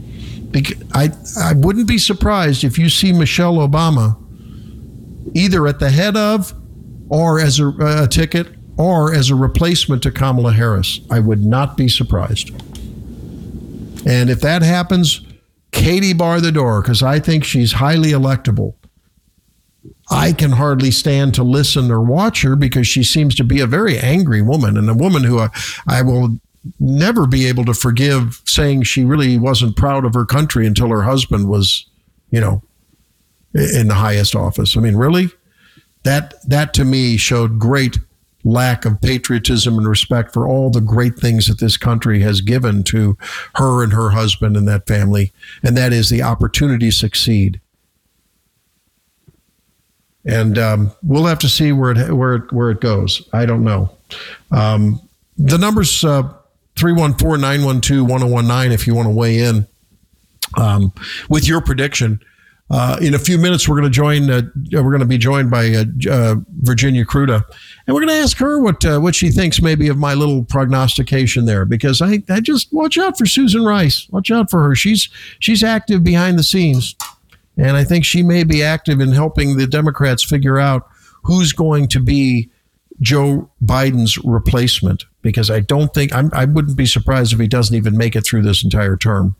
I, 0.94 1.10
I 1.38 1.52
wouldn't 1.54 1.88
be 1.88 1.98
surprised 1.98 2.64
if 2.64 2.78
you 2.78 2.88
see 2.88 3.12
Michelle 3.12 3.56
Obama 3.56 4.16
either 5.34 5.66
at 5.66 5.78
the 5.78 5.90
head 5.90 6.16
of 6.16 6.54
or 7.08 7.40
as 7.40 7.58
a, 7.60 7.68
a 7.80 8.06
ticket 8.08 8.48
or 8.76 9.12
as 9.14 9.30
a 9.30 9.34
replacement 9.34 10.02
to 10.04 10.10
Kamala 10.10 10.52
Harris. 10.52 11.00
I 11.10 11.20
would 11.20 11.44
not 11.44 11.76
be 11.76 11.88
surprised. 11.88 12.50
And 14.06 14.30
if 14.30 14.40
that 14.40 14.62
happens, 14.62 15.20
Katie 15.72 16.12
bar 16.12 16.40
the 16.40 16.52
door 16.52 16.82
because 16.82 17.02
I 17.02 17.18
think 17.18 17.44
she's 17.44 17.72
highly 17.72 18.10
electable. 18.10 18.74
I 20.10 20.32
can 20.32 20.52
hardly 20.52 20.90
stand 20.90 21.34
to 21.34 21.44
listen 21.44 21.90
or 21.90 22.00
watch 22.00 22.42
her 22.42 22.56
because 22.56 22.88
she 22.88 23.04
seems 23.04 23.34
to 23.36 23.44
be 23.44 23.60
a 23.60 23.66
very 23.66 23.98
angry 23.98 24.42
woman 24.42 24.76
and 24.76 24.90
a 24.90 24.94
woman 24.94 25.22
who 25.22 25.38
I, 25.38 25.48
I 25.86 26.02
will 26.02 26.38
never 26.78 27.26
be 27.26 27.46
able 27.46 27.64
to 27.64 27.74
forgive 27.74 28.42
saying 28.44 28.82
she 28.82 29.04
really 29.04 29.38
wasn't 29.38 29.76
proud 29.76 30.04
of 30.04 30.14
her 30.14 30.26
country 30.26 30.66
until 30.66 30.88
her 30.88 31.02
husband 31.02 31.48
was, 31.48 31.86
you 32.30 32.40
know, 32.40 32.62
in 33.54 33.88
the 33.88 33.94
highest 33.94 34.34
office. 34.34 34.76
I 34.76 34.80
mean, 34.80 34.96
really? 34.96 35.30
That 36.02 36.34
that 36.48 36.74
to 36.74 36.84
me 36.84 37.16
showed 37.16 37.58
great 37.58 37.98
lack 38.44 38.84
of 38.84 39.00
patriotism 39.00 39.78
and 39.78 39.88
respect 39.88 40.32
for 40.32 40.48
all 40.48 40.70
the 40.70 40.80
great 40.80 41.16
things 41.16 41.46
that 41.46 41.60
this 41.60 41.76
country 41.76 42.20
has 42.20 42.40
given 42.40 42.82
to 42.84 43.16
her 43.56 43.82
and 43.82 43.92
her 43.92 44.10
husband 44.10 44.56
and 44.56 44.66
that 44.68 44.86
family, 44.86 45.32
and 45.62 45.76
that 45.76 45.92
is 45.92 46.08
the 46.08 46.22
opportunity 46.22 46.86
to 46.90 46.96
succeed. 46.96 47.60
And 50.24 50.58
um, 50.58 50.92
we'll 51.02 51.26
have 51.26 51.38
to 51.40 51.48
see 51.48 51.72
where 51.72 51.92
it 51.92 52.12
where 52.12 52.36
it, 52.36 52.52
where 52.52 52.70
it 52.70 52.80
goes. 52.80 53.26
I 53.32 53.46
don't 53.46 53.64
know. 53.64 53.90
Um, 54.50 55.00
the 55.38 55.56
numbers 55.56 56.04
uh, 56.04 56.34
314 56.76 57.40
912 57.40 58.08
1019 58.08 58.72
if 58.72 58.86
you 58.86 58.94
want 58.94 59.06
to 59.06 59.14
weigh 59.14 59.38
in 59.38 59.66
um, 60.56 60.92
with 61.28 61.46
your 61.48 61.60
prediction. 61.60 62.20
Uh, 62.70 62.96
in 63.02 63.14
a 63.14 63.18
few 63.18 63.36
minutes, 63.36 63.68
we're 63.68 63.74
going 63.74 63.90
to 63.90 63.94
join. 63.94 64.30
Uh, 64.30 64.42
we're 64.70 64.90
going 64.90 65.00
to 65.00 65.06
be 65.06 65.18
joined 65.18 65.50
by 65.50 65.70
uh, 65.70 65.84
uh, 66.08 66.36
Virginia 66.60 67.04
Kruta, 67.04 67.42
and 67.86 67.94
we're 67.94 68.00
going 68.00 68.14
to 68.14 68.22
ask 68.22 68.36
her 68.36 68.60
what 68.60 68.84
uh, 68.84 69.00
what 69.00 69.16
she 69.16 69.30
thinks 69.30 69.60
maybe 69.60 69.88
of 69.88 69.98
my 69.98 70.14
little 70.14 70.44
prognostication 70.44 71.46
there. 71.46 71.64
Because 71.64 72.00
I, 72.00 72.22
I 72.28 72.38
just 72.38 72.72
watch 72.72 72.96
out 72.96 73.18
for 73.18 73.26
Susan 73.26 73.64
Rice. 73.64 74.08
Watch 74.10 74.30
out 74.30 74.50
for 74.50 74.62
her. 74.62 74.76
She's 74.76 75.08
she's 75.40 75.64
active 75.64 76.04
behind 76.04 76.38
the 76.38 76.44
scenes, 76.44 76.94
and 77.56 77.76
I 77.76 77.82
think 77.82 78.04
she 78.04 78.22
may 78.22 78.44
be 78.44 78.62
active 78.62 79.00
in 79.00 79.10
helping 79.10 79.56
the 79.56 79.66
Democrats 79.66 80.22
figure 80.22 80.58
out 80.58 80.86
who's 81.24 81.52
going 81.52 81.88
to 81.88 81.98
be 81.98 82.50
Joe 83.00 83.50
Biden's 83.64 84.16
replacement. 84.18 85.06
Because 85.22 85.50
I 85.50 85.58
don't 85.58 85.92
think 85.92 86.14
I'm, 86.14 86.30
I 86.32 86.44
wouldn't 86.44 86.76
be 86.76 86.86
surprised 86.86 87.32
if 87.32 87.40
he 87.40 87.48
doesn't 87.48 87.76
even 87.76 87.96
make 87.96 88.14
it 88.14 88.22
through 88.22 88.42
this 88.42 88.62
entire 88.62 88.96
term 88.96 89.34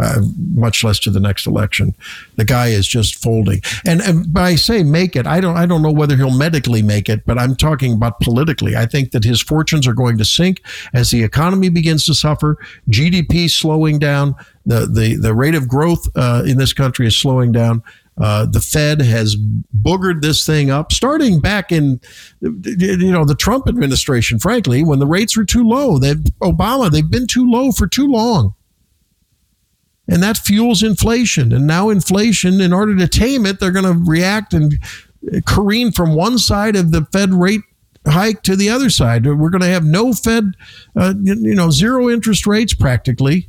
uh, 0.00 0.20
much 0.54 0.82
less 0.82 0.98
to 1.00 1.10
the 1.10 1.20
next 1.20 1.46
election. 1.46 1.94
The 2.36 2.44
guy 2.44 2.68
is 2.68 2.88
just 2.88 3.22
folding. 3.22 3.60
And, 3.84 4.00
and 4.00 4.32
by 4.32 4.54
say 4.54 4.82
make 4.82 5.14
it, 5.16 5.26
I 5.26 5.40
don't 5.40 5.56
I 5.56 5.66
don't 5.66 5.82
know 5.82 5.92
whether 5.92 6.16
he'll 6.16 6.36
medically 6.36 6.82
make 6.82 7.08
it, 7.08 7.26
but 7.26 7.38
I'm 7.38 7.54
talking 7.54 7.92
about 7.92 8.20
politically. 8.20 8.76
I 8.76 8.86
think 8.86 9.12
that 9.12 9.24
his 9.24 9.40
fortunes 9.42 9.86
are 9.86 9.92
going 9.92 10.18
to 10.18 10.24
sink 10.24 10.62
as 10.94 11.10
the 11.10 11.22
economy 11.22 11.68
begins 11.68 12.06
to 12.06 12.14
suffer, 12.14 12.56
GDP 12.88 13.50
slowing 13.50 13.98
down, 13.98 14.34
the 14.64 14.86
the 14.86 15.16
the 15.16 15.34
rate 15.34 15.54
of 15.54 15.68
growth 15.68 16.08
uh, 16.16 16.42
in 16.46 16.56
this 16.56 16.72
country 16.72 17.06
is 17.06 17.16
slowing 17.16 17.52
down. 17.52 17.82
Uh, 18.20 18.44
the 18.44 18.60
Fed 18.60 19.00
has 19.00 19.34
boogered 19.80 20.20
this 20.20 20.44
thing 20.44 20.70
up, 20.70 20.92
starting 20.92 21.40
back 21.40 21.72
in, 21.72 21.98
you 22.42 23.10
know, 23.10 23.24
the 23.24 23.34
Trump 23.34 23.66
administration. 23.66 24.38
Frankly, 24.38 24.84
when 24.84 24.98
the 24.98 25.06
rates 25.06 25.38
were 25.38 25.44
too 25.44 25.66
low, 25.66 25.98
they 25.98 26.14
Obama 26.42 26.90
they've 26.90 27.10
been 27.10 27.26
too 27.26 27.50
low 27.50 27.72
for 27.72 27.86
too 27.86 28.06
long 28.06 28.54
and 30.10 30.22
that 30.24 30.36
fuels 30.36 30.82
inflation. 30.82 31.52
And 31.52 31.66
now, 31.66 31.88
inflation, 31.88 32.60
in 32.60 32.72
order 32.72 32.96
to 32.96 33.06
tame 33.06 33.46
it, 33.46 33.60
they're 33.60 33.70
going 33.70 33.84
to 33.84 34.10
react 34.10 34.52
and 34.52 34.74
careen 35.46 35.92
from 35.92 36.14
one 36.14 36.36
side 36.36 36.74
of 36.74 36.90
the 36.90 37.06
Fed 37.12 37.32
rate 37.32 37.60
hike 38.06 38.42
to 38.42 38.56
the 38.56 38.68
other 38.68 38.90
side. 38.90 39.24
We're 39.24 39.50
going 39.50 39.62
to 39.62 39.68
have 39.68 39.84
no 39.84 40.12
Fed, 40.12 40.54
uh, 40.96 41.14
you 41.22 41.54
know, 41.54 41.70
zero 41.70 42.10
interest 42.10 42.44
rates 42.46 42.74
practically 42.74 43.48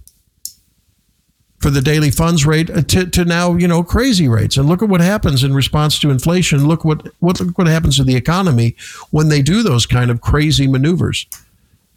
for 1.60 1.72
the 1.72 1.82
daily 1.82 2.12
funds 2.12 2.46
rate 2.46 2.70
uh, 2.70 2.82
to, 2.84 3.08
to 3.08 3.26
now, 3.26 3.56
you 3.56 3.68
know, 3.68 3.84
crazy 3.84 4.28
rates. 4.28 4.56
And 4.56 4.68
look 4.68 4.84
at 4.84 4.90
what 4.90 5.02
happens 5.02 5.44
in 5.44 5.56
response 5.56 5.98
to 6.00 6.12
inflation. 6.12 6.68
Look 6.68 6.86
what, 6.86 7.08
what, 7.20 7.40
look 7.40 7.58
what 7.58 7.68
happens 7.68 7.98
to 7.98 8.04
the 8.04 8.16
economy 8.16 8.76
when 9.10 9.30
they 9.30 9.42
do 9.42 9.64
those 9.64 9.88
kind 9.88 10.12
of 10.12 10.22
crazy 10.22 10.68
maneuvers. 10.68 11.26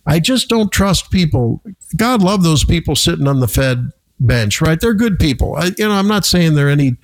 I 0.06 0.20
just 0.20 0.48
don't 0.48 0.72
trust 0.72 1.10
people. 1.10 1.60
God 1.96 2.22
love 2.22 2.42
those 2.42 2.64
people 2.64 2.96
sitting 2.96 3.26
on 3.26 3.40
the 3.40 3.48
Fed 3.48 3.90
bench, 4.26 4.60
right? 4.60 4.80
They're 4.80 4.94
good 4.94 5.18
people. 5.18 5.56
I, 5.56 5.70
you 5.78 5.88
know, 5.88 5.92
I'm 5.92 6.08
not 6.08 6.24
saying 6.24 6.54
they're 6.54 6.68
any 6.68 6.96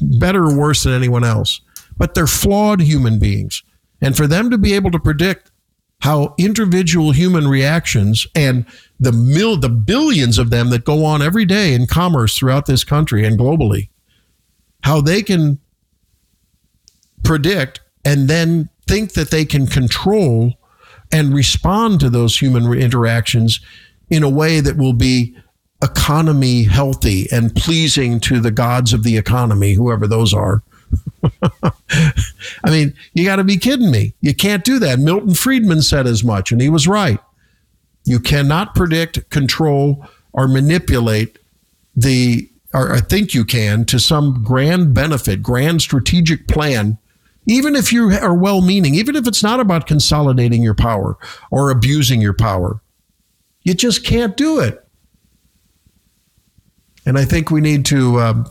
better 0.00 0.44
or 0.44 0.56
worse 0.56 0.84
than 0.84 0.92
anyone 0.92 1.24
else, 1.24 1.60
but 1.96 2.14
they're 2.14 2.26
flawed 2.26 2.80
human 2.80 3.18
beings. 3.18 3.62
And 4.00 4.16
for 4.16 4.26
them 4.26 4.50
to 4.50 4.58
be 4.58 4.74
able 4.74 4.90
to 4.90 4.98
predict 4.98 5.50
how 6.00 6.34
individual 6.36 7.12
human 7.12 7.48
reactions 7.48 8.26
and 8.34 8.66
the 9.00 9.12
mil, 9.12 9.56
the 9.56 9.68
billions 9.68 10.38
of 10.38 10.50
them 10.50 10.70
that 10.70 10.84
go 10.84 11.04
on 11.04 11.22
every 11.22 11.46
day 11.46 11.72
in 11.72 11.86
commerce 11.86 12.36
throughout 12.36 12.66
this 12.66 12.84
country 12.84 13.24
and 13.24 13.38
globally, 13.38 13.88
how 14.82 15.00
they 15.00 15.22
can 15.22 15.58
predict 17.22 17.80
and 18.04 18.28
then 18.28 18.68
think 18.86 19.12
that 19.14 19.30
they 19.30 19.44
can 19.44 19.66
control 19.66 20.52
and 21.10 21.34
respond 21.34 22.00
to 22.00 22.10
those 22.10 22.38
human 22.38 22.72
interactions 22.74 23.60
in 24.10 24.22
a 24.22 24.28
way 24.28 24.60
that 24.60 24.76
will 24.76 24.92
be 24.92 25.34
economy 25.84 26.64
healthy 26.64 27.28
and 27.30 27.54
pleasing 27.54 28.18
to 28.20 28.40
the 28.40 28.50
gods 28.50 28.92
of 28.92 29.02
the 29.02 29.16
economy, 29.16 29.74
whoever 29.74 30.06
those 30.06 30.32
are. 30.32 30.62
I 31.52 32.70
mean, 32.70 32.94
you 33.12 33.24
got 33.24 33.36
to 33.36 33.44
be 33.44 33.56
kidding 33.56 33.90
me. 33.90 34.14
You 34.20 34.34
can't 34.34 34.64
do 34.64 34.78
that. 34.78 34.98
Milton 34.98 35.34
Friedman 35.34 35.82
said 35.82 36.06
as 36.06 36.24
much, 36.24 36.52
and 36.52 36.60
he 36.60 36.68
was 36.68 36.88
right. 36.88 37.18
You 38.04 38.20
cannot 38.20 38.74
predict, 38.74 39.28
control, 39.30 40.06
or 40.32 40.48
manipulate 40.48 41.38
the, 41.96 42.48
or 42.72 42.92
I 42.92 43.00
think 43.00 43.34
you 43.34 43.44
can, 43.44 43.84
to 43.86 43.98
some 43.98 44.42
grand 44.42 44.94
benefit, 44.94 45.42
grand 45.42 45.82
strategic 45.82 46.48
plan, 46.48 46.98
even 47.46 47.76
if 47.76 47.92
you 47.92 48.10
are 48.10 48.34
well 48.34 48.60
meaning, 48.60 48.94
even 48.94 49.16
if 49.16 49.26
it's 49.26 49.42
not 49.42 49.60
about 49.60 49.86
consolidating 49.86 50.62
your 50.62 50.74
power 50.74 51.16
or 51.50 51.70
abusing 51.70 52.20
your 52.20 52.34
power. 52.34 52.80
You 53.62 53.74
just 53.74 54.04
can't 54.04 54.36
do 54.36 54.60
it. 54.60 54.83
And 57.06 57.18
I 57.18 57.24
think 57.24 57.50
we 57.50 57.60
need 57.60 57.84
to 57.86 58.20
um, 58.20 58.46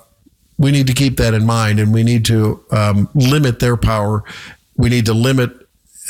we 0.57 0.71
need 0.71 0.87
to 0.87 0.93
keep 0.93 1.17
that 1.17 1.33
in 1.33 1.45
mind, 1.45 1.79
and 1.79 1.93
we 1.93 2.03
need 2.03 2.25
to 2.25 2.63
um, 2.71 3.09
limit 3.13 3.59
their 3.59 3.77
power. 3.77 4.23
We 4.77 4.89
need 4.89 5.05
to 5.07 5.13
limit 5.13 5.51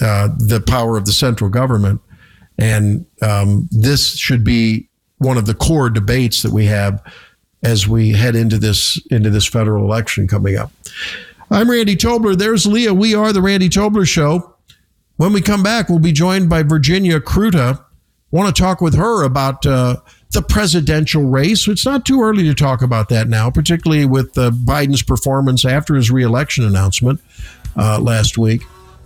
uh, 0.01 0.29
the 0.37 0.61
power 0.61 0.97
of 0.97 1.05
the 1.05 1.13
central 1.13 1.49
government, 1.49 2.01
and 2.57 3.05
um, 3.21 3.69
this 3.71 4.17
should 4.17 4.43
be 4.43 4.89
one 5.17 5.37
of 5.37 5.45
the 5.45 5.53
core 5.53 5.89
debates 5.89 6.41
that 6.43 6.51
we 6.51 6.65
have 6.65 7.01
as 7.63 7.87
we 7.87 8.11
head 8.11 8.35
into 8.35 8.57
this 8.57 8.99
into 9.09 9.29
this 9.29 9.45
federal 9.45 9.85
election 9.85 10.27
coming 10.27 10.57
up. 10.57 10.71
I'm 11.49 11.69
Randy 11.69 11.95
Tobler. 11.95 12.37
There's 12.37 12.65
Leah. 12.65 12.93
We 12.93 13.15
are 13.15 13.31
the 13.31 13.41
Randy 13.41 13.69
Tobler 13.69 14.07
Show. 14.07 14.55
When 15.17 15.31
we 15.31 15.41
come 15.41 15.63
back, 15.63 15.89
we'll 15.89 15.99
be 15.99 16.11
joined 16.11 16.49
by 16.49 16.63
Virginia 16.63 17.19
Kruta. 17.19 17.83
Want 18.31 18.53
to 18.53 18.61
talk 18.61 18.81
with 18.81 18.95
her 18.95 19.23
about 19.23 19.65
uh, 19.65 19.97
the 20.33 20.41
presidential 20.41 21.23
race. 21.23 21.67
It's 21.67 21.85
not 21.85 22.05
too 22.05 22.21
early 22.21 22.43
to 22.43 22.53
talk 22.53 22.81
about 22.81 23.09
that 23.09 23.27
now, 23.29 23.49
particularly 23.49 24.05
with 24.05 24.37
uh, 24.37 24.51
Biden's 24.51 25.03
performance 25.03 25.65
after 25.65 25.95
his 25.95 26.11
reelection 26.11 26.65
announcement 26.65 27.21
uh, 27.77 27.99
last 27.99 28.37
week. 28.37 28.63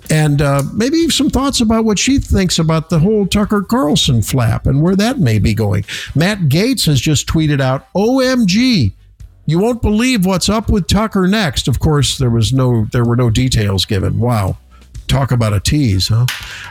And 0.10 0.42
uh, 0.42 0.64
maybe 0.74 1.10
some 1.10 1.30
thoughts 1.30 1.60
about 1.60 1.84
what 1.84 2.00
she 2.00 2.18
thinks 2.18 2.60
about 2.60 2.90
the 2.90 3.00
whole 3.00 3.28
Tucker 3.28 3.62
Carlson 3.62 4.22
flap 4.22 4.66
and 4.66 4.82
where 4.82 4.96
that 4.96 5.20
may 5.20 5.38
be 5.38 5.54
going. 5.54 5.84
Matt 6.16 6.40
Gaetz 6.44 6.86
has 6.86 7.02
just 7.02 7.28
tweeted 7.28 7.60
out, 7.60 7.92
OMG, 7.94 8.94
you 9.46 9.60
won't 9.60 9.82
believe 9.82 10.26
what's 10.26 10.50
up 10.50 10.70
with 10.70 10.88
Tucker 10.88 11.28
next. 11.28 11.68
Of 11.68 11.80
course, 11.80 12.18
there 12.18 12.30
was 12.30 12.54
no 12.54 12.86
there 12.92 13.06
were 13.06 13.16
no 13.16 13.30
details 13.30 13.86
given. 13.86 14.20
Wow. 14.20 14.58
Talk 15.08 15.32
about 15.32 15.54
a 15.54 15.60
tease, 15.60 16.10
huh? 16.10 16.26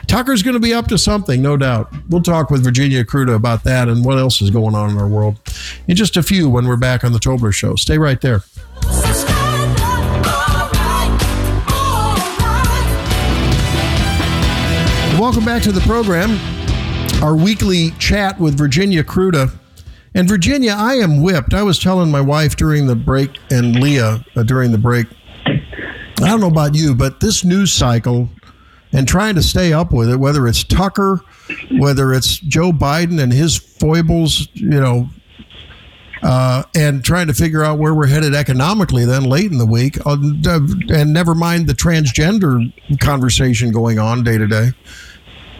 Tucker's 0.05 0.43
going 0.43 0.53
to 0.53 0.59
be 0.59 0.73
up 0.73 0.87
to 0.87 0.97
something, 0.97 1.41
no 1.41 1.57
doubt. 1.57 1.91
We'll 2.09 2.21
talk 2.21 2.51
with 2.51 2.63
Virginia 2.63 3.03
Kruta 3.03 3.35
about 3.35 3.63
that 3.63 3.89
and 3.89 4.05
what 4.05 4.17
else 4.19 4.41
is 4.41 4.51
going 4.51 4.75
on 4.75 4.91
in 4.91 4.97
our 4.97 5.07
world 5.07 5.39
in 5.87 5.95
just 5.95 6.17
a 6.17 6.23
few 6.23 6.47
when 6.49 6.67
we're 6.67 6.77
back 6.77 7.03
on 7.03 7.13
the 7.13 7.19
Tobler 7.19 7.53
Show. 7.53 7.75
Stay 7.75 7.97
right 7.97 8.21
there. 8.21 8.43
Welcome 15.19 15.45
back 15.45 15.63
to 15.63 15.71
the 15.71 15.81
program. 15.81 16.37
Our 17.23 17.35
weekly 17.35 17.89
chat 17.97 18.39
with 18.39 18.55
Virginia 18.55 19.03
Kruta. 19.03 19.51
And 20.13 20.27
Virginia, 20.27 20.75
I 20.77 20.93
am 20.95 21.23
whipped. 21.23 21.55
I 21.55 21.63
was 21.63 21.79
telling 21.79 22.11
my 22.11 22.21
wife 22.21 22.55
during 22.55 22.85
the 22.85 22.95
break 22.95 23.31
and 23.49 23.79
Leah 23.79 24.23
uh, 24.35 24.43
during 24.43 24.71
the 24.71 24.77
break 24.77 25.07
I 26.21 26.29
don't 26.29 26.39
know 26.39 26.47
about 26.47 26.75
you, 26.75 26.95
but 26.95 27.19
this 27.19 27.43
news 27.43 27.71
cycle 27.71 28.29
and 28.91 29.07
trying 29.07 29.35
to 29.35 29.43
stay 29.43 29.71
up 29.71 29.91
with 29.91 30.09
it, 30.09 30.17
whether 30.17 30.47
it's 30.47 30.63
Tucker, 30.63 31.21
whether 31.77 32.13
it's 32.13 32.37
Joe 32.39 32.71
Biden 32.71 33.21
and 33.21 33.31
his 33.31 33.55
foibles, 33.57 34.47
you 34.53 34.79
know, 34.79 35.09
uh, 36.23 36.63
and 36.75 37.03
trying 37.03 37.27
to 37.27 37.33
figure 37.33 37.63
out 37.63 37.77
where 37.77 37.93
we're 37.93 38.07
headed 38.07 38.33
economically 38.33 39.05
then 39.05 39.25
late 39.25 39.51
in 39.51 39.59
the 39.59 39.65
week, 39.65 39.97
uh, 40.05 40.17
and 40.89 41.13
never 41.13 41.35
mind 41.35 41.67
the 41.67 41.73
transgender 41.73 42.73
conversation 42.99 43.71
going 43.71 43.99
on 43.99 44.23
day 44.23 44.37
to 44.37 44.47
day. 44.47 44.71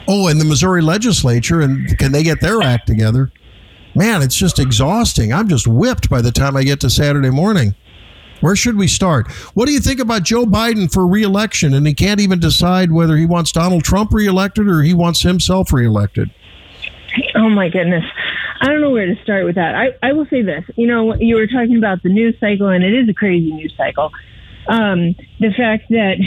Oh, 0.07 0.27
and 0.27 0.41
the 0.41 0.45
Missouri 0.45 0.81
legislature, 0.81 1.61
and 1.61 1.97
can 1.99 2.11
they 2.11 2.23
get 2.23 2.41
their 2.41 2.61
act 2.61 2.87
together? 2.87 3.31
Man, 3.93 4.21
it's 4.21 4.35
just 4.35 4.57
exhausting. 4.57 5.33
I'm 5.33 5.47
just 5.47 5.67
whipped 5.67 6.09
by 6.09 6.21
the 6.21 6.31
time 6.31 6.55
I 6.55 6.63
get 6.63 6.79
to 6.81 6.89
Saturday 6.89 7.29
morning. 7.29 7.75
Where 8.41 8.55
should 8.55 8.77
we 8.77 8.87
start? 8.87 9.31
What 9.53 9.65
do 9.65 9.73
you 9.73 9.79
think 9.79 9.99
about 9.99 10.23
Joe 10.23 10.45
Biden 10.45 10.91
for 10.91 11.07
reelection? 11.07 11.73
And 11.73 11.87
he 11.87 11.93
can't 11.93 12.19
even 12.19 12.39
decide 12.39 12.91
whether 12.91 13.17
he 13.17 13.25
wants 13.25 13.51
Donald 13.51 13.83
Trump 13.83 14.13
reelected 14.13 14.67
or 14.67 14.81
he 14.81 14.93
wants 14.93 15.21
himself 15.21 15.73
reelected. 15.73 16.29
Oh, 17.35 17.49
my 17.49 17.69
goodness. 17.69 18.03
I 18.61 18.67
don't 18.67 18.81
know 18.81 18.91
where 18.91 19.05
to 19.05 19.21
start 19.23 19.45
with 19.45 19.55
that. 19.55 19.75
I, 19.75 19.87
I 20.01 20.13
will 20.13 20.25
say 20.27 20.41
this. 20.41 20.63
You 20.75 20.87
know, 20.87 21.15
you 21.15 21.35
were 21.35 21.47
talking 21.47 21.77
about 21.77 22.03
the 22.03 22.09
news 22.09 22.35
cycle, 22.39 22.67
and 22.67 22.83
it 22.83 22.93
is 22.93 23.09
a 23.09 23.13
crazy 23.13 23.51
news 23.51 23.73
cycle. 23.77 24.11
Um, 24.67 25.15
the 25.39 25.51
fact 25.55 25.89
that 25.89 26.17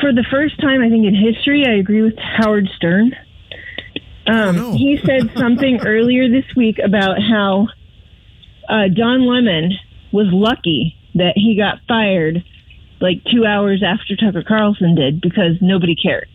for 0.00 0.12
the 0.12 0.24
first 0.30 0.60
time, 0.60 0.82
I 0.82 0.88
think 0.88 1.06
in 1.06 1.14
history, 1.14 1.66
I 1.66 1.72
agree 1.72 2.02
with 2.02 2.18
Howard 2.18 2.68
Stern. 2.76 3.14
Um, 4.26 4.58
Oh, 4.58 4.72
he 4.72 4.98
said 5.04 5.30
something 5.36 5.80
earlier 5.86 6.28
this 6.28 6.44
week 6.56 6.78
about 6.78 7.20
how 7.20 7.68
uh, 8.68 8.88
Don 8.94 9.26
Lemon 9.26 9.72
was 10.14 10.28
lucky 10.30 10.94
that 11.16 11.32
he 11.34 11.56
got 11.56 11.80
fired 11.88 12.44
like 13.00 13.18
two 13.24 13.44
hours 13.44 13.82
after 13.82 14.14
Tucker 14.14 14.44
Carlson 14.46 14.94
did 14.94 15.20
because 15.20 15.58
nobody 15.60 15.96
cared. 15.96 16.28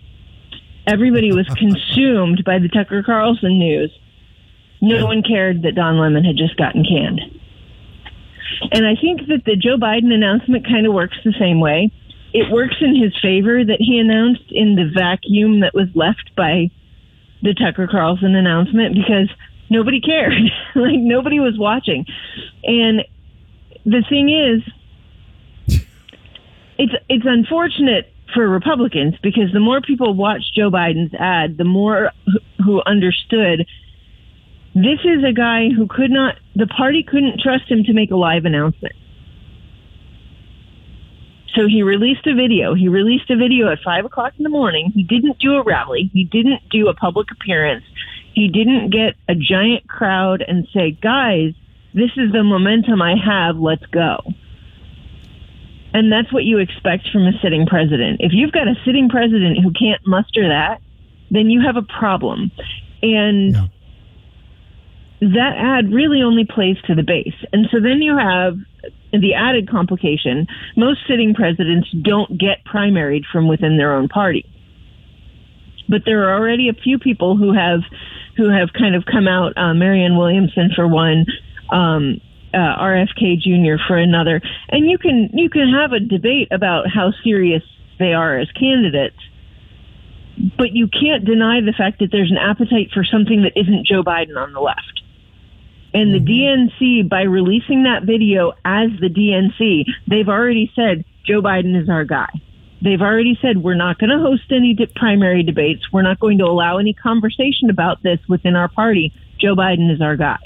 Everybody 0.85 1.31
was 1.31 1.47
consumed 1.57 2.43
by 2.43 2.59
the 2.59 2.67
Tucker 2.67 3.01
Carlson 3.03 3.57
news. 3.57 3.89
No 4.81 5.05
one 5.05 5.23
cared 5.23 5.63
that 5.63 5.75
Don 5.75 5.97
Lemon 5.97 6.25
had 6.25 6.35
just 6.35 6.57
gotten 6.57 6.83
canned. 6.83 7.21
And 8.73 8.85
I 8.85 8.99
think 8.99 9.27
that 9.27 9.43
the 9.45 9.55
Joe 9.55 9.77
Biden 9.77 10.11
announcement 10.13 10.67
kind 10.67 10.85
of 10.85 10.93
works 10.93 11.15
the 11.23 11.33
same 11.39 11.61
way. 11.61 11.89
It 12.33 12.51
works 12.51 12.75
in 12.81 12.95
his 13.01 13.13
favor 13.21 13.63
that 13.63 13.79
he 13.79 13.97
announced 13.97 14.51
in 14.51 14.75
the 14.75 14.91
vacuum 14.93 15.61
that 15.61 15.73
was 15.73 15.87
left 15.95 16.35
by 16.35 16.69
the 17.41 17.53
Tucker 17.53 17.87
Carlson 17.87 18.35
announcement 18.35 18.93
because 18.95 19.29
nobody 19.69 20.01
cared. 20.01 20.33
like 20.75 20.99
nobody 20.99 21.39
was 21.39 21.57
watching. 21.57 22.05
And 22.63 23.03
the 23.89 24.03
thing 24.07 24.29
is, 24.29 25.79
it's 26.77 26.93
it's 27.09 27.25
unfortunate 27.25 28.13
for 28.33 28.47
Republicans 28.47 29.15
because 29.23 29.51
the 29.53 29.59
more 29.59 29.81
people 29.81 30.13
watched 30.13 30.53
Joe 30.55 30.69
Biden's 30.69 31.13
ad, 31.15 31.57
the 31.57 31.63
more 31.63 32.11
who- 32.25 32.63
who 32.63 32.81
understood 32.85 33.65
this 34.75 34.99
is 35.03 35.23
a 35.23 35.33
guy 35.33 35.69
who 35.69 35.87
could 35.87 36.11
not 36.11 36.35
the 36.55 36.67
party 36.67 37.01
couldn't 37.03 37.39
trust 37.41 37.69
him 37.69 37.83
to 37.85 37.93
make 37.93 38.11
a 38.11 38.15
live 38.15 38.45
announcement. 38.45 38.93
So 41.55 41.67
he 41.67 41.81
released 41.81 42.27
a 42.27 42.35
video. 42.35 42.75
He 42.75 42.87
released 42.87 43.29
a 43.31 43.35
video 43.35 43.71
at 43.71 43.79
five 43.83 44.05
o'clock 44.05 44.33
in 44.37 44.43
the 44.43 44.49
morning. 44.49 44.91
He 44.93 45.03
didn't 45.03 45.39
do 45.39 45.53
a 45.55 45.63
rally. 45.63 46.11
He 46.13 46.23
didn't 46.23 46.61
do 46.69 46.87
a 46.87 46.93
public 46.93 47.31
appearance. 47.31 47.83
He 48.33 48.47
didn't 48.47 48.91
get 48.91 49.15
a 49.27 49.33
giant 49.35 49.87
crowd 49.89 50.43
and 50.47 50.67
say, 50.71 50.91
guys, 50.91 51.53
this 51.99 52.11
is 52.17 52.31
the 52.31 52.43
momentum 52.43 53.01
I 53.01 53.15
have. 53.15 53.57
Let's 53.57 53.85
go. 53.87 54.17
And 55.93 56.11
that's 56.11 56.31
what 56.31 56.43
you 56.43 56.59
expect 56.59 57.09
from 57.11 57.23
a 57.23 57.31
sitting 57.41 57.65
president. 57.65 58.21
If 58.21 58.31
you've 58.33 58.51
got 58.51 58.67
a 58.67 58.75
sitting 58.85 59.09
president 59.09 59.57
who 59.63 59.71
can't 59.73 60.01
muster 60.05 60.47
that, 60.47 60.81
then 61.31 61.49
you 61.49 61.61
have 61.65 61.77
a 61.77 61.81
problem. 61.81 62.51
And 63.01 63.53
that 65.21 65.53
ad 65.57 65.91
really 65.91 66.21
only 66.21 66.45
plays 66.45 66.77
to 66.87 66.95
the 66.95 67.03
base. 67.03 67.35
And 67.51 67.67
so 67.71 67.79
then 67.81 68.01
you 68.01 68.17
have 68.17 68.55
the 69.11 69.33
added 69.33 69.69
complication. 69.69 70.47
Most 70.77 70.99
sitting 71.07 71.33
presidents 71.33 71.89
don't 72.03 72.37
get 72.37 72.63
primaried 72.65 73.23
from 73.31 73.47
within 73.47 73.77
their 73.77 73.93
own 73.93 74.07
party. 74.07 74.45
But 75.89 76.03
there 76.05 76.29
are 76.29 76.39
already 76.39 76.69
a 76.69 76.73
few 76.73 76.99
people 76.99 77.35
who 77.35 77.53
have 77.53 77.81
who 78.37 78.49
have 78.49 78.69
kind 78.71 78.95
of 78.95 79.03
come 79.05 79.27
out, 79.27 79.51
uh, 79.57 79.73
Marianne 79.73 80.15
Williamson 80.15 80.69
for 80.73 80.87
one, 80.87 81.25
um, 81.71 82.21
uh, 82.53 82.57
RFK 82.57 83.39
Jr. 83.39 83.81
for 83.87 83.97
another, 83.97 84.41
and 84.69 84.89
you 84.89 84.97
can 84.97 85.29
you 85.33 85.49
can 85.49 85.71
have 85.73 85.93
a 85.93 85.99
debate 85.99 86.47
about 86.51 86.87
how 86.89 87.11
serious 87.23 87.63
they 87.99 88.13
are 88.13 88.37
as 88.37 88.49
candidates, 88.51 89.19
but 90.57 90.71
you 90.71 90.87
can't 90.87 91.25
deny 91.25 91.61
the 91.61 91.73
fact 91.73 91.99
that 91.99 92.11
there's 92.11 92.31
an 92.31 92.37
appetite 92.37 92.91
for 92.93 93.03
something 93.03 93.43
that 93.43 93.53
isn't 93.55 93.85
Joe 93.85 94.03
Biden 94.03 94.37
on 94.37 94.53
the 94.53 94.61
left. 94.61 95.01
And 95.93 96.13
the 96.13 96.19
DNC, 96.19 97.09
by 97.09 97.23
releasing 97.23 97.83
that 97.83 98.03
video 98.03 98.51
as 98.63 98.89
the 98.99 99.09
DNC, 99.09 99.85
they've 100.07 100.29
already 100.29 100.71
said 100.75 101.03
Joe 101.25 101.41
Biden 101.41 101.81
is 101.81 101.89
our 101.89 102.05
guy. 102.05 102.29
They've 102.81 103.01
already 103.01 103.37
said 103.41 103.57
we're 103.57 103.75
not 103.75 103.97
going 103.97 104.11
to 104.11 104.19
host 104.19 104.51
any 104.51 104.73
de- 104.73 104.87
primary 104.87 105.43
debates. 105.43 105.91
We're 105.91 106.03
not 106.03 106.19
going 106.19 106.37
to 106.37 106.45
allow 106.45 106.77
any 106.77 106.93
conversation 106.93 107.69
about 107.69 108.03
this 108.03 108.19
within 108.29 108.55
our 108.55 108.69
party. 108.69 109.13
Joe 109.39 109.55
Biden 109.55 109.93
is 109.93 110.01
our 110.01 110.15
guy. 110.15 110.37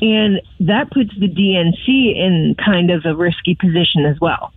And 0.00 0.40
that 0.60 0.90
puts 0.90 1.10
the 1.18 1.28
DNC 1.28 2.16
in 2.16 2.54
kind 2.64 2.90
of 2.90 3.04
a 3.04 3.14
risky 3.14 3.54
position 3.54 4.06
as 4.06 4.20
well. 4.20 4.52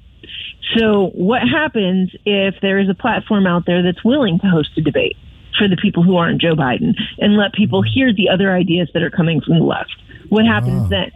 So, 0.78 1.10
what 1.14 1.42
happens 1.42 2.12
if 2.26 2.56
there 2.62 2.80
is 2.80 2.90
a 2.90 2.94
platform 2.94 3.48
out 3.48 3.66
there 3.66 3.84
that's 3.84 4.04
willing 4.06 4.40
to 4.40 4.48
host 4.48 4.70
a 4.78 4.82
debate 4.82 5.18
for 5.58 5.68
the 5.68 5.76
people 5.76 6.04
who 6.04 6.16
aren't 6.16 6.42
Joe 6.42 6.56
Biden 6.56 6.94
and 7.18 7.36
let 7.36 7.54
people 7.54 7.82
hear 7.82 8.14
the 8.14 8.30
other 8.30 8.56
ideas 8.56 8.90
that 8.94 9.04
are 9.04 9.10
coming 9.10 9.42
from 9.42 9.60
the 9.60 9.66
left? 9.66 9.96
What 10.30 10.46
happens 10.46 10.90
then? 10.90 11.12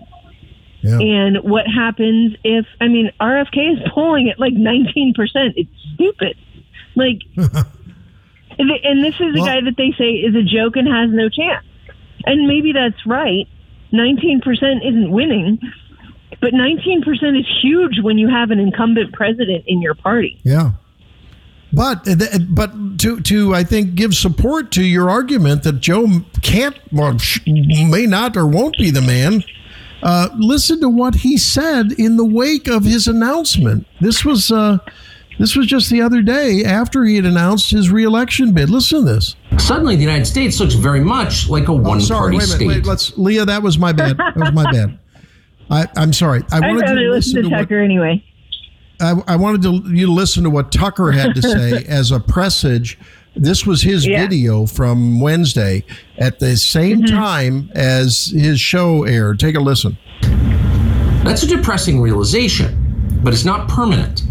And 1.01 1.37
what 1.43 1.65
happens 1.67 2.35
if, 2.43 2.65
I 2.79 2.87
mean, 2.87 3.11
RFK 3.19 3.73
is 3.73 3.91
polling 3.91 4.29
at 4.29 4.39
like 4.39 4.53
19%. 4.53 5.15
It's 5.55 5.69
stupid. 5.93 6.37
Like, 6.95 7.21
and 7.37 8.71
and 8.71 9.03
this 9.03 9.15
is 9.15 9.35
a 9.35 9.39
guy 9.39 9.61
that 9.61 9.75
they 9.77 9.93
say 9.97 10.11
is 10.11 10.35
a 10.35 10.43
joke 10.43 10.75
and 10.75 10.87
has 10.87 11.09
no 11.11 11.29
chance. 11.29 11.65
And 12.25 12.47
maybe 12.47 12.71
that's 12.73 13.05
right. 13.05 13.47
19% 13.93 14.41
isn't 14.87 15.11
winning, 15.11 15.59
but 16.41 16.53
19% 16.53 17.39
is 17.39 17.45
huge 17.61 18.01
when 18.01 18.17
you 18.17 18.27
have 18.29 18.51
an 18.51 18.59
incumbent 18.59 19.13
president 19.13 19.63
in 19.67 19.81
your 19.81 19.95
party. 19.95 20.39
Yeah. 20.43 20.71
But 21.73 22.07
but 22.49 22.99
to 22.99 23.19
to 23.19 23.53
I 23.53 23.65
think 23.65 23.95
give 23.95 24.13
support 24.13 24.71
to 24.73 24.83
your 24.83 25.09
argument 25.09 25.63
that 25.63 25.81
Joe 25.81 26.07
can't 26.41 26.77
or 26.97 27.17
may 27.45 28.05
not 28.05 28.37
or 28.37 28.47
won't 28.47 28.77
be 28.77 28.91
the 28.91 29.01
man. 29.01 29.43
Uh, 30.01 30.29
listen 30.37 30.79
to 30.81 30.89
what 30.89 31.15
he 31.15 31.37
said 31.37 31.91
in 31.97 32.15
the 32.15 32.23
wake 32.23 32.67
of 32.67 32.85
his 32.85 33.07
announcement. 33.07 33.87
This 33.99 34.23
was 34.23 34.51
uh, 34.51 34.77
this 35.39 35.55
was 35.55 35.67
just 35.67 35.89
the 35.89 36.01
other 36.01 36.21
day 36.21 36.63
after 36.63 37.03
he 37.03 37.15
had 37.17 37.25
announced 37.25 37.71
his 37.71 37.89
reelection 37.91 38.53
bid. 38.53 38.69
Listen 38.69 38.99
to 39.05 39.13
this. 39.13 39.35
Suddenly, 39.57 39.95
the 39.95 40.03
United 40.03 40.25
States 40.25 40.59
looks 40.59 40.73
very 40.75 41.01
much 41.01 41.49
like 41.49 41.67
a 41.67 41.71
Oh, 41.71 41.75
one 41.75 41.99
sorry, 42.01 42.33
party 42.33 42.37
wait 42.37 42.43
a 42.43 42.47
minute. 42.47 42.55
state. 42.55 42.67
Wait, 42.67 42.85
let's 42.85 43.17
Leah. 43.17 43.45
That 43.45 43.61
was 43.63 43.77
my 43.77 43.91
bad. 43.91 44.17
That 44.17 44.35
was 44.37 44.51
my 44.53 44.71
bad. 44.71 44.97
I, 45.69 45.87
I'm 45.97 46.13
sorry. 46.13 46.43
I 46.51 46.57
I'd 46.57 46.61
wanted 46.67 46.81
rather 46.81 46.95
to 46.95 47.09
listen 47.09 47.11
listen 47.11 47.35
to 47.35 47.41
to 47.43 47.49
what 47.49 47.57
Tucker 47.61 47.79
anyway. 47.81 48.23
I, 49.01 49.13
I 49.27 49.35
wanted 49.35 49.61
to, 49.63 49.81
you 49.93 50.05
to 50.05 50.11
listen 50.11 50.43
to 50.43 50.49
what 50.49 50.71
Tucker 50.71 51.11
had 51.11 51.35
to 51.35 51.41
say 51.41 51.83
as 51.87 52.11
a 52.11 52.19
presage. 52.19 52.97
This 53.35 53.65
was 53.65 53.81
his 53.81 54.05
Yeah. 54.07 54.21
video 54.21 54.65
from 54.65 55.19
Wednesday 55.19 55.83
at 56.17 56.39
the 56.39 56.55
same 56.55 57.01
Mm-hmm. 57.01 57.15
time 57.17 57.69
as 57.75 58.27
his 58.27 58.61
show 58.61 59.03
aired. 59.03 59.39
Take 59.39 59.55
a 59.55 59.59
listen. 59.59 59.97
That's 61.25 61.43
a 61.43 61.47
depressing 61.47 61.99
realization, 61.99 63.19
but 63.23 63.33
it's 63.33 63.43
not 63.43 63.67
permanent. 63.67 64.23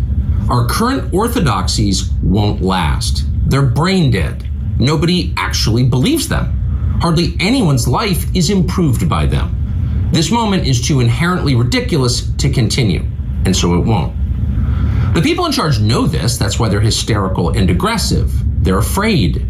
Our 0.51 0.67
current 0.67 1.15
orthodoxies 1.15 2.11
won't 2.23 2.61
last. 2.61 3.25
They're 3.47 3.63
brain 3.63 4.11
dead. 4.11 4.47
Nobody 4.79 5.33
actually 5.39 5.85
believes 5.85 6.29
them. 6.29 6.99
Hardly 7.01 7.35
anyone's 7.41 7.89
life 7.89 8.27
is 8.37 8.51
improved 8.51 9.09
by 9.09 9.25
them. 9.25 10.11
This 10.13 10.31
moment 10.31 10.67
is 10.67 10.87
too 10.87 11.01
inherently 11.01 11.55
ridiculous 11.55 12.31
to 12.35 12.51
continue, 12.51 13.07
and 13.47 13.57
so 13.57 13.75
it 13.75 13.87
won't. 13.87 14.15
The 15.15 15.23
people 15.23 15.47
in 15.47 15.53
charge 15.53 15.81
know 15.81 16.07
this, 16.07 16.37
that's 16.37 16.59
why 16.59 16.69
they're 16.69 16.81
hysterical 16.81 17.51
and 17.51 17.71
aggressive. 17.71 18.31
They're 18.63 18.79
afraid. 18.79 19.47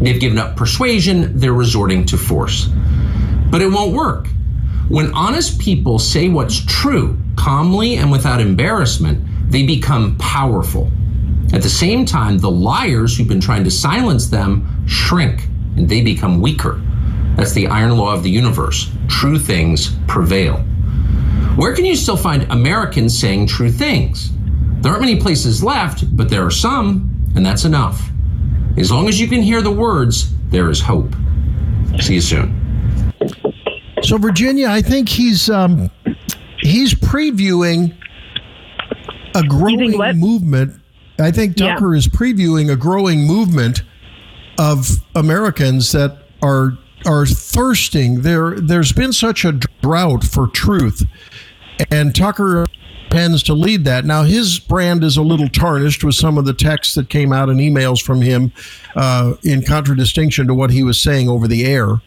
They've 0.00 0.20
given 0.20 0.36
up 0.36 0.54
persuasion, 0.54 1.38
they're 1.38 1.54
resorting 1.54 2.04
to 2.06 2.18
force. 2.18 2.68
But 3.50 3.62
it 3.62 3.72
won't 3.72 3.94
work. 3.94 4.28
When 4.88 5.14
honest 5.14 5.58
people 5.58 5.98
say 5.98 6.28
what's 6.28 6.62
true, 6.66 7.18
calmly 7.36 7.96
and 7.96 8.12
without 8.12 8.40
embarrassment, 8.40 9.26
they 9.48 9.64
become 9.64 10.16
powerful. 10.18 10.90
At 11.52 11.62
the 11.62 11.70
same 11.70 12.04
time, 12.04 12.38
the 12.38 12.50
liars 12.50 13.16
who've 13.16 13.28
been 13.28 13.40
trying 13.40 13.64
to 13.64 13.70
silence 13.70 14.26
them 14.26 14.84
shrink 14.86 15.48
and 15.76 15.88
they 15.88 16.02
become 16.02 16.40
weaker. 16.40 16.80
That's 17.36 17.52
the 17.52 17.66
iron 17.68 17.96
law 17.96 18.12
of 18.14 18.22
the 18.22 18.30
universe. 18.30 18.90
True 19.08 19.38
things 19.38 19.94
prevail. 20.08 20.56
Where 21.56 21.74
can 21.74 21.84
you 21.84 21.96
still 21.96 22.16
find 22.16 22.50
Americans 22.50 23.18
saying 23.18 23.46
true 23.46 23.70
things? 23.70 24.30
There 24.80 24.92
aren't 24.92 25.02
many 25.02 25.20
places 25.20 25.62
left, 25.62 26.16
but 26.16 26.28
there 26.28 26.44
are 26.44 26.50
some, 26.50 27.10
and 27.34 27.44
that's 27.44 27.64
enough. 27.64 28.10
As 28.76 28.90
long 28.90 29.08
as 29.08 29.20
you 29.20 29.28
can 29.28 29.40
hear 29.40 29.62
the 29.62 29.70
words, 29.70 30.34
there 30.50 30.68
is 30.70 30.80
hope. 30.80 31.14
See 32.00 32.14
you 32.14 32.20
soon. 32.20 33.14
So 34.02 34.18
Virginia, 34.18 34.68
I 34.68 34.82
think 34.82 35.08
he's 35.08 35.48
um, 35.48 35.90
he's 36.60 36.94
previewing 36.94 37.96
a 39.36 39.42
growing 39.46 39.96
movement. 40.18 40.80
I 41.18 41.30
think 41.30 41.58
Yeah. 41.58 41.74
Tucker 41.74 41.94
is 41.94 42.08
previewing 42.08 42.70
a 42.70 42.76
growing 42.76 43.26
movement 43.26 43.82
of 44.58 45.00
Americans 45.14 45.92
that 45.92 46.18
are 46.42 46.76
are 47.06 47.26
thirsting. 47.26 48.22
There 48.22 48.58
there's 48.58 48.92
been 48.92 49.12
such 49.12 49.44
a 49.44 49.52
drought 49.82 50.24
for 50.24 50.46
truth, 50.48 51.04
and 51.90 52.14
Tucker 52.14 52.66
tends 53.10 53.42
to 53.44 53.54
lead 53.54 53.84
that. 53.84 54.04
Now 54.04 54.24
his 54.24 54.58
brand 54.58 55.04
is 55.04 55.16
a 55.16 55.22
little 55.22 55.48
tarnished 55.48 56.02
with 56.02 56.16
some 56.16 56.36
of 56.36 56.44
the 56.44 56.52
texts 56.52 56.94
that 56.96 57.08
came 57.08 57.32
out 57.32 57.48
and 57.48 57.60
emails 57.60 58.02
from 58.02 58.20
him 58.20 58.52
uh, 58.96 59.34
in 59.44 59.62
contradistinction 59.62 60.46
to 60.48 60.54
what 60.54 60.70
he 60.70 60.82
was 60.82 61.00
saying 61.00 61.28
over 61.28 61.46
the 61.46 61.64
air. 61.64 62.00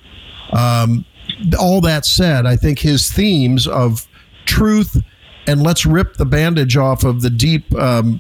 Um, 0.52 1.06
all 1.60 1.80
that 1.82 2.06
said, 2.06 2.46
I 2.46 2.56
think 2.58 2.80
his 2.80 3.12
themes 3.12 3.68
of 3.68 4.08
truth 4.46 5.02
and 5.50 5.64
let's 5.64 5.84
rip 5.84 6.18
the 6.18 6.26
bandage 6.26 6.78
off 6.78 7.04
of 7.04 7.22
the 7.22 7.30
deep, 7.32 7.74
um, 7.74 8.20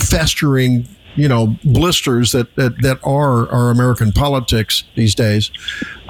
festering, 0.00 0.86
you 1.14 1.28
know, 1.28 1.56
blisters 1.64 2.32
that, 2.32 2.54
that 2.56 2.82
that 2.82 2.98
are 3.02 3.48
our 3.50 3.70
American 3.70 4.12
politics 4.12 4.84
these 4.96 5.14
days. 5.14 5.50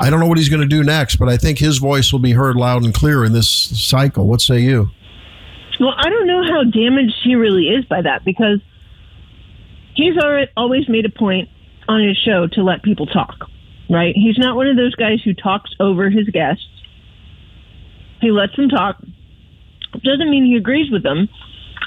I 0.01 0.11
don't 0.11 0.19
know 0.19 0.27
what 0.27 0.36
he's 0.36 0.48
going 0.48 0.62
to 0.62 0.66
do 0.66 0.82
next, 0.82 1.16
but 1.16 1.28
I 1.28 1.36
think 1.36 1.59
his 1.59 1.78
voice 1.78 2.12
will 2.12 2.19
be 2.19 2.32
heard 2.32 2.57
loud 2.57 2.82
and 2.82 2.93
clear 2.93 3.24
in 3.24 3.32
this 3.32 3.48
cycle. 3.48 4.27
What 4.27 4.40
say 4.40 4.59
you? 4.59 4.90
Well, 5.78 5.94
I 5.97 6.09
don't 6.09 6.27
know 6.27 6.43
how 6.43 6.65
damaged 6.65 7.15
he 7.23 7.36
really 7.36 7.69
is 7.69 7.85
by 7.85 8.03
that 8.03 8.24
because 8.24 8.59
he's 9.94 10.15
always 10.57 10.89
made 10.89 11.05
a 11.05 11.11
point 11.11 11.48
on 11.89 12.03
his 12.03 12.16
show 12.16 12.48
to 12.48 12.65
let 12.65 12.82
people 12.82 13.07
talk, 13.07 13.48
right? 13.89 14.15
He's 14.16 14.39
not 14.39 14.57
one 14.57 14.66
of 14.66 14.77
those 14.77 14.97
guys 14.97 15.20
who 15.23 15.35
talks 15.35 15.70
over 15.78 16.11
his 16.11 16.28
guests. 16.31 16.66
He 18.20 18.32
lets 18.32 18.57
them 18.57 18.69
talk. 18.69 18.97
Doesn't 20.02 20.31
mean 20.31 20.44
he 20.44 20.56
agrees 20.56 20.90
with 20.90 21.02
them, 21.02 21.28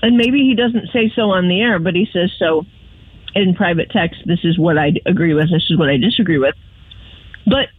and 0.02 0.18
maybe 0.18 0.40
he 0.40 0.56
doesn't 0.56 0.90
say 0.92 1.12
so 1.16 1.32
on 1.32 1.48
the 1.48 1.62
air, 1.62 1.80
but 1.80 1.96
he 1.96 2.08
says 2.12 2.32
so 2.38 2.66
in 3.36 3.56
private 3.56 3.90
text. 3.92 4.22
This 4.26 4.40
is 4.44 4.58
what 4.58 4.78
I 4.78 4.94
agree 5.06 5.34
with. 5.34 5.52
This 5.52 5.66
is 5.70 5.78
what 5.78 5.90
I 5.90 5.98
disagree 5.98 6.38
with. 6.38 6.56
But 7.46 7.70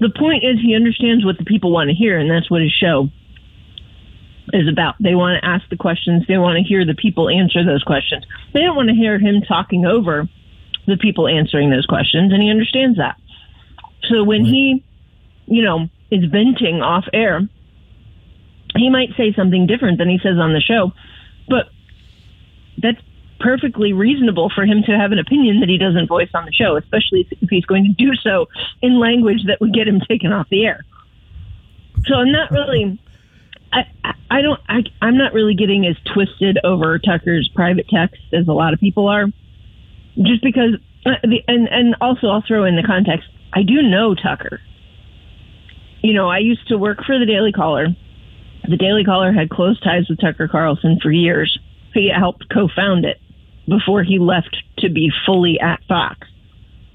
the 0.00 0.10
point 0.10 0.44
is, 0.44 0.58
he 0.62 0.74
understands 0.74 1.24
what 1.24 1.38
the 1.38 1.44
people 1.44 1.72
want 1.72 1.90
to 1.90 1.94
hear, 1.94 2.18
and 2.18 2.30
that's 2.30 2.50
what 2.50 2.62
his 2.62 2.72
show 2.72 3.08
is 4.52 4.68
about. 4.68 4.94
They 5.00 5.14
want 5.14 5.42
to 5.42 5.48
ask 5.48 5.68
the 5.68 5.76
questions. 5.76 6.24
They 6.26 6.38
want 6.38 6.56
to 6.56 6.62
hear 6.62 6.86
the 6.86 6.94
people 6.94 7.28
answer 7.28 7.64
those 7.64 7.82
questions. 7.82 8.24
They 8.54 8.60
don't 8.60 8.76
want 8.76 8.88
to 8.88 8.94
hear 8.94 9.18
him 9.18 9.42
talking 9.42 9.84
over 9.84 10.28
the 10.86 10.96
people 10.96 11.28
answering 11.28 11.70
those 11.70 11.86
questions, 11.86 12.32
and 12.32 12.42
he 12.42 12.50
understands 12.50 12.96
that. 12.98 13.16
So 14.08 14.24
when 14.24 14.44
he, 14.44 14.84
you 15.46 15.62
know, 15.62 15.88
is 16.10 16.24
venting 16.30 16.80
off 16.80 17.04
air, 17.12 17.42
he 18.76 18.90
might 18.90 19.10
say 19.16 19.32
something 19.34 19.66
different 19.66 19.98
than 19.98 20.08
he 20.08 20.18
says 20.22 20.38
on 20.38 20.52
the 20.52 20.60
show, 20.60 20.92
but 21.48 21.68
that's 22.80 23.00
perfectly 23.40 23.92
reasonable 23.92 24.50
for 24.54 24.64
him 24.64 24.82
to 24.84 24.92
have 24.92 25.12
an 25.12 25.18
opinion 25.18 25.60
that 25.60 25.68
he 25.68 25.78
doesn't 25.78 26.08
voice 26.08 26.30
on 26.34 26.44
the 26.44 26.52
show, 26.52 26.76
especially 26.76 27.26
if 27.40 27.48
he's 27.48 27.64
going 27.64 27.84
to 27.84 27.92
do 27.92 28.14
so 28.16 28.46
in 28.82 28.98
language 28.98 29.44
that 29.46 29.60
would 29.60 29.72
get 29.72 29.86
him 29.86 30.00
taken 30.08 30.32
off 30.32 30.48
the 30.50 30.66
air. 30.66 30.84
So 32.06 32.14
I'm 32.14 32.32
not 32.32 32.50
really, 32.50 32.98
I, 33.72 33.84
I- 34.30 34.42
don't, 34.42 34.60
I, 34.68 34.82
I'm 35.02 35.16
not 35.16 35.32
really 35.32 35.54
getting 35.54 35.86
as 35.86 35.96
twisted 36.12 36.58
over 36.64 36.98
Tucker's 36.98 37.48
private 37.54 37.88
text 37.88 38.20
as 38.32 38.46
a 38.46 38.52
lot 38.52 38.72
of 38.74 38.80
people 38.80 39.08
are, 39.08 39.26
just 40.20 40.42
because, 40.42 40.74
uh, 41.06 41.12
the, 41.22 41.42
and 41.48 41.68
and 41.68 41.96
also 42.00 42.28
I'll 42.28 42.42
throw 42.46 42.64
in 42.64 42.76
the 42.76 42.82
context. 42.82 43.28
I 43.52 43.62
do 43.62 43.82
know 43.82 44.14
Tucker. 44.14 44.60
You 46.02 46.12
know, 46.12 46.28
I 46.28 46.38
used 46.38 46.68
to 46.68 46.78
work 46.78 47.04
for 47.04 47.18
the 47.18 47.26
Daily 47.26 47.52
Caller. 47.52 47.88
The 48.68 48.76
Daily 48.76 49.02
Caller 49.02 49.32
had 49.32 49.48
close 49.48 49.80
ties 49.80 50.10
with 50.10 50.20
Tucker 50.20 50.46
Carlson 50.46 50.98
for 51.02 51.10
years. 51.10 51.58
He 51.94 52.10
helped 52.14 52.50
co-found 52.52 53.06
it 53.06 53.18
before 53.66 54.02
he 54.02 54.18
left 54.18 54.56
to 54.78 54.90
be 54.90 55.10
fully 55.24 55.58
at 55.58 55.80
Fox. 55.88 56.28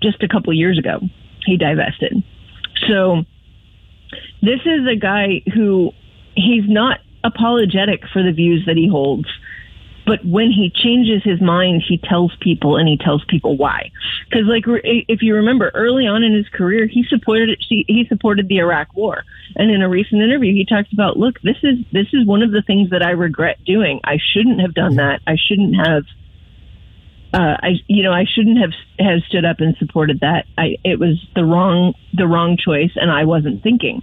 Just 0.02 0.22
a 0.22 0.28
couple 0.28 0.54
years 0.54 0.78
ago, 0.78 1.00
he 1.46 1.58
divested. 1.58 2.24
So 2.88 3.24
this 4.42 4.60
is 4.66 4.88
a 4.88 4.96
guy 4.96 5.42
who 5.52 5.92
he's 6.36 6.68
not 6.68 7.00
apologetic 7.24 8.02
for 8.12 8.22
the 8.22 8.34
views 8.34 8.66
that 8.68 8.78
he 8.78 8.88
holds. 8.88 9.28
But 10.06 10.26
when 10.26 10.52
he 10.52 10.70
changes 10.70 11.24
his 11.24 11.40
mind, 11.42 11.84
he 11.88 11.98
tells 11.98 12.36
people 12.42 12.76
and 12.76 12.88
he 12.90 12.98
tells 12.98 13.24
people 13.26 13.56
why. 13.56 13.92
Because, 14.30 14.46
like, 14.48 14.66
if 14.84 15.22
you 15.22 15.36
remember, 15.36 15.72
early 15.74 16.06
on 16.08 16.24
in 16.24 16.34
his 16.34 16.48
career, 16.50 16.88
he 16.88 17.06
supported 17.08 17.58
he 17.70 17.86
he 17.88 18.06
supported 18.10 18.48
the 18.48 18.58
Iraq 18.58 18.94
War, 18.96 19.24
and 19.56 19.72
in 19.72 19.82
a 19.82 19.88
recent 19.88 20.22
interview, 20.22 20.54
he 20.54 20.66
talked 20.66 20.92
about, 20.92 21.18
look, 21.18 21.40
this 21.42 21.58
is 21.64 21.80
this 21.92 22.08
is 22.12 22.26
one 22.26 22.42
of 22.42 22.52
the 22.52 22.62
things 22.62 22.90
that 22.90 23.02
I 23.02 23.12
regret 23.12 23.64
doing. 23.66 24.02
I 24.04 24.18
shouldn't 24.34 24.60
have 24.60 24.74
done 24.74 24.96
that. 24.96 25.22
I 25.26 25.38
shouldn't 25.38 25.76
have. 25.76 26.04
Uh, 27.34 27.58
I 27.64 27.70
you 27.88 28.04
know 28.04 28.12
I 28.12 28.26
shouldn't 28.26 28.60
have 28.60 28.74
have 29.00 29.22
stood 29.28 29.46
up 29.46 29.60
and 29.60 29.76
supported 29.78 30.20
that. 30.20 30.46
I 30.58 30.78
it 30.84 31.00
was 31.00 31.18
the 31.34 31.46
wrong 31.46 31.94
the 32.14 32.28
wrong 32.28 32.58
choice, 32.58 32.92
and 32.96 33.10
I 33.10 33.24
wasn't 33.24 33.64
thinking, 33.64 34.02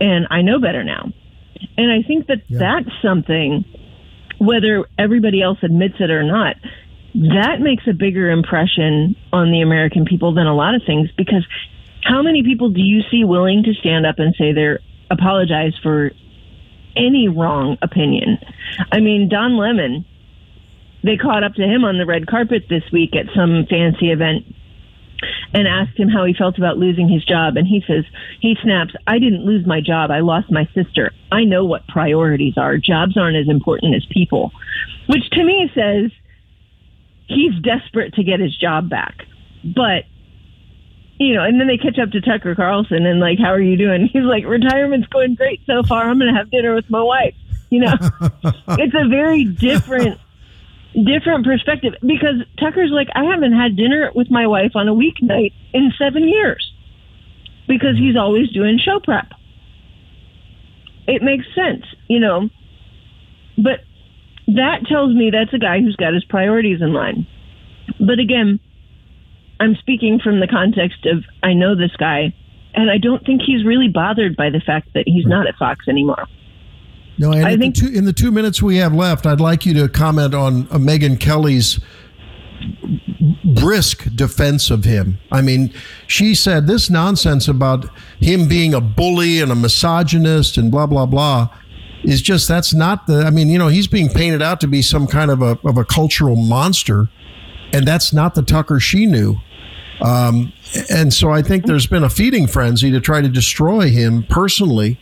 and 0.00 0.26
I 0.30 0.42
know 0.42 0.60
better 0.60 0.84
now. 0.84 1.12
And 1.76 1.90
I 1.92 2.06
think 2.06 2.26
that 2.28 2.42
that's 2.48 2.88
something, 3.02 3.64
whether 4.40 4.86
everybody 4.98 5.42
else 5.42 5.58
admits 5.62 5.96
it 6.00 6.10
or 6.10 6.22
not, 6.22 6.56
that 7.14 7.60
makes 7.60 7.84
a 7.86 7.92
bigger 7.92 8.30
impression 8.30 9.14
on 9.32 9.50
the 9.50 9.60
American 9.60 10.06
people 10.06 10.34
than 10.34 10.46
a 10.46 10.54
lot 10.54 10.74
of 10.74 10.82
things 10.86 11.10
because 11.16 11.46
how 12.02 12.22
many 12.22 12.42
people 12.42 12.70
do 12.70 12.80
you 12.80 13.02
see 13.10 13.24
willing 13.24 13.62
to 13.64 13.74
stand 13.74 14.06
up 14.06 14.18
and 14.18 14.34
say 14.38 14.52
they're 14.52 14.80
apologize 15.10 15.74
for 15.82 16.12
any 16.96 17.28
wrong 17.28 17.76
opinion? 17.82 18.38
I 18.90 19.00
mean, 19.00 19.28
Don 19.28 19.58
Lemon, 19.58 20.06
they 21.04 21.16
caught 21.16 21.44
up 21.44 21.54
to 21.54 21.62
him 21.62 21.84
on 21.84 21.98
the 21.98 22.06
red 22.06 22.26
carpet 22.26 22.64
this 22.70 22.84
week 22.92 23.14
at 23.14 23.26
some 23.34 23.66
fancy 23.68 24.10
event 24.10 24.44
and 25.52 25.66
asked 25.66 25.98
him 25.98 26.08
how 26.08 26.24
he 26.24 26.34
felt 26.34 26.58
about 26.58 26.78
losing 26.78 27.08
his 27.08 27.24
job. 27.24 27.56
And 27.56 27.66
he 27.66 27.82
says, 27.86 28.04
he 28.40 28.56
snaps, 28.62 28.94
I 29.06 29.18
didn't 29.18 29.44
lose 29.44 29.66
my 29.66 29.80
job. 29.80 30.10
I 30.10 30.20
lost 30.20 30.50
my 30.50 30.68
sister. 30.74 31.12
I 31.32 31.44
know 31.44 31.64
what 31.64 31.86
priorities 31.88 32.54
are. 32.56 32.76
Jobs 32.76 33.16
aren't 33.16 33.36
as 33.36 33.48
important 33.48 33.94
as 33.94 34.06
people, 34.10 34.52
which 35.08 35.28
to 35.32 35.44
me 35.44 35.70
says 35.74 36.10
he's 37.26 37.54
desperate 37.62 38.14
to 38.14 38.24
get 38.24 38.40
his 38.40 38.56
job 38.56 38.88
back. 38.88 39.26
But, 39.64 40.04
you 41.18 41.34
know, 41.34 41.44
and 41.44 41.60
then 41.60 41.68
they 41.68 41.76
catch 41.76 41.98
up 41.98 42.10
to 42.12 42.20
Tucker 42.20 42.54
Carlson 42.54 43.06
and 43.06 43.20
like, 43.20 43.38
how 43.38 43.52
are 43.52 43.60
you 43.60 43.76
doing? 43.76 44.06
He's 44.12 44.22
like, 44.22 44.44
retirement's 44.44 45.06
going 45.08 45.34
great 45.34 45.60
so 45.66 45.82
far. 45.82 46.08
I'm 46.08 46.18
going 46.18 46.32
to 46.32 46.38
have 46.38 46.50
dinner 46.50 46.74
with 46.74 46.88
my 46.88 47.02
wife. 47.02 47.34
You 47.68 47.80
know, 47.80 47.94
it's 48.42 48.94
a 48.94 49.08
very 49.08 49.44
different 49.44 50.18
different 50.94 51.44
perspective 51.44 51.94
because 52.00 52.42
Tucker's 52.58 52.90
like, 52.92 53.08
I 53.14 53.24
haven't 53.24 53.52
had 53.52 53.76
dinner 53.76 54.10
with 54.14 54.30
my 54.30 54.46
wife 54.46 54.72
on 54.74 54.88
a 54.88 54.94
weeknight 54.94 55.52
in 55.72 55.92
seven 55.98 56.28
years 56.28 56.72
because 57.68 57.96
he's 57.96 58.16
always 58.16 58.50
doing 58.50 58.78
show 58.78 59.00
prep. 59.00 59.26
It 61.06 61.22
makes 61.22 61.46
sense, 61.54 61.84
you 62.08 62.20
know, 62.20 62.48
but 63.56 63.80
that 64.46 64.86
tells 64.88 65.14
me 65.14 65.30
that's 65.30 65.54
a 65.54 65.58
guy 65.58 65.80
who's 65.80 65.96
got 65.96 66.14
his 66.14 66.24
priorities 66.24 66.80
in 66.80 66.92
line. 66.92 67.26
But 67.98 68.18
again, 68.18 68.60
I'm 69.60 69.76
speaking 69.76 70.20
from 70.22 70.40
the 70.40 70.48
context 70.48 71.06
of 71.06 71.24
I 71.42 71.52
know 71.52 71.76
this 71.76 71.94
guy, 71.98 72.34
and 72.74 72.90
I 72.90 72.98
don't 72.98 73.24
think 73.24 73.42
he's 73.44 73.64
really 73.64 73.88
bothered 73.88 74.36
by 74.36 74.50
the 74.50 74.62
fact 74.64 74.88
that 74.94 75.04
he's 75.06 75.26
not 75.26 75.46
at 75.46 75.56
Fox 75.56 75.86
anymore. 75.88 76.26
No, 77.20 77.32
and 77.32 77.44
I 77.44 77.50
in, 77.50 77.60
think- 77.60 77.74
the 77.76 77.80
two, 77.82 77.88
in 77.88 78.06
the 78.06 78.14
two 78.14 78.32
minutes 78.32 78.62
we 78.62 78.76
have 78.76 78.94
left, 78.94 79.26
I'd 79.26 79.40
like 79.40 79.66
you 79.66 79.74
to 79.74 79.88
comment 79.90 80.34
on 80.34 80.66
uh, 80.70 80.78
Megyn 80.78 81.20
Kelly's 81.20 81.78
brisk 83.44 84.06
defense 84.14 84.70
of 84.70 84.84
him. 84.84 85.18
I 85.30 85.42
mean, 85.42 85.70
she 86.06 86.34
said 86.34 86.66
this 86.66 86.88
nonsense 86.88 87.46
about 87.46 87.84
him 88.20 88.48
being 88.48 88.72
a 88.72 88.80
bully 88.80 89.38
and 89.40 89.52
a 89.52 89.54
misogynist 89.54 90.56
and 90.56 90.70
blah 90.70 90.86
blah 90.86 91.04
blah 91.04 91.50
is 92.04 92.22
just 92.22 92.48
that's 92.48 92.72
not 92.72 93.06
the. 93.06 93.22
I 93.26 93.28
mean, 93.30 93.50
you 93.50 93.58
know, 93.58 93.68
he's 93.68 93.86
being 93.86 94.08
painted 94.08 94.40
out 94.40 94.58
to 94.62 94.66
be 94.66 94.80
some 94.80 95.06
kind 95.06 95.30
of 95.30 95.42
a 95.42 95.58
of 95.62 95.76
a 95.76 95.84
cultural 95.84 96.36
monster, 96.36 97.08
and 97.74 97.86
that's 97.86 98.14
not 98.14 98.34
the 98.34 98.42
Tucker 98.42 98.80
she 98.80 99.04
knew. 99.04 99.36
Um, 100.00 100.54
and 100.88 101.12
so 101.12 101.30
I 101.30 101.42
think 101.42 101.66
there's 101.66 101.86
been 101.86 102.02
a 102.02 102.08
feeding 102.08 102.46
frenzy 102.46 102.90
to 102.90 103.00
try 103.00 103.20
to 103.20 103.28
destroy 103.28 103.90
him 103.90 104.22
personally. 104.22 104.98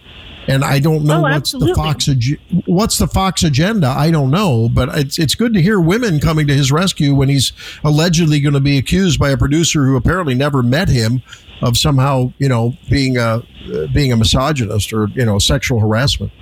And 0.48 0.64
I 0.64 0.78
don't 0.78 1.04
know 1.04 1.18
Oh, 1.18 1.22
what's 1.22 1.52
the. 1.52 1.74
Fox 1.76 2.08
ag- 2.08 2.40
what's 2.66 2.96
the 2.98 3.06
Fox 3.06 3.42
agenda. 3.42 3.88
I 3.88 4.10
don't 4.10 4.30
know, 4.30 4.68
but 4.68 4.88
it's 4.96 5.18
it's 5.18 5.34
good 5.34 5.52
to 5.54 5.60
hear 5.62 5.78
women 5.78 6.20
coming 6.20 6.46
to 6.48 6.54
his 6.54 6.72
rescue 6.72 7.14
when 7.14 7.28
he's 7.28 7.52
allegedly 7.84 8.40
going 8.40 8.54
to 8.54 8.60
be 8.60 8.78
accused 8.78 9.20
by 9.20 9.28
a 9.30 9.36
producer 9.36 9.84
who 9.84 9.94
apparently 9.96 10.34
never 10.34 10.62
met 10.62 10.88
him 10.88 11.20
of 11.60 11.76
somehow 11.76 12.32
you 12.38 12.48
know 12.48 12.72
being 12.88 13.18
a 13.18 13.42
uh, 13.74 13.86
being 13.92 14.10
a 14.12 14.16
misogynist 14.16 14.92
or 14.92 15.08
you 15.14 15.24
know 15.26 15.38
sexual 15.38 15.80
harassment. 15.80 16.32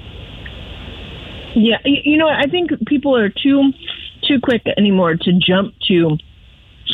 Yeah, 1.54 1.78
you 1.84 2.16
know, 2.18 2.28
I 2.28 2.46
think 2.48 2.70
people 2.86 3.16
are 3.16 3.28
too 3.30 3.72
too 4.28 4.38
quick 4.42 4.62
anymore 4.76 5.14
to 5.16 5.32
jump 5.44 5.74
to 5.88 6.18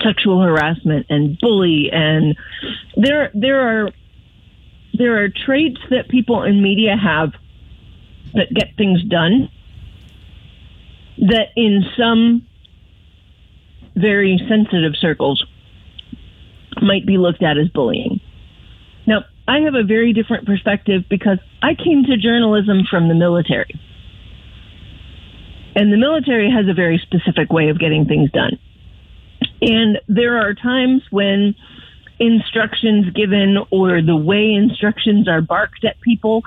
sexual 0.03 0.41
harassment 0.41 1.07
and 1.11 1.39
bully, 1.41 1.91
and 1.93 2.37
there 2.97 3.31
there 3.35 3.61
are 3.61 3.91
there 5.03 5.21
are 5.21 5.29
traits 5.29 5.81
that 5.91 6.09
people 6.09 6.45
in 6.45 6.63
media 6.63 6.95
have 6.97 7.33
that 8.35 8.55
get 8.55 8.77
things 8.77 9.03
done 9.03 9.51
that 11.19 11.49
in 11.57 11.83
some 11.99 12.47
very 13.97 14.41
sensitive 14.49 14.93
circles 14.97 15.45
might 16.81 17.05
be 17.05 17.19
looked 17.19 17.43
at 17.43 17.59
as 17.59 17.69
bullying. 17.69 18.21
Now, 19.05 19.25
I 19.49 19.59
have 19.61 19.75
a 19.75 19.83
very 19.83 20.13
different 20.13 20.47
perspective 20.47 21.03
because 21.11 21.39
I 21.61 21.75
came 21.75 22.05
to 22.05 22.17
journalism 22.17 22.85
from 22.89 23.09
the 23.09 23.15
military. 23.15 23.75
And 25.75 25.93
the 25.93 25.97
military 25.97 26.49
has 26.49 26.69
a 26.69 26.75
very 26.75 26.99
specific 26.99 27.53
way 27.53 27.71
of 27.71 27.81
getting 27.81 28.07
things 28.07 28.31
done. 28.31 28.57
And 29.61 29.99
there 30.07 30.39
are 30.39 30.55
times 30.55 31.03
when 31.11 31.57
instructions 32.23 33.11
given 33.11 33.59
or 33.71 34.01
the 34.01 34.17
way 34.17 34.53
instructions 34.55 35.29
are 35.29 35.41
barked 35.41 35.85
at 35.85 36.01
people, 36.01 36.43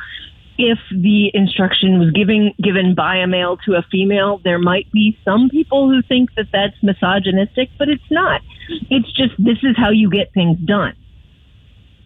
if 0.58 0.80
the 0.90 1.30
instruction 1.34 2.00
was 2.00 2.12
given 2.12 2.54
given 2.64 2.96
by 2.96 3.18
a 3.18 3.28
male 3.28 3.58
to 3.66 3.74
a 3.74 3.86
female, 3.92 4.40
there 4.44 4.58
might 4.58 4.90
be 4.92 5.18
some 5.26 5.50
people 5.50 5.90
who 5.90 6.02
think 6.02 6.30
that 6.38 6.46
that's 6.54 6.76
misogynistic, 6.82 7.70
but 7.78 7.90
it's 7.90 8.10
not. 8.10 8.42
It's 8.90 9.12
just 9.12 9.34
this 9.38 9.58
is 9.64 9.76
how 9.76 9.92
you 9.92 10.10
get 10.10 10.34
things 10.34 10.58
done. 10.60 10.96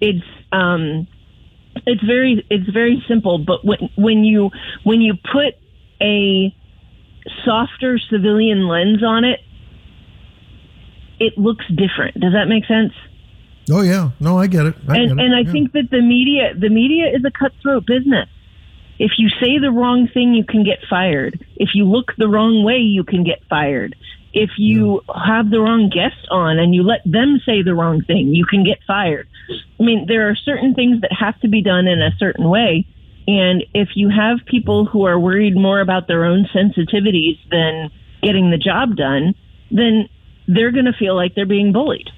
It's 0.02 0.26
um, 0.52 1.08
it's 1.86 2.04
very 2.04 2.44
it's 2.50 2.70
very 2.70 3.04
simple. 3.08 3.38
But 3.38 3.64
when 3.64 3.90
when 3.96 4.24
you 4.24 4.50
when 4.84 5.02
you 5.02 5.14
put 5.14 5.54
a 6.02 6.56
softer 7.46 8.00
civilian 8.00 8.68
lens 8.68 9.04
on 9.04 9.26
it, 9.26 9.42
it 11.20 11.38
looks 11.38 11.66
different. 11.68 12.20
Does 12.20 12.34
that 12.34 12.48
make 12.48 12.66
sense? 12.66 12.94
Oh 13.72 13.82
yeah, 13.82 14.12
no, 14.20 14.38
I 14.40 14.48
get 14.48 14.66
it. 14.66 14.76
I 14.88 14.98
and 14.98 15.10
get 15.10 15.18
it. 15.18 15.26
and 15.26 15.36
I 15.36 15.40
Yeah. 15.42 15.52
think 15.52 15.72
that 15.74 15.90
the 15.92 16.02
media 16.02 16.54
the 16.58 16.70
media 16.70 17.08
is 17.14 17.24
a 17.26 17.32
cutthroat 17.32 17.86
business. 17.86 18.28
If 19.00 19.12
you 19.18 19.30
say 19.30 19.60
the 19.60 19.72
wrong 19.72 20.08
thing, 20.14 20.34
you 20.34 20.44
can 20.44 20.64
get 20.64 20.80
fired. 20.90 21.40
If 21.56 21.70
you 21.74 21.86
look 21.86 22.12
the 22.18 22.28
wrong 22.28 22.64
way, 22.64 22.78
you 22.80 23.04
can 23.04 23.24
get 23.24 23.40
fired. 23.50 23.96
If 24.34 24.52
you 24.58 25.02
have 25.16 25.50
the 25.50 25.62
wrong 25.62 25.90
guest 25.90 26.28
on 26.30 26.60
and 26.60 26.76
you 26.76 26.84
let 26.84 27.02
them 27.06 27.40
say 27.46 27.64
the 27.64 27.74
wrong 27.74 28.04
thing, 28.04 28.36
you 28.36 28.46
can 28.46 28.64
get 28.64 28.80
fired. 28.86 29.28
I 29.80 29.84
mean, 29.84 30.06
there 30.08 30.30
are 30.30 30.36
certain 30.36 30.76
things 30.76 31.02
that 31.02 31.14
have 31.14 31.40
to 31.42 31.48
be 31.48 31.62
done 31.64 31.88
in 31.88 32.02
a 32.02 32.12
certain 32.20 32.50
way. 32.50 32.86
And 33.28 33.64
if 33.74 33.90
you 33.96 34.10
have 34.10 34.40
people 34.46 34.86
who 34.86 35.06
are 35.06 35.20
worried 35.20 35.56
more 35.56 35.80
about 35.80 36.08
their 36.08 36.26
own 36.26 36.48
sensitivities 36.54 37.38
than 37.50 37.90
getting 38.22 38.52
the 38.52 38.58
job 38.58 38.96
done, 38.96 39.34
then 39.72 40.10
they're 40.48 40.72
going 40.72 40.86
to 40.86 40.94
feel 40.94 41.16
like 41.16 41.36
they're 41.36 41.46
being 41.46 41.72
bullied. 41.72 42.10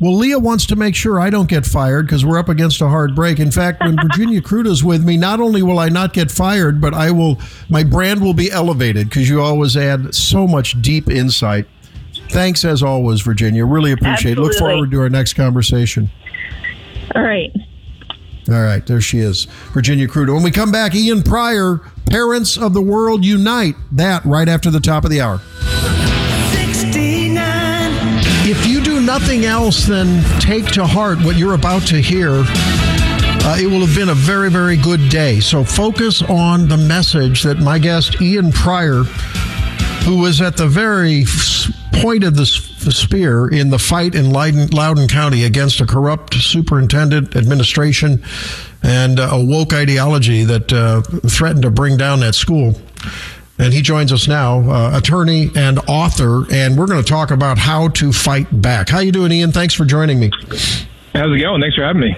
Well, 0.00 0.16
Leah 0.16 0.38
wants 0.38 0.64
to 0.66 0.76
make 0.76 0.94
sure 0.94 1.20
I 1.20 1.28
don't 1.28 1.48
get 1.48 1.66
fired 1.66 2.06
because 2.06 2.24
we're 2.24 2.38
up 2.38 2.48
against 2.48 2.80
a 2.80 2.88
hard 2.88 3.14
break. 3.14 3.38
In 3.38 3.50
fact, 3.50 3.80
when 3.80 3.96
Virginia 4.00 4.40
Kruta's 4.42 4.82
with 4.82 5.04
me, 5.04 5.18
not 5.18 5.40
only 5.40 5.62
will 5.62 5.78
I 5.78 5.90
not 5.90 6.14
get 6.14 6.30
fired, 6.30 6.80
but 6.80 6.94
I 6.94 7.10
will, 7.10 7.38
my 7.68 7.84
brand 7.84 8.22
will 8.22 8.32
be 8.32 8.50
elevated 8.50 9.10
because 9.10 9.28
you 9.28 9.42
always 9.42 9.76
add 9.76 10.14
so 10.14 10.46
much 10.46 10.80
deep 10.80 11.10
insight. 11.10 11.66
Thanks 12.30 12.64
as 12.64 12.82
always, 12.82 13.20
Virginia. 13.20 13.66
Really 13.66 13.92
appreciate 13.92 14.38
it. 14.38 14.40
Look 14.40 14.54
forward 14.54 14.90
to 14.90 15.00
our 15.00 15.10
next 15.10 15.34
conversation. 15.34 16.10
All 17.14 17.22
right. 17.22 17.52
All 18.48 18.62
right, 18.62 18.84
there 18.86 19.00
she 19.00 19.18
is, 19.18 19.44
Virginia 19.72 20.08
Kruta. 20.08 20.32
When 20.34 20.42
we 20.42 20.50
come 20.50 20.72
back, 20.72 20.94
Ian 20.94 21.22
Prior, 21.22 21.80
Parents 22.06 22.56
of 22.56 22.72
the 22.72 22.82
World 22.82 23.24
Unite. 23.24 23.74
That 23.92 24.24
right 24.24 24.48
after 24.48 24.70
the 24.70 24.80
top 24.80 25.04
of 25.04 25.10
the 25.10 25.20
hour. 25.20 25.40
Nothing 29.10 29.44
else 29.44 29.86
than 29.88 30.22
take 30.38 30.66
to 30.66 30.86
heart 30.86 31.18
what 31.24 31.36
you're 31.36 31.54
about 31.54 31.82
to 31.88 31.96
hear, 31.96 32.30
uh, 32.30 33.58
it 33.60 33.66
will 33.66 33.84
have 33.84 33.96
been 33.96 34.10
a 34.10 34.14
very, 34.14 34.48
very 34.48 34.76
good 34.76 35.08
day. 35.08 35.40
So 35.40 35.64
focus 35.64 36.22
on 36.22 36.68
the 36.68 36.76
message 36.76 37.42
that 37.42 37.58
my 37.58 37.80
guest, 37.80 38.22
Ian 38.22 38.52
Prior, 38.52 39.02
who 40.04 40.18
was 40.18 40.40
at 40.40 40.56
the 40.56 40.68
very 40.68 41.24
point 42.00 42.22
of 42.22 42.36
the 42.36 42.46
spear 42.46 43.48
in 43.48 43.70
the 43.70 43.80
fight 43.80 44.14
in 44.14 44.30
Loudoun 44.30 45.08
County 45.08 45.42
against 45.42 45.80
a 45.80 45.86
corrupt 45.86 46.34
superintendent 46.34 47.34
administration 47.34 48.22
and 48.84 49.18
a 49.18 49.44
woke 49.44 49.72
ideology 49.72 50.44
that 50.44 50.72
uh, 50.72 51.02
threatened 51.28 51.62
to 51.62 51.70
bring 51.72 51.96
down 51.96 52.20
that 52.20 52.36
school. 52.36 52.76
And 53.60 53.74
he 53.74 53.82
joins 53.82 54.10
us 54.10 54.26
now, 54.26 54.60
uh, 54.70 54.96
attorney 54.96 55.50
and 55.54 55.78
author, 55.86 56.50
and 56.50 56.78
we're 56.78 56.86
going 56.86 57.02
to 57.02 57.08
talk 57.08 57.30
about 57.30 57.58
how 57.58 57.88
to 57.88 58.10
fight 58.10 58.46
back. 58.62 58.88
How 58.88 59.00
you 59.00 59.12
doing, 59.12 59.32
Ian? 59.32 59.52
Thanks 59.52 59.74
for 59.74 59.84
joining 59.84 60.18
me. 60.18 60.30
How's 61.12 61.30
it 61.30 61.40
going? 61.40 61.60
Thanks 61.60 61.76
for 61.76 61.82
having 61.82 62.00
me. 62.00 62.16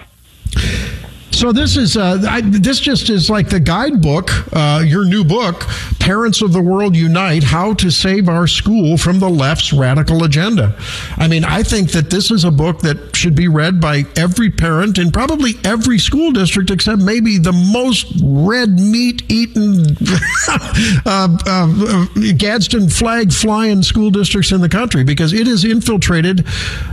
So 1.32 1.50
this 1.50 1.76
is 1.76 1.96
uh, 1.96 2.22
I, 2.28 2.42
this 2.42 2.78
just 2.78 3.10
is 3.10 3.28
like 3.28 3.48
the 3.48 3.58
guidebook, 3.58 4.30
uh, 4.54 4.84
your 4.86 5.04
new 5.04 5.24
book, 5.24 5.62
"Parents 6.02 6.42
of 6.42 6.52
the 6.52 6.60
World 6.60 6.96
Unite: 6.96 7.44
How 7.44 7.74
to 7.74 7.90
Save 7.90 8.28
Our 8.28 8.48
School 8.48 8.96
from 8.98 9.20
the 9.20 9.30
Left's 9.30 9.72
Radical 9.72 10.24
Agenda." 10.24 10.74
I 11.16 11.28
mean, 11.28 11.44
I 11.44 11.62
think 11.62 11.92
that 11.92 12.10
this 12.10 12.32
is 12.32 12.42
a 12.42 12.50
book 12.50 12.80
that 12.80 13.14
should 13.14 13.36
be 13.36 13.46
read 13.46 13.80
by 13.80 14.04
every 14.16 14.50
parent 14.50 14.98
in 14.98 15.12
probably 15.12 15.54
every 15.62 15.98
school 15.98 16.32
district, 16.32 16.70
except 16.70 17.00
maybe 17.00 17.38
the 17.38 17.52
most 17.52 18.06
red 18.20 18.80
meat 18.80 19.22
eaten, 19.30 19.96
uh, 21.06 21.38
uh, 21.46 22.06
Gadsden 22.36 22.88
flag 22.88 23.32
flying 23.32 23.82
school 23.82 24.10
districts 24.10 24.50
in 24.50 24.60
the 24.60 24.68
country, 24.68 25.04
because 25.04 25.32
it 25.32 25.46
has 25.46 25.64
infiltrated 25.64 26.38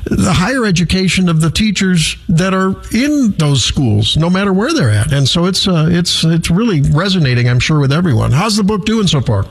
the 0.05 0.33
higher 0.33 0.65
education 0.65 1.29
of 1.29 1.41
the 1.41 1.49
teachers 1.49 2.15
that 2.27 2.53
are 2.53 2.75
in 2.93 3.31
those 3.37 3.65
schools, 3.65 4.17
no 4.17 4.29
matter 4.29 4.53
where 4.53 4.71
they're 4.71 4.91
at. 4.91 5.11
And 5.11 5.27
so 5.27 5.45
it's 5.45 5.67
uh, 5.67 5.87
it's 5.89 6.23
it's 6.23 6.51
really 6.51 6.81
resonating, 6.81 7.49
I'm 7.49 7.59
sure, 7.59 7.79
with 7.79 7.91
everyone. 7.91 8.31
How's 8.31 8.55
the 8.55 8.63
book 8.63 8.85
doing 8.85 8.98
so 9.07 9.21
far? 9.21 9.45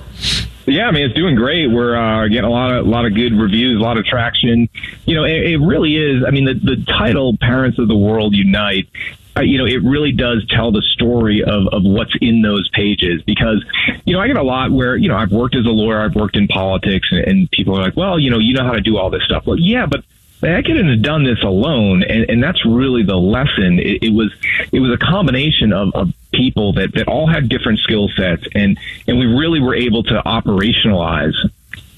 Yeah, 0.67 0.89
I 0.89 0.91
mean 0.91 1.07
it's 1.07 1.15
doing 1.15 1.35
great. 1.35 1.69
We're 1.69 1.97
uh, 1.97 2.29
getting 2.29 2.45
a 2.45 2.51
lot 2.51 2.71
of 2.73 2.87
a 2.87 2.89
lot 2.89 3.07
of 3.07 3.15
good 3.15 3.33
reviews, 3.33 3.81
a 3.81 3.83
lot 3.83 3.97
of 3.97 4.05
traction. 4.05 4.69
You 5.07 5.15
know, 5.15 5.25
it, 5.25 5.53
it 5.53 5.59
really 5.59 5.97
is. 5.97 6.23
I 6.27 6.31
mean, 6.31 6.45
the 6.45 6.55
the 6.55 6.85
title 6.87 7.37
"Parents 7.41 7.79
of 7.79 7.89
the 7.89 7.97
World 7.97 8.35
Unite." 8.35 8.89
uh, 9.37 9.41
You 9.41 9.59
know, 9.59 9.67
it 9.67 9.83
really 9.83 10.13
does 10.13 10.47
tell 10.51 10.71
the 10.73 10.83
story 10.93 11.43
of, 11.43 11.69
of 11.73 11.83
what's 11.85 12.13
in 12.21 12.43
those 12.43 12.69
pages 12.71 13.23
because, 13.23 13.65
you 14.05 14.13
know, 14.15 14.21
I 14.21 14.27
get 14.27 14.37
a 14.37 14.43
lot 14.43 14.71
where, 14.71 14.97
you 14.97 15.09
know, 15.09 15.17
I've 15.17 15.31
worked 15.33 15.55
as 15.55 15.65
a 15.65 15.71
lawyer, 15.71 16.01
I've 16.01 16.15
worked 16.15 16.37
in 16.37 16.49
politics, 16.49 17.09
and, 17.11 17.21
and 17.21 17.51
people 17.51 17.79
are 17.79 17.83
like, 17.83 17.97
well, 17.97 18.19
you 18.19 18.31
know, 18.31 18.39
you 18.39 18.53
know 18.53 18.65
how 18.65 18.73
to 18.73 18.81
do 18.81 18.99
all 18.99 19.11
this 19.11 19.23
stuff. 19.25 19.47
Well, 19.47 19.59
yeah, 19.59 19.87
but 19.87 20.05
I 20.43 20.63
couldn't 20.63 20.89
have 20.89 21.03
done 21.03 21.25
this 21.25 21.43
alone, 21.43 22.03
and, 22.05 22.31
and 22.31 22.43
that's 22.43 22.65
really 22.65 23.03
the 23.03 23.17
lesson. 23.17 23.79
It, 23.81 24.05
it 24.05 24.13
was 24.15 24.33
it 24.73 24.79
was 24.81 24.93
a 24.93 24.99
combination 24.99 25.73
of, 25.73 25.93
of 25.95 26.13
people 26.33 26.75
that, 26.75 26.95
that 26.95 27.09
all 27.09 27.27
had 27.27 27.49
different 27.49 27.81
skill 27.81 28.09
sets, 28.17 28.45
and 28.55 28.79
and 29.07 29.19
we 29.19 29.27
really 29.27 29.61
were 29.61 29.75
able 29.75 30.03
to 30.05 30.23
operationalize. 30.25 31.35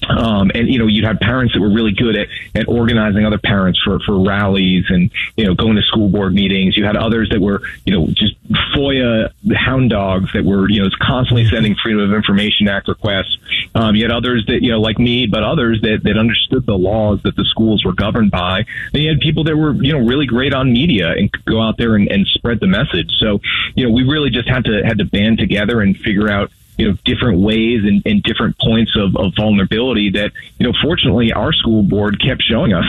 Um, 0.09 0.51
and 0.55 0.67
you 0.67 0.79
know, 0.79 0.87
you'd 0.87 1.05
have 1.05 1.19
parents 1.19 1.53
that 1.53 1.61
were 1.61 1.71
really 1.71 1.91
good 1.91 2.15
at, 2.15 2.27
at 2.55 2.67
organizing 2.67 3.25
other 3.25 3.37
parents 3.37 3.79
for, 3.83 3.99
for 3.99 4.19
rallies 4.19 4.85
and 4.89 5.11
you 5.37 5.45
know 5.45 5.53
going 5.53 5.75
to 5.75 5.81
school 5.83 6.09
board 6.09 6.33
meetings. 6.33 6.75
You 6.75 6.85
had 6.85 6.97
others 6.97 7.29
that 7.29 7.39
were 7.39 7.61
you 7.85 7.93
know 7.93 8.07
just 8.07 8.35
FOIA 8.75 9.31
hound 9.55 9.91
dogs 9.91 10.31
that 10.33 10.43
were 10.43 10.69
you 10.69 10.81
know 10.81 10.89
constantly 10.99 11.47
sending 11.47 11.75
Freedom 11.75 12.01
of 12.01 12.13
Information 12.13 12.67
Act 12.67 12.87
requests. 12.87 13.37
Um, 13.75 13.95
you 13.95 14.03
had 14.03 14.11
others 14.11 14.45
that 14.47 14.63
you 14.63 14.71
know 14.71 14.81
like 14.81 14.97
me, 14.97 15.27
but 15.27 15.43
others 15.43 15.81
that, 15.81 16.01
that 16.03 16.17
understood 16.17 16.65
the 16.65 16.77
laws 16.77 17.21
that 17.23 17.35
the 17.35 17.45
schools 17.45 17.85
were 17.85 17.93
governed 17.93 18.31
by. 18.31 18.65
And 18.93 19.03
you 19.03 19.09
had 19.09 19.19
people 19.19 19.43
that 19.45 19.55
were 19.55 19.73
you 19.73 19.93
know 19.93 19.99
really 19.99 20.25
great 20.25 20.53
on 20.53 20.73
media 20.73 21.11
and 21.11 21.31
could 21.31 21.45
go 21.45 21.61
out 21.61 21.77
there 21.77 21.95
and, 21.95 22.09
and 22.09 22.25
spread 22.27 22.59
the 22.59 22.67
message. 22.67 23.11
So 23.19 23.39
you 23.75 23.85
know 23.85 23.93
we 23.93 24.03
really 24.03 24.31
just 24.31 24.49
had 24.49 24.65
to 24.65 24.81
had 24.83 24.97
to 24.97 25.05
band 25.05 25.37
together 25.37 25.81
and 25.81 25.95
figure 25.95 26.29
out 26.29 26.51
you 26.81 26.87
know 26.89 26.97
different 27.05 27.39
ways 27.39 27.83
and, 27.83 28.01
and 28.05 28.23
different 28.23 28.57
points 28.57 28.95
of, 28.95 29.15
of 29.15 29.33
vulnerability 29.35 30.09
that 30.09 30.31
you 30.57 30.65
know 30.65 30.73
fortunately 30.81 31.31
our 31.31 31.53
school 31.53 31.83
board 31.83 32.19
kept 32.19 32.41
showing 32.41 32.73
us. 32.73 32.85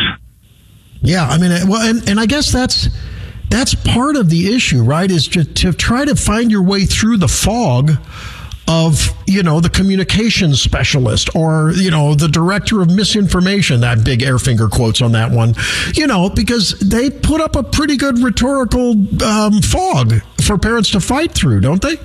Yeah, 1.03 1.27
I 1.27 1.37
mean, 1.37 1.69
well, 1.69 1.83
and, 1.83 2.09
and 2.09 2.19
I 2.19 2.27
guess 2.27 2.51
that's 2.51 2.89
that's 3.51 3.75
part 3.75 4.17
of 4.17 4.31
the 4.31 4.55
issue, 4.55 4.83
right? 4.83 5.11
Is 5.11 5.29
to, 5.29 5.45
to 5.45 5.73
try 5.75 6.07
to 6.07 6.17
find 6.17 6.51
your 6.51 6.63
way 6.63 6.87
through 6.87 7.19
the 7.19 7.29
fog 7.29 7.91
of 8.67 9.11
you 9.27 9.43
know 9.43 9.61
the 9.61 9.69
communications 9.69 10.63
specialist 10.63 11.29
or 11.35 11.73
you 11.73 11.91
know 11.91 12.15
the 12.15 12.29
director 12.29 12.81
of 12.81 12.89
misinformation 12.89 13.81
that 13.81 14.05
big 14.05 14.23
air 14.23 14.39
finger 14.39 14.69
quotes 14.69 15.03
on 15.03 15.11
that 15.11 15.33
one 15.33 15.53
you 15.95 16.07
know 16.07 16.31
because 16.31 16.79
they 16.79 17.11
put 17.11 17.41
up 17.41 17.57
a 17.57 17.63
pretty 17.63 17.97
good 17.97 18.21
rhetorical 18.21 18.93
um, 19.25 19.61
fog 19.63 20.23
for 20.41 20.57
parents 20.57 20.91
to 20.91 21.01
fight 21.01 21.33
through 21.33 21.61
don't 21.61 21.83
they 21.83 21.97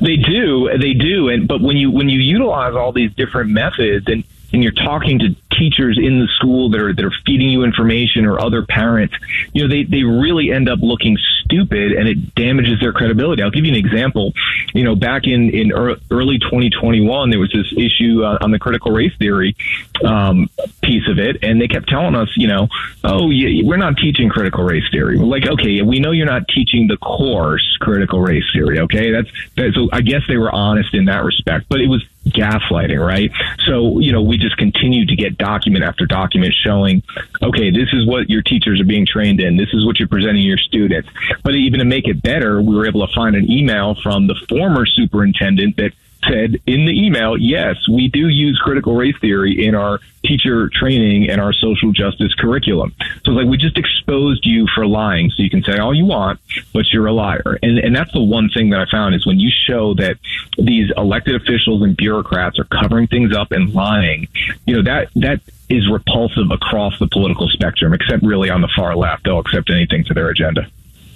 They 0.00 0.16
do, 0.16 0.70
they 0.78 0.94
do, 0.94 1.28
and 1.28 1.48
but 1.48 1.60
when 1.60 1.76
you 1.76 1.90
when 1.90 2.08
you 2.08 2.20
utilize 2.20 2.74
all 2.74 2.92
these 2.92 3.12
different 3.14 3.50
methods 3.50 4.06
and 4.08 4.24
and 4.52 4.62
you're 4.62 4.72
talking 4.72 5.18
to 5.18 5.34
teachers 5.50 5.98
in 5.98 6.20
the 6.20 6.28
school 6.36 6.70
that 6.70 6.80
are 6.80 6.94
that 6.94 7.04
are 7.04 7.12
feeding 7.26 7.48
you 7.48 7.64
information 7.64 8.24
or 8.24 8.40
other 8.40 8.64
parents, 8.64 9.14
you 9.52 9.62
know, 9.62 9.68
they 9.68 9.84
they 9.84 10.04
really 10.04 10.52
end 10.52 10.68
up 10.68 10.78
looking 10.80 11.16
stupid 11.44 11.92
and 11.92 12.08
it 12.08 12.34
damages 12.34 12.80
their 12.80 12.92
credibility. 12.92 13.42
I'll 13.42 13.50
give 13.50 13.64
you 13.64 13.72
an 13.72 13.78
example. 13.78 14.32
You 14.74 14.84
know, 14.84 14.94
back 14.94 15.26
in 15.26 15.50
in 15.50 15.72
early 15.72 16.38
2021, 16.38 17.30
there 17.30 17.38
was 17.38 17.52
this 17.52 17.72
issue 17.76 18.24
uh, 18.24 18.38
on 18.40 18.50
the 18.50 18.58
critical 18.58 18.92
race 18.92 19.16
theory 19.18 19.56
um, 20.04 20.48
piece 20.82 21.08
of 21.08 21.18
it, 21.18 21.42
and 21.42 21.60
they 21.60 21.68
kept 21.68 21.88
telling 21.88 22.14
us, 22.14 22.28
you 22.36 22.48
know, 22.48 22.68
oh, 23.04 23.30
yeah, 23.30 23.62
we're 23.64 23.76
not 23.76 23.96
teaching 23.96 24.28
critical 24.28 24.64
race 24.64 24.84
theory. 24.90 25.18
We're 25.18 25.24
like, 25.24 25.46
okay, 25.46 25.82
we 25.82 26.00
know 26.00 26.12
you're 26.12 26.26
not 26.26 26.48
teaching 26.48 26.86
the 26.86 26.96
course 26.98 27.76
critical 27.80 28.20
race 28.20 28.44
theory. 28.52 28.80
Okay, 28.80 29.10
that's 29.10 29.28
that, 29.56 29.72
so. 29.74 29.88
I 29.92 30.00
guess 30.02 30.22
they 30.28 30.36
were 30.36 30.54
honest 30.54 30.94
in 30.94 31.06
that 31.06 31.24
respect, 31.24 31.66
but 31.68 31.80
it 31.80 31.88
was 31.88 32.04
gaslighting, 32.32 33.04
right? 33.04 33.30
So, 33.66 33.98
you 33.98 34.12
know, 34.12 34.22
we 34.22 34.38
just 34.38 34.56
continued 34.56 35.08
to 35.08 35.16
get 35.16 35.38
document 35.38 35.84
after 35.84 36.06
document 36.06 36.54
showing, 36.54 37.02
okay, 37.42 37.70
this 37.70 37.88
is 37.92 38.06
what 38.06 38.28
your 38.28 38.42
teachers 38.42 38.80
are 38.80 38.84
being 38.84 39.06
trained 39.06 39.40
in. 39.40 39.56
This 39.56 39.72
is 39.72 39.84
what 39.86 39.98
you're 39.98 40.08
presenting 40.08 40.42
your 40.42 40.58
students. 40.58 41.08
But 41.42 41.54
even 41.54 41.78
to 41.80 41.84
make 41.84 42.06
it 42.06 42.22
better, 42.22 42.60
we 42.60 42.74
were 42.74 42.86
able 42.86 43.06
to 43.06 43.12
find 43.14 43.36
an 43.36 43.50
email 43.50 43.94
from 44.02 44.26
the 44.26 44.34
former 44.48 44.86
superintendent 44.86 45.76
that 45.76 45.92
said 46.24 46.56
in 46.66 46.84
the 46.86 46.92
email, 46.92 47.36
yes, 47.36 47.76
we 47.88 48.08
do 48.08 48.28
use 48.28 48.60
critical 48.62 48.94
race 48.94 49.16
theory 49.20 49.66
in 49.66 49.74
our 49.74 50.00
teacher 50.24 50.68
training 50.68 51.30
and 51.30 51.40
our 51.40 51.52
social 51.52 51.92
justice 51.92 52.34
curriculum. 52.34 52.94
So 53.24 53.32
it's 53.32 53.36
like 53.36 53.46
we 53.46 53.56
just 53.56 53.78
exposed 53.78 54.44
you 54.44 54.66
for 54.74 54.86
lying. 54.86 55.30
So 55.30 55.42
you 55.42 55.50
can 55.50 55.62
say 55.62 55.78
all 55.78 55.94
you 55.94 56.06
want, 56.06 56.40
but 56.72 56.86
you're 56.92 57.06
a 57.06 57.12
liar. 57.12 57.58
And 57.62 57.78
and 57.78 57.94
that's 57.94 58.12
the 58.12 58.22
one 58.22 58.50
thing 58.50 58.70
that 58.70 58.80
I 58.80 58.90
found 58.90 59.14
is 59.14 59.26
when 59.26 59.38
you 59.38 59.50
show 59.50 59.94
that 59.94 60.18
these 60.58 60.90
elected 60.96 61.36
officials 61.36 61.82
and 61.82 61.96
bureaucrats 61.96 62.58
are 62.58 62.64
covering 62.64 63.06
things 63.06 63.34
up 63.34 63.52
and 63.52 63.72
lying, 63.72 64.28
you 64.66 64.76
know, 64.76 64.82
that 64.82 65.08
that 65.16 65.40
is 65.68 65.88
repulsive 65.90 66.50
across 66.50 66.98
the 66.98 67.06
political 67.06 67.48
spectrum, 67.48 67.92
except 67.92 68.22
really 68.22 68.50
on 68.50 68.60
the 68.60 68.70
far 68.74 68.96
left. 68.96 69.24
They'll 69.24 69.38
accept 69.38 69.70
anything 69.70 70.04
to 70.04 70.14
their 70.14 70.28
agenda. 70.28 70.68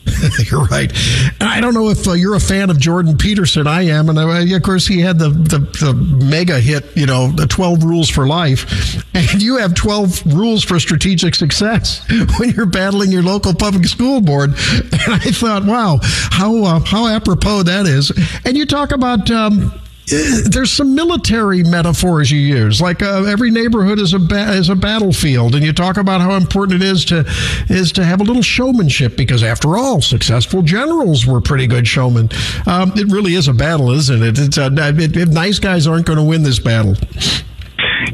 you're 0.51 0.65
right. 0.65 0.93
I 1.41 1.61
don't 1.61 1.75
know 1.75 1.89
if 1.91 2.07
uh, 2.07 2.13
you're 2.13 2.35
a 2.35 2.41
fan 2.41 2.71
of 2.71 2.79
Jordan 2.79 3.17
Peterson. 3.17 3.67
I 3.67 3.83
am, 3.83 4.09
and 4.09 4.19
uh, 4.19 4.57
of 4.57 4.63
course 4.63 4.87
he 4.87 5.01
had 5.01 5.19
the, 5.19 5.31
the 5.31 5.59
the 5.59 5.95
mega 5.95 6.61
hit, 6.61 6.97
you 6.97 7.07
know, 7.07 7.29
the 7.29 7.47
12 7.47 7.85
rules 7.85 8.09
for 8.09 8.27
life, 8.27 9.05
and 9.15 9.43
you 9.43 9.59
have 9.59 9.75
12 9.75 10.35
rules 10.35 10.65
for 10.65 10.79
strategic 10.81 11.35
success 11.35 12.05
when 12.39 12.51
you're 12.51 12.67
battling 12.67 13.13
your 13.13 13.23
local 13.23 13.55
public 13.55 13.87
school 13.87 14.21
board. 14.21 14.55
And 15.05 15.15
I 15.15 15.31
thought, 15.33 15.65
wow, 15.65 15.99
how 16.03 16.63
uh, 16.63 16.79
how 16.81 17.09
apropos 17.09 17.65
that 17.65 17.87
is. 17.87 18.13
And 18.45 18.57
you 18.57 18.67
talk 18.67 18.93
about. 18.93 19.31
Um, 19.31 19.82
there's 20.07 20.73
some 20.73 20.95
military 20.95 21.63
metaphors 21.63 22.31
you 22.31 22.41
use, 22.41 22.81
like 22.81 23.03
uh, 23.03 23.23
every 23.25 23.51
neighborhood 23.51 23.99
is 24.01 24.15
a 24.15 24.19
ba- 24.19 24.53
is 24.53 24.69
a 24.69 24.75
battlefield, 24.75 25.55
and 25.55 25.65
you 25.65 25.73
talk 25.73 25.97
about 25.97 26.21
how 26.21 26.35
important 26.35 26.83
it 26.83 26.87
is 26.87 27.05
to 27.07 27.25
is 27.69 27.93
to 27.93 28.05
have 28.05 28.21
a 28.21 28.25
little 28.25 28.43
showmanship 28.43 29.17
because, 29.17 29.43
after 29.45 29.77
all, 29.77 30.01
successful 30.01 30.63
generals 30.63 31.25
were 31.25 31.41
pretty 31.41 31.69
good 31.69 31.87
showmen. 31.87 32.29
Um, 32.67 32.93
it 32.97 33.13
really 33.13 33.35
is 33.35 33.47
a 33.47 33.55
battle, 33.55 33.91
isn't 33.91 34.23
it? 34.23 34.39
It's 34.39 34.59
a, 34.59 34.67
it, 34.73 35.17
it, 35.17 35.29
nice 35.29 35.59
guys 35.59 35.87
aren't 35.87 36.07
going 36.07 36.19
to 36.19 36.25
win 36.25 36.43
this 36.43 36.59
battle. 36.59 36.97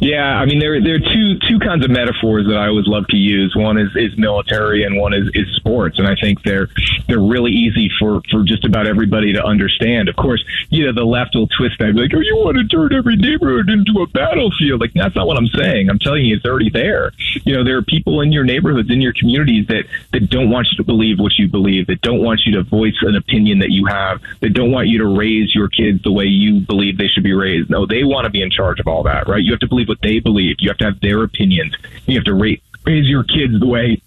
Yeah, 0.00 0.38
I 0.38 0.46
mean 0.46 0.60
there 0.60 0.80
there 0.80 0.94
are 0.94 0.98
two 1.00 1.38
two 1.48 1.58
kinds 1.58 1.84
of 1.84 1.90
metaphors 1.90 2.46
that 2.46 2.56
I 2.56 2.68
always 2.68 2.86
love 2.86 3.06
to 3.08 3.16
use. 3.16 3.54
One 3.56 3.78
is, 3.78 3.88
is 3.96 4.16
military 4.16 4.84
and 4.84 4.96
one 4.96 5.12
is, 5.12 5.28
is 5.34 5.46
sports, 5.56 5.98
and 5.98 6.06
I 6.06 6.14
think 6.14 6.42
they're 6.42 6.68
they're 7.08 7.20
really 7.20 7.50
easy 7.50 7.90
for, 7.98 8.22
for 8.30 8.44
just 8.44 8.64
about 8.64 8.86
everybody 8.86 9.32
to 9.32 9.42
understand. 9.44 10.08
Of 10.08 10.16
course, 10.16 10.44
you 10.70 10.86
know 10.86 10.92
the 10.92 11.04
left 11.04 11.34
will 11.34 11.48
twist 11.48 11.76
that 11.80 11.94
like, 11.96 12.12
oh, 12.14 12.20
you 12.20 12.36
want 12.36 12.58
to 12.58 12.64
turn 12.68 12.92
every 12.92 13.16
neighborhood 13.16 13.68
into 13.68 14.02
a 14.02 14.06
battlefield. 14.06 14.80
Like 14.80 14.92
that's 14.94 15.16
not 15.16 15.26
what 15.26 15.36
I'm 15.36 15.48
saying. 15.48 15.90
I'm 15.90 15.98
telling 15.98 16.24
you, 16.24 16.36
it's 16.36 16.44
already 16.44 16.70
there. 16.70 17.12
You 17.44 17.56
know, 17.56 17.64
there 17.64 17.76
are 17.76 17.82
people 17.82 18.20
in 18.20 18.30
your 18.30 18.44
neighborhoods, 18.44 18.90
in 18.90 19.00
your 19.00 19.14
communities 19.14 19.66
that 19.66 19.84
that 20.12 20.30
don't 20.30 20.50
want 20.50 20.68
you 20.70 20.76
to 20.76 20.84
believe 20.84 21.18
what 21.18 21.32
you 21.38 21.48
believe, 21.48 21.88
that 21.88 22.02
don't 22.02 22.22
want 22.22 22.42
you 22.46 22.52
to 22.54 22.62
voice 22.62 22.94
an 23.02 23.16
opinion 23.16 23.58
that 23.60 23.70
you 23.70 23.86
have, 23.86 24.20
that 24.40 24.50
don't 24.50 24.70
want 24.70 24.86
you 24.86 24.98
to 24.98 25.06
raise 25.18 25.54
your 25.54 25.68
kids 25.68 26.02
the 26.04 26.12
way 26.12 26.24
you 26.24 26.60
believe 26.60 26.98
they 26.98 27.08
should 27.08 27.24
be 27.24 27.32
raised. 27.32 27.68
No, 27.68 27.84
they 27.84 28.04
want 28.04 28.26
to 28.26 28.30
be 28.30 28.42
in 28.42 28.50
charge 28.50 28.78
of 28.78 28.86
all 28.86 29.02
that, 29.02 29.26
right? 29.26 29.42
You 29.42 29.50
have 29.52 29.60
to 29.60 29.68
believe 29.68 29.87
what 29.88 30.00
they 30.02 30.20
believe. 30.20 30.56
You 30.60 30.70
have 30.70 30.78
to 30.78 30.84
have 30.84 31.00
their 31.00 31.22
opinions. 31.22 31.74
You 32.06 32.16
have 32.16 32.24
to 32.24 32.34
raise, 32.34 32.60
raise 32.84 33.06
your 33.06 33.24
kids 33.24 33.58
the 33.58 33.66
way 33.66 34.02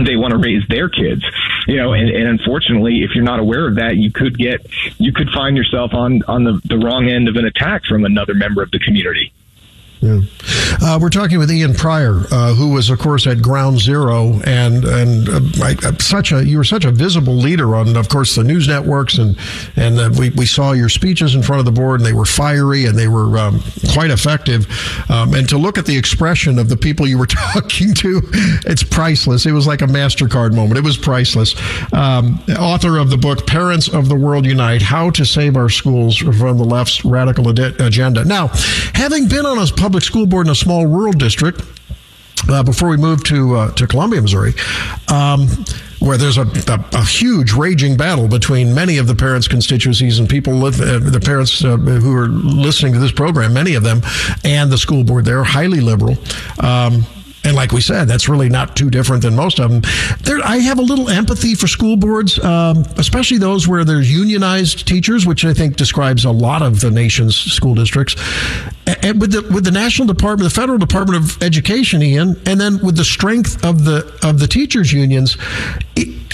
they 0.00 0.16
want 0.16 0.32
to 0.32 0.38
raise 0.38 0.66
their 0.68 0.88
kids 0.88 1.22
you 1.66 1.76
know 1.76 1.92
and, 1.92 2.08
and 2.08 2.26
unfortunately 2.26 3.02
if 3.02 3.10
you're 3.14 3.24
not 3.24 3.38
aware 3.38 3.68
of 3.68 3.74
that 3.74 3.96
you 3.96 4.10
could 4.10 4.38
get 4.38 4.66
you 4.98 5.12
could 5.12 5.28
find 5.30 5.54
yourself 5.54 5.92
on 5.92 6.22
on 6.28 6.44
the, 6.44 6.60
the 6.64 6.78
wrong 6.78 7.08
end 7.08 7.28
of 7.28 7.36
an 7.36 7.44
attack 7.44 7.84
from 7.84 8.04
another 8.04 8.32
member 8.32 8.62
of 8.62 8.70
the 8.70 8.78
community 8.78 9.32
yeah. 10.02 10.20
Uh, 10.82 10.98
we're 11.00 11.10
talking 11.10 11.38
with 11.38 11.48
Ian 11.48 11.74
Prior, 11.74 12.24
uh, 12.32 12.54
who 12.54 12.72
was, 12.72 12.90
of 12.90 12.98
course, 12.98 13.24
at 13.28 13.40
Ground 13.40 13.78
Zero, 13.78 14.40
and 14.44 14.84
and 14.84 15.28
uh, 15.28 15.96
such 15.98 16.32
a 16.32 16.44
you 16.44 16.56
were 16.56 16.64
such 16.64 16.84
a 16.84 16.90
visible 16.90 17.36
leader 17.36 17.76
on, 17.76 17.96
of 17.96 18.08
course, 18.08 18.34
the 18.34 18.42
news 18.42 18.66
networks, 18.66 19.18
and 19.18 19.38
and 19.76 20.00
uh, 20.00 20.10
we, 20.18 20.30
we 20.30 20.44
saw 20.44 20.72
your 20.72 20.88
speeches 20.88 21.36
in 21.36 21.42
front 21.42 21.60
of 21.60 21.66
the 21.66 21.80
board, 21.80 22.00
and 22.00 22.06
they 22.06 22.12
were 22.12 22.24
fiery 22.24 22.86
and 22.86 22.98
they 22.98 23.06
were 23.06 23.38
um, 23.38 23.62
quite 23.92 24.10
effective. 24.10 24.66
Um, 25.08 25.34
and 25.34 25.48
to 25.50 25.56
look 25.56 25.78
at 25.78 25.86
the 25.86 25.96
expression 25.96 26.58
of 26.58 26.68
the 26.68 26.76
people 26.76 27.06
you 27.06 27.16
were 27.16 27.26
talking 27.52 27.94
to, 27.94 28.20
it's 28.66 28.82
priceless. 28.82 29.46
It 29.46 29.52
was 29.52 29.68
like 29.68 29.82
a 29.82 29.86
Mastercard 29.86 30.52
moment. 30.52 30.78
It 30.78 30.84
was 30.84 30.96
priceless. 30.96 31.54
Um, 31.92 32.42
author 32.58 32.98
of 32.98 33.08
the 33.10 33.18
book 33.18 33.46
"Parents 33.46 33.86
of 33.86 34.08
the 34.08 34.16
World 34.16 34.46
Unite: 34.46 34.82
How 34.82 35.10
to 35.10 35.24
Save 35.24 35.56
Our 35.56 35.68
Schools 35.68 36.16
from 36.16 36.58
the 36.58 36.64
Left's 36.64 37.04
Radical 37.04 37.48
Ad- 37.50 37.80
Agenda." 37.80 38.24
Now, 38.24 38.48
having 38.94 39.28
been 39.28 39.46
on 39.46 39.58
a 39.58 39.66
public 39.66 39.91
public 39.92 40.04
school 40.04 40.24
board 40.24 40.46
in 40.46 40.50
a 40.50 40.54
small 40.54 40.86
rural 40.86 41.12
district. 41.12 41.60
Uh, 42.48 42.62
before 42.62 42.88
we 42.88 42.96
moved 42.96 43.26
to 43.26 43.54
uh, 43.54 43.70
to 43.72 43.86
Columbia, 43.86 44.22
Missouri, 44.22 44.54
um, 45.12 45.46
where 45.98 46.16
there's 46.16 46.38
a, 46.38 46.46
a, 46.66 46.84
a, 46.94 47.04
huge 47.04 47.52
raging 47.52 47.94
battle 47.94 48.26
between 48.26 48.74
many 48.74 48.96
of 48.96 49.06
the 49.06 49.14
parents' 49.14 49.46
constituencies 49.46 50.18
and 50.18 50.30
people 50.30 50.54
live 50.54 50.80
uh, 50.80 50.98
the 50.98 51.20
parents 51.20 51.62
uh, 51.62 51.76
who 51.76 52.16
are 52.16 52.28
listening 52.28 52.94
to 52.94 52.98
this 52.98 53.12
program, 53.12 53.52
many 53.52 53.74
of 53.74 53.82
them, 53.82 54.00
and 54.44 54.72
the 54.72 54.78
school 54.78 55.04
board. 55.04 55.26
They're 55.26 55.44
highly 55.44 55.80
liberal. 55.80 56.16
Um, 56.58 57.04
and 57.44 57.56
like 57.56 57.72
we 57.72 57.80
said, 57.80 58.06
that's 58.06 58.28
really 58.28 58.48
not 58.48 58.76
too 58.76 58.90
different 58.90 59.22
than 59.22 59.34
most 59.34 59.58
of 59.58 59.70
them. 59.70 59.82
There, 60.22 60.40
I 60.44 60.58
have 60.58 60.78
a 60.78 60.82
little 60.82 61.08
empathy 61.08 61.54
for 61.54 61.66
school 61.66 61.96
boards, 61.96 62.38
um, 62.38 62.84
especially 62.98 63.38
those 63.38 63.66
where 63.66 63.84
there's 63.84 64.12
unionized 64.12 64.86
teachers, 64.86 65.26
which 65.26 65.44
I 65.44 65.52
think 65.52 65.76
describes 65.76 66.24
a 66.24 66.30
lot 66.30 66.62
of 66.62 66.80
the 66.80 66.90
nation's 66.90 67.36
school 67.36 67.74
districts. 67.74 68.14
And 68.86 69.20
with 69.20 69.32
the 69.32 69.42
with 69.52 69.64
the 69.64 69.70
national 69.70 70.06
department, 70.06 70.52
the 70.52 70.60
federal 70.60 70.78
Department 70.78 71.24
of 71.24 71.42
Education, 71.42 72.02
Ian, 72.02 72.40
and 72.46 72.60
then 72.60 72.78
with 72.84 72.96
the 72.96 73.04
strength 73.04 73.64
of 73.64 73.84
the 73.84 74.18
of 74.22 74.38
the 74.38 74.46
teachers 74.46 74.92
unions, 74.92 75.36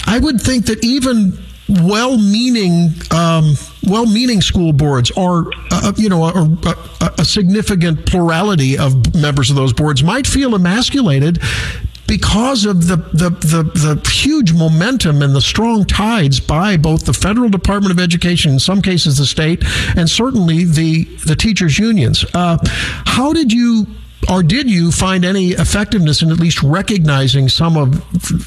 I 0.05 0.19
would 0.19 0.41
think 0.41 0.65
that 0.65 0.83
even 0.83 1.37
well-meaning 1.69 2.93
um, 3.11 3.53
well-meaning 3.87 4.41
school 4.41 4.73
boards 4.73 5.11
are 5.11 5.45
uh, 5.71 5.93
you 5.95 6.09
know 6.09 6.23
a, 6.25 6.57
a, 7.01 7.13
a, 7.19 7.25
significant 7.25 8.05
plurality 8.05 8.77
of 8.77 9.15
members 9.15 9.49
of 9.49 9.55
those 9.55 9.73
boards 9.73 10.03
might 10.03 10.27
feel 10.27 10.53
emasculated 10.53 11.39
because 12.09 12.65
of 12.65 12.87
the, 12.87 12.95
the, 13.13 13.29
the, 13.29 13.63
the, 13.95 14.09
huge 14.09 14.51
momentum 14.51 15.21
and 15.21 15.35
the 15.35 15.41
strong 15.41 15.85
tides 15.85 16.39
by 16.39 16.75
both 16.75 17.05
the 17.05 17.13
federal 17.13 17.49
Department 17.49 17.91
of 17.91 17.99
Education, 17.99 18.53
in 18.53 18.59
some 18.59 18.81
cases 18.81 19.19
the 19.19 19.27
state, 19.27 19.63
and 19.95 20.09
certainly 20.09 20.63
the, 20.63 21.03
the 21.27 21.35
teachers' 21.35 21.77
unions. 21.77 22.25
Uh, 22.33 22.57
how 23.05 23.31
did 23.31 23.53
you 23.53 23.85
or 24.29 24.43
did 24.43 24.69
you 24.69 24.91
find 24.91 25.23
any 25.23 25.49
effectiveness 25.49 26.21
in 26.21 26.31
at 26.31 26.39
least 26.39 26.61
recognizing 26.61 27.47
some 27.47 27.77
of 27.77 27.95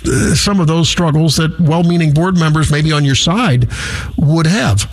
uh, 0.06 0.34
some 0.34 0.60
of 0.60 0.66
those 0.66 0.88
struggles 0.88 1.36
that 1.36 1.58
well-meaning 1.60 2.12
board 2.12 2.36
members, 2.36 2.70
maybe 2.70 2.92
on 2.92 3.04
your 3.04 3.14
side, 3.14 3.68
would 4.16 4.46
have? 4.46 4.92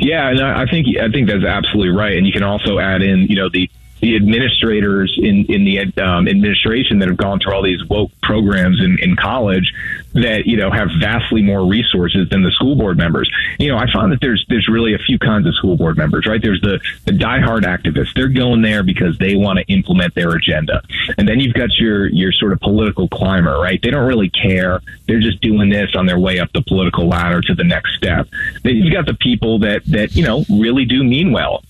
Yeah, 0.00 0.30
and 0.30 0.40
I 0.40 0.66
think 0.66 0.96
I 0.96 1.10
think 1.10 1.28
that's 1.28 1.44
absolutely 1.44 1.94
right. 1.96 2.16
And 2.16 2.26
you 2.26 2.32
can 2.32 2.42
also 2.42 2.78
add 2.78 3.02
in, 3.02 3.26
you 3.26 3.36
know, 3.36 3.48
the 3.48 3.70
the 4.00 4.16
administrators 4.16 5.18
in 5.22 5.44
in 5.46 5.64
the 5.64 6.02
um, 6.02 6.26
administration 6.26 6.98
that 7.00 7.08
have 7.08 7.18
gone 7.18 7.38
through 7.38 7.52
all 7.52 7.62
these 7.62 7.84
woke 7.86 8.10
programs 8.22 8.82
in, 8.82 8.98
in 9.00 9.14
college 9.14 9.74
that 10.14 10.46
you 10.46 10.56
know 10.56 10.70
have 10.70 10.88
vastly 11.00 11.42
more 11.42 11.66
resources 11.66 12.28
than 12.28 12.42
the 12.42 12.50
school 12.50 12.76
board 12.76 12.96
members. 12.96 13.30
You 13.58 13.68
know, 13.68 13.78
I 13.78 13.90
found 13.92 14.12
that 14.12 14.20
there's 14.20 14.44
there's 14.48 14.68
really 14.68 14.94
a 14.94 14.98
few 14.98 15.18
kinds 15.18 15.46
of 15.46 15.54
school 15.54 15.76
board 15.76 15.96
members, 15.96 16.26
right? 16.26 16.40
There's 16.42 16.60
the 16.60 16.80
the 17.04 17.12
diehard 17.12 17.62
activists. 17.62 18.14
They're 18.14 18.28
going 18.28 18.62
there 18.62 18.82
because 18.82 19.18
they 19.18 19.36
want 19.36 19.58
to 19.58 19.64
implement 19.72 20.14
their 20.14 20.30
agenda, 20.30 20.82
and 21.18 21.28
then 21.28 21.40
you've 21.40 21.54
got 21.54 21.70
your 21.78 22.06
your 22.08 22.32
sort 22.32 22.52
of 22.52 22.60
political 22.60 23.08
climber, 23.08 23.58
right? 23.58 23.80
They 23.82 23.90
don't 23.90 24.06
really 24.06 24.30
care. 24.30 24.80
They're 25.06 25.20
just 25.20 25.40
doing 25.40 25.70
this 25.70 25.94
on 25.94 26.06
their 26.06 26.18
way 26.18 26.38
up 26.38 26.52
the 26.52 26.62
political 26.62 27.08
ladder 27.08 27.40
to 27.42 27.54
the 27.54 27.64
next 27.64 27.96
step. 27.96 28.28
Then 28.62 28.76
you've 28.76 28.92
got 28.92 29.06
the 29.06 29.14
people 29.14 29.58
that 29.60 29.84
that 29.86 30.14
you 30.14 30.24
know 30.24 30.44
really 30.48 30.84
do 30.84 31.04
mean 31.04 31.32
well 31.32 31.62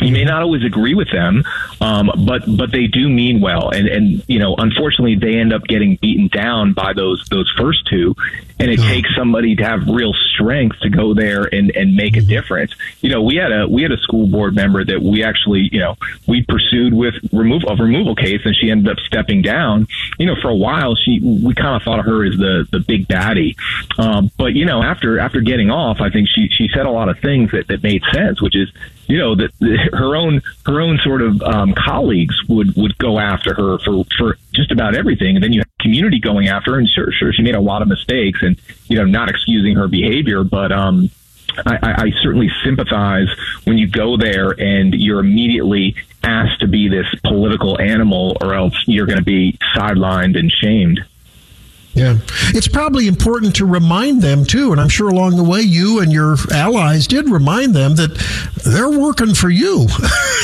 you 0.00 0.12
may 0.12 0.24
not 0.24 0.42
always 0.42 0.64
agree 0.64 0.94
with 0.94 1.10
them, 1.10 1.44
um, 1.80 2.10
but 2.26 2.42
but 2.56 2.72
they 2.72 2.86
do 2.86 3.08
mean 3.08 3.40
well, 3.40 3.70
and 3.70 3.88
and 3.88 4.24
you 4.28 4.38
know, 4.38 4.54
unfortunately, 4.56 5.14
they 5.16 5.38
end 5.38 5.52
up 5.52 5.64
getting 5.64 5.96
beaten 5.96 6.28
down 6.28 6.72
by 6.72 6.92
those 6.92 7.24
those 7.30 7.52
first 7.56 7.86
two, 7.86 8.14
and 8.58 8.70
it 8.70 8.78
takes 8.78 9.08
somebody 9.16 9.56
to 9.56 9.64
have 9.64 9.86
real 9.88 10.12
strength 10.34 10.78
to 10.80 10.88
go 10.88 11.14
there 11.14 11.42
and 11.44 11.70
and 11.74 11.94
make 11.94 12.16
a 12.16 12.20
mm-hmm. 12.20 12.28
difference. 12.28 12.72
You 13.00 13.10
know, 13.10 13.22
we 13.22 13.36
had 13.36 13.52
a 13.52 13.66
we 13.68 13.82
had 13.82 13.92
a 13.92 13.98
school 13.98 14.26
board 14.26 14.54
member 14.54 14.84
that 14.84 15.02
we 15.02 15.24
actually 15.24 15.68
you 15.72 15.80
know 15.80 15.96
we 16.26 16.44
pursued 16.44 16.94
with 16.94 17.14
removal 17.32 17.70
of 17.70 17.78
removal 17.80 18.14
case, 18.14 18.42
and 18.44 18.54
she 18.54 18.70
ended 18.70 18.90
up 18.90 18.98
stepping 19.06 19.42
down. 19.42 19.86
You 20.18 20.26
know, 20.26 20.36
for 20.40 20.48
a 20.48 20.56
while, 20.56 20.94
she 20.94 21.20
we 21.20 21.54
kind 21.54 21.76
of 21.76 21.82
thought 21.82 21.98
of 21.98 22.06
her 22.06 22.24
as 22.24 22.36
the 22.36 22.66
the 22.70 22.80
big 22.80 23.08
baddie, 23.08 23.56
um, 23.98 24.30
but 24.36 24.54
you 24.54 24.64
know, 24.64 24.82
after 24.82 25.18
after 25.18 25.40
getting 25.40 25.70
off, 25.70 26.00
I 26.00 26.10
think 26.10 26.28
she 26.28 26.48
she 26.48 26.68
said 26.72 26.86
a 26.86 26.90
lot 26.90 27.08
of 27.08 27.18
things 27.18 27.50
that 27.52 27.68
that 27.68 27.82
made 27.82 28.02
sense, 28.12 28.40
which 28.40 28.56
is 28.56 28.70
you 29.06 29.18
know 29.18 29.34
that 29.34 29.50
her 29.92 30.16
own 30.16 30.42
her 30.66 30.80
own 30.80 30.98
sort 30.98 31.22
of 31.22 31.42
um, 31.42 31.74
colleagues 31.74 32.36
would 32.48 32.74
would 32.76 32.96
go 32.98 33.18
after 33.18 33.54
her 33.54 33.78
for 33.78 34.04
for 34.16 34.38
just 34.52 34.70
about 34.70 34.94
everything, 34.94 35.36
and 35.36 35.44
then 35.44 35.52
you 35.52 35.60
have 35.60 35.68
community 35.80 36.18
going 36.18 36.48
after 36.48 36.72
her. 36.72 36.78
And 36.78 36.88
sure, 36.88 37.12
sure, 37.12 37.32
she 37.32 37.42
made 37.42 37.54
a 37.54 37.60
lot 37.60 37.82
of 37.82 37.88
mistakes, 37.88 38.40
and 38.44 38.60
you 38.88 38.96
know, 38.98 39.04
not 39.04 39.28
excusing 39.28 39.74
her 39.74 39.88
behavior, 39.88 40.44
but 40.44 40.70
um, 40.70 41.10
I, 41.66 41.78
I 41.82 42.10
certainly 42.22 42.50
sympathize 42.64 43.28
when 43.64 43.78
you 43.78 43.86
go 43.86 44.16
there 44.16 44.50
and 44.50 44.94
you're 44.94 45.20
immediately 45.20 45.96
asked 46.22 46.60
to 46.60 46.66
be 46.66 46.88
this 46.88 47.06
political 47.22 47.80
animal, 47.80 48.36
or 48.40 48.54
else 48.54 48.74
you're 48.86 49.06
going 49.06 49.18
to 49.18 49.24
be 49.24 49.58
sidelined 49.74 50.38
and 50.38 50.50
shamed. 50.50 51.04
Yeah. 51.94 52.18
It's 52.48 52.68
probably 52.68 53.06
important 53.06 53.54
to 53.56 53.66
remind 53.66 54.20
them, 54.20 54.44
too. 54.44 54.72
And 54.72 54.80
I'm 54.80 54.88
sure 54.88 55.08
along 55.08 55.36
the 55.36 55.44
way, 55.44 55.60
you 55.60 56.00
and 56.00 56.12
your 56.12 56.36
allies 56.52 57.06
did 57.06 57.28
remind 57.28 57.74
them 57.74 57.94
that 57.96 58.14
they're 58.64 58.90
working 58.90 59.34
for 59.34 59.48
you. 59.48 59.86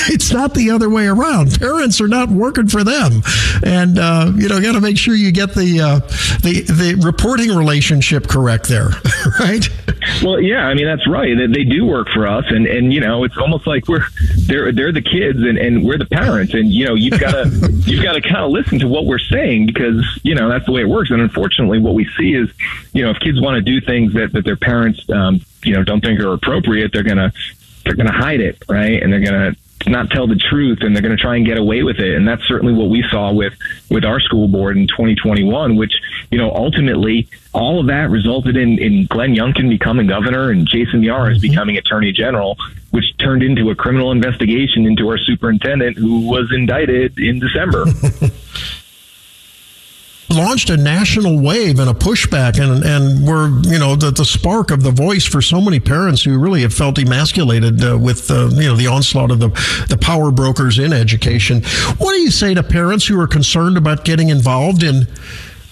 it's 0.09 0.33
not 0.33 0.55
the 0.55 0.71
other 0.71 0.89
way 0.89 1.07
around. 1.07 1.59
Parents 1.59 2.01
are 2.01 2.09
not 2.09 2.29
working 2.29 2.69
for 2.69 2.85
them. 2.85 3.23
And, 3.65 3.99
uh, 3.99 4.33
you 4.37 4.49
know, 4.49 4.61
got 4.61 4.73
to 4.73 4.81
make 4.81 4.97
sure 4.97 5.15
you 5.15 5.33
get 5.33 5.55
the, 5.55 5.81
uh, 5.81 5.99
the, 6.43 6.65
the 6.69 7.03
reporting 7.05 7.51
relationship 7.51 8.29
correct 8.29 8.69
there, 8.69 8.91
right? 9.41 9.69
Well, 10.23 10.41
yeah, 10.41 10.67
I 10.67 10.75
mean 10.75 10.87
that's 10.87 11.07
right. 11.07 11.37
They, 11.37 11.65
do 11.65 11.85
work 11.85 12.09
for 12.09 12.27
us, 12.27 12.45
and 12.49 12.67
and 12.67 12.93
you 12.93 13.01
know 13.01 13.25
it's 13.25 13.37
almost 13.37 13.67
like 13.67 13.87
we're 13.87 14.07
they're 14.47 14.73
they're 14.73 14.93
the 14.93 15.03
kids, 15.03 15.39
and 15.39 15.59
and 15.59 15.85
we're 15.85 15.99
the 15.99 16.07
parents, 16.07 16.55
and 16.55 16.73
you 16.73 16.87
know 16.87 16.95
you've 16.95 17.21
got 17.21 17.33
to 17.33 17.71
you've 17.87 18.03
got 18.03 18.15
to 18.15 18.21
kind 18.21 18.39
of 18.39 18.51
listen 18.51 18.79
to 18.81 18.89
what 18.89 19.07
we're 19.07 19.19
saying 19.19 19.67
because 19.67 20.05
you 20.23 20.35
know 20.35 20.49
that's 20.49 20.67
the 20.67 20.73
way 20.73 20.83
it 20.83 20.89
works. 20.89 21.11
And 21.11 21.21
what 21.41 21.95
we 21.95 22.09
see 22.19 22.35
is 22.35 22.51
you 22.93 23.03
know 23.03 23.11
if 23.11 23.19
kids 23.21 23.41
want 23.41 23.57
to 23.57 23.63
do 23.63 23.85
things 23.85 24.15
that 24.15 24.33
that 24.33 24.45
their 24.45 24.57
parents 24.57 25.09
um, 25.11 25.41
you 25.63 25.75
know 25.75 25.83
don't 25.83 26.01
think 26.01 26.21
are 26.21 26.33
appropriate, 26.33 26.93
they're 26.93 27.03
gonna 27.03 27.33
they're 27.85 27.97
gonna 27.97 28.13
hide 28.13 28.41
it, 28.41 28.63
right? 28.69 29.03
And 29.03 29.13
they're 29.13 29.21
gonna 29.21 29.55
not 29.87 30.11
tell 30.11 30.27
the 30.27 30.37
truth 30.37 30.79
and 30.83 30.95
they're 30.95 31.03
going 31.03 31.17
to 31.17 31.23
try 31.23 31.37
and 31.37 31.47
get 31.47 31.57
away 31.57 31.83
with 31.83 31.99
it. 31.99 32.15
And 32.15 32.27
that's 32.29 32.47
certainly 32.47 32.75
what 32.75 32.91
we 32.91 33.05
saw 33.11 33.33
with 33.33 33.55
with 33.91 34.05
our 34.05 34.21
school 34.21 34.49
board 34.49 34.77
in 34.77 34.87
2021 34.87 35.77
which 35.77 35.95
you 36.31 36.39
know 36.39 36.51
ultimately 36.55 37.29
all 37.53 37.81
of 37.81 37.87
that 37.87 38.11
resulted 38.11 38.57
in 38.57 38.79
in 38.79 39.07
Glenn 39.07 39.35
Youngkin 39.35 39.69
becoming 39.69 40.07
governor 40.07 40.51
and 40.51 40.67
Jason 40.67 41.03
Miyares 41.03 41.41
becoming 41.41 41.77
attorney 41.77 42.13
general 42.13 42.57
which 42.91 43.17
turned 43.19 43.43
into 43.43 43.71
a 43.71 43.75
criminal 43.75 44.13
investigation 44.13 44.87
into 44.87 45.09
our 45.09 45.19
superintendent 45.19 45.97
who 45.97 46.27
was 46.27 46.51
indicted 46.53 47.19
in 47.19 47.39
December 47.41 47.87
launched 50.31 50.71
a 50.71 50.77
national 50.77 51.41
wave 51.41 51.79
and 51.79 51.91
a 51.91 51.93
pushback 51.93 52.61
and 52.61 52.85
and 52.85 53.27
were 53.27 53.49
you 53.69 53.79
know 53.79 53.97
the, 53.97 54.11
the 54.11 54.25
spark 54.25 54.71
of 54.71 54.83
the 54.83 54.91
voice 54.91 55.25
for 55.25 55.43
so 55.43 55.61
many 55.61 55.81
parents 55.81 56.23
who 56.23 56.39
really 56.39 56.63
have 56.63 56.73
felt 56.73 56.99
emasculated 56.99 57.85
uh, 57.85 57.99
with 57.99 58.31
uh, 58.31 58.49
you 58.53 58.69
know 58.69 58.77
the 58.77 58.87
onslaught 58.87 59.31
of 59.31 59.41
the 59.41 59.49
the 59.89 59.99
power 60.01 60.31
brokers 60.31 60.79
in 60.79 60.93
education 60.93 61.63
what 61.99 62.13
do 62.13 62.21
you 62.21 62.31
say 62.31 62.55
to 62.55 62.63
parents 62.63 63.07
who 63.07 63.21
are 63.21 63.27
concerned 63.27 63.77
about 63.77 64.05
getting 64.05 64.29
involved 64.29 64.83
in 64.83 65.07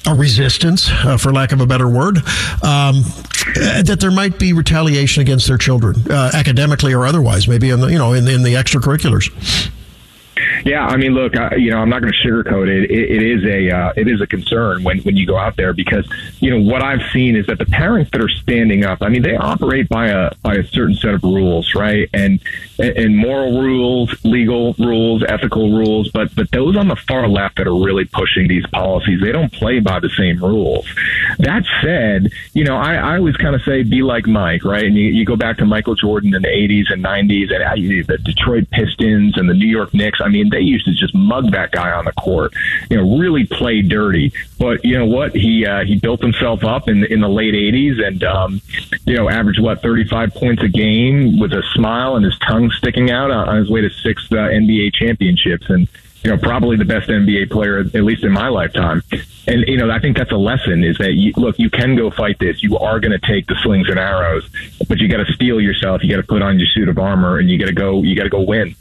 a 0.06 0.14
resistance, 0.14 0.88
uh, 0.90 1.16
for 1.18 1.32
lack 1.32 1.52
of 1.52 1.60
a 1.60 1.66
better 1.66 1.88
word, 1.88 2.18
um, 2.62 3.02
that 3.54 3.98
there 4.00 4.10
might 4.10 4.38
be 4.38 4.52
retaliation 4.52 5.20
against 5.20 5.46
their 5.46 5.58
children, 5.58 5.96
uh, 6.10 6.30
academically 6.32 6.94
or 6.94 7.04
otherwise, 7.04 7.46
maybe 7.46 7.68
in 7.70 7.80
the 7.80 7.88
you 7.88 7.98
know 7.98 8.12
in, 8.12 8.26
in 8.26 8.42
the 8.42 8.54
extracurriculars. 8.54 9.70
Yeah, 10.64 10.86
I 10.86 10.96
mean, 10.96 11.12
look, 11.12 11.36
I, 11.36 11.56
you 11.56 11.70
know, 11.70 11.78
I'm 11.78 11.88
not 11.88 12.00
going 12.00 12.12
to 12.12 12.28
sugarcoat 12.28 12.68
it. 12.68 12.90
it. 12.90 13.10
It 13.10 13.22
is 13.22 13.44
a 13.44 13.70
uh, 13.70 13.92
it 13.96 14.08
is 14.08 14.20
a 14.20 14.26
concern 14.26 14.82
when 14.82 14.98
when 15.00 15.16
you 15.16 15.26
go 15.26 15.38
out 15.38 15.56
there 15.56 15.72
because 15.72 16.08
you 16.40 16.50
know 16.50 16.60
what 16.60 16.82
I've 16.82 17.02
seen 17.12 17.36
is 17.36 17.46
that 17.46 17.58
the 17.58 17.66
parents 17.66 18.10
that 18.12 18.20
are 18.20 18.28
standing 18.28 18.84
up, 18.84 19.02
I 19.02 19.08
mean, 19.08 19.22
they 19.22 19.36
operate 19.36 19.88
by 19.88 20.08
a 20.08 20.34
by 20.42 20.56
a 20.56 20.64
certain 20.64 20.94
set 20.94 21.14
of 21.14 21.22
rules, 21.22 21.74
right? 21.74 22.08
And 22.12 22.40
and 22.78 23.16
moral 23.16 23.60
rules, 23.60 24.14
legal 24.24 24.74
rules, 24.78 25.22
ethical 25.28 25.72
rules, 25.76 26.10
but 26.10 26.34
but 26.34 26.50
those 26.50 26.76
on 26.76 26.88
the 26.88 26.96
far 26.96 27.28
left 27.28 27.56
that 27.56 27.66
are 27.66 27.74
really 27.74 28.04
pushing 28.04 28.48
these 28.48 28.66
policies, 28.68 29.20
they 29.20 29.32
don't 29.32 29.52
play 29.52 29.80
by 29.80 30.00
the 30.00 30.10
same 30.10 30.42
rules. 30.42 30.86
That 31.38 31.64
said, 31.82 32.30
you 32.52 32.64
know, 32.64 32.76
I, 32.76 32.94
I 32.94 33.16
always 33.18 33.36
kind 33.36 33.54
of 33.54 33.62
say 33.62 33.82
be 33.82 34.02
like 34.02 34.26
Mike, 34.26 34.64
right? 34.64 34.84
And 34.84 34.96
you, 34.96 35.08
you 35.08 35.24
go 35.24 35.36
back 35.36 35.58
to 35.58 35.66
Michael 35.66 35.94
Jordan 35.94 36.34
in 36.34 36.42
the 36.42 36.48
80s 36.48 36.92
and 36.92 37.04
90s, 37.04 37.52
and 37.52 37.62
uh, 37.62 37.74
the 38.06 38.18
Detroit 38.18 38.68
Pistons 38.70 39.36
and 39.36 39.48
the 39.48 39.54
New 39.54 39.66
York 39.66 39.94
Knicks. 39.94 40.20
I 40.20 40.27
mean, 40.28 40.50
they 40.50 40.60
used 40.60 40.86
to 40.86 40.92
just 40.92 41.14
mug 41.14 41.52
that 41.52 41.70
guy 41.70 41.90
on 41.90 42.04
the 42.04 42.12
court, 42.12 42.52
you 42.90 42.96
know, 42.96 43.18
really 43.18 43.46
play 43.46 43.82
dirty. 43.82 44.32
But 44.58 44.84
you 44.84 44.98
know 44.98 45.06
what? 45.06 45.34
He 45.34 45.66
uh, 45.66 45.84
he 45.84 45.98
built 45.98 46.20
himself 46.20 46.64
up 46.64 46.88
in 46.88 47.04
in 47.04 47.20
the 47.20 47.28
late 47.28 47.54
80s, 47.54 48.04
and 48.04 48.24
um, 48.24 48.60
you 49.06 49.16
know, 49.16 49.28
averaged 49.28 49.60
what 49.60 49.82
35 49.82 50.34
points 50.34 50.62
a 50.62 50.68
game 50.68 51.38
with 51.38 51.52
a 51.52 51.62
smile 51.74 52.16
and 52.16 52.24
his 52.24 52.38
tongue 52.38 52.70
sticking 52.70 53.10
out 53.10 53.30
on 53.30 53.56
his 53.56 53.70
way 53.70 53.80
to 53.80 53.90
six 53.90 54.26
uh, 54.32 54.36
NBA 54.36 54.94
championships, 54.94 55.68
and 55.68 55.88
you 56.24 56.30
know, 56.30 56.36
probably 56.36 56.76
the 56.76 56.84
best 56.84 57.08
NBA 57.08 57.50
player, 57.50 57.78
at 57.78 57.94
least 57.94 58.24
in 58.24 58.32
my 58.32 58.48
lifetime. 58.48 59.02
And, 59.46 59.64
you 59.66 59.76
know, 59.76 59.90
I 59.90 59.98
think 60.00 60.16
that's 60.16 60.32
a 60.32 60.36
lesson 60.36 60.82
is 60.82 60.98
that, 60.98 61.12
you, 61.12 61.32
look, 61.36 61.58
you 61.58 61.70
can 61.70 61.96
go 61.96 62.10
fight 62.10 62.38
this. 62.38 62.62
You 62.62 62.76
are 62.78 62.98
going 63.00 63.18
to 63.18 63.26
take 63.26 63.46
the 63.46 63.54
slings 63.62 63.88
and 63.88 63.98
arrows, 63.98 64.48
but 64.88 64.98
you 64.98 65.08
got 65.08 65.24
to 65.24 65.32
steel 65.32 65.60
yourself. 65.60 66.02
You 66.02 66.10
got 66.10 66.20
to 66.20 66.26
put 66.26 66.42
on 66.42 66.58
your 66.58 66.68
suit 66.68 66.88
of 66.88 66.98
armor 66.98 67.38
and 67.38 67.48
you 67.48 67.58
got 67.58 67.66
to 67.66 67.72
go, 67.72 68.02
you 68.02 68.16
got 68.16 68.24
to 68.24 68.28
go 68.30 68.40
win. 68.40 68.74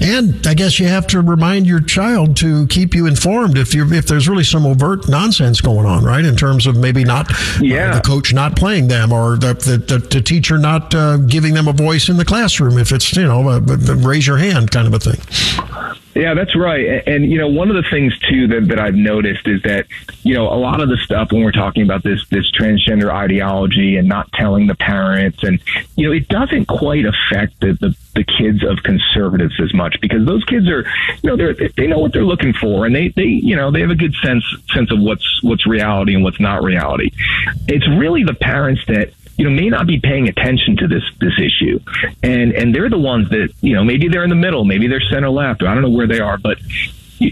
And 0.00 0.44
I 0.46 0.54
guess 0.54 0.80
you 0.80 0.88
have 0.88 1.06
to 1.08 1.20
remind 1.20 1.66
your 1.66 1.80
child 1.80 2.36
to 2.38 2.66
keep 2.66 2.94
you 2.94 3.06
informed 3.06 3.56
if 3.56 3.74
you 3.74 3.90
if 3.92 4.06
there's 4.06 4.28
really 4.28 4.44
some 4.44 4.66
overt 4.66 5.08
nonsense 5.08 5.60
going 5.60 5.86
on, 5.86 6.04
right? 6.04 6.24
In 6.24 6.34
terms 6.34 6.66
of 6.66 6.76
maybe 6.76 7.04
not 7.04 7.30
yeah. 7.60 7.90
uh, 7.90 7.94
the 7.96 8.00
coach 8.00 8.34
not 8.34 8.56
playing 8.56 8.88
them 8.88 9.12
or 9.12 9.36
the 9.36 9.54
the, 9.54 9.78
the, 9.78 9.98
the 9.98 10.20
teacher 10.20 10.58
not 10.58 10.94
uh, 10.94 11.18
giving 11.18 11.54
them 11.54 11.68
a 11.68 11.72
voice 11.72 12.08
in 12.08 12.16
the 12.16 12.24
classroom. 12.24 12.78
If 12.78 12.90
it's 12.90 13.14
you 13.16 13.24
know 13.24 13.48
a, 13.48 13.56
a 13.58 13.96
raise 13.96 14.26
your 14.26 14.38
hand 14.38 14.70
kind 14.70 14.86
of 14.86 14.94
a 14.94 14.98
thing. 14.98 16.01
Yeah, 16.14 16.34
that's 16.34 16.54
right. 16.54 16.86
And, 16.86 17.08
and, 17.08 17.32
you 17.32 17.38
know, 17.38 17.48
one 17.48 17.70
of 17.70 17.76
the 17.76 17.88
things 17.90 18.18
too 18.18 18.46
that, 18.48 18.68
that 18.68 18.78
I've 18.78 18.94
noticed 18.94 19.48
is 19.48 19.62
that, 19.62 19.86
you 20.22 20.34
know, 20.34 20.46
a 20.48 20.58
lot 20.58 20.80
of 20.80 20.88
the 20.88 20.98
stuff 20.98 21.32
when 21.32 21.42
we're 21.42 21.52
talking 21.52 21.82
about 21.82 22.02
this 22.02 22.26
this 22.28 22.50
transgender 22.52 23.10
ideology 23.10 23.96
and 23.96 24.08
not 24.08 24.30
telling 24.32 24.66
the 24.66 24.74
parents 24.74 25.42
and 25.42 25.60
you 25.96 26.06
know, 26.06 26.12
it 26.14 26.28
doesn't 26.28 26.66
quite 26.66 27.06
affect 27.06 27.60
the, 27.60 27.72
the, 27.80 27.96
the 28.14 28.24
kids 28.24 28.62
of 28.62 28.82
conservatives 28.82 29.58
as 29.60 29.72
much 29.72 29.96
because 30.00 30.26
those 30.26 30.44
kids 30.44 30.68
are 30.68 30.84
you 31.22 31.30
know, 31.30 31.36
they're 31.36 31.54
they 31.54 31.86
know 31.86 31.98
what 31.98 32.12
they're 32.12 32.24
looking 32.24 32.52
for 32.52 32.84
and 32.84 32.94
they, 32.94 33.08
they 33.08 33.24
you 33.24 33.56
know, 33.56 33.70
they 33.70 33.80
have 33.80 33.90
a 33.90 33.94
good 33.94 34.14
sense 34.22 34.44
sense 34.74 34.90
of 34.92 35.00
what's 35.00 35.42
what's 35.42 35.66
reality 35.66 36.14
and 36.14 36.22
what's 36.22 36.40
not 36.40 36.62
reality. 36.62 37.10
It's 37.68 37.88
really 37.88 38.22
the 38.22 38.34
parents 38.34 38.82
that 38.88 39.12
you 39.36 39.44
know, 39.44 39.50
may 39.50 39.68
not 39.68 39.86
be 39.86 39.98
paying 40.00 40.28
attention 40.28 40.76
to 40.78 40.88
this 40.88 41.02
this 41.20 41.38
issue, 41.38 41.80
and 42.22 42.52
and 42.52 42.74
they're 42.74 42.90
the 42.90 42.98
ones 42.98 43.30
that 43.30 43.52
you 43.60 43.74
know 43.74 43.84
maybe 43.84 44.08
they're 44.08 44.24
in 44.24 44.30
the 44.30 44.36
middle, 44.36 44.64
maybe 44.64 44.86
they're 44.88 45.00
center 45.00 45.30
left, 45.30 45.62
or 45.62 45.68
I 45.68 45.74
don't 45.74 45.82
know 45.82 45.90
where 45.90 46.06
they 46.06 46.20
are, 46.20 46.38
but 46.38 46.58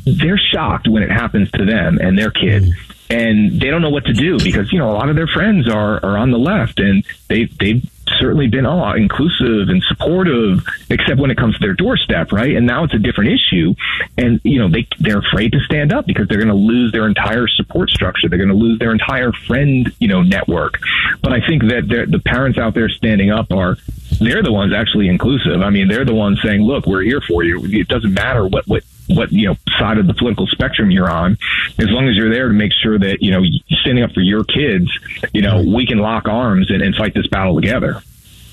they're 0.07 0.39
shocked 0.39 0.89
when 0.89 1.03
it 1.03 1.11
happens 1.11 1.51
to 1.53 1.65
them 1.65 1.99
and 2.01 2.19
their 2.19 2.31
kid. 2.31 2.73
And 3.11 3.61
they 3.61 3.71
don't 3.71 3.83
know 3.83 3.91
what 3.91 4.05
to 4.07 4.13
do 4.13 4.39
because 4.39 4.73
you 4.73 4.79
know 4.79 4.91
a 4.91 4.95
lot 4.95 5.09
of 5.09 5.17
their 5.17 5.27
friends 5.27 5.69
are, 5.69 5.97
are 6.05 6.17
on 6.17 6.31
the 6.31 6.39
left 6.39 6.79
and 6.79 7.05
they 7.29 7.47
they've 7.59 7.85
certainly 8.19 8.49
been 8.49 8.67
oh, 8.67 8.93
inclusive 8.93 9.69
and 9.69 9.83
supportive, 9.85 10.65
except 10.89 11.21
when 11.21 11.31
it 11.31 11.37
comes 11.37 11.55
to 11.55 11.61
their 11.61 11.75
doorstep, 11.75 12.33
right? 12.33 12.55
And 12.57 12.67
now 12.67 12.85
it's 12.85 12.95
a 12.95 12.99
different 12.99 13.31
issue, 13.33 13.75
and 14.19 14.41
you 14.45 14.59
know 14.59 14.69
they 14.69 14.87
they're 14.99 15.19
afraid 15.19 15.53
to 15.53 15.61
stand 15.61 15.93
up 15.93 16.07
because 16.07 16.29
they're 16.29 16.39
going 16.39 16.49
to 16.49 16.55
lose 16.55 16.93
their 16.93 17.07
entire 17.07 17.47
support 17.49 17.91
structure. 17.91 18.29
They're 18.29 18.39
going 18.39 18.51
to 18.51 18.55
lose 18.55 18.79
their 18.79 18.93
entire 18.93 19.33
friend 19.33 19.93
you 19.99 20.09
know 20.09 20.23
network. 20.23 20.79
But 21.23 21.33
I 21.33 21.47
think 21.47 21.63
that 21.65 21.89
the 21.89 22.21
parents 22.21 22.59
out 22.59 22.75
there 22.75 22.89
standing 22.89 23.31
up 23.31 23.53
are 23.53 23.77
they're 24.21 24.43
the 24.43 24.53
ones 24.53 24.73
actually 24.73 25.09
inclusive. 25.09 25.63
I 25.63 25.71
mean, 25.71 25.89
they're 25.89 26.05
the 26.05 26.15
ones 26.15 26.41
saying, 26.43 26.63
"Look, 26.63 26.87
we're 26.87 27.03
here 27.03 27.21
for 27.21 27.43
you. 27.43 27.61
It 27.65 27.89
doesn't 27.89 28.15
matter 28.15 28.47
what 28.47 28.67
what." 28.67 28.85
What 29.15 29.33
you 29.33 29.47
know 29.47 29.57
side 29.79 29.99
of 29.99 30.07
the 30.07 30.15
political 30.15 30.47
spectrum 30.47 30.91
you're 30.91 31.11
on 31.11 31.37
as 31.79 31.91
long 31.91 32.09
as 32.09 32.17
you're 32.17 32.31
there 32.31 32.49
to 32.49 32.55
make 32.55 32.73
sure 32.73 32.99
that 32.99 33.23
you 33.23 33.31
know 33.31 33.43
standing 33.81 34.05
up 34.05 34.13
for 34.13 34.21
your 34.21 34.45
kids 34.45 34.91
you 35.33 35.43
know 35.43 35.63
we 35.63 35.87
can 35.87 35.99
lock 35.99 36.29
arms 36.29 36.71
and, 36.71 36.83
and 36.83 36.95
fight 36.95 37.15
this 37.15 37.27
battle 37.27 37.61
together 37.61 38.03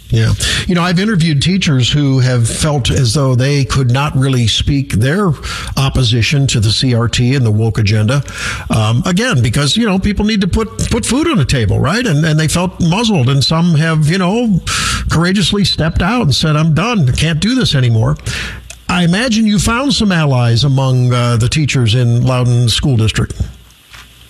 yeah. 0.10 0.34
You 0.68 0.76
know, 0.76 0.82
I've 0.82 1.00
interviewed 1.00 1.42
teachers 1.42 1.92
who 1.92 2.20
have 2.20 2.48
felt 2.48 2.90
as 2.90 3.14
though 3.14 3.36
they 3.36 3.66
could 3.66 3.92
not 3.92 4.16
really 4.16 4.48
speak 4.48 4.94
their 4.94 5.32
opposition 5.76 6.48
to 6.48 6.60
the 6.60 6.70
CRT 6.70 7.36
and 7.36 7.46
the 7.46 7.52
woke 7.52 7.78
agenda. 7.78 8.24
Um, 8.74 9.04
again, 9.06 9.42
because, 9.42 9.76
you 9.76 9.86
know, 9.86 10.00
people 10.00 10.26
need 10.26 10.42
to 10.42 10.48
put, 10.48 10.70
put 10.90 11.06
food 11.06 11.28
on 11.28 11.38
the 11.38 11.46
table, 11.46 11.80
right? 11.80 12.06
And, 12.06 12.26
and 12.26 12.40
they 12.40 12.48
felt 12.48 12.80
muzzled. 12.80 13.30
And 13.30 13.44
some 13.44 13.76
have, 13.76 14.08
you 14.08 14.18
know, 14.18 14.60
courageously 15.12 15.66
stepped 15.66 16.02
out 16.02 16.24
and 16.24 16.36
said, 16.36 16.56
I'm 16.56 16.74
done. 16.74 17.10
I 17.10 17.14
can't 17.14 17.40
do 17.40 17.56
this 17.56 17.76
anymore. 17.76 18.16
I 18.90 19.04
imagine 19.04 19.46
you 19.46 19.60
found 19.60 19.94
some 19.94 20.12
allies 20.12 20.64
among 20.64 21.14
uh, 21.14 21.38
the 21.38 21.50
teachers 21.50 21.94
in 21.94 22.26
Loudoun 22.26 22.70
School 22.70 22.98
District. 22.98 23.34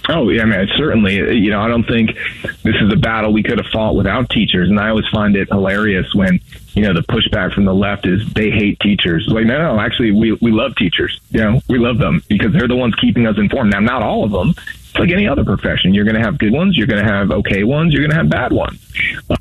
Oh, 0.10 0.30
yeah, 0.30 0.44
I 0.44 0.46
mean, 0.46 0.68
certainly. 0.78 1.16
You 1.16 1.50
know, 1.52 1.60
I 1.60 1.68
don't 1.68 1.84
think 1.84 2.16
this 2.64 2.76
is 2.82 2.92
a 2.94 2.96
battle 2.96 3.34
we 3.34 3.44
could 3.44 3.58
have 3.58 3.68
fought 3.74 3.96
without 3.96 4.30
teachers. 4.30 4.70
And 4.70 4.80
I 4.80 4.90
always 4.90 5.08
find 5.10 5.36
it 5.36 5.50
hilarious 5.50 6.14
when, 6.16 6.40
you 6.74 6.84
know, 6.84 6.94
the 6.94 7.02
pushback 7.02 7.54
from 7.54 7.66
the 7.66 7.74
left 7.74 8.08
is 8.08 8.26
they 8.34 8.50
hate 8.50 8.80
teachers. 8.80 9.28
Like, 9.28 9.46
no, 9.46 9.58
no, 9.58 9.80
actually, 9.82 10.12
we, 10.12 10.32
we 10.34 10.52
love 10.52 10.76
teachers. 10.78 11.20
You 11.32 11.42
know, 11.42 11.62
we 11.68 11.78
love 11.78 11.98
them 11.98 12.24
because 12.30 12.54
they're 12.54 12.70
the 12.70 12.76
ones 12.76 12.96
keeping 12.96 13.28
us 13.28 13.38
informed. 13.38 13.72
Now, 13.74 13.82
not 13.82 14.02
all 14.02 14.24
of 14.24 14.32
them. 14.32 14.52
It's 14.52 14.96
like 14.96 15.12
any 15.12 15.28
other 15.28 15.44
profession. 15.44 15.94
You're 15.94 16.06
going 16.06 16.16
to 16.16 16.24
have 16.24 16.38
good 16.38 16.54
ones. 16.54 16.78
You're 16.78 16.88
going 16.88 17.06
to 17.06 17.12
have 17.12 17.30
okay 17.30 17.66
ones. 17.66 17.94
You're 17.94 18.02
going 18.02 18.12
to 18.12 18.18
have 18.18 18.30
bad 18.30 18.54
ones. 18.54 18.80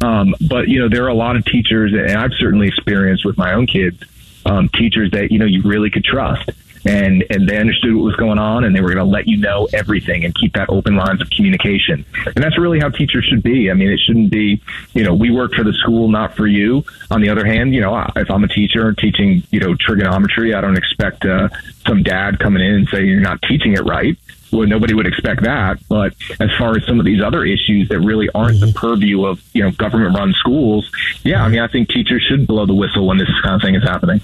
Um, 0.02 0.34
but, 0.48 0.66
you 0.66 0.80
know, 0.80 0.88
there 0.88 1.04
are 1.04 1.08
a 1.08 1.14
lot 1.14 1.36
of 1.36 1.44
teachers, 1.44 1.92
and 1.92 2.18
I've 2.18 2.34
certainly 2.40 2.66
experienced 2.66 3.24
with 3.24 3.38
my 3.38 3.54
own 3.54 3.68
kids, 3.68 4.02
um, 4.46 4.68
teachers 4.70 5.10
that, 5.10 5.30
you 5.30 5.38
know, 5.38 5.44
you 5.44 5.62
really 5.62 5.90
could 5.90 6.04
trust. 6.04 6.50
And 6.88 7.24
and 7.30 7.48
they 7.48 7.58
understood 7.58 7.96
what 7.96 8.04
was 8.04 8.14
going 8.14 8.38
on 8.38 8.62
and 8.62 8.74
they 8.74 8.80
were 8.80 8.94
going 8.94 9.04
to 9.04 9.10
let 9.10 9.26
you 9.26 9.38
know 9.38 9.66
everything 9.72 10.24
and 10.24 10.32
keep 10.32 10.52
that 10.52 10.68
open 10.68 10.94
lines 10.94 11.20
of 11.20 11.28
communication. 11.30 12.04
And 12.24 12.36
that's 12.36 12.56
really 12.56 12.78
how 12.78 12.90
teachers 12.90 13.24
should 13.24 13.42
be. 13.42 13.72
I 13.72 13.74
mean 13.74 13.90
it 13.90 13.98
shouldn't 13.98 14.30
be 14.30 14.62
you 14.94 15.02
know 15.02 15.12
we 15.12 15.32
work 15.32 15.52
for 15.54 15.64
the 15.64 15.72
school 15.72 16.08
not 16.08 16.36
for 16.36 16.46
you. 16.46 16.84
On 17.10 17.20
the 17.20 17.28
other 17.28 17.44
hand 17.44 17.74
you 17.74 17.80
know 17.80 18.06
if 18.16 18.30
i'm 18.30 18.44
a 18.44 18.48
teacher 18.48 18.92
teaching 18.92 19.42
you 19.50 19.60
know 19.60 19.74
trigonometry 19.74 20.54
i 20.54 20.60
don't 20.60 20.76
expect 20.76 21.24
uh, 21.24 21.48
some 21.86 22.02
dad 22.02 22.38
coming 22.38 22.62
in 22.62 22.74
and 22.74 22.88
say 22.88 23.04
you're 23.04 23.20
not 23.20 23.40
teaching 23.42 23.74
it 23.74 23.84
right 23.84 24.16
well, 24.52 24.66
nobody 24.66 24.94
would 24.94 25.06
expect 25.06 25.42
that. 25.42 25.78
But 25.88 26.14
as 26.40 26.50
far 26.58 26.76
as 26.76 26.84
some 26.86 26.98
of 26.98 27.06
these 27.06 27.22
other 27.22 27.44
issues 27.44 27.88
that 27.88 28.00
really 28.00 28.28
aren't 28.34 28.60
the 28.60 28.66
mm-hmm. 28.66 28.78
purview 28.78 29.24
of 29.24 29.42
you 29.52 29.62
know 29.62 29.70
government 29.72 30.16
run 30.16 30.32
schools, 30.34 30.90
yeah, 31.22 31.44
I 31.44 31.48
mean, 31.48 31.60
I 31.60 31.68
think 31.68 31.88
teachers 31.88 32.22
should 32.28 32.46
blow 32.46 32.66
the 32.66 32.74
whistle 32.74 33.06
when 33.06 33.18
this 33.18 33.28
kind 33.42 33.56
of 33.56 33.62
thing 33.62 33.74
is 33.74 33.82
happening. 33.82 34.20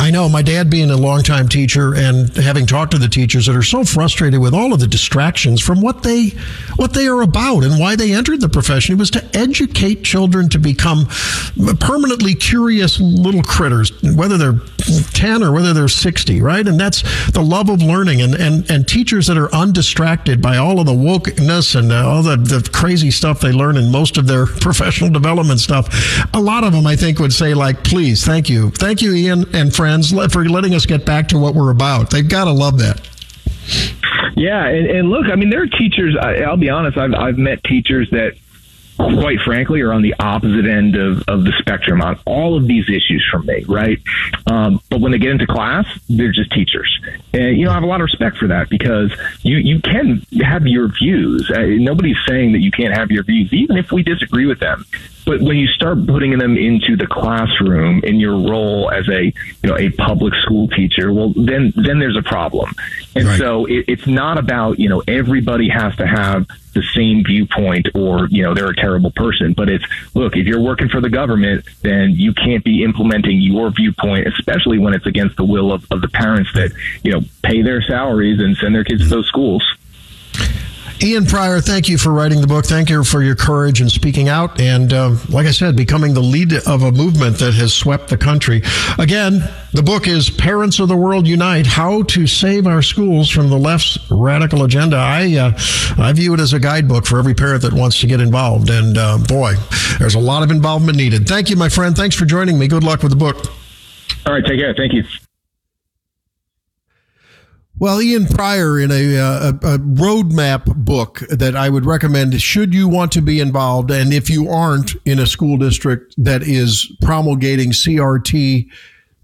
I 0.00 0.10
know 0.10 0.28
my 0.28 0.42
dad 0.42 0.70
being 0.70 0.90
a 0.90 0.96
longtime 0.96 1.48
teacher 1.48 1.94
and 1.94 2.34
having 2.36 2.66
talked 2.66 2.92
to 2.92 2.98
the 2.98 3.08
teachers 3.08 3.46
that 3.46 3.56
are 3.56 3.62
so 3.62 3.84
frustrated 3.84 4.40
with 4.40 4.54
all 4.54 4.72
of 4.72 4.80
the 4.80 4.86
distractions 4.86 5.60
from 5.60 5.80
what 5.80 6.02
they 6.02 6.30
what 6.76 6.94
they 6.94 7.06
are 7.06 7.22
about 7.22 7.64
and 7.64 7.78
why 7.78 7.96
they 7.96 8.12
entered 8.12 8.40
the 8.40 8.48
profession 8.48 8.96
was 8.98 9.10
to 9.10 9.24
educate 9.36 10.02
children 10.02 10.48
to 10.48 10.58
become 10.58 11.06
permanently 11.80 12.34
curious 12.34 12.98
little 13.00 13.42
critters, 13.42 13.92
whether 14.14 14.38
they're 14.38 14.58
10 15.12 15.42
or 15.42 15.52
whether 15.52 15.72
they're 15.72 15.88
60, 15.88 16.40
right? 16.40 16.66
And 16.66 16.80
that's 16.80 17.02
the 17.32 17.42
love 17.42 17.68
of 17.68 17.82
learning 17.82 18.22
and 18.22 18.34
and, 18.34 18.70
and 18.70 18.88
teachers 18.88 19.26
that 19.26 19.36
are 19.36 19.54
undistracted 19.54 20.40
by 20.40 20.56
all 20.56 20.80
of 20.80 20.86
the 20.86 20.92
wokeness 20.92 21.74
and 21.74 21.92
all 21.92 22.22
the, 22.22 22.36
the 22.36 22.68
crazy 22.72 23.10
stuff 23.10 23.40
they 23.40 23.52
learn 23.52 23.76
in 23.76 23.90
most 23.90 24.16
of 24.16 24.26
their 24.26 24.46
professional 24.60 25.10
development 25.10 25.60
stuff. 25.60 25.88
A 26.34 26.40
lot 26.40 26.64
of 26.64 26.72
them 26.72 26.86
I 26.86 26.96
think 26.96 27.18
would 27.18 27.32
say 27.32 27.54
like, 27.54 27.84
"Please, 27.84 28.24
thank 28.24 28.48
you. 28.48 28.70
Thank 28.70 29.02
you 29.02 29.14
Ian 29.14 29.44
and 29.54 29.69
friends 29.70 30.12
for 30.32 30.44
letting 30.48 30.74
us 30.74 30.86
get 30.86 31.04
back 31.04 31.28
to 31.28 31.38
what 31.38 31.54
we're 31.54 31.70
about. 31.70 32.10
They've 32.10 32.28
got 32.28 32.44
to 32.44 32.52
love 32.52 32.78
that. 32.78 33.06
Yeah, 34.36 34.66
and, 34.66 34.86
and 34.86 35.10
look, 35.10 35.26
I 35.26 35.36
mean, 35.36 35.50
there 35.50 35.62
are 35.62 35.66
teachers. 35.66 36.16
I, 36.20 36.36
I'll 36.42 36.56
be 36.56 36.70
honest. 36.70 36.96
I've 36.96 37.14
I've 37.14 37.38
met 37.38 37.62
teachers 37.64 38.08
that, 38.10 38.34
quite 39.00 39.40
frankly, 39.40 39.80
are 39.80 39.92
on 39.92 40.02
the 40.02 40.14
opposite 40.18 40.66
end 40.66 40.96
of, 40.96 41.22
of 41.28 41.44
the 41.44 41.52
spectrum 41.58 42.00
on 42.00 42.18
all 42.26 42.56
of 42.56 42.66
these 42.66 42.88
issues 42.88 43.26
from 43.30 43.46
me. 43.46 43.64
Right, 43.68 43.98
um, 44.46 44.80
but 44.90 45.00
when 45.00 45.12
they 45.12 45.18
get 45.18 45.30
into 45.30 45.46
class, 45.46 45.86
they're 46.08 46.32
just 46.32 46.52
teachers, 46.52 47.00
and 47.32 47.56
you 47.56 47.64
know 47.64 47.70
I 47.70 47.74
have 47.74 47.82
a 47.82 47.86
lot 47.86 48.00
of 48.00 48.04
respect 48.04 48.36
for 48.36 48.48
that 48.48 48.68
because 48.68 49.12
you 49.42 49.56
you 49.56 49.80
can 49.80 50.22
have 50.42 50.66
your 50.66 50.88
views. 50.88 51.50
Uh, 51.50 51.62
nobody's 51.62 52.18
saying 52.26 52.52
that 52.52 52.60
you 52.60 52.70
can't 52.70 52.96
have 52.96 53.10
your 53.10 53.24
views, 53.24 53.52
even 53.52 53.76
if 53.76 53.92
we 53.92 54.02
disagree 54.02 54.46
with 54.46 54.60
them. 54.60 54.84
But 55.26 55.42
when 55.42 55.56
you 55.56 55.68
start 55.68 56.06
putting 56.06 56.38
them 56.38 56.56
into 56.56 56.96
the 56.96 57.06
classroom 57.06 58.02
in 58.04 58.18
your 58.18 58.32
role 58.32 58.90
as 58.90 59.08
a 59.08 59.24
you 59.24 59.34
know 59.62 59.76
a 59.76 59.90
public 59.90 60.34
school 60.42 60.68
teacher, 60.68 61.12
well 61.12 61.32
then 61.36 61.72
then 61.76 61.98
there's 61.98 62.16
a 62.16 62.22
problem. 62.22 62.72
And 63.14 63.26
right. 63.26 63.38
so 63.38 63.66
it, 63.66 63.84
it's 63.88 64.06
not 64.06 64.38
about 64.38 64.78
you 64.78 64.88
know 64.88 65.02
everybody 65.06 65.68
has 65.68 65.94
to 65.96 66.06
have 66.06 66.46
the 66.72 66.82
same 66.94 67.24
viewpoint 67.24 67.88
or 67.94 68.26
you 68.28 68.42
know 68.42 68.54
they're 68.54 68.70
a 68.70 68.76
terrible 68.76 69.10
person. 69.10 69.52
But 69.52 69.68
it's 69.68 69.84
look 70.14 70.36
if 70.36 70.46
you're 70.46 70.60
working 70.60 70.88
for 70.88 71.00
the 71.00 71.10
government, 71.10 71.64
then 71.82 72.10
you 72.10 72.32
can't 72.34 72.64
be 72.64 72.84
implementing 72.84 73.40
your 73.40 73.70
viewpoint, 73.70 74.26
especially 74.26 74.78
when 74.78 74.94
it's 74.94 75.06
against 75.06 75.36
the 75.36 75.44
will 75.44 75.72
of, 75.72 75.86
of 75.90 76.00
the 76.00 76.08
parents 76.08 76.52
that 76.54 76.72
you 77.02 77.12
know 77.12 77.22
pay 77.42 77.62
their 77.62 77.82
salaries 77.82 78.40
and 78.40 78.56
send 78.56 78.74
their 78.74 78.84
kids 78.84 79.02
to 79.02 79.08
those 79.08 79.26
schools. 79.26 79.64
Ian 81.02 81.24
Prior, 81.24 81.62
thank 81.62 81.88
you 81.88 81.96
for 81.96 82.12
writing 82.12 82.42
the 82.42 82.46
book. 82.46 82.66
Thank 82.66 82.90
you 82.90 83.02
for 83.04 83.22
your 83.22 83.34
courage 83.34 83.80
and 83.80 83.90
speaking 83.90 84.28
out. 84.28 84.60
And 84.60 84.92
uh, 84.92 85.16
like 85.30 85.46
I 85.46 85.50
said, 85.50 85.74
becoming 85.74 86.12
the 86.12 86.20
lead 86.20 86.52
of 86.66 86.82
a 86.82 86.92
movement 86.92 87.38
that 87.38 87.54
has 87.54 87.72
swept 87.72 88.08
the 88.08 88.18
country. 88.18 88.60
Again, 88.98 89.42
the 89.72 89.82
book 89.82 90.06
is 90.06 90.28
Parents 90.28 90.78
of 90.78 90.88
the 90.88 90.96
World 90.96 91.26
Unite 91.26 91.66
How 91.66 92.02
to 92.02 92.26
Save 92.26 92.66
Our 92.66 92.82
Schools 92.82 93.30
from 93.30 93.48
the 93.48 93.56
Left's 93.56 93.98
Radical 94.10 94.64
Agenda. 94.64 94.98
I, 94.98 95.36
uh, 95.36 95.52
I 95.96 96.12
view 96.12 96.34
it 96.34 96.40
as 96.40 96.52
a 96.52 96.60
guidebook 96.60 97.06
for 97.06 97.18
every 97.18 97.34
parent 97.34 97.62
that 97.62 97.72
wants 97.72 97.98
to 98.00 98.06
get 98.06 98.20
involved. 98.20 98.68
And 98.68 98.98
uh, 98.98 99.16
boy, 99.26 99.54
there's 99.98 100.16
a 100.16 100.20
lot 100.20 100.42
of 100.42 100.50
involvement 100.50 100.98
needed. 100.98 101.26
Thank 101.26 101.48
you, 101.48 101.56
my 101.56 101.70
friend. 101.70 101.96
Thanks 101.96 102.14
for 102.14 102.26
joining 102.26 102.58
me. 102.58 102.68
Good 102.68 102.84
luck 102.84 103.02
with 103.02 103.10
the 103.10 103.16
book. 103.16 103.46
All 104.26 104.34
right, 104.34 104.44
take 104.44 104.58
care. 104.58 104.74
Thank 104.74 104.92
you. 104.92 105.04
Well, 107.80 108.02
Ian 108.02 108.26
Prior 108.26 108.78
in 108.78 108.90
a, 108.90 109.16
uh, 109.16 109.52
a, 109.62 109.74
a, 109.76 109.78
roadmap 109.78 110.66
book 110.84 111.20
that 111.30 111.56
I 111.56 111.70
would 111.70 111.86
recommend 111.86 112.38
should 112.38 112.74
you 112.74 112.86
want 112.86 113.10
to 113.12 113.22
be 113.22 113.40
involved, 113.40 113.90
and 113.90 114.12
if 114.12 114.28
you 114.28 114.50
aren't 114.50 114.96
in 115.06 115.18
a 115.18 115.26
school 115.26 115.56
district 115.56 116.14
that 116.18 116.42
is 116.42 116.92
promulgating 117.00 117.70
CRT, 117.70 118.68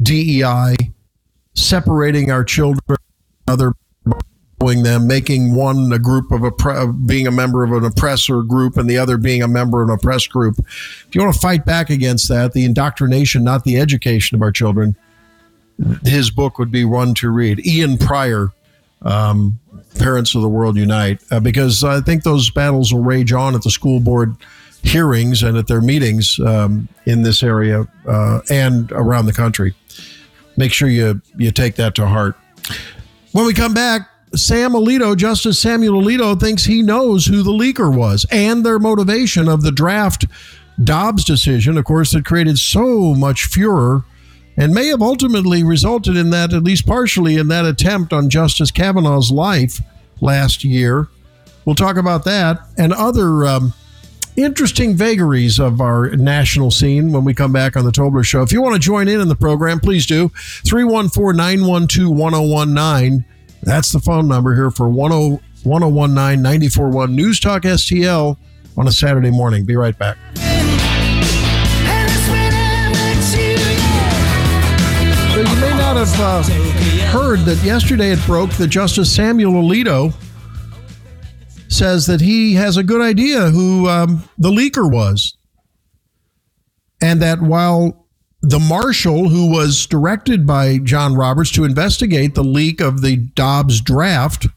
DEI, 0.00 0.74
separating 1.52 2.30
our 2.30 2.44
children, 2.44 2.96
other 3.46 3.74
them, 4.58 5.06
making 5.06 5.54
one 5.54 5.92
a 5.92 5.98
group 5.98 6.32
of 6.32 6.42
a 6.42 6.92
being 6.92 7.26
a 7.26 7.30
member 7.30 7.62
of 7.62 7.70
an 7.72 7.84
oppressor 7.84 8.42
group 8.42 8.76
and 8.76 8.88
the 8.90 8.98
other 8.98 9.16
being 9.16 9.42
a 9.42 9.46
member 9.46 9.82
of 9.82 9.90
an 9.90 9.94
oppressed 9.94 10.30
group. 10.30 10.58
If 10.58 11.08
you 11.12 11.20
want 11.20 11.34
to 11.34 11.40
fight 11.40 11.64
back 11.64 11.88
against 11.88 12.28
that, 12.30 12.52
the 12.52 12.64
indoctrination, 12.64 13.44
not 13.44 13.64
the 13.64 13.78
education 13.78 14.34
of 14.34 14.42
our 14.42 14.50
children 14.50 14.96
his 16.04 16.30
book 16.30 16.58
would 16.58 16.70
be 16.70 16.84
one 16.84 17.14
to 17.14 17.30
read. 17.30 17.64
Ian 17.66 17.98
Prior, 17.98 18.52
um, 19.02 19.58
Parents 19.98 20.34
of 20.34 20.42
the 20.42 20.48
World 20.48 20.76
Unite, 20.76 21.22
uh, 21.30 21.40
because 21.40 21.84
I 21.84 22.00
think 22.00 22.22
those 22.22 22.50
battles 22.50 22.92
will 22.92 23.02
rage 23.02 23.32
on 23.32 23.54
at 23.54 23.62
the 23.62 23.70
school 23.70 24.00
board 24.00 24.36
hearings 24.82 25.42
and 25.42 25.56
at 25.56 25.66
their 25.66 25.80
meetings 25.80 26.38
um, 26.40 26.88
in 27.06 27.22
this 27.22 27.42
area 27.42 27.86
uh, 28.06 28.40
and 28.50 28.92
around 28.92 29.26
the 29.26 29.32
country. 29.32 29.74
Make 30.56 30.72
sure 30.72 30.88
you 30.88 31.20
you 31.36 31.50
take 31.50 31.76
that 31.76 31.94
to 31.96 32.06
heart. 32.06 32.36
When 33.32 33.46
we 33.46 33.52
come 33.52 33.74
back, 33.74 34.08
Sam 34.34 34.72
Alito, 34.72 35.16
Justice 35.16 35.58
Samuel 35.58 36.02
Alito, 36.02 36.38
thinks 36.38 36.64
he 36.64 36.82
knows 36.82 37.26
who 37.26 37.42
the 37.42 37.50
leaker 37.50 37.94
was 37.94 38.24
and 38.30 38.64
their 38.64 38.78
motivation 38.78 39.48
of 39.48 39.62
the 39.62 39.72
draft 39.72 40.26
Dobbs 40.82 41.24
decision, 41.24 41.78
of 41.78 41.84
course, 41.84 42.12
that 42.12 42.24
created 42.24 42.58
so 42.58 43.14
much 43.14 43.46
furor 43.46 44.04
and 44.56 44.72
may 44.72 44.86
have 44.86 45.02
ultimately 45.02 45.62
resulted 45.62 46.16
in 46.16 46.30
that, 46.30 46.52
at 46.52 46.62
least 46.62 46.86
partially, 46.86 47.36
in 47.36 47.48
that 47.48 47.64
attempt 47.64 48.12
on 48.12 48.30
Justice 48.30 48.70
Kavanaugh's 48.70 49.30
life 49.30 49.80
last 50.20 50.64
year. 50.64 51.08
We'll 51.64 51.74
talk 51.74 51.96
about 51.96 52.24
that 52.24 52.60
and 52.78 52.92
other 52.92 53.44
um, 53.44 53.74
interesting 54.36 54.94
vagaries 54.94 55.58
of 55.58 55.80
our 55.80 56.10
national 56.10 56.70
scene 56.70 57.12
when 57.12 57.24
we 57.24 57.34
come 57.34 57.52
back 57.52 57.76
on 57.76 57.84
the 57.84 57.90
Tobler 57.90 58.24
Show. 58.24 58.42
If 58.42 58.52
you 58.52 58.62
want 58.62 58.74
to 58.74 58.80
join 58.80 59.08
in 59.08 59.20
in 59.20 59.28
the 59.28 59.36
program, 59.36 59.80
please 59.80 60.06
do. 60.06 60.28
314 60.64 61.36
912 61.36 62.16
1019. 62.16 63.24
That's 63.62 63.90
the 63.90 63.98
phone 64.00 64.28
number 64.28 64.54
here 64.54 64.70
for 64.70 64.88
1019 64.88 66.42
941 66.42 67.16
News 67.16 67.40
Talk 67.40 67.62
STL 67.62 68.36
on 68.76 68.86
a 68.86 68.92
Saturday 68.92 69.30
morning. 69.30 69.64
Be 69.64 69.76
right 69.76 69.98
back. 69.98 70.16
Not 75.96 76.08
have 76.08 76.20
uh, 76.20 77.08
heard 77.10 77.38
that 77.40 77.56
yesterday 77.64 78.10
it 78.10 78.22
broke 78.26 78.50
that 78.50 78.68
Justice 78.68 79.14
Samuel 79.14 79.54
Alito 79.54 80.12
says 81.68 82.04
that 82.04 82.20
he 82.20 82.52
has 82.52 82.76
a 82.76 82.82
good 82.82 83.00
idea 83.00 83.48
who 83.48 83.88
um, 83.88 84.22
the 84.36 84.50
leaker 84.50 84.90
was. 84.90 85.38
And 87.00 87.22
that 87.22 87.40
while 87.40 88.06
the 88.42 88.58
marshal 88.58 89.30
who 89.30 89.50
was 89.50 89.86
directed 89.86 90.46
by 90.46 90.78
John 90.78 91.14
Roberts 91.14 91.50
to 91.52 91.64
investigate 91.64 92.34
the 92.34 92.44
leak 92.44 92.82
of 92.82 93.00
the 93.00 93.16
Dobbs 93.16 93.80
draft 93.80 94.48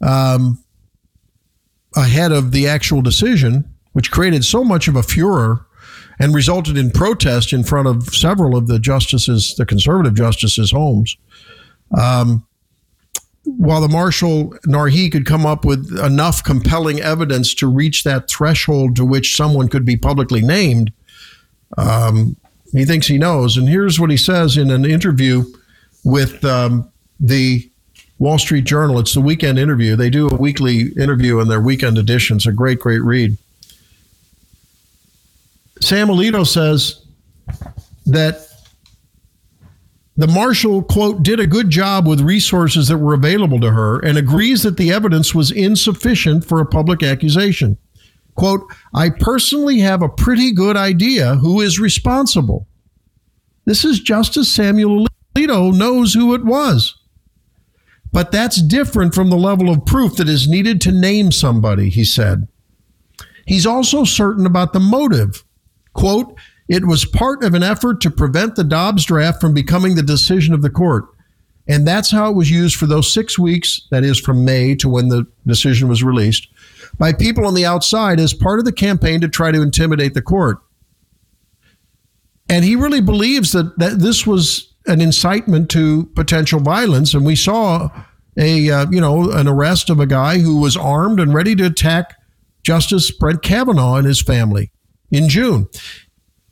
um, 0.00 0.64
ahead 1.94 2.32
of 2.32 2.52
the 2.52 2.66
actual 2.66 3.02
decision, 3.02 3.74
which 3.92 4.10
created 4.10 4.46
so 4.46 4.64
much 4.64 4.88
of 4.88 4.96
a 4.96 5.02
furor 5.02 5.66
and 6.20 6.34
resulted 6.34 6.76
in 6.76 6.90
protest 6.90 7.52
in 7.52 7.64
front 7.64 7.88
of 7.88 8.14
several 8.14 8.54
of 8.54 8.66
the 8.66 8.78
justices, 8.78 9.54
the 9.56 9.64
conservative 9.64 10.14
justices' 10.14 10.70
homes. 10.70 11.16
Um, 11.98 12.46
while 13.44 13.80
the 13.80 13.88
marshal 13.88 14.54
nor 14.66 14.88
he 14.88 15.08
could 15.08 15.24
come 15.24 15.46
up 15.46 15.64
with 15.64 15.98
enough 15.98 16.44
compelling 16.44 17.00
evidence 17.00 17.54
to 17.54 17.66
reach 17.66 18.04
that 18.04 18.28
threshold 18.28 18.94
to 18.96 19.04
which 19.04 19.34
someone 19.34 19.68
could 19.68 19.86
be 19.86 19.96
publicly 19.96 20.42
named, 20.42 20.92
um, 21.78 22.36
he 22.72 22.84
thinks 22.84 23.06
he 23.06 23.18
knows. 23.18 23.56
And 23.56 23.66
here's 23.66 23.98
what 23.98 24.10
he 24.10 24.16
says 24.18 24.58
in 24.58 24.70
an 24.70 24.84
interview 24.84 25.44
with 26.04 26.44
um, 26.44 26.90
the 27.18 27.68
Wall 28.18 28.38
Street 28.38 28.64
Journal. 28.64 28.98
It's 28.98 29.14
the 29.14 29.20
weekend 29.22 29.58
interview. 29.58 29.96
They 29.96 30.10
do 30.10 30.28
a 30.28 30.34
weekly 30.34 30.92
interview 30.98 31.40
in 31.40 31.48
their 31.48 31.60
weekend 31.60 31.96
edition. 31.96 32.36
It's 32.36 32.46
a 32.46 32.52
great, 32.52 32.78
great 32.78 33.02
read. 33.02 33.38
Sam 35.80 36.08
Alito 36.08 36.46
says 36.46 37.06
that 38.06 38.46
the 40.16 40.26
marshal, 40.26 40.82
quote, 40.82 41.22
did 41.22 41.40
a 41.40 41.46
good 41.46 41.70
job 41.70 42.06
with 42.06 42.20
resources 42.20 42.88
that 42.88 42.98
were 42.98 43.14
available 43.14 43.58
to 43.60 43.70
her 43.70 44.00
and 44.00 44.18
agrees 44.18 44.62
that 44.62 44.76
the 44.76 44.92
evidence 44.92 45.34
was 45.34 45.50
insufficient 45.50 46.44
for 46.44 46.60
a 46.60 46.66
public 46.66 47.02
accusation. 47.02 47.78
Quote, 48.34 48.62
I 48.94 49.10
personally 49.10 49.78
have 49.80 50.02
a 50.02 50.08
pretty 50.08 50.52
good 50.52 50.76
idea 50.76 51.36
who 51.36 51.60
is 51.60 51.80
responsible. 51.80 52.66
This 53.64 53.84
is 53.84 54.00
Justice 54.00 54.50
Samuel 54.52 55.06
Alito 55.34 55.76
knows 55.76 56.12
who 56.12 56.34
it 56.34 56.44
was. 56.44 56.96
But 58.12 58.32
that's 58.32 58.60
different 58.60 59.14
from 59.14 59.30
the 59.30 59.36
level 59.36 59.70
of 59.70 59.86
proof 59.86 60.16
that 60.16 60.28
is 60.28 60.48
needed 60.48 60.80
to 60.82 60.92
name 60.92 61.32
somebody, 61.32 61.88
he 61.88 62.04
said. 62.04 62.48
He's 63.46 63.66
also 63.66 64.04
certain 64.04 64.46
about 64.46 64.72
the 64.72 64.80
motive 64.80 65.44
Quote, 65.92 66.36
it 66.68 66.86
was 66.86 67.04
part 67.04 67.42
of 67.42 67.54
an 67.54 67.62
effort 67.62 68.00
to 68.02 68.10
prevent 68.10 68.54
the 68.54 68.64
Dobbs 68.64 69.04
draft 69.04 69.40
from 69.40 69.54
becoming 69.54 69.96
the 69.96 70.02
decision 70.02 70.54
of 70.54 70.62
the 70.62 70.70
court. 70.70 71.06
And 71.68 71.86
that's 71.86 72.10
how 72.10 72.30
it 72.30 72.36
was 72.36 72.50
used 72.50 72.76
for 72.76 72.86
those 72.86 73.12
six 73.12 73.38
weeks, 73.38 73.86
that 73.90 74.02
is 74.02 74.18
from 74.18 74.44
May 74.44 74.74
to 74.76 74.88
when 74.88 75.08
the 75.08 75.26
decision 75.46 75.88
was 75.88 76.02
released, 76.02 76.48
by 76.98 77.12
people 77.12 77.46
on 77.46 77.54
the 77.54 77.66
outside 77.66 78.18
as 78.18 78.34
part 78.34 78.58
of 78.58 78.64
the 78.64 78.72
campaign 78.72 79.20
to 79.20 79.28
try 79.28 79.52
to 79.52 79.62
intimidate 79.62 80.14
the 80.14 80.22
court. 80.22 80.58
And 82.48 82.64
he 82.64 82.74
really 82.74 83.00
believes 83.00 83.52
that, 83.52 83.78
that 83.78 84.00
this 84.00 84.26
was 84.26 84.74
an 84.86 85.00
incitement 85.00 85.70
to 85.70 86.06
potential 86.16 86.58
violence. 86.58 87.14
And 87.14 87.24
we 87.24 87.36
saw 87.36 87.90
a 88.36 88.70
uh, 88.70 88.86
you 88.90 89.00
know 89.00 89.30
an 89.32 89.48
arrest 89.48 89.90
of 89.90 90.00
a 90.00 90.06
guy 90.06 90.38
who 90.38 90.60
was 90.60 90.76
armed 90.76 91.20
and 91.20 91.34
ready 91.34 91.54
to 91.56 91.66
attack 91.66 92.16
Justice 92.62 93.10
Brett 93.10 93.42
Kavanaugh 93.42 93.96
and 93.96 94.06
his 94.06 94.20
family 94.20 94.70
in 95.10 95.28
June. 95.28 95.68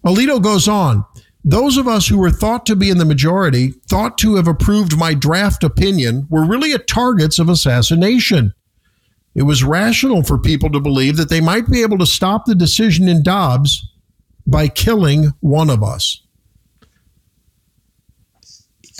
Alito 0.04 0.40
goes 0.42 0.68
on. 0.68 1.04
Those 1.44 1.76
of 1.76 1.88
us 1.88 2.08
who 2.08 2.18
were 2.18 2.30
thought 2.30 2.66
to 2.66 2.76
be 2.76 2.90
in 2.90 2.98
the 2.98 3.04
majority, 3.04 3.72
thought 3.88 4.18
to 4.18 4.34
have 4.34 4.48
approved 4.48 4.98
my 4.98 5.14
draft 5.14 5.64
opinion, 5.64 6.26
were 6.28 6.44
really 6.44 6.72
at 6.72 6.86
targets 6.86 7.38
of 7.38 7.48
assassination. 7.48 8.52
It 9.34 9.42
was 9.44 9.62
rational 9.62 10.24
for 10.24 10.38
people 10.38 10.70
to 10.70 10.80
believe 10.80 11.16
that 11.16 11.28
they 11.28 11.40
might 11.40 11.70
be 11.70 11.82
able 11.82 11.98
to 11.98 12.06
stop 12.06 12.44
the 12.44 12.54
decision 12.54 13.08
in 13.08 13.22
Dobbs 13.22 13.88
by 14.46 14.68
killing 14.68 15.32
one 15.40 15.70
of 15.70 15.82
us. 15.82 16.22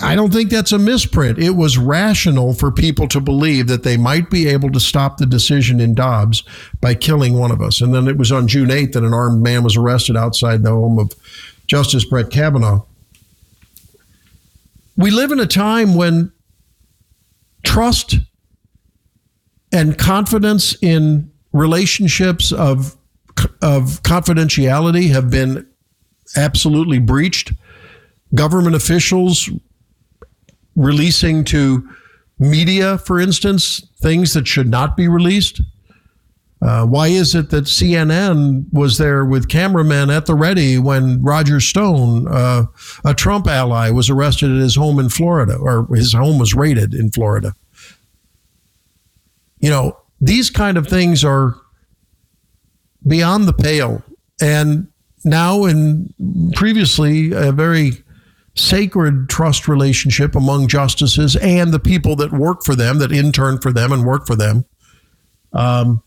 I 0.00 0.14
don't 0.14 0.32
think 0.32 0.50
that's 0.50 0.70
a 0.70 0.78
misprint. 0.78 1.38
It 1.38 1.56
was 1.56 1.76
rational 1.76 2.54
for 2.54 2.70
people 2.70 3.08
to 3.08 3.20
believe 3.20 3.66
that 3.66 3.82
they 3.82 3.96
might 3.96 4.30
be 4.30 4.46
able 4.46 4.70
to 4.70 4.78
stop 4.78 5.16
the 5.16 5.26
decision 5.26 5.80
in 5.80 5.94
Dobbs 5.94 6.44
by 6.80 6.94
killing 6.94 7.36
one 7.36 7.50
of 7.50 7.60
us. 7.60 7.80
And 7.80 7.92
then 7.92 8.06
it 8.06 8.16
was 8.16 8.30
on 8.30 8.46
June 8.46 8.68
8th 8.68 8.92
that 8.92 9.02
an 9.02 9.12
armed 9.12 9.42
man 9.42 9.64
was 9.64 9.76
arrested 9.76 10.16
outside 10.16 10.62
the 10.62 10.70
home 10.70 11.00
of 11.00 11.14
Justice 11.66 12.04
Brett 12.04 12.30
Kavanaugh. 12.30 12.84
We 14.96 15.10
live 15.10 15.32
in 15.32 15.40
a 15.40 15.46
time 15.46 15.94
when 15.94 16.32
trust 17.64 18.16
and 19.72 19.98
confidence 19.98 20.76
in 20.80 21.30
relationships 21.52 22.52
of 22.52 22.96
of 23.62 24.02
confidentiality 24.02 25.10
have 25.10 25.30
been 25.30 25.68
absolutely 26.36 26.98
breached. 26.98 27.52
Government 28.34 28.74
officials 28.74 29.48
releasing 30.78 31.44
to 31.44 31.86
media, 32.38 32.96
for 32.96 33.18
instance, 33.20 33.86
things 34.00 34.32
that 34.32 34.46
should 34.46 34.68
not 34.68 34.96
be 34.96 35.08
released. 35.08 35.60
Uh, 36.62 36.84
why 36.86 37.08
is 37.08 37.34
it 37.34 37.50
that 37.50 37.64
CNN 37.64 38.66
was 38.72 38.98
there 38.98 39.24
with 39.24 39.48
cameramen 39.48 40.10
at 40.10 40.26
the 40.26 40.34
ready 40.34 40.78
when 40.78 41.22
Roger 41.22 41.60
Stone, 41.60 42.26
uh, 42.28 42.64
a 43.04 43.14
Trump 43.14 43.46
ally, 43.46 43.90
was 43.90 44.08
arrested 44.08 44.50
at 44.50 44.60
his 44.60 44.76
home 44.76 44.98
in 44.98 45.08
Florida, 45.08 45.56
or 45.56 45.86
his 45.94 46.12
home 46.12 46.38
was 46.38 46.54
raided 46.54 46.94
in 46.94 47.10
Florida? 47.10 47.54
You 49.60 49.70
know, 49.70 49.98
these 50.20 50.50
kind 50.50 50.76
of 50.76 50.86
things 50.86 51.24
are 51.24 51.54
beyond 53.06 53.46
the 53.46 53.52
pale. 53.52 54.02
And 54.40 54.88
now, 55.24 55.64
and 55.64 56.12
previously, 56.54 57.32
a 57.32 57.52
very 57.52 58.02
sacred 58.58 59.28
trust 59.28 59.68
relationship 59.68 60.34
among 60.34 60.68
justices 60.68 61.36
and 61.36 61.72
the 61.72 61.78
people 61.78 62.16
that 62.16 62.32
work 62.32 62.64
for 62.64 62.74
them, 62.74 62.98
that 62.98 63.12
intern 63.12 63.58
for 63.58 63.72
them 63.72 63.92
and 63.92 64.04
work 64.04 64.26
for 64.26 64.36
them. 64.36 64.64
Um, 65.52 66.02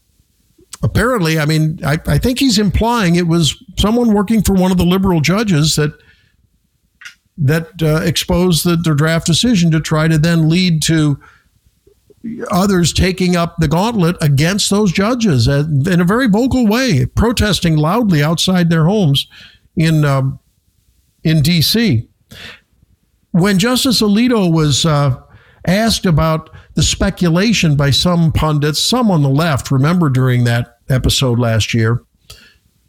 apparently, 0.83 1.39
I 1.39 1.45
mean, 1.45 1.79
I, 1.85 1.97
I 2.07 2.17
think 2.17 2.39
he's 2.39 2.59
implying 2.59 3.15
it 3.15 3.27
was 3.27 3.63
someone 3.77 4.13
working 4.13 4.41
for 4.41 4.53
one 4.53 4.71
of 4.71 4.77
the 4.77 4.85
liberal 4.85 5.21
judges 5.21 5.75
that 5.75 5.93
that 7.37 7.81
uh, 7.81 8.01
exposed 8.03 8.65
the, 8.65 8.75
the 8.75 8.93
draft 8.93 9.25
decision 9.25 9.71
to 9.71 9.79
try 9.79 10.07
to 10.07 10.17
then 10.17 10.47
lead 10.47 10.83
to 10.83 11.19
others 12.51 12.93
taking 12.93 13.35
up 13.35 13.55
the 13.57 13.67
gauntlet 13.67 14.15
against 14.21 14.69
those 14.69 14.91
judges 14.91 15.47
uh, 15.47 15.63
in 15.87 15.99
a 15.99 16.05
very 16.05 16.27
vocal 16.27 16.67
way, 16.67 17.05
protesting 17.05 17.77
loudly 17.77 18.21
outside 18.21 18.69
their 18.69 18.85
homes 18.85 19.27
in 19.75 20.05
um, 20.05 20.39
in 21.23 21.41
D.C. 21.41 22.07
When 23.31 23.59
Justice 23.59 24.01
Alito 24.01 24.51
was 24.51 24.85
uh, 24.85 25.17
asked 25.65 26.05
about 26.05 26.49
the 26.75 26.83
speculation 26.83 27.75
by 27.75 27.91
some 27.91 28.31
pundits, 28.31 28.79
some 28.79 29.09
on 29.09 29.23
the 29.23 29.29
left, 29.29 29.71
remember 29.71 30.09
during 30.09 30.43
that 30.43 30.79
episode 30.89 31.39
last 31.39 31.73
year, 31.73 32.03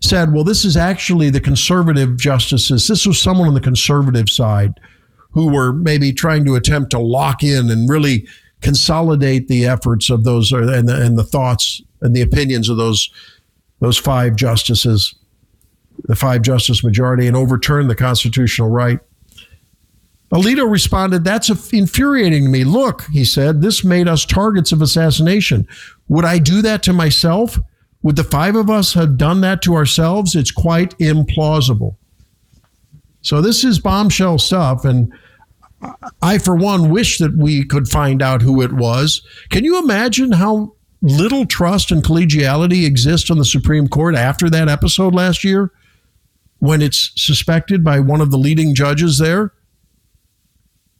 said, 0.01 0.33
well, 0.33 0.45
this 0.45 0.65
is 0.65 0.77
actually 0.77 1.31
the 1.31 1.41
conservative 1.41 2.17
justices. 2.17 2.89
This 2.89 3.07
was 3.07 3.21
someone 3.21 3.49
on 3.49 3.55
the 3.55 3.61
conservative 3.61 4.29
side 4.29 4.75
who 5.31 5.53
were 5.53 5.73
maybe 5.73 6.13
trying 6.13 6.45
to 6.45 6.57
attempt 6.57 6.91
to 6.91 6.99
lock 6.99 7.43
in 7.43 7.71
and 7.71 7.89
really 7.89 8.27
consolidate 8.61 9.49
the 9.49 9.67
efforts 9.67 10.11
of 10.11 10.25
those 10.25 10.53
and 10.53 10.89
the, 10.89 11.03
and 11.03 11.19
the 11.19 11.25
thoughts 11.25 11.83
and 12.01 12.15
the 12.15 12.21
opinions 12.21 12.69
of 12.69 12.77
those 12.77 13.11
those 13.81 13.99
five 13.99 14.37
justices, 14.37 15.13
the 16.05 16.15
five 16.15 16.43
justice 16.43 16.85
majority, 16.85 17.27
and 17.27 17.37
overturn 17.37 17.89
the 17.89 17.97
constitutional 17.97 18.69
right. 18.69 19.01
Alito 20.33 20.69
responded, 20.69 21.25
That's 21.25 21.51
infuriating 21.73 22.45
to 22.45 22.51
me. 22.51 22.65
Look, 22.65 23.05
he 23.13 23.25
said, 23.25 23.61
this 23.61 23.85
made 23.85 24.09
us 24.09 24.25
targets 24.25 24.73
of 24.73 24.81
assassination. 24.81 25.69
Would 26.09 26.25
I 26.25 26.39
do 26.39 26.63
that 26.63 26.83
to 26.85 26.93
myself? 26.93 27.59
Would 28.03 28.17
the 28.17 28.25
five 28.25 28.57
of 28.57 28.71
us 28.71 28.95
have 28.95 29.19
done 29.19 29.43
that 29.43 29.63
to 29.63 29.75
ourselves? 29.75 30.35
It's 30.35 30.51
quite 30.51 30.99
implausible. 30.99 31.97
So, 33.21 33.43
this 33.43 33.63
is 33.63 33.79
bombshell 33.79 34.39
stuff. 34.39 34.85
And 34.85 35.13
I, 36.23 36.39
for 36.39 36.57
one, 36.57 36.91
wish 36.91 37.19
that 37.19 37.37
we 37.37 37.65
could 37.65 37.87
find 37.87 38.23
out 38.23 38.43
who 38.43 38.63
it 38.63 38.73
was. 38.73 39.23
Can 39.51 39.65
you 39.65 39.79
imagine 39.79 40.33
how 40.33 40.75
little 41.03 41.45
trust 41.45 41.91
and 41.91 42.03
collegiality 42.03 42.87
exists 42.87 43.31
on 43.31 43.39
the 43.39 43.45
Supreme 43.45 43.87
Court 43.87 44.15
after 44.15 44.49
that 44.49 44.69
episode 44.69 45.15
last 45.15 45.45
year 45.45 45.73
when 46.59 46.81
it's 46.81 47.13
suspected 47.17 47.85
by 47.85 48.01
one 48.01 48.21
of 48.21 48.31
the 48.31 48.39
leading 48.39 48.75
judges 48.75 49.19
there? 49.19 49.53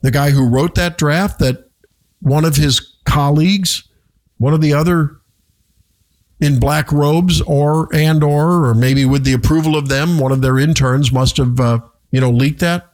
The 0.03 0.11
guy 0.11 0.31
who 0.31 0.49
wrote 0.49 0.75
that 0.75 0.99
draft, 0.99 1.39
that 1.39 1.71
one 2.21 2.45
of 2.45 2.57
his 2.57 2.97
colleagues, 3.05 3.89
one 4.39 4.55
of 4.55 4.61
the 4.61 4.75
other 4.75 5.19
in 6.41 6.59
black 6.59 6.91
robes 6.91 7.41
or 7.43 7.89
and 7.95 8.25
or 8.25 8.67
or 8.67 8.75
maybe 8.75 9.05
with 9.05 9.23
the 9.25 9.33
approval 9.33 9.77
of 9.77 9.89
them 9.89 10.19
one 10.19 10.33
of 10.33 10.41
their 10.41 10.59
interns 10.59 11.13
must 11.13 11.37
have 11.37 11.61
uh, 11.61 11.79
you 12.11 12.21
know 12.21 12.31
leaked 12.31 12.61
that. 12.61 12.93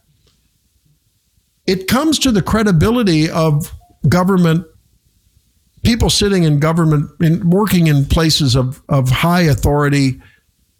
It 1.65 1.87
comes 1.87 2.19
to 2.19 2.31
the 2.31 2.43
credibility 2.43 3.29
of 3.29 3.73
government 4.07 4.67
people 5.83 6.09
sitting 6.09 6.43
in 6.43 6.59
government 6.59 7.09
in 7.21 7.49
working 7.49 7.87
in 7.87 8.05
places 8.05 8.55
of, 8.55 8.81
of 8.89 9.09
high 9.09 9.41
authority 9.41 10.21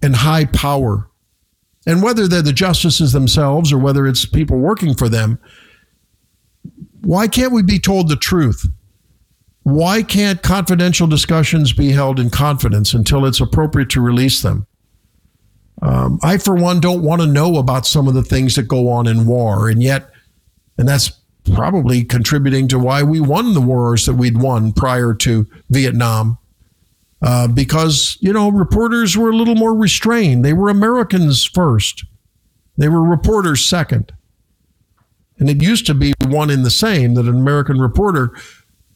and 0.02 0.16
high 0.16 0.46
power. 0.46 1.10
And 1.88 2.04
whether 2.04 2.28
they're 2.28 2.42
the 2.42 2.54
justices 2.54 3.14
themselves 3.14 3.72
or 3.72 3.78
whether 3.78 4.06
it's 4.06 4.26
people 4.26 4.58
working 4.58 4.94
for 4.94 5.10
them 5.10 5.40
why 7.02 7.28
can't 7.28 7.54
we 7.54 7.62
be 7.62 7.80
told 7.80 8.10
the 8.10 8.16
truth 8.16 8.66
why 9.64 10.02
can't 10.02 10.42
confidential 10.42 11.06
discussions 11.06 11.74
be 11.74 11.92
held 11.92 12.20
in 12.20 12.30
confidence 12.30 12.94
until 12.94 13.26
it's 13.26 13.42
appropriate 13.42 13.90
to 13.90 14.02
release 14.02 14.42
them 14.42 14.66
um, 15.82 16.20
i 16.24 16.38
for 16.38 16.56
one 16.56 16.80
don't 16.80 17.04
want 17.04 17.22
to 17.22 17.28
know 17.28 17.58
about 17.58 17.86
some 17.86 18.08
of 18.08 18.14
the 18.14 18.24
things 18.24 18.56
that 18.56 18.68
go 18.68 18.90
on 18.90 19.08
in 19.08 19.26
war 19.26 19.70
and 19.70 19.84
yet 19.84 20.10
and 20.78 20.88
that's 20.88 21.20
probably 21.54 22.04
contributing 22.04 22.68
to 22.68 22.80
why 22.80 23.04
we 23.04 23.20
won 23.20 23.54
the 23.54 23.62
wars 23.62 24.06
that 24.06 24.14
we'd 24.14 24.38
won 24.38 24.72
prior 24.72 25.14
to 25.14 25.48
Vietnam. 25.70 26.38
Uh, 27.22 27.48
because, 27.48 28.18
you 28.22 28.32
know, 28.32 28.50
reporters 28.50 29.18
were 29.18 29.30
a 29.30 29.36
little 29.36 29.56
more 29.56 29.76
restrained. 29.76 30.46
They 30.46 30.54
were 30.54 30.70
Americans 30.70 31.44
first, 31.44 32.06
they 32.78 32.88
were 32.88 33.04
reporters 33.04 33.66
second. 33.66 34.14
And 35.40 35.50
it 35.50 35.64
used 35.64 35.86
to 35.88 35.94
be 35.94 36.14
one 36.26 36.50
in 36.50 36.64
the 36.64 36.70
same 36.70 37.14
that 37.16 37.26
an 37.26 37.36
American 37.36 37.80
reporter 37.80 38.34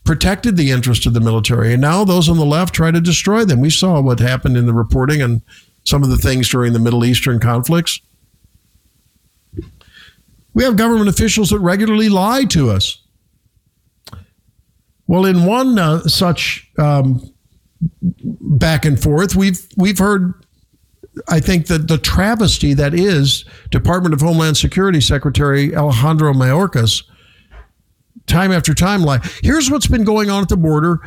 protected 0.03 0.57
the 0.57 0.71
interest 0.71 1.05
of 1.05 1.13
the 1.13 1.21
military. 1.21 1.71
And 1.73 1.81
now 1.81 2.03
those 2.03 2.27
on 2.27 2.37
the 2.37 2.45
left 2.45 2.73
try 2.73 2.91
to 2.91 2.99
destroy 2.99 3.45
them. 3.45 3.61
We 3.61 3.69
saw 3.69 4.01
what 4.01 4.19
happened 4.19 4.57
in 4.57 4.65
the 4.65 4.73
reporting 4.73 5.21
and 5.21 5.41
some 5.85 6.03
of 6.03 6.09
the 6.09 6.17
things 6.17 6.49
during 6.49 6.73
the 6.73 6.79
Middle 6.79 7.05
Eastern 7.05 7.39
conflicts. 7.39 7.99
We 10.53 10.63
have 10.63 10.75
government 10.75 11.09
officials 11.09 11.49
that 11.49 11.59
regularly 11.59 12.09
lie 12.09 12.43
to 12.45 12.69
us. 12.69 12.99
Well, 15.07 15.25
in 15.25 15.45
one 15.45 15.77
uh, 15.77 16.01
such 16.01 16.69
um, 16.77 17.33
back 18.21 18.85
and 18.85 19.01
forth, 19.01 19.35
we've 19.35 19.67
we've 19.75 19.97
heard, 19.97 20.42
I 21.27 21.39
think 21.39 21.67
that 21.67 21.87
the 21.87 21.97
travesty 21.97 22.73
that 22.73 22.93
is 22.93 23.45
Department 23.69 24.13
of 24.13 24.21
Homeland 24.21 24.57
Security 24.57 24.99
Secretary 24.99 25.75
Alejandro 25.75 26.33
Mayorkas, 26.33 27.03
time 28.25 28.51
after 28.51 28.73
time 28.73 29.03
lie. 29.03 29.19
Here's 29.41 29.69
what's 29.69 29.87
been 29.87 30.03
going 30.03 30.29
on 30.29 30.41
at 30.41 30.49
the 30.49 30.57
border, 30.57 30.99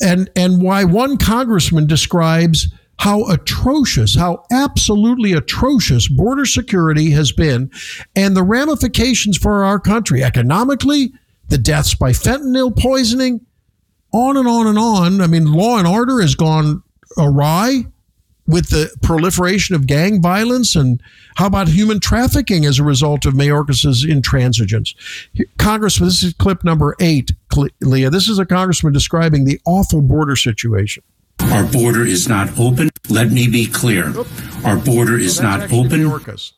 and 0.00 0.30
and 0.36 0.62
why 0.62 0.84
one 0.84 1.16
congressman 1.16 1.86
describes 1.86 2.68
how 2.98 3.24
atrocious, 3.30 4.14
how 4.14 4.44
absolutely 4.52 5.32
atrocious 5.32 6.06
border 6.06 6.44
security 6.44 7.10
has 7.10 7.32
been 7.32 7.70
and 8.14 8.36
the 8.36 8.42
ramifications 8.42 9.38
for 9.38 9.64
our 9.64 9.80
country 9.80 10.22
economically, 10.22 11.10
the 11.48 11.56
deaths 11.56 11.94
by 11.94 12.10
fentanyl 12.10 12.76
poisoning, 12.76 13.40
on 14.12 14.36
and 14.36 14.46
on 14.46 14.66
and 14.66 14.78
on. 14.78 15.20
I 15.22 15.26
mean, 15.26 15.50
law 15.50 15.78
and 15.78 15.88
order 15.88 16.20
has 16.20 16.34
gone 16.34 16.82
awry. 17.16 17.86
With 18.50 18.70
the 18.70 18.94
proliferation 19.02 19.74
of 19.74 19.86
gang 19.86 20.20
violence 20.20 20.74
and 20.74 21.00
how 21.36 21.46
about 21.46 21.68
human 21.68 22.00
trafficking 22.00 22.64
as 22.64 22.78
a 22.78 22.84
result 22.84 23.24
of 23.24 23.34
Mayorkas's 23.34 24.04
intransigence? 24.04 24.94
Congressman, 25.58 26.08
this 26.08 26.22
is 26.22 26.34
clip 26.34 26.64
number 26.64 26.96
eight, 27.00 27.32
Leah. 27.80 28.10
This 28.10 28.28
is 28.28 28.38
a 28.38 28.46
congressman 28.46 28.92
describing 28.92 29.44
the 29.44 29.60
awful 29.64 30.02
border 30.02 30.36
situation. 30.36 31.02
Our 31.40 31.64
border 31.64 32.04
is 32.04 32.28
not 32.28 32.58
open. 32.58 32.90
Let 33.08 33.30
me 33.30 33.48
be 33.48 33.66
clear. 33.66 34.12
Our 34.64 34.76
border 34.76 35.18
is 35.18 35.36
So 35.36 35.42
not 35.42 35.62
open. 35.72 36.00
Mayorkas. 36.00 36.52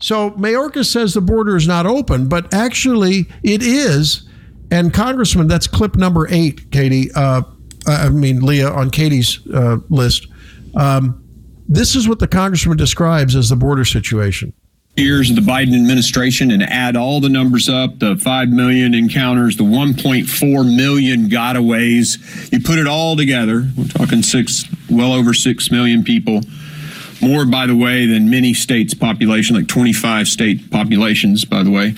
So 0.00 0.32
Mayorkas 0.32 0.86
says 0.86 1.14
the 1.14 1.20
border 1.20 1.56
is 1.56 1.66
not 1.66 1.86
open, 1.86 2.28
but 2.28 2.52
actually 2.52 3.26
it 3.42 3.62
is. 3.62 4.28
And 4.70 4.92
Congressman, 4.92 5.48
that's 5.48 5.66
clip 5.66 5.96
number 5.96 6.26
eight, 6.30 6.70
Katie. 6.70 7.10
Uh, 7.14 7.42
I 7.86 8.08
mean, 8.08 8.40
Leah, 8.40 8.70
on 8.70 8.90
Katie's 8.90 9.40
uh, 9.52 9.78
list. 9.88 10.28
Um, 10.74 11.22
this 11.68 11.94
is 11.94 12.08
what 12.08 12.18
the 12.18 12.28
Congressman 12.28 12.76
describes 12.76 13.34
as 13.34 13.48
the 13.48 13.56
border 13.56 13.84
situation. 13.84 14.52
years 14.96 15.30
of 15.30 15.36
the 15.36 15.42
Biden 15.42 15.74
administration 15.74 16.50
and 16.50 16.62
add 16.62 16.96
all 16.96 17.20
the 17.20 17.28
numbers 17.28 17.68
up 17.68 17.98
the 17.98 18.16
5 18.16 18.48
million 18.50 18.94
encounters, 18.94 19.56
the 19.56 19.64
1.4 19.64 20.76
million 20.76 21.28
gotaways. 21.28 22.52
You 22.52 22.60
put 22.60 22.78
it 22.78 22.86
all 22.86 23.16
together, 23.16 23.68
we're 23.76 23.86
talking 23.86 24.22
six, 24.22 24.64
well 24.90 25.12
over 25.12 25.32
6 25.32 25.70
million 25.70 26.04
people. 26.04 26.42
More, 27.22 27.46
by 27.46 27.66
the 27.66 27.76
way, 27.76 28.04
than 28.06 28.28
many 28.28 28.52
states' 28.52 28.94
population, 28.94 29.54
like 29.54 29.68
25 29.68 30.26
state 30.26 30.70
populations, 30.70 31.44
by 31.44 31.62
the 31.62 31.70
way. 31.70 31.94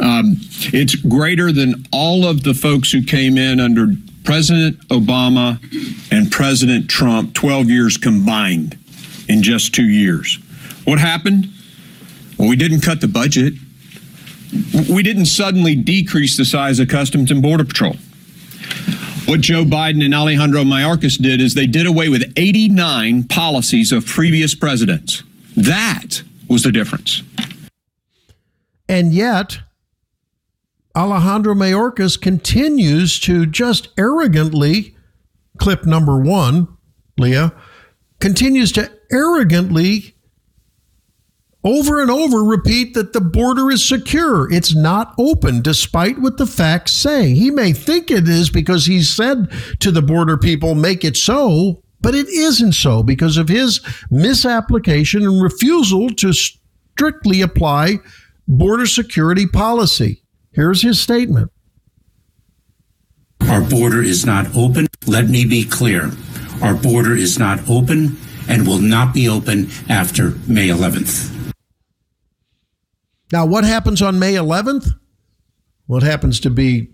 Um, 0.00 0.36
it's 0.72 0.94
greater 0.94 1.50
than 1.50 1.84
all 1.92 2.24
of 2.24 2.44
the 2.44 2.54
folks 2.54 2.92
who 2.92 3.02
came 3.02 3.36
in 3.36 3.58
under 3.58 3.88
President 4.28 4.78
Obama 4.88 5.58
and 6.12 6.30
President 6.30 6.86
Trump, 6.90 7.32
12 7.32 7.70
years 7.70 7.96
combined 7.96 8.76
in 9.26 9.42
just 9.42 9.74
two 9.74 9.88
years. 9.88 10.38
What 10.84 10.98
happened? 10.98 11.48
Well, 12.36 12.46
we 12.46 12.56
didn't 12.56 12.82
cut 12.82 13.00
the 13.00 13.08
budget. 13.08 13.54
We 14.92 15.02
didn't 15.02 15.24
suddenly 15.24 15.74
decrease 15.74 16.36
the 16.36 16.44
size 16.44 16.78
of 16.78 16.88
Customs 16.88 17.30
and 17.30 17.40
Border 17.40 17.64
Patrol. 17.64 17.94
What 19.24 19.40
Joe 19.40 19.64
Biden 19.64 20.04
and 20.04 20.14
Alejandro 20.14 20.62
Mayorkas 20.62 21.16
did 21.16 21.40
is 21.40 21.54
they 21.54 21.66
did 21.66 21.86
away 21.86 22.10
with 22.10 22.30
89 22.36 23.24
policies 23.28 23.92
of 23.92 24.04
previous 24.04 24.54
presidents. 24.54 25.22
That 25.56 26.22
was 26.50 26.64
the 26.64 26.70
difference. 26.70 27.22
And 28.90 29.14
yet, 29.14 29.60
Alejandro 30.98 31.54
Mayorkas 31.54 32.20
continues 32.20 33.20
to 33.20 33.46
just 33.46 33.86
arrogantly, 33.96 34.96
clip 35.56 35.86
number 35.86 36.18
one, 36.18 36.66
Leah, 37.16 37.52
continues 38.18 38.72
to 38.72 38.90
arrogantly 39.12 40.16
over 41.62 42.02
and 42.02 42.10
over 42.10 42.42
repeat 42.42 42.94
that 42.94 43.12
the 43.12 43.20
border 43.20 43.70
is 43.70 43.84
secure. 43.84 44.52
It's 44.52 44.74
not 44.74 45.14
open, 45.20 45.62
despite 45.62 46.18
what 46.18 46.36
the 46.36 46.46
facts 46.46 46.94
say. 46.94 47.32
He 47.32 47.52
may 47.52 47.72
think 47.72 48.10
it 48.10 48.28
is 48.28 48.50
because 48.50 48.86
he 48.86 49.00
said 49.04 49.52
to 49.78 49.92
the 49.92 50.02
border 50.02 50.36
people, 50.36 50.74
make 50.74 51.04
it 51.04 51.16
so, 51.16 51.80
but 52.00 52.16
it 52.16 52.26
isn't 52.28 52.72
so 52.72 53.04
because 53.04 53.36
of 53.36 53.48
his 53.48 53.80
misapplication 54.10 55.22
and 55.22 55.40
refusal 55.40 56.10
to 56.10 56.32
strictly 56.32 57.40
apply 57.40 58.00
border 58.48 58.86
security 58.86 59.46
policy. 59.46 60.24
Here's 60.58 60.82
his 60.82 61.00
statement. 61.00 61.52
Our 63.48 63.60
border 63.60 64.02
is 64.02 64.26
not 64.26 64.56
open. 64.56 64.88
Let 65.06 65.28
me 65.28 65.44
be 65.44 65.62
clear. 65.62 66.10
Our 66.60 66.74
border 66.74 67.14
is 67.14 67.38
not 67.38 67.60
open 67.70 68.16
and 68.48 68.66
will 68.66 68.80
not 68.80 69.14
be 69.14 69.28
open 69.28 69.70
after 69.88 70.30
May 70.48 70.66
11th. 70.66 71.52
Now, 73.30 73.46
what 73.46 73.62
happens 73.62 74.02
on 74.02 74.18
May 74.18 74.32
11th? 74.32 74.88
Well, 75.86 76.02
it 76.02 76.06
happens 76.06 76.40
to 76.40 76.50
be 76.50 76.88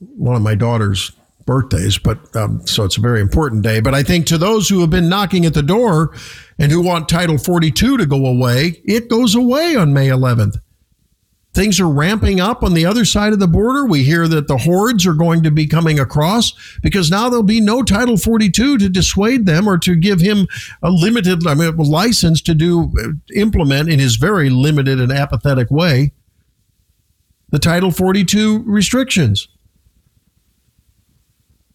one 0.00 0.36
of 0.36 0.42
my 0.42 0.54
daughter's 0.54 1.10
birthdays, 1.46 1.96
but 1.96 2.18
um, 2.36 2.66
so 2.66 2.84
it's 2.84 2.98
a 2.98 3.00
very 3.00 3.22
important 3.22 3.62
day. 3.62 3.80
But 3.80 3.94
I 3.94 4.02
think 4.02 4.26
to 4.26 4.36
those 4.36 4.68
who 4.68 4.82
have 4.82 4.90
been 4.90 5.08
knocking 5.08 5.46
at 5.46 5.54
the 5.54 5.62
door 5.62 6.14
and 6.58 6.70
who 6.70 6.82
want 6.82 7.08
Title 7.08 7.38
42 7.38 7.96
to 7.96 8.04
go 8.04 8.26
away, 8.26 8.82
it 8.84 9.08
goes 9.08 9.34
away 9.34 9.74
on 9.74 9.94
May 9.94 10.08
11th. 10.08 10.60
Things 11.52 11.80
are 11.80 11.88
ramping 11.88 12.40
up 12.40 12.62
on 12.62 12.74
the 12.74 12.86
other 12.86 13.04
side 13.04 13.32
of 13.32 13.40
the 13.40 13.48
border. 13.48 13.84
We 13.84 14.04
hear 14.04 14.28
that 14.28 14.46
the 14.46 14.58
hordes 14.58 15.04
are 15.04 15.14
going 15.14 15.42
to 15.42 15.50
be 15.50 15.66
coming 15.66 15.98
across 15.98 16.52
because 16.80 17.10
now 17.10 17.28
there'll 17.28 17.42
be 17.42 17.60
no 17.60 17.82
Title 17.82 18.16
42 18.16 18.78
to 18.78 18.88
dissuade 18.88 19.46
them 19.46 19.68
or 19.68 19.76
to 19.78 19.96
give 19.96 20.20
him 20.20 20.46
a 20.80 20.90
limited 20.90 21.44
I 21.46 21.54
mean, 21.54 21.76
license 21.76 22.40
to 22.42 22.54
do 22.54 22.92
uh, 23.02 23.08
implement 23.34 23.90
in 23.90 23.98
his 23.98 24.14
very 24.16 24.48
limited 24.48 25.00
and 25.00 25.10
apathetic 25.10 25.70
way 25.70 26.12
the 27.50 27.58
Title 27.58 27.90
42 27.90 28.62
restrictions. 28.64 29.48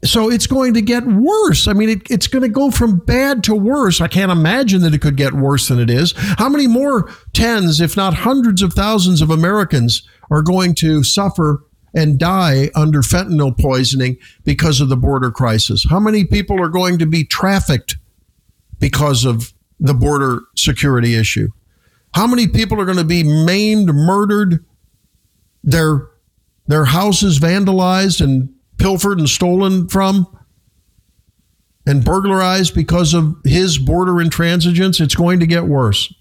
So 0.05 0.29
it's 0.29 0.47
going 0.47 0.73
to 0.75 0.81
get 0.81 1.05
worse. 1.05 1.67
I 1.67 1.73
mean, 1.73 1.89
it, 1.89 2.11
it's 2.11 2.27
going 2.27 2.43
to 2.43 2.49
go 2.49 2.69
from 2.71 2.99
bad 2.99 3.43
to 3.45 3.55
worse. 3.55 4.01
I 4.01 4.07
can't 4.07 4.31
imagine 4.31 4.81
that 4.81 4.93
it 4.93 5.01
could 5.01 5.17
get 5.17 5.33
worse 5.33 5.67
than 5.67 5.79
it 5.79 5.89
is. 5.89 6.13
How 6.37 6.47
many 6.47 6.67
more 6.67 7.09
tens, 7.33 7.81
if 7.81 7.97
not 7.97 8.13
hundreds 8.13 8.61
of 8.61 8.73
thousands 8.73 9.21
of 9.21 9.29
Americans 9.29 10.07
are 10.29 10.41
going 10.41 10.75
to 10.75 11.03
suffer 11.03 11.63
and 11.93 12.19
die 12.19 12.69
under 12.75 13.01
fentanyl 13.01 13.57
poisoning 13.57 14.17
because 14.43 14.79
of 14.79 14.89
the 14.89 14.97
border 14.97 15.31
crisis? 15.31 15.85
How 15.89 15.99
many 15.99 16.23
people 16.23 16.61
are 16.61 16.69
going 16.69 16.99
to 16.99 17.05
be 17.05 17.25
trafficked 17.25 17.97
because 18.79 19.25
of 19.25 19.53
the 19.79 19.93
border 19.93 20.41
security 20.55 21.15
issue? 21.15 21.49
How 22.13 22.27
many 22.27 22.47
people 22.47 22.79
are 22.79 22.85
going 22.85 22.97
to 22.97 23.03
be 23.03 23.23
maimed, 23.23 23.87
murdered, 23.93 24.63
their 25.63 26.09
their 26.67 26.85
houses 26.85 27.39
vandalized 27.39 28.21
and 28.21 28.54
pilfered 28.77 29.19
and 29.19 29.29
stolen 29.29 29.87
from 29.87 30.27
and 31.85 32.03
burglarized 32.03 32.73
because 32.73 33.13
of 33.13 33.35
his 33.43 33.77
border 33.77 34.13
intransigence, 34.13 34.99
it's 34.99 35.15
going 35.15 35.39
to 35.39 35.47
get 35.47 35.65
worse. 35.65 36.13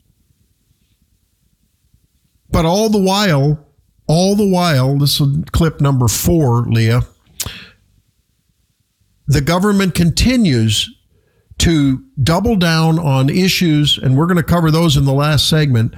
But 2.50 2.64
all 2.64 2.88
the 2.88 3.00
while, 3.00 3.66
all 4.06 4.36
the 4.36 4.46
while, 4.46 4.98
this 4.98 5.20
is 5.20 5.44
clip 5.52 5.80
number 5.80 6.06
four, 6.06 6.62
Leah, 6.66 7.02
the 9.26 9.40
government 9.40 9.94
continues 9.94 10.90
to 11.58 12.04
double 12.22 12.56
down 12.56 12.98
on 12.98 13.30
issues, 13.30 13.98
and 13.98 14.16
we're 14.16 14.26
going 14.26 14.36
to 14.36 14.42
cover 14.42 14.70
those 14.70 14.96
in 14.96 15.04
the 15.04 15.12
last 15.12 15.48
segment, 15.48 15.94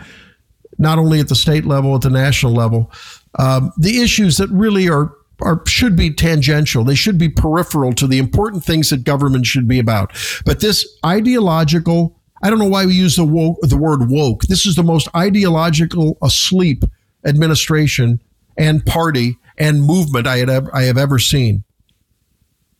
not 0.78 0.98
only 0.98 1.18
at 1.18 1.28
the 1.28 1.34
state 1.34 1.64
level, 1.64 1.94
at 1.94 2.02
the 2.02 2.10
national 2.10 2.52
level. 2.52 2.92
Um, 3.38 3.72
the 3.76 4.00
issues 4.00 4.36
that 4.36 4.48
really 4.50 4.88
are 4.88 5.12
are 5.40 5.62
should 5.66 5.96
be 5.96 6.12
tangential. 6.12 6.84
They 6.84 6.94
should 6.94 7.18
be 7.18 7.28
peripheral 7.28 7.92
to 7.94 8.06
the 8.06 8.18
important 8.18 8.64
things 8.64 8.90
that 8.90 9.04
government 9.04 9.46
should 9.46 9.68
be 9.68 9.78
about. 9.78 10.12
But 10.44 10.60
this 10.60 10.86
ideological, 11.04 12.18
I 12.42 12.50
don't 12.50 12.58
know 12.58 12.68
why 12.68 12.86
we 12.86 12.94
use 12.94 13.16
the 13.16 13.24
woke, 13.24 13.58
the 13.62 13.76
word 13.76 14.08
woke. 14.08 14.42
This 14.44 14.66
is 14.66 14.76
the 14.76 14.82
most 14.82 15.08
ideological 15.14 16.16
asleep 16.22 16.84
administration 17.24 18.20
and 18.56 18.84
party 18.86 19.36
and 19.58 19.82
movement 19.82 20.26
I 20.26 20.38
had 20.38 20.50
ever, 20.50 20.74
I 20.74 20.82
have 20.82 20.98
ever 20.98 21.18
seen. 21.18 21.64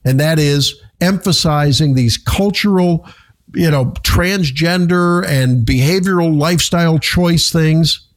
And 0.05 0.21
that 0.21 0.39
is 0.39 0.81
emphasizing 1.01 1.95
these 1.95 2.17
cultural, 2.17 3.07
you 3.55 3.71
know, 3.71 3.87
transgender 4.03 5.27
and 5.27 5.67
behavioral 5.67 6.39
lifestyle 6.39 6.99
choice 6.99 7.51
things 7.51 8.09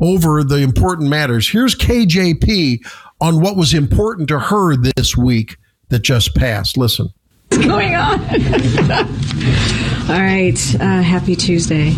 over 0.00 0.42
the 0.42 0.56
important 0.56 1.08
matters. 1.08 1.48
Here's 1.48 1.76
KJP 1.76 2.80
on 3.22 3.40
what 3.40 3.56
was 3.56 3.72
important 3.72 4.26
to 4.28 4.38
her 4.38 4.74
this 4.76 5.16
week 5.16 5.56
that 5.90 6.00
just 6.00 6.34
passed. 6.34 6.76
Listen. 6.76 7.08
What's 7.50 7.64
going 7.64 7.94
on? 7.94 8.20
All 10.10 10.20
right. 10.20 10.58
Uh, 10.80 11.02
happy 11.02 11.36
Tuesday. 11.36 11.92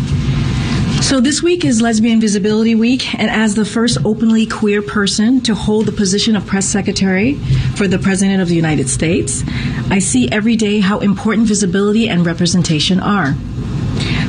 So, 1.01 1.19
this 1.19 1.41
week 1.41 1.65
is 1.65 1.81
Lesbian 1.81 2.21
Visibility 2.21 2.73
Week, 2.73 3.13
and 3.15 3.29
as 3.29 3.55
the 3.55 3.65
first 3.65 3.97
openly 4.05 4.45
queer 4.45 4.81
person 4.81 5.41
to 5.41 5.53
hold 5.53 5.87
the 5.87 5.91
position 5.91 6.35
of 6.35 6.45
press 6.45 6.65
secretary 6.65 7.33
for 7.75 7.87
the 7.87 7.99
President 7.99 8.41
of 8.41 8.47
the 8.47 8.55
United 8.55 8.87
States, 8.87 9.43
I 9.89 9.99
see 9.99 10.29
every 10.31 10.55
day 10.55 10.79
how 10.79 10.99
important 10.99 11.47
visibility 11.47 12.07
and 12.07 12.25
representation 12.25 12.99
are. 12.99 13.35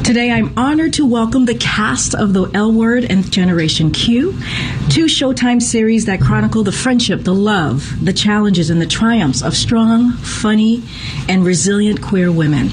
Today, 0.06 0.30
I'm 0.30 0.56
honored 0.56 0.92
to 0.92 1.04
welcome 1.04 1.46
the 1.46 1.56
cast 1.56 2.14
of 2.14 2.32
The 2.32 2.48
L 2.54 2.72
Word 2.72 3.06
and 3.10 3.28
Generation 3.28 3.90
Q, 3.90 4.34
two 4.88 5.06
Showtime 5.06 5.60
series 5.60 6.04
that 6.04 6.20
chronicle 6.20 6.62
the 6.62 6.70
friendship, 6.70 7.24
the 7.24 7.34
love, 7.34 7.92
the 8.04 8.12
challenges, 8.12 8.70
and 8.70 8.80
the 8.80 8.86
triumphs 8.86 9.42
of 9.42 9.56
strong, 9.56 10.12
funny, 10.12 10.84
and 11.28 11.44
resilient 11.44 12.02
queer 12.02 12.30
women. 12.30 12.70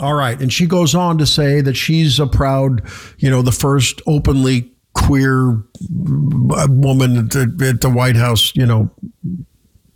All 0.00 0.14
right. 0.14 0.40
And 0.40 0.50
she 0.50 0.64
goes 0.64 0.94
on 0.94 1.18
to 1.18 1.26
say 1.26 1.60
that 1.60 1.76
she's 1.76 2.18
a 2.18 2.26
proud, 2.26 2.90
you 3.18 3.28
know, 3.28 3.42
the 3.42 3.52
first 3.52 4.00
openly 4.06 4.72
queer 4.94 5.50
uh, 5.50 6.68
woman 6.70 7.18
at 7.18 7.30
the, 7.32 7.68
at 7.68 7.82
the 7.82 7.90
White 7.90 8.16
House, 8.16 8.50
you 8.56 8.64
know, 8.64 8.90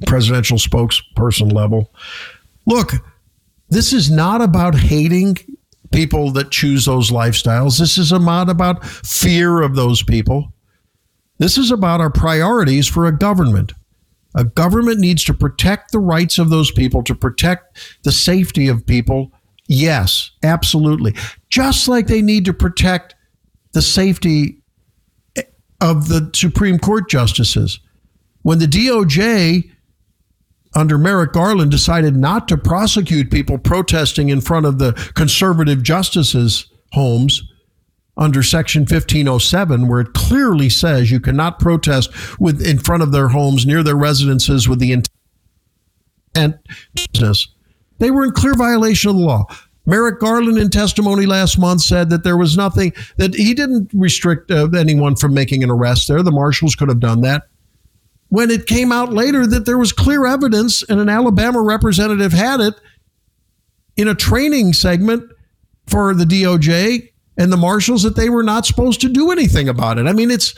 presidential 0.06 0.58
spokesperson 0.58 1.50
level. 1.54 1.90
Look, 2.66 2.92
this 3.70 3.92
is 3.92 4.10
not 4.10 4.42
about 4.42 4.74
hating 4.74 5.38
people 5.92 6.30
that 6.32 6.50
choose 6.50 6.84
those 6.84 7.10
lifestyles. 7.10 7.78
This 7.78 7.98
is 7.98 8.12
not 8.12 8.48
about 8.48 8.84
fear 8.84 9.62
of 9.62 9.74
those 9.74 10.02
people. 10.02 10.52
This 11.38 11.56
is 11.56 11.70
about 11.70 12.00
our 12.00 12.10
priorities 12.10 12.86
for 12.86 13.06
a 13.06 13.16
government. 13.16 13.72
A 14.34 14.44
government 14.44 15.00
needs 15.00 15.24
to 15.24 15.34
protect 15.34 15.90
the 15.90 15.98
rights 15.98 16.38
of 16.38 16.50
those 16.50 16.70
people, 16.70 17.02
to 17.04 17.14
protect 17.14 17.98
the 18.04 18.12
safety 18.12 18.68
of 18.68 18.86
people. 18.86 19.32
Yes, 19.66 20.30
absolutely. 20.42 21.14
Just 21.48 21.88
like 21.88 22.06
they 22.06 22.22
need 22.22 22.44
to 22.44 22.52
protect 22.52 23.14
the 23.72 23.82
safety 23.82 24.62
of 25.80 26.08
the 26.08 26.30
Supreme 26.34 26.78
Court 26.78 27.08
justices. 27.08 27.80
When 28.42 28.58
the 28.58 28.66
DOJ 28.66 29.70
under 30.74 30.98
Merrick 30.98 31.32
Garland 31.32 31.70
decided 31.70 32.16
not 32.16 32.46
to 32.48 32.56
prosecute 32.56 33.30
people 33.30 33.58
protesting 33.58 34.28
in 34.28 34.40
front 34.40 34.66
of 34.66 34.78
the 34.78 34.92
conservative 35.14 35.82
justices' 35.82 36.70
homes 36.92 37.42
under 38.16 38.42
section 38.42 38.82
1507 38.82 39.88
where 39.88 40.00
it 40.00 40.12
clearly 40.12 40.68
says 40.68 41.10
you 41.10 41.20
cannot 41.20 41.58
protest 41.58 42.10
with 42.38 42.64
in 42.64 42.78
front 42.78 43.02
of 43.02 43.12
their 43.12 43.28
homes 43.28 43.64
near 43.64 43.82
their 43.82 43.96
residences 43.96 44.68
with 44.68 44.78
the 44.78 44.92
intent 44.92 46.56
business 46.94 47.48
they 47.98 48.10
were 48.10 48.24
in 48.24 48.32
clear 48.32 48.54
violation 48.54 49.10
of 49.10 49.16
the 49.16 49.22
law 49.22 49.46
Merrick 49.86 50.20
Garland, 50.20 50.58
in 50.58 50.68
testimony 50.70 51.26
last 51.26 51.58
month, 51.58 51.80
said 51.80 52.10
that 52.10 52.22
there 52.22 52.36
was 52.36 52.56
nothing 52.56 52.92
that 53.16 53.34
he 53.34 53.54
didn't 53.54 53.90
restrict 53.92 54.50
uh, 54.50 54.68
anyone 54.76 55.16
from 55.16 55.34
making 55.34 55.64
an 55.64 55.70
arrest 55.70 56.06
there. 56.06 56.22
The 56.22 56.30
marshals 56.30 56.76
could 56.76 56.88
have 56.88 57.00
done 57.00 57.22
that. 57.22 57.48
When 58.30 58.50
it 58.50 58.66
came 58.66 58.92
out 58.92 59.12
later 59.12 59.46
that 59.46 59.66
there 59.66 59.78
was 59.78 59.92
clear 59.92 60.24
evidence, 60.24 60.82
and 60.82 60.98
an 61.00 61.08
Alabama 61.08 61.60
representative 61.60 62.32
had 62.32 62.60
it 62.60 62.74
in 63.96 64.08
a 64.08 64.14
training 64.14 64.72
segment 64.72 65.30
for 65.86 66.14
the 66.14 66.24
DOJ 66.24 67.10
and 67.36 67.52
the 67.52 67.56
marshals 67.56 68.02
that 68.04 68.16
they 68.16 68.30
were 68.30 68.42
not 68.42 68.66
supposed 68.66 69.00
to 69.00 69.08
do 69.08 69.30
anything 69.30 69.68
about 69.68 69.98
it. 69.98 70.06
I 70.06 70.12
mean, 70.12 70.30
it's 70.30 70.54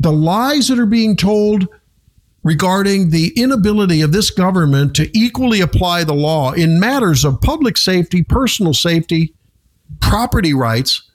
the 0.00 0.12
lies 0.12 0.68
that 0.68 0.78
are 0.78 0.86
being 0.86 1.16
told 1.16 1.68
regarding 2.42 3.10
the 3.10 3.32
inability 3.36 4.00
of 4.00 4.12
this 4.12 4.30
government 4.30 4.94
to 4.96 5.18
equally 5.18 5.60
apply 5.60 6.04
the 6.04 6.14
law 6.14 6.52
in 6.52 6.80
matters 6.80 7.24
of 7.24 7.40
public 7.40 7.76
safety, 7.76 8.22
personal 8.22 8.72
safety, 8.72 9.34
property 10.00 10.54
rights. 10.54 11.10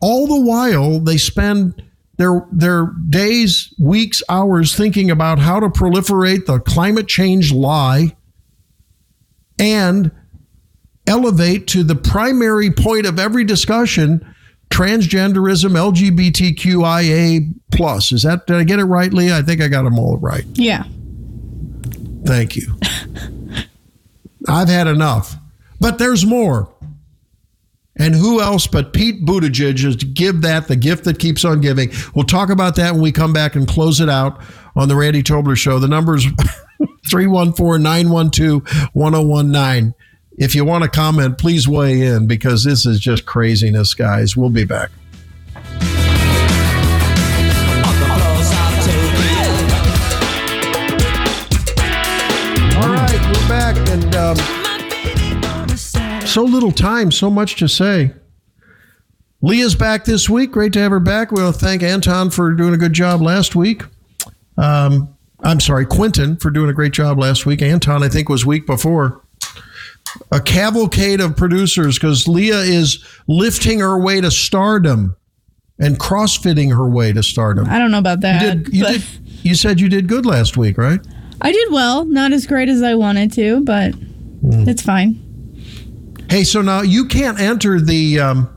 All 0.00 0.26
the 0.26 0.40
while, 0.40 0.98
they 0.98 1.18
spend 1.18 1.82
their 2.16 2.46
their 2.52 2.92
days, 3.08 3.72
weeks, 3.78 4.22
hours 4.28 4.74
thinking 4.74 5.10
about 5.10 5.38
how 5.38 5.60
to 5.60 5.68
proliferate 5.68 6.46
the 6.46 6.60
climate 6.60 7.08
change 7.08 7.52
lie 7.52 8.16
and 9.58 10.10
elevate 11.06 11.66
to 11.68 11.82
the 11.82 11.96
primary 11.96 12.70
point 12.70 13.06
of 13.06 13.18
every 13.18 13.44
discussion 13.44 14.34
transgenderism, 14.70 15.72
LGBTQIA 15.76 17.54
plus. 17.70 18.12
Is 18.12 18.22
that 18.22 18.46
did 18.46 18.56
I 18.56 18.64
get 18.64 18.78
it 18.78 18.84
right, 18.84 19.12
Leah? 19.12 19.38
I 19.38 19.42
think 19.42 19.60
I 19.60 19.68
got 19.68 19.82
them 19.84 19.98
all 19.98 20.16
right. 20.18 20.44
Yeah. 20.54 20.84
Thank 22.24 22.56
you. 22.56 22.78
I've 24.48 24.68
had 24.68 24.86
enough. 24.86 25.36
But 25.80 25.98
there's 25.98 26.24
more. 26.24 26.73
And 27.96 28.14
who 28.14 28.40
else 28.40 28.66
but 28.66 28.92
Pete 28.92 29.24
Buttigieg 29.24 29.84
is 29.84 29.96
to 29.96 30.06
give 30.06 30.42
that 30.42 30.66
the 30.66 30.76
gift 30.76 31.04
that 31.04 31.18
keeps 31.18 31.44
on 31.44 31.60
giving? 31.60 31.90
We'll 32.14 32.24
talk 32.24 32.50
about 32.50 32.74
that 32.76 32.92
when 32.92 33.02
we 33.02 33.12
come 33.12 33.32
back 33.32 33.54
and 33.54 33.68
close 33.68 34.00
it 34.00 34.08
out 34.08 34.42
on 34.74 34.88
the 34.88 34.96
Randy 34.96 35.22
Tobler 35.22 35.56
Show. 35.56 35.78
The 35.78 35.88
number 35.88 36.16
is 36.16 36.24
314 37.08 37.82
912 37.82 38.62
1019. 38.94 39.94
If 40.36 40.56
you 40.56 40.64
want 40.64 40.82
to 40.82 40.90
comment, 40.90 41.38
please 41.38 41.68
weigh 41.68 42.02
in 42.02 42.26
because 42.26 42.64
this 42.64 42.84
is 42.84 42.98
just 42.98 43.24
craziness, 43.24 43.94
guys. 43.94 44.36
We'll 44.36 44.50
be 44.50 44.64
back. 44.64 44.90
All 52.76 52.90
right, 52.90 53.20
we're 53.32 53.48
back, 53.48 53.76
and 53.90 54.14
um, 54.16 54.36
so 56.34 56.42
little 56.42 56.72
time, 56.72 57.12
so 57.12 57.30
much 57.30 57.56
to 57.56 57.68
say. 57.68 58.12
Leah's 59.40 59.74
back 59.76 60.04
this 60.04 60.28
week. 60.28 60.50
Great 60.50 60.72
to 60.72 60.80
have 60.80 60.90
her 60.90 60.98
back. 61.00 61.30
We 61.30 61.40
want 61.42 61.54
to 61.54 61.60
thank 61.60 61.82
Anton 61.82 62.30
for 62.30 62.52
doing 62.54 62.74
a 62.74 62.76
good 62.76 62.92
job 62.92 63.20
last 63.22 63.54
week. 63.54 63.82
Um, 64.56 65.14
I'm 65.40 65.60
sorry, 65.60 65.86
Quentin 65.86 66.36
for 66.36 66.50
doing 66.50 66.70
a 66.70 66.72
great 66.72 66.92
job 66.92 67.18
last 67.18 67.46
week. 67.46 67.62
Anton, 67.62 68.02
I 68.02 68.08
think, 68.08 68.28
was 68.28 68.44
week 68.44 68.66
before. 68.66 69.22
A 70.32 70.40
cavalcade 70.40 71.20
of 71.20 71.36
producers 71.36 71.98
because 71.98 72.26
Leah 72.26 72.60
is 72.60 73.04
lifting 73.28 73.80
her 73.80 73.98
way 74.00 74.20
to 74.20 74.30
stardom 74.30 75.16
and 75.78 75.98
crossfitting 76.00 76.70
her 76.74 76.88
way 76.88 77.12
to 77.12 77.22
stardom. 77.22 77.68
I 77.68 77.78
don't 77.78 77.90
know 77.90 77.98
about 77.98 78.20
that. 78.22 78.42
You 78.42 78.62
did. 78.64 78.74
You, 78.74 78.84
did, 78.86 79.02
you 79.44 79.54
said 79.54 79.80
you 79.80 79.88
did 79.88 80.08
good 80.08 80.24
last 80.26 80.56
week, 80.56 80.78
right? 80.78 81.00
I 81.40 81.52
did 81.52 81.70
well. 81.70 82.04
Not 82.04 82.32
as 82.32 82.46
great 82.46 82.68
as 82.68 82.82
I 82.82 82.94
wanted 82.94 83.32
to, 83.34 83.62
but 83.62 83.92
Hmm. 83.94 84.68
it's 84.68 84.82
fine. 84.82 85.20
Hey, 86.28 86.44
so 86.44 86.62
now 86.62 86.82
you 86.82 87.06
can't 87.06 87.38
enter 87.38 87.80
the 87.80 88.18
um, 88.20 88.50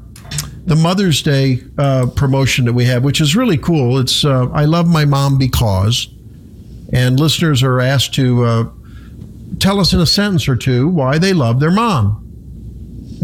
the 0.66 0.76
Mother's 0.76 1.22
Day 1.22 1.64
uh, 1.78 2.08
promotion 2.16 2.66
that 2.66 2.74
we 2.74 2.86
have, 2.86 3.04
which 3.04 3.22
is 3.22 3.36
really 3.36 3.58
cool. 3.58 4.00
It's 4.00 4.26
uh, 4.26 4.50
I 4.52 4.66
love 4.66 4.88
my 4.88 5.06
mom 5.06 5.38
because, 5.38 6.08
and 6.92 7.20
listeners 7.20 7.64
are 7.64 7.80
asked 7.80 8.14
to 8.16 8.44
uh, 8.44 8.70
tell 9.60 9.80
us 9.80 9.94
in 9.94 10.00
a 10.00 10.06
sentence 10.06 10.48
or 10.48 10.56
two 10.56 10.88
why 10.90 11.18
they 11.18 11.34
love 11.34 11.60
their 11.60 11.72
mom. 11.72 12.24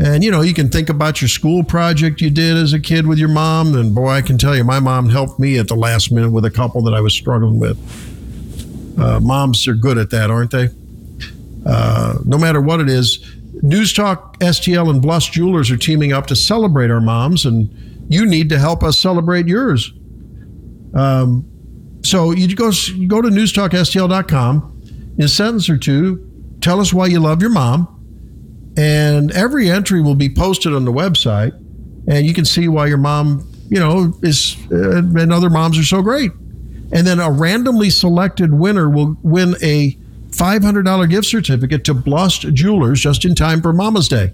And 0.02 0.24
you 0.24 0.32
know, 0.32 0.42
you 0.42 0.54
can 0.54 0.70
think 0.70 0.90
about 0.90 1.22
your 1.22 1.28
school 1.28 1.64
project 1.64 2.22
you 2.22 2.30
did 2.30 2.58
as 2.58 2.74
a 2.74 2.80
kid 2.80 3.06
with 3.08 3.20
your 3.20 3.30
mom, 3.30 3.76
and 3.76 3.94
boy, 3.94 4.10
I 4.10 4.22
can 4.22 4.38
tell 4.38 4.56
you, 4.56 4.64
my 4.64 4.80
mom 4.80 5.10
helped 5.10 5.40
me 5.40 5.58
at 5.58 5.68
the 5.68 5.76
last 5.76 6.12
minute 6.12 6.32
with 6.32 6.46
a 6.46 6.52
couple 6.52 6.82
that 6.84 6.94
I 6.94 7.02
was 7.02 7.14
struggling 7.14 7.60
with. 7.60 7.78
Uh, 9.00 9.20
moms 9.20 9.68
are 9.68 9.74
good 9.74 9.98
at 9.98 10.10
that, 10.12 10.32
aren't 10.32 10.52
they? 10.52 10.70
Uh, 11.66 12.20
no 12.26 12.38
matter 12.38 12.62
what 12.62 12.80
it 12.80 12.90
is, 12.90 13.20
News 13.64 13.94
Talk, 13.94 14.38
STL, 14.40 14.90
and 14.90 15.02
Blust 15.02 15.32
Jewelers 15.32 15.72
are 15.72 15.78
teaming 15.78 16.12
up 16.12 16.28
to 16.28 16.36
celebrate 16.36 16.92
our 16.92 17.00
moms, 17.00 17.46
and 17.46 17.74
you 18.10 18.26
need 18.26 18.50
to 18.50 18.60
help 18.60 18.84
us 18.84 19.00
celebrate 19.00 19.48
yours. 19.48 19.94
Um, 20.94 21.50
so 22.04 22.32
you 22.32 22.54
go 22.58 22.72
you 22.94 23.08
go 23.08 23.22
to 23.22 23.30
newstalkstl.com 23.30 24.82
in 25.18 25.24
a 25.24 25.30
sentence 25.30 25.70
or 25.70 25.78
two, 25.78 26.30
tell 26.60 26.82
us 26.82 26.94
why 26.94 27.06
you 27.06 27.22
love 27.22 27.42
your 27.42 27.52
mom, 27.52 27.88
and 28.76 29.32
every 29.32 29.70
entry 29.70 30.02
will 30.02 30.16
be 30.16 30.30
posted 30.30 30.74
on 30.74 30.84
the 30.84 30.92
website, 30.92 31.54
and 32.10 32.26
you 32.26 32.34
can 32.34 32.44
see 32.44 32.68
why 32.68 32.88
your 32.88 32.98
mom, 32.98 33.50
you 33.70 33.80
know, 33.80 34.14
is 34.24 34.58
uh, 34.74 34.98
and 34.98 35.32
other 35.32 35.50
moms 35.50 35.80
are 35.80 35.84
so 35.84 36.02
great. 36.02 36.32
And 36.92 37.08
then 37.08 37.22
a 37.22 37.32
randomly 37.32 37.90
selected 37.90 38.54
winner 38.54 38.90
will 38.90 39.18
win 39.24 39.56
a 39.64 39.98
$500 40.34 41.10
gift 41.10 41.28
certificate 41.28 41.84
to 41.86 41.94
Blust 41.94 42.42
Jewelers 42.54 43.02
just 43.02 43.26
in 43.26 43.36
time 43.36 43.62
for 43.62 43.72
Mama's 43.72 44.08
Day. 44.08 44.32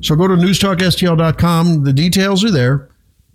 So 0.00 0.16
go 0.16 0.26
to 0.26 0.34
newstalkstl.com. 0.34 1.84
The 1.84 1.92
details 1.92 2.44
are 2.44 2.50
there. 2.50 2.88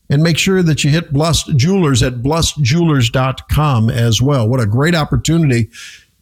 And 0.07 0.21
make 0.21 0.37
sure 0.37 0.61
that 0.61 0.83
you 0.83 0.91
hit 0.91 1.11
Blust 1.11 1.55
Jewelers 1.55 2.03
at 2.03 2.15
blustjewelers.com 2.15 3.89
as 3.89 4.21
well. 4.21 4.47
What 4.47 4.59
a 4.59 4.67
great 4.67 4.93
opportunity 4.93 5.69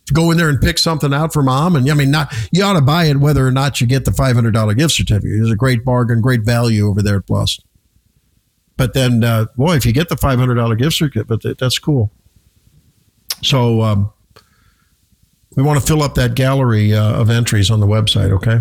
to 0.05 0.13
go 0.13 0.31
in 0.31 0.37
there 0.37 0.47
and 0.47 0.59
pick 0.61 0.77
something 0.77 1.13
out 1.13 1.33
for 1.33 1.43
mom. 1.43 1.75
And 1.75 1.89
I 1.89 1.93
mean, 1.93 2.09
not 2.09 2.33
you 2.51 2.63
ought 2.63 2.73
to 2.73 2.81
buy 2.81 3.05
it 3.05 3.17
whether 3.17 3.45
or 3.45 3.51
not 3.51 3.81
you 3.81 3.87
get 3.87 4.05
the 4.05 4.11
$500 4.11 4.77
gift 4.77 4.93
certificate. 4.93 5.41
It's 5.41 5.51
a 5.51 5.57
great 5.57 5.83
bargain, 5.83 6.21
great 6.21 6.43
value 6.43 6.87
over 6.87 7.01
there 7.01 7.17
at 7.17 7.25
Blust. 7.25 7.65
But 8.77 8.93
then, 8.93 9.23
uh, 9.23 9.45
boy, 9.57 9.75
if 9.75 9.85
you 9.85 9.91
get 9.91 10.09
the 10.09 10.15
$500 10.15 10.77
gift 10.77 10.95
certificate, 10.95 11.57
that's 11.57 11.77
cool. 11.77 12.09
So, 13.41 13.81
um, 13.81 14.13
we 15.55 15.63
want 15.63 15.79
to 15.79 15.85
fill 15.85 16.01
up 16.01 16.15
that 16.15 16.35
gallery 16.35 16.93
uh, 16.93 17.19
of 17.19 17.29
entries 17.29 17.69
on 17.69 17.79
the 17.79 17.87
website, 17.87 18.31
okay? 18.31 18.59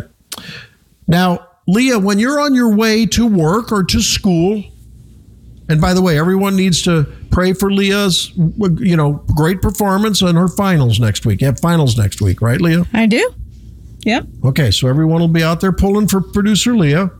Now, 1.06 1.46
Leah, 1.66 1.98
when 1.98 2.18
you're 2.18 2.40
on 2.40 2.54
your 2.54 2.74
way 2.74 3.06
to 3.06 3.26
work 3.26 3.72
or 3.72 3.84
to 3.84 4.00
school, 4.00 4.62
and 5.68 5.80
by 5.80 5.94
the 5.94 6.02
way, 6.02 6.18
everyone 6.18 6.56
needs 6.56 6.82
to 6.82 7.06
pray 7.30 7.52
for 7.52 7.72
Leah's, 7.72 8.32
you 8.36 8.96
know, 8.96 9.24
great 9.36 9.62
performance 9.62 10.22
on 10.22 10.34
her 10.34 10.48
finals 10.48 11.00
next 11.00 11.24
week. 11.24 11.40
You 11.40 11.46
have 11.46 11.60
finals 11.60 11.96
next 11.96 12.20
week, 12.20 12.42
right, 12.42 12.60
Leah? 12.60 12.84
I 12.92 13.06
do. 13.06 13.32
Yep. 14.04 14.26
Okay, 14.46 14.70
so 14.70 14.88
everyone 14.88 15.20
will 15.20 15.28
be 15.28 15.44
out 15.44 15.60
there 15.60 15.72
pulling 15.72 16.08
for 16.08 16.20
producer 16.20 16.76
Leah, 16.76 17.10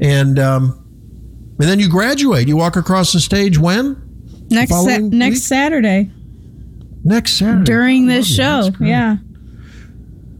and 0.00 0.38
um, 0.38 0.76
and 1.58 1.68
then 1.68 1.80
you 1.80 1.88
graduate. 1.88 2.46
You 2.46 2.58
walk 2.58 2.76
across 2.76 3.12
the 3.12 3.20
stage 3.20 3.58
when 3.58 3.96
Next 4.50 4.70
sa- 4.70 4.98
next? 4.98 5.42
Saturday 5.42 6.10
next 7.04 7.34
Saturday 7.34 7.64
during 7.64 8.06
this 8.06 8.26
show. 8.26 8.70
Yeah. 8.80 9.16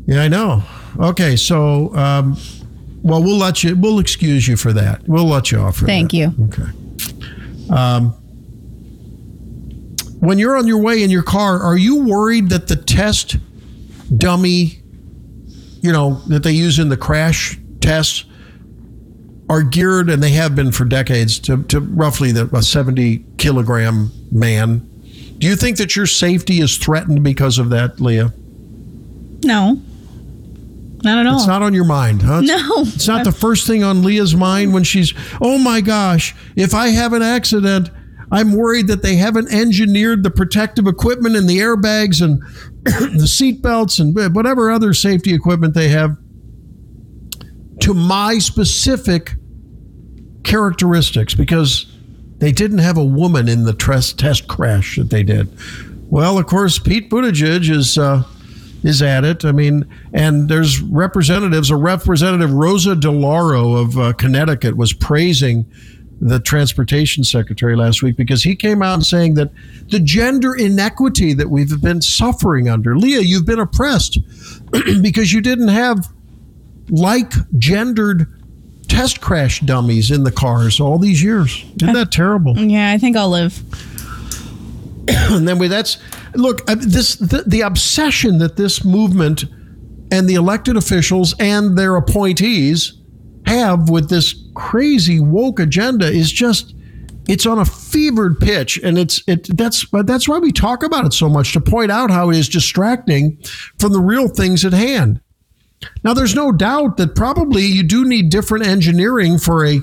Yeah, 0.06 0.22
I 0.22 0.28
know. 0.28 0.62
Okay, 0.98 1.36
so 1.36 1.94
um, 1.94 2.36
well, 3.02 3.22
we'll 3.22 3.36
let 3.36 3.62
you. 3.62 3.76
We'll 3.76 3.98
excuse 3.98 4.46
you 4.48 4.56
for 4.56 4.72
that. 4.72 5.06
We'll 5.08 5.26
let 5.26 5.52
you 5.52 5.58
off. 5.58 5.76
For 5.76 5.86
Thank 5.86 6.10
that. 6.10 6.16
you. 6.16 6.34
Okay. 6.46 6.70
Um, 7.70 8.10
when 10.20 10.38
you're 10.38 10.56
on 10.56 10.66
your 10.66 10.82
way 10.82 11.02
in 11.02 11.10
your 11.10 11.22
car, 11.22 11.60
are 11.60 11.76
you 11.76 12.02
worried 12.02 12.50
that 12.50 12.68
the 12.68 12.76
test 12.76 13.36
dummy, 14.16 14.82
you 15.80 15.92
know, 15.92 16.14
that 16.28 16.42
they 16.42 16.52
use 16.52 16.78
in 16.78 16.88
the 16.88 16.96
crash 16.96 17.58
tests 17.80 18.24
are 19.48 19.62
geared, 19.62 20.10
and 20.10 20.22
they 20.22 20.30
have 20.30 20.54
been 20.54 20.72
for 20.72 20.84
decades, 20.84 21.38
to, 21.40 21.62
to 21.64 21.80
roughly 21.80 22.32
the, 22.32 22.48
a 22.54 22.62
70 22.62 23.24
kilogram 23.38 24.10
man? 24.30 24.89
Do 25.40 25.46
you 25.46 25.56
think 25.56 25.78
that 25.78 25.96
your 25.96 26.06
safety 26.06 26.60
is 26.60 26.76
threatened 26.76 27.24
because 27.24 27.58
of 27.58 27.70
that, 27.70 27.98
Leah? 27.98 28.32
No. 29.42 29.80
Not 31.02 31.18
at 31.18 31.26
all. 31.26 31.36
It's 31.36 31.46
not 31.46 31.62
on 31.62 31.72
your 31.72 31.86
mind, 31.86 32.20
huh? 32.20 32.42
No. 32.42 32.82
It's 32.82 33.08
not 33.08 33.24
the 33.24 33.32
first 33.32 33.66
thing 33.66 33.82
on 33.82 34.02
Leah's 34.02 34.36
mind 34.36 34.74
when 34.74 34.84
she's, 34.84 35.14
oh 35.40 35.56
my 35.56 35.80
gosh, 35.80 36.34
if 36.56 36.74
I 36.74 36.88
have 36.88 37.14
an 37.14 37.22
accident, 37.22 37.88
I'm 38.30 38.52
worried 38.52 38.88
that 38.88 39.00
they 39.00 39.16
haven't 39.16 39.50
engineered 39.50 40.24
the 40.24 40.30
protective 40.30 40.86
equipment 40.86 41.36
and 41.36 41.48
the 41.48 41.56
airbags 41.56 42.22
and 42.22 42.42
the 43.18 43.26
seat 43.26 43.62
belts 43.62 43.98
and 43.98 44.14
whatever 44.34 44.70
other 44.70 44.92
safety 44.92 45.32
equipment 45.32 45.72
they 45.72 45.88
have 45.88 46.18
to 47.80 47.94
my 47.94 48.36
specific 48.38 49.32
characteristics 50.44 51.34
because 51.34 51.89
they 52.40 52.52
didn't 52.52 52.78
have 52.78 52.96
a 52.96 53.04
woman 53.04 53.48
in 53.48 53.64
the 53.64 53.74
test 53.74 54.48
crash 54.48 54.96
that 54.96 55.10
they 55.10 55.22
did. 55.22 55.48
Well, 56.10 56.38
of 56.38 56.46
course, 56.46 56.78
Pete 56.78 57.08
Buttigieg 57.08 57.70
is 57.70 57.96
uh, 57.96 58.24
is 58.82 59.02
at 59.02 59.24
it. 59.24 59.44
I 59.44 59.52
mean, 59.52 59.86
and 60.12 60.48
there's 60.48 60.80
representatives. 60.80 61.70
A 61.70 61.76
representative 61.76 62.52
Rosa 62.52 62.96
DeLauro 62.96 63.80
of 63.80 63.98
uh, 63.98 64.12
Connecticut 64.14 64.76
was 64.76 64.92
praising 64.92 65.70
the 66.20 66.40
transportation 66.40 67.24
secretary 67.24 67.76
last 67.76 68.02
week 68.02 68.16
because 68.16 68.42
he 68.42 68.54
came 68.54 68.82
out 68.82 69.02
saying 69.02 69.34
that 69.34 69.50
the 69.88 70.00
gender 70.00 70.54
inequity 70.54 71.32
that 71.32 71.48
we've 71.48 71.80
been 71.80 72.02
suffering 72.02 72.68
under, 72.68 72.96
Leah, 72.96 73.20
you've 73.20 73.46
been 73.46 73.60
oppressed 73.60 74.18
because 75.02 75.32
you 75.32 75.40
didn't 75.40 75.68
have 75.68 76.08
like 76.90 77.32
gendered 77.58 78.26
test 78.90 79.20
crash 79.20 79.60
dummies 79.60 80.10
in 80.10 80.24
the 80.24 80.32
cars 80.32 80.80
all 80.80 80.98
these 80.98 81.22
years. 81.22 81.64
Isn't 81.80 81.94
that 81.94 82.10
terrible? 82.10 82.58
Yeah, 82.58 82.90
I 82.90 82.98
think 82.98 83.16
I'll 83.16 83.30
live. 83.30 83.62
and 85.08 85.46
then 85.46 85.58
we 85.58 85.68
that's 85.68 85.98
look 86.34 86.68
uh, 86.68 86.76
this 86.78 87.14
the, 87.16 87.44
the 87.46 87.62
obsession 87.62 88.38
that 88.38 88.56
this 88.56 88.84
movement 88.84 89.44
and 90.12 90.28
the 90.28 90.34
elected 90.34 90.76
officials 90.76 91.34
and 91.38 91.78
their 91.78 91.96
appointees 91.96 92.94
have 93.46 93.88
with 93.88 94.10
this 94.10 94.34
crazy 94.54 95.20
woke 95.20 95.60
agenda 95.60 96.06
is 96.06 96.30
just 96.30 96.74
it's 97.28 97.46
on 97.46 97.58
a 97.58 97.64
fevered 97.64 98.38
pitch 98.38 98.78
and 98.82 98.98
it's 98.98 99.22
it 99.26 99.56
that's 99.56 99.84
but 99.84 100.06
that's 100.06 100.28
why 100.28 100.38
we 100.38 100.52
talk 100.52 100.82
about 100.82 101.04
it 101.04 101.12
so 101.12 101.28
much 101.28 101.52
to 101.52 101.60
point 101.60 101.90
out 101.90 102.10
how 102.10 102.30
it 102.30 102.36
is 102.36 102.48
distracting 102.48 103.40
from 103.78 103.92
the 103.92 104.00
real 104.00 104.28
things 104.28 104.64
at 104.64 104.72
hand 104.72 105.20
now 106.04 106.14
there's 106.14 106.34
no 106.34 106.52
doubt 106.52 106.96
that 106.96 107.14
probably 107.14 107.62
you 107.62 107.82
do 107.82 108.04
need 108.04 108.30
different 108.30 108.66
engineering 108.66 109.38
for 109.38 109.64
a 109.64 109.80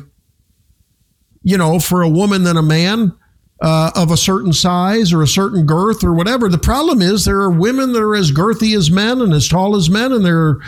you 1.44 1.57
know 1.57 1.80
for 1.80 2.02
a 2.02 2.10
woman 2.10 2.44
than 2.44 2.57
a 2.57 2.61
man 2.61 3.14
uh, 3.61 3.91
of 3.95 4.11
a 4.11 4.18
certain 4.18 4.53
size 4.53 5.11
or 5.11 5.22
a 5.22 5.28
certain 5.28 5.65
girth 5.65 6.03
or 6.03 6.14
whatever. 6.14 6.49
The 6.49 6.57
problem 6.57 7.02
is 7.02 7.26
there 7.26 7.41
are 7.41 7.49
women 7.49 7.94
that 7.94 8.02
are 8.02 8.15
as 8.15 8.32
girthy 8.32 8.76
as 8.76 8.91
men 8.91 9.22
and 9.22 9.34
as 9.34 9.48
tall 9.48 9.76
as 9.76 9.90
men, 9.90 10.11
and 10.11 10.26
there 10.26 10.40
are 10.40 10.60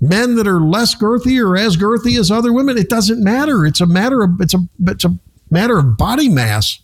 men 0.00 0.36
that 0.36 0.46
are 0.46 0.60
less 0.60 0.94
girthy 0.94 1.42
or 1.42 1.56
as 1.56 1.76
girthy 1.76 2.18
as 2.18 2.30
other 2.30 2.52
women. 2.52 2.78
It 2.78 2.88
doesn't 2.88 3.22
matter. 3.22 3.66
It's 3.66 3.80
a 3.80 3.86
matter 3.86 4.22
of 4.22 4.40
it's 4.40 4.54
a 4.54 4.58
it's 4.86 5.04
a 5.04 5.18
matter 5.50 5.78
of 5.78 5.96
body 5.96 6.28
mass. 6.28 6.80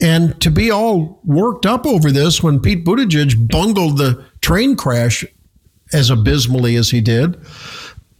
And 0.00 0.40
to 0.40 0.50
be 0.50 0.68
all 0.68 1.20
worked 1.24 1.64
up 1.64 1.86
over 1.86 2.10
this 2.10 2.42
when 2.42 2.58
Pete 2.58 2.84
Buttigieg 2.84 3.48
bungled 3.48 3.98
the 3.98 4.24
train 4.42 4.76
crash 4.76 5.24
as 5.92 6.10
abysmally 6.10 6.76
as 6.76 6.90
he 6.90 7.00
did. 7.00 7.40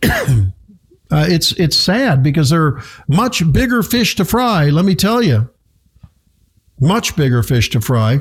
Uh, 1.13 1.27
it's 1.29 1.53
it's 1.53 1.77
sad 1.77 2.23
because 2.23 2.49
there 2.49 2.63
are 2.63 2.83
much 3.07 3.53
bigger 3.53 3.83
fish 3.83 4.15
to 4.15 4.25
fry. 4.25 4.71
Let 4.71 4.87
me 4.87 4.95
tell 4.95 5.21
you, 5.21 5.51
much 6.81 7.15
bigger 7.17 7.43
fish 7.43 7.69
to 7.71 7.83
fry. 7.83 8.21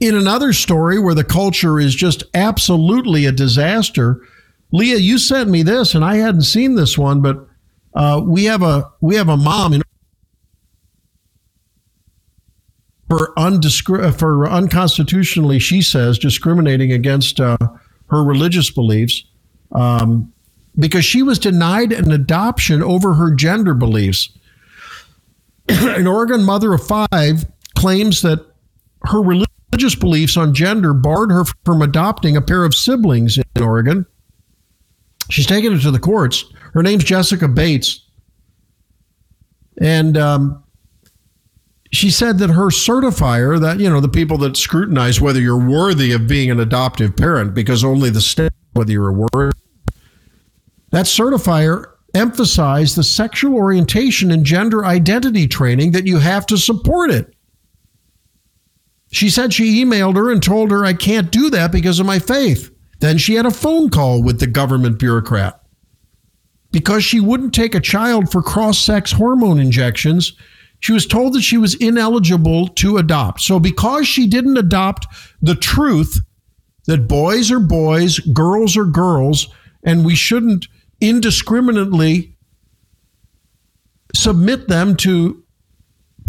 In 0.00 0.14
another 0.14 0.54
story 0.54 0.98
where 0.98 1.14
the 1.14 1.24
culture 1.24 1.78
is 1.78 1.94
just 1.94 2.24
absolutely 2.32 3.26
a 3.26 3.32
disaster, 3.32 4.22
Leah, 4.72 4.96
you 4.96 5.18
sent 5.18 5.50
me 5.50 5.62
this, 5.62 5.94
and 5.94 6.02
I 6.02 6.16
hadn't 6.16 6.42
seen 6.42 6.74
this 6.74 6.96
one, 6.96 7.20
but 7.20 7.46
uh, 7.94 8.22
we 8.24 8.44
have 8.44 8.62
a 8.62 8.90
we 9.02 9.16
have 9.16 9.28
a 9.28 9.36
mom 9.36 9.74
in 9.74 9.82
for 13.08 13.32
undiscri- 13.36 14.16
for 14.18 14.48
unconstitutionally, 14.48 15.58
she 15.58 15.82
says, 15.82 16.18
discriminating 16.18 16.92
against 16.92 17.40
uh, 17.40 17.56
her 18.08 18.24
religious 18.24 18.70
beliefs. 18.70 19.24
Um, 19.72 20.32
because 20.78 21.04
she 21.04 21.22
was 21.22 21.38
denied 21.38 21.92
an 21.92 22.12
adoption 22.12 22.82
over 22.82 23.14
her 23.14 23.34
gender 23.34 23.74
beliefs. 23.74 24.30
an 25.68 26.06
Oregon 26.06 26.44
mother 26.44 26.72
of 26.72 26.86
five 26.86 27.46
claims 27.74 28.22
that 28.22 28.44
her 29.04 29.22
religious 29.22 29.94
beliefs 29.98 30.36
on 30.36 30.54
gender 30.54 30.92
barred 30.92 31.30
her 31.30 31.44
from 31.64 31.82
adopting 31.82 32.36
a 32.36 32.42
pair 32.42 32.64
of 32.64 32.74
siblings 32.74 33.38
in 33.38 33.62
Oregon. 33.62 34.06
She's 35.30 35.46
taken 35.46 35.72
it 35.72 35.80
to 35.80 35.90
the 35.90 35.98
courts. 35.98 36.44
Her 36.72 36.82
name's 36.82 37.04
Jessica 37.04 37.48
Bates. 37.48 38.00
And 39.80 40.16
um, 40.16 40.62
she 41.96 42.10
said 42.10 42.38
that 42.38 42.50
her 42.50 42.66
certifier, 42.66 43.60
that, 43.60 43.80
you 43.80 43.88
know, 43.88 44.00
the 44.00 44.08
people 44.08 44.38
that 44.38 44.56
scrutinize 44.56 45.20
whether 45.20 45.40
you're 45.40 45.56
worthy 45.56 46.12
of 46.12 46.28
being 46.28 46.50
an 46.50 46.60
adoptive 46.60 47.16
parent, 47.16 47.54
because 47.54 47.82
only 47.82 48.10
the 48.10 48.20
state, 48.20 48.52
whether 48.74 48.92
you're 48.92 49.12
worthy 49.12 49.52
that 50.96 51.06
certifier 51.06 51.92
emphasized 52.14 52.96
the 52.96 53.04
sexual 53.04 53.54
orientation 53.54 54.30
and 54.30 54.46
gender 54.46 54.84
identity 54.84 55.46
training 55.46 55.92
that 55.92 56.06
you 56.06 56.18
have 56.18 56.46
to 56.46 56.56
support 56.56 57.10
it. 57.10 57.34
She 59.12 59.28
said 59.28 59.52
she 59.52 59.84
emailed 59.84 60.16
her 60.16 60.30
and 60.30 60.42
told 60.42 60.70
her, 60.70 60.84
I 60.84 60.94
can't 60.94 61.30
do 61.30 61.50
that 61.50 61.70
because 61.70 62.00
of 62.00 62.06
my 62.06 62.18
faith. 62.18 62.70
Then 63.00 63.18
she 63.18 63.34
had 63.34 63.46
a 63.46 63.50
phone 63.50 63.90
call 63.90 64.22
with 64.22 64.40
the 64.40 64.46
government 64.46 64.98
bureaucrat. 64.98 65.60
Because 66.72 67.04
she 67.04 67.20
wouldn't 67.20 67.54
take 67.54 67.74
a 67.74 67.80
child 67.80 68.32
for 68.32 68.42
cross 68.42 68.78
sex 68.78 69.12
hormone 69.12 69.58
injections, 69.58 70.32
she 70.86 70.92
was 70.92 71.04
told 71.04 71.32
that 71.32 71.42
she 71.42 71.58
was 71.58 71.74
ineligible 71.74 72.68
to 72.68 72.96
adopt. 72.96 73.40
So, 73.40 73.58
because 73.58 74.06
she 74.06 74.28
didn't 74.28 74.56
adopt 74.56 75.04
the 75.42 75.56
truth 75.56 76.20
that 76.86 77.08
boys 77.08 77.50
are 77.50 77.58
boys, 77.58 78.20
girls 78.20 78.76
are 78.76 78.84
girls, 78.84 79.48
and 79.82 80.06
we 80.06 80.14
shouldn't 80.14 80.68
indiscriminately 81.00 82.36
submit 84.14 84.68
them 84.68 84.94
to 84.98 85.42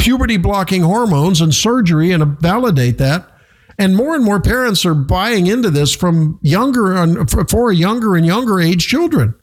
puberty 0.00 0.38
blocking 0.38 0.82
hormones 0.82 1.40
and 1.40 1.54
surgery 1.54 2.10
and 2.10 2.40
validate 2.40 2.98
that. 2.98 3.30
And 3.78 3.94
more 3.94 4.16
and 4.16 4.24
more 4.24 4.40
parents 4.40 4.84
are 4.84 4.92
buying 4.92 5.46
into 5.46 5.70
this 5.70 5.94
from 5.94 6.40
younger 6.42 7.24
for 7.46 7.70
younger 7.70 8.16
and 8.16 8.26
younger 8.26 8.60
age 8.60 8.88
children. 8.88 9.37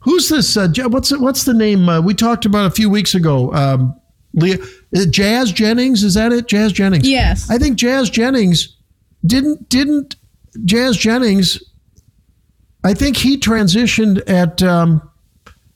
Who's 0.00 0.28
this? 0.28 0.56
Uh, 0.56 0.68
what's 0.88 1.16
what's 1.18 1.44
the 1.44 1.54
name? 1.54 1.88
Uh, 1.88 2.00
we 2.00 2.14
talked 2.14 2.44
about 2.44 2.66
a 2.66 2.70
few 2.70 2.88
weeks 2.88 3.14
ago. 3.14 3.52
Um, 3.52 4.00
Leah, 4.34 4.58
Jazz 5.10 5.52
Jennings, 5.52 6.04
is 6.04 6.14
that 6.14 6.32
it? 6.32 6.46
Jazz 6.46 6.72
Jennings. 6.72 7.08
Yes. 7.08 7.50
I 7.50 7.58
think 7.58 7.76
Jazz 7.76 8.08
Jennings 8.10 8.76
didn't 9.26 9.68
didn't 9.68 10.16
Jazz 10.64 10.96
Jennings 10.96 11.60
I 12.84 12.94
think 12.94 13.16
he 13.16 13.36
transitioned 13.38 14.22
at 14.28 14.62
um, 14.62 15.02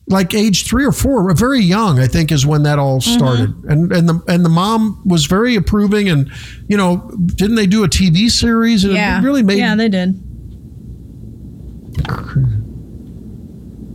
like 0.07 0.35
age 0.35 0.66
three 0.66 0.85
or 0.85 0.93
four, 0.93 1.32
very 1.35 1.61
young. 1.61 1.99
I 1.99 2.07
think 2.07 2.31
is 2.31 2.47
when 2.47 2.62
that 2.62 2.78
all 2.78 3.01
started, 3.01 3.51
mm-hmm. 3.51 3.70
and 3.70 3.93
and 3.93 4.09
the 4.09 4.23
and 4.28 4.44
the 4.44 4.49
mom 4.49 5.03
was 5.05 5.27
very 5.27 5.57
approving, 5.57 6.09
and 6.09 6.31
you 6.69 6.77
know, 6.77 7.11
didn't 7.27 7.57
they 7.57 7.66
do 7.66 7.85
a 7.85 7.89
TV 7.89 8.31
series? 8.31 8.85
And 8.85 8.94
yeah, 8.94 9.20
it 9.20 9.24
really 9.24 9.43
made. 9.43 9.59
Yeah, 9.59 9.74
they 9.74 9.89
did. 9.89 10.20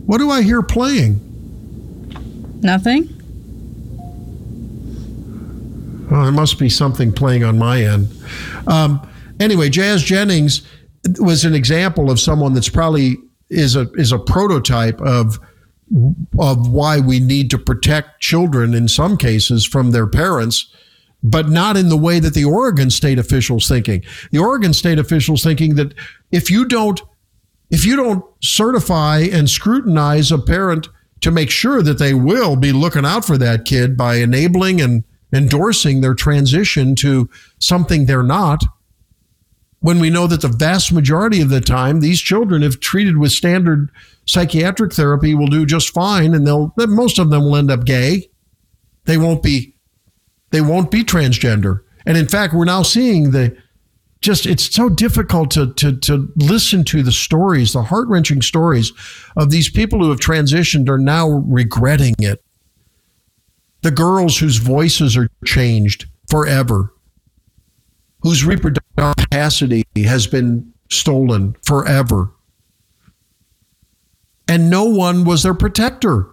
What 0.08 0.18
do 0.18 0.30
I 0.30 0.40
hear 0.40 0.62
playing? 0.62 1.20
Nothing. 2.62 3.10
Oh, 6.10 6.22
there 6.22 6.32
must 6.32 6.58
be 6.58 6.70
something 6.70 7.12
playing 7.12 7.44
on 7.44 7.58
my 7.58 7.82
end. 7.82 8.08
Um, 8.66 9.06
anyway, 9.38 9.68
Jazz 9.68 10.02
Jennings 10.02 10.62
was 11.20 11.44
an 11.44 11.54
example 11.54 12.10
of 12.10 12.18
someone 12.18 12.54
that's 12.54 12.70
probably 12.70 13.18
is 13.50 13.76
a 13.76 13.82
is 13.96 14.10
a 14.10 14.18
prototype 14.18 14.98
of 15.02 15.38
of 16.38 16.70
why 16.70 17.00
we 17.00 17.20
need 17.20 17.50
to 17.50 17.58
protect 17.58 18.22
children 18.22 18.72
in 18.72 18.88
some 18.88 19.18
cases 19.18 19.66
from 19.66 19.90
their 19.90 20.06
parents 20.06 20.72
but 21.22 21.50
not 21.50 21.76
in 21.76 21.90
the 21.90 21.96
way 21.98 22.18
that 22.18 22.32
the 22.32 22.44
Oregon 22.44 22.90
state 22.90 23.18
officials 23.18 23.68
thinking. 23.68 24.04
The 24.30 24.38
Oregon 24.38 24.72
state 24.72 25.00
officials 25.00 25.42
thinking 25.42 25.74
that 25.74 25.92
if 26.30 26.48
you 26.48 26.64
don't 26.64 27.00
if 27.70 27.84
you 27.84 27.96
don't 27.96 28.24
certify 28.42 29.18
and 29.20 29.48
scrutinize 29.48 30.32
a 30.32 30.38
parent 30.38 30.88
to 31.20 31.30
make 31.30 31.50
sure 31.50 31.82
that 31.82 31.98
they 31.98 32.14
will 32.14 32.56
be 32.56 32.72
looking 32.72 33.04
out 33.04 33.24
for 33.24 33.36
that 33.38 33.64
kid 33.64 33.96
by 33.96 34.16
enabling 34.16 34.80
and 34.80 35.04
endorsing 35.32 36.00
their 36.00 36.14
transition 36.14 36.94
to 36.96 37.28
something 37.58 38.06
they're 38.06 38.22
not. 38.22 38.62
When 39.80 40.00
we 40.00 40.10
know 40.10 40.26
that 40.26 40.40
the 40.40 40.48
vast 40.48 40.92
majority 40.92 41.40
of 41.40 41.50
the 41.50 41.60
time, 41.60 42.00
these 42.00 42.20
children, 42.20 42.62
if 42.62 42.80
treated 42.80 43.18
with 43.18 43.30
standard 43.30 43.90
psychiatric 44.26 44.92
therapy, 44.92 45.34
will 45.34 45.46
do 45.46 45.64
just 45.64 45.90
fine, 45.90 46.34
and 46.34 46.46
they'll 46.46 46.72
most 46.76 47.18
of 47.18 47.30
them 47.30 47.44
will 47.44 47.56
end 47.56 47.70
up 47.70 47.84
gay. 47.84 48.28
They 49.04 49.16
won't 49.16 49.42
be 49.42 49.76
they 50.50 50.60
won't 50.60 50.90
be 50.90 51.04
transgender. 51.04 51.82
And 52.06 52.16
in 52.16 52.26
fact, 52.26 52.54
we're 52.54 52.64
now 52.64 52.82
seeing 52.82 53.30
the 53.30 53.56
just 54.20 54.46
it's 54.46 54.74
so 54.74 54.88
difficult 54.88 55.50
to 55.52 55.72
to 55.74 55.96
to 55.98 56.32
listen 56.36 56.84
to 56.84 57.02
the 57.02 57.12
stories, 57.12 57.72
the 57.72 57.82
heart-wrenching 57.82 58.42
stories 58.42 58.92
of 59.36 59.50
these 59.50 59.70
people 59.70 60.02
who 60.02 60.10
have 60.10 60.20
transitioned 60.20 60.88
are 60.88 60.98
now 60.98 61.28
regretting 61.28 62.14
it. 62.18 62.42
The 63.82 63.90
girls 63.92 64.38
whose 64.38 64.56
voices 64.56 65.16
are 65.16 65.28
changed 65.44 66.06
forever, 66.28 66.92
whose 68.22 68.44
reproductive 68.44 69.14
capacity 69.16 69.84
has 69.96 70.26
been 70.26 70.72
stolen 70.90 71.54
forever. 71.64 72.30
And 74.48 74.70
no 74.70 74.84
one 74.84 75.24
was 75.24 75.42
their 75.42 75.54
protector. 75.54 76.26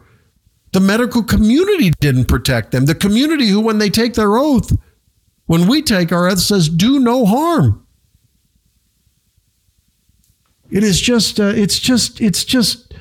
The 0.72 0.80
medical 0.80 1.22
community 1.22 1.92
didn't 2.00 2.26
protect 2.26 2.72
them. 2.72 2.86
The 2.86 2.96
community 2.96 3.48
who, 3.48 3.62
when 3.62 3.78
they 3.78 3.90
take 3.90 4.14
their 4.16 4.38
oath, 4.38 4.72
when 5.46 5.68
we 5.68 5.82
take 5.82 6.12
our 6.12 6.28
oath, 6.28 6.40
says, 6.40 6.70
do 6.70 7.00
no 7.00 7.26
harm. 7.26 7.86
It 10.72 10.84
is 10.84 11.00
just, 11.00 11.40
uh, 11.40 11.54
it's 11.56 11.80
just, 11.80 12.20
it's 12.20 12.44
just 12.44 12.94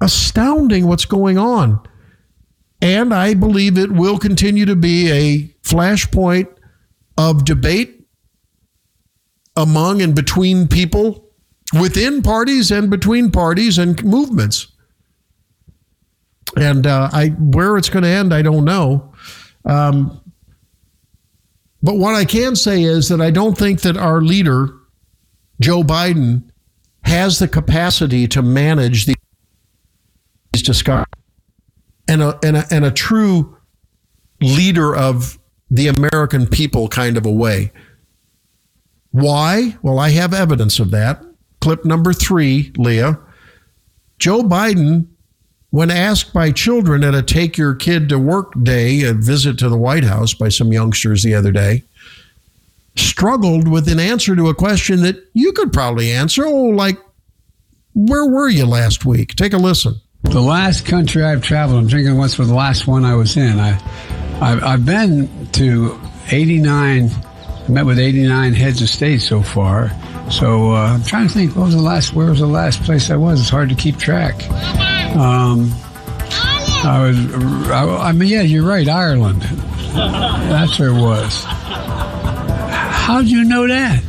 astounding 0.00 0.86
what's 0.86 1.06
going 1.06 1.38
on. 1.38 1.80
And 2.80 3.14
I 3.14 3.34
believe 3.34 3.78
it 3.78 3.92
will 3.92 4.18
continue 4.18 4.66
to 4.66 4.76
be 4.76 5.10
a 5.10 5.54
flashpoint 5.62 6.48
of 7.16 7.44
debate 7.44 8.06
among 9.56 10.02
and 10.02 10.14
between 10.14 10.66
people, 10.66 11.30
within 11.78 12.22
parties 12.22 12.70
and 12.70 12.90
between 12.90 13.30
parties 13.30 13.78
and 13.78 14.02
movements. 14.04 14.66
And 16.56 16.86
uh, 16.86 17.08
I, 17.12 17.28
where 17.28 17.76
it's 17.76 17.88
going 17.88 18.02
to 18.02 18.08
end, 18.08 18.34
I 18.34 18.42
don't 18.42 18.64
know. 18.64 19.12
Um, 19.64 20.21
but 21.82 21.96
what 21.96 22.14
I 22.14 22.24
can 22.24 22.56
say 22.56 22.82
is 22.82 23.08
that 23.08 23.20
I 23.20 23.30
don't 23.30 23.58
think 23.58 23.80
that 23.82 23.96
our 23.96 24.20
leader, 24.20 24.74
Joe 25.60 25.82
Biden, 25.82 26.48
has 27.04 27.38
the 27.38 27.48
capacity 27.48 28.28
to 28.28 28.42
manage 28.42 29.06
these 29.06 29.16
discussions 30.62 31.06
and 32.08 32.22
a, 32.22 32.38
and 32.44 32.56
a, 32.56 32.64
and 32.70 32.84
a 32.84 32.90
true 32.90 33.56
leader 34.40 34.94
of 34.94 35.38
the 35.70 35.88
American 35.88 36.46
people 36.46 36.88
kind 36.88 37.16
of 37.16 37.26
a 37.26 37.32
way. 37.32 37.72
Why? 39.10 39.76
Well, 39.82 39.98
I 39.98 40.10
have 40.10 40.32
evidence 40.32 40.78
of 40.78 40.90
that. 40.92 41.24
Clip 41.60 41.84
number 41.84 42.12
three, 42.12 42.72
Leah. 42.76 43.18
Joe 44.18 44.42
Biden, 44.42 45.08
when 45.72 45.90
asked 45.90 46.34
by 46.34 46.52
children 46.52 47.02
at 47.02 47.14
a 47.14 47.22
take 47.22 47.56
your 47.56 47.74
kid 47.74 48.10
to 48.10 48.18
work 48.18 48.52
day, 48.62 49.04
a 49.04 49.14
visit 49.14 49.58
to 49.58 49.70
the 49.70 49.76
White 49.76 50.04
House 50.04 50.34
by 50.34 50.50
some 50.50 50.70
youngsters 50.70 51.22
the 51.22 51.34
other 51.34 51.50
day, 51.50 51.82
struggled 52.94 53.66
with 53.66 53.88
an 53.88 53.98
answer 53.98 54.36
to 54.36 54.50
a 54.50 54.54
question 54.54 55.00
that 55.00 55.16
you 55.32 55.50
could 55.52 55.72
probably 55.72 56.12
answer. 56.12 56.44
Oh, 56.44 56.64
like, 56.64 56.98
where 57.94 58.26
were 58.26 58.50
you 58.50 58.66
last 58.66 59.06
week? 59.06 59.34
Take 59.34 59.54
a 59.54 59.56
listen. 59.56 59.94
The 60.24 60.42
last 60.42 60.84
country 60.84 61.24
I've 61.24 61.42
traveled, 61.42 61.84
I'm 61.84 61.88
thinking 61.88 62.18
what's 62.18 62.34
for 62.34 62.44
the 62.44 62.54
last 62.54 62.86
one 62.86 63.06
I 63.06 63.14
was 63.14 63.38
in. 63.38 63.58
I, 63.58 63.80
I've, 64.42 64.62
I've 64.62 64.84
been 64.84 65.48
to 65.52 65.98
89, 66.30 67.08
met 67.70 67.86
with 67.86 67.98
89 67.98 68.52
heads 68.52 68.82
of 68.82 68.90
state 68.90 69.22
so 69.22 69.40
far. 69.40 69.90
So 70.30 70.72
uh, 70.72 70.92
I'm 70.94 71.02
trying 71.02 71.28
to 71.28 71.32
think, 71.32 71.56
what 71.56 71.64
was 71.64 71.74
the 71.74 71.80
last, 71.80 72.12
where 72.12 72.28
was 72.28 72.40
the 72.40 72.46
last 72.46 72.82
place 72.82 73.10
I 73.10 73.16
was? 73.16 73.40
It's 73.40 73.48
hard 73.48 73.70
to 73.70 73.74
keep 73.74 73.96
track. 73.96 74.42
Um, 75.14 75.70
I 76.84 76.98
was, 77.06 77.70
I, 77.70 78.08
I 78.08 78.12
mean, 78.12 78.28
yeah, 78.28 78.42
you're 78.42 78.66
right, 78.66 78.88
Ireland. 78.88 79.42
That's 79.42 80.78
where 80.78 80.88
it 80.88 81.00
was. 81.00 81.44
How'd 81.44 83.26
you 83.26 83.44
know 83.44 83.68
that? 83.68 84.02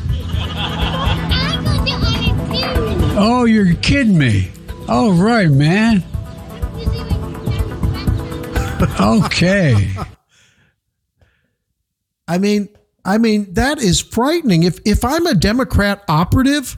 Oh, 3.15 3.45
you're 3.45 3.75
kidding 3.75 4.17
me. 4.17 4.51
Oh, 4.88 5.13
right, 5.13 5.49
man. 5.49 6.03
Okay. 8.99 9.89
I 12.27 12.38
mean, 12.38 12.69
I 13.05 13.17
mean 13.17 13.53
that 13.53 13.81
is 13.81 13.99
frightening. 13.99 14.63
If 14.63 14.80
if 14.85 15.03
I'm 15.03 15.25
a 15.27 15.34
Democrat 15.34 16.03
operative, 16.07 16.77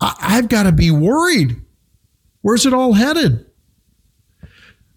I, 0.00 0.14
I've 0.20 0.48
got 0.48 0.64
to 0.64 0.72
be 0.72 0.90
worried. 0.90 1.60
Where's 2.48 2.64
it 2.64 2.72
all 2.72 2.94
headed? 2.94 3.44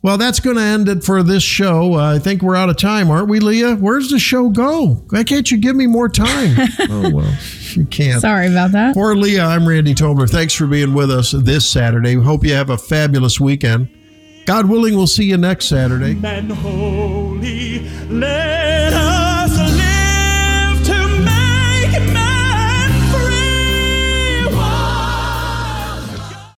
Well, 0.01 0.17
that's 0.17 0.39
going 0.39 0.55
to 0.55 0.61
end 0.61 0.87
it 0.87 1.03
for 1.03 1.21
this 1.21 1.43
show. 1.43 1.95
Uh, 1.95 2.15
I 2.15 2.17
think 2.17 2.41
we're 2.41 2.55
out 2.55 2.69
of 2.69 2.77
time, 2.77 3.11
aren't 3.11 3.27
we, 3.27 3.41
Leah? 3.41 3.75
Where's 3.75 4.09
the 4.09 4.19
show 4.19 4.47
go? 4.47 5.03
Why 5.09 5.25
can't 5.25 5.51
you 5.51 5.57
give 5.57 5.75
me 5.75 5.85
more 5.85 6.07
time? 6.07 6.55
oh 6.89 7.11
well, 7.13 7.37
you 7.73 7.85
can't. 7.87 8.21
Sorry 8.21 8.47
about 8.47 8.71
that. 8.71 8.93
For 8.93 9.17
Leah, 9.17 9.43
I'm 9.43 9.67
Randy 9.67 9.93
Tobler. 9.93 10.29
Thanks 10.29 10.53
for 10.53 10.65
being 10.65 10.93
with 10.93 11.11
us 11.11 11.31
this 11.31 11.69
Saturday. 11.69 12.15
We 12.15 12.23
Hope 12.23 12.45
you 12.45 12.53
have 12.53 12.69
a 12.69 12.77
fabulous 12.77 13.37
weekend. 13.37 13.89
God 14.45 14.69
willing, 14.69 14.95
we'll 14.95 15.05
see 15.05 15.25
you 15.25 15.35
next 15.35 15.65
Saturday. 15.65 16.17
and 16.23 16.53
holy. 16.53 17.79
Let 18.07 18.40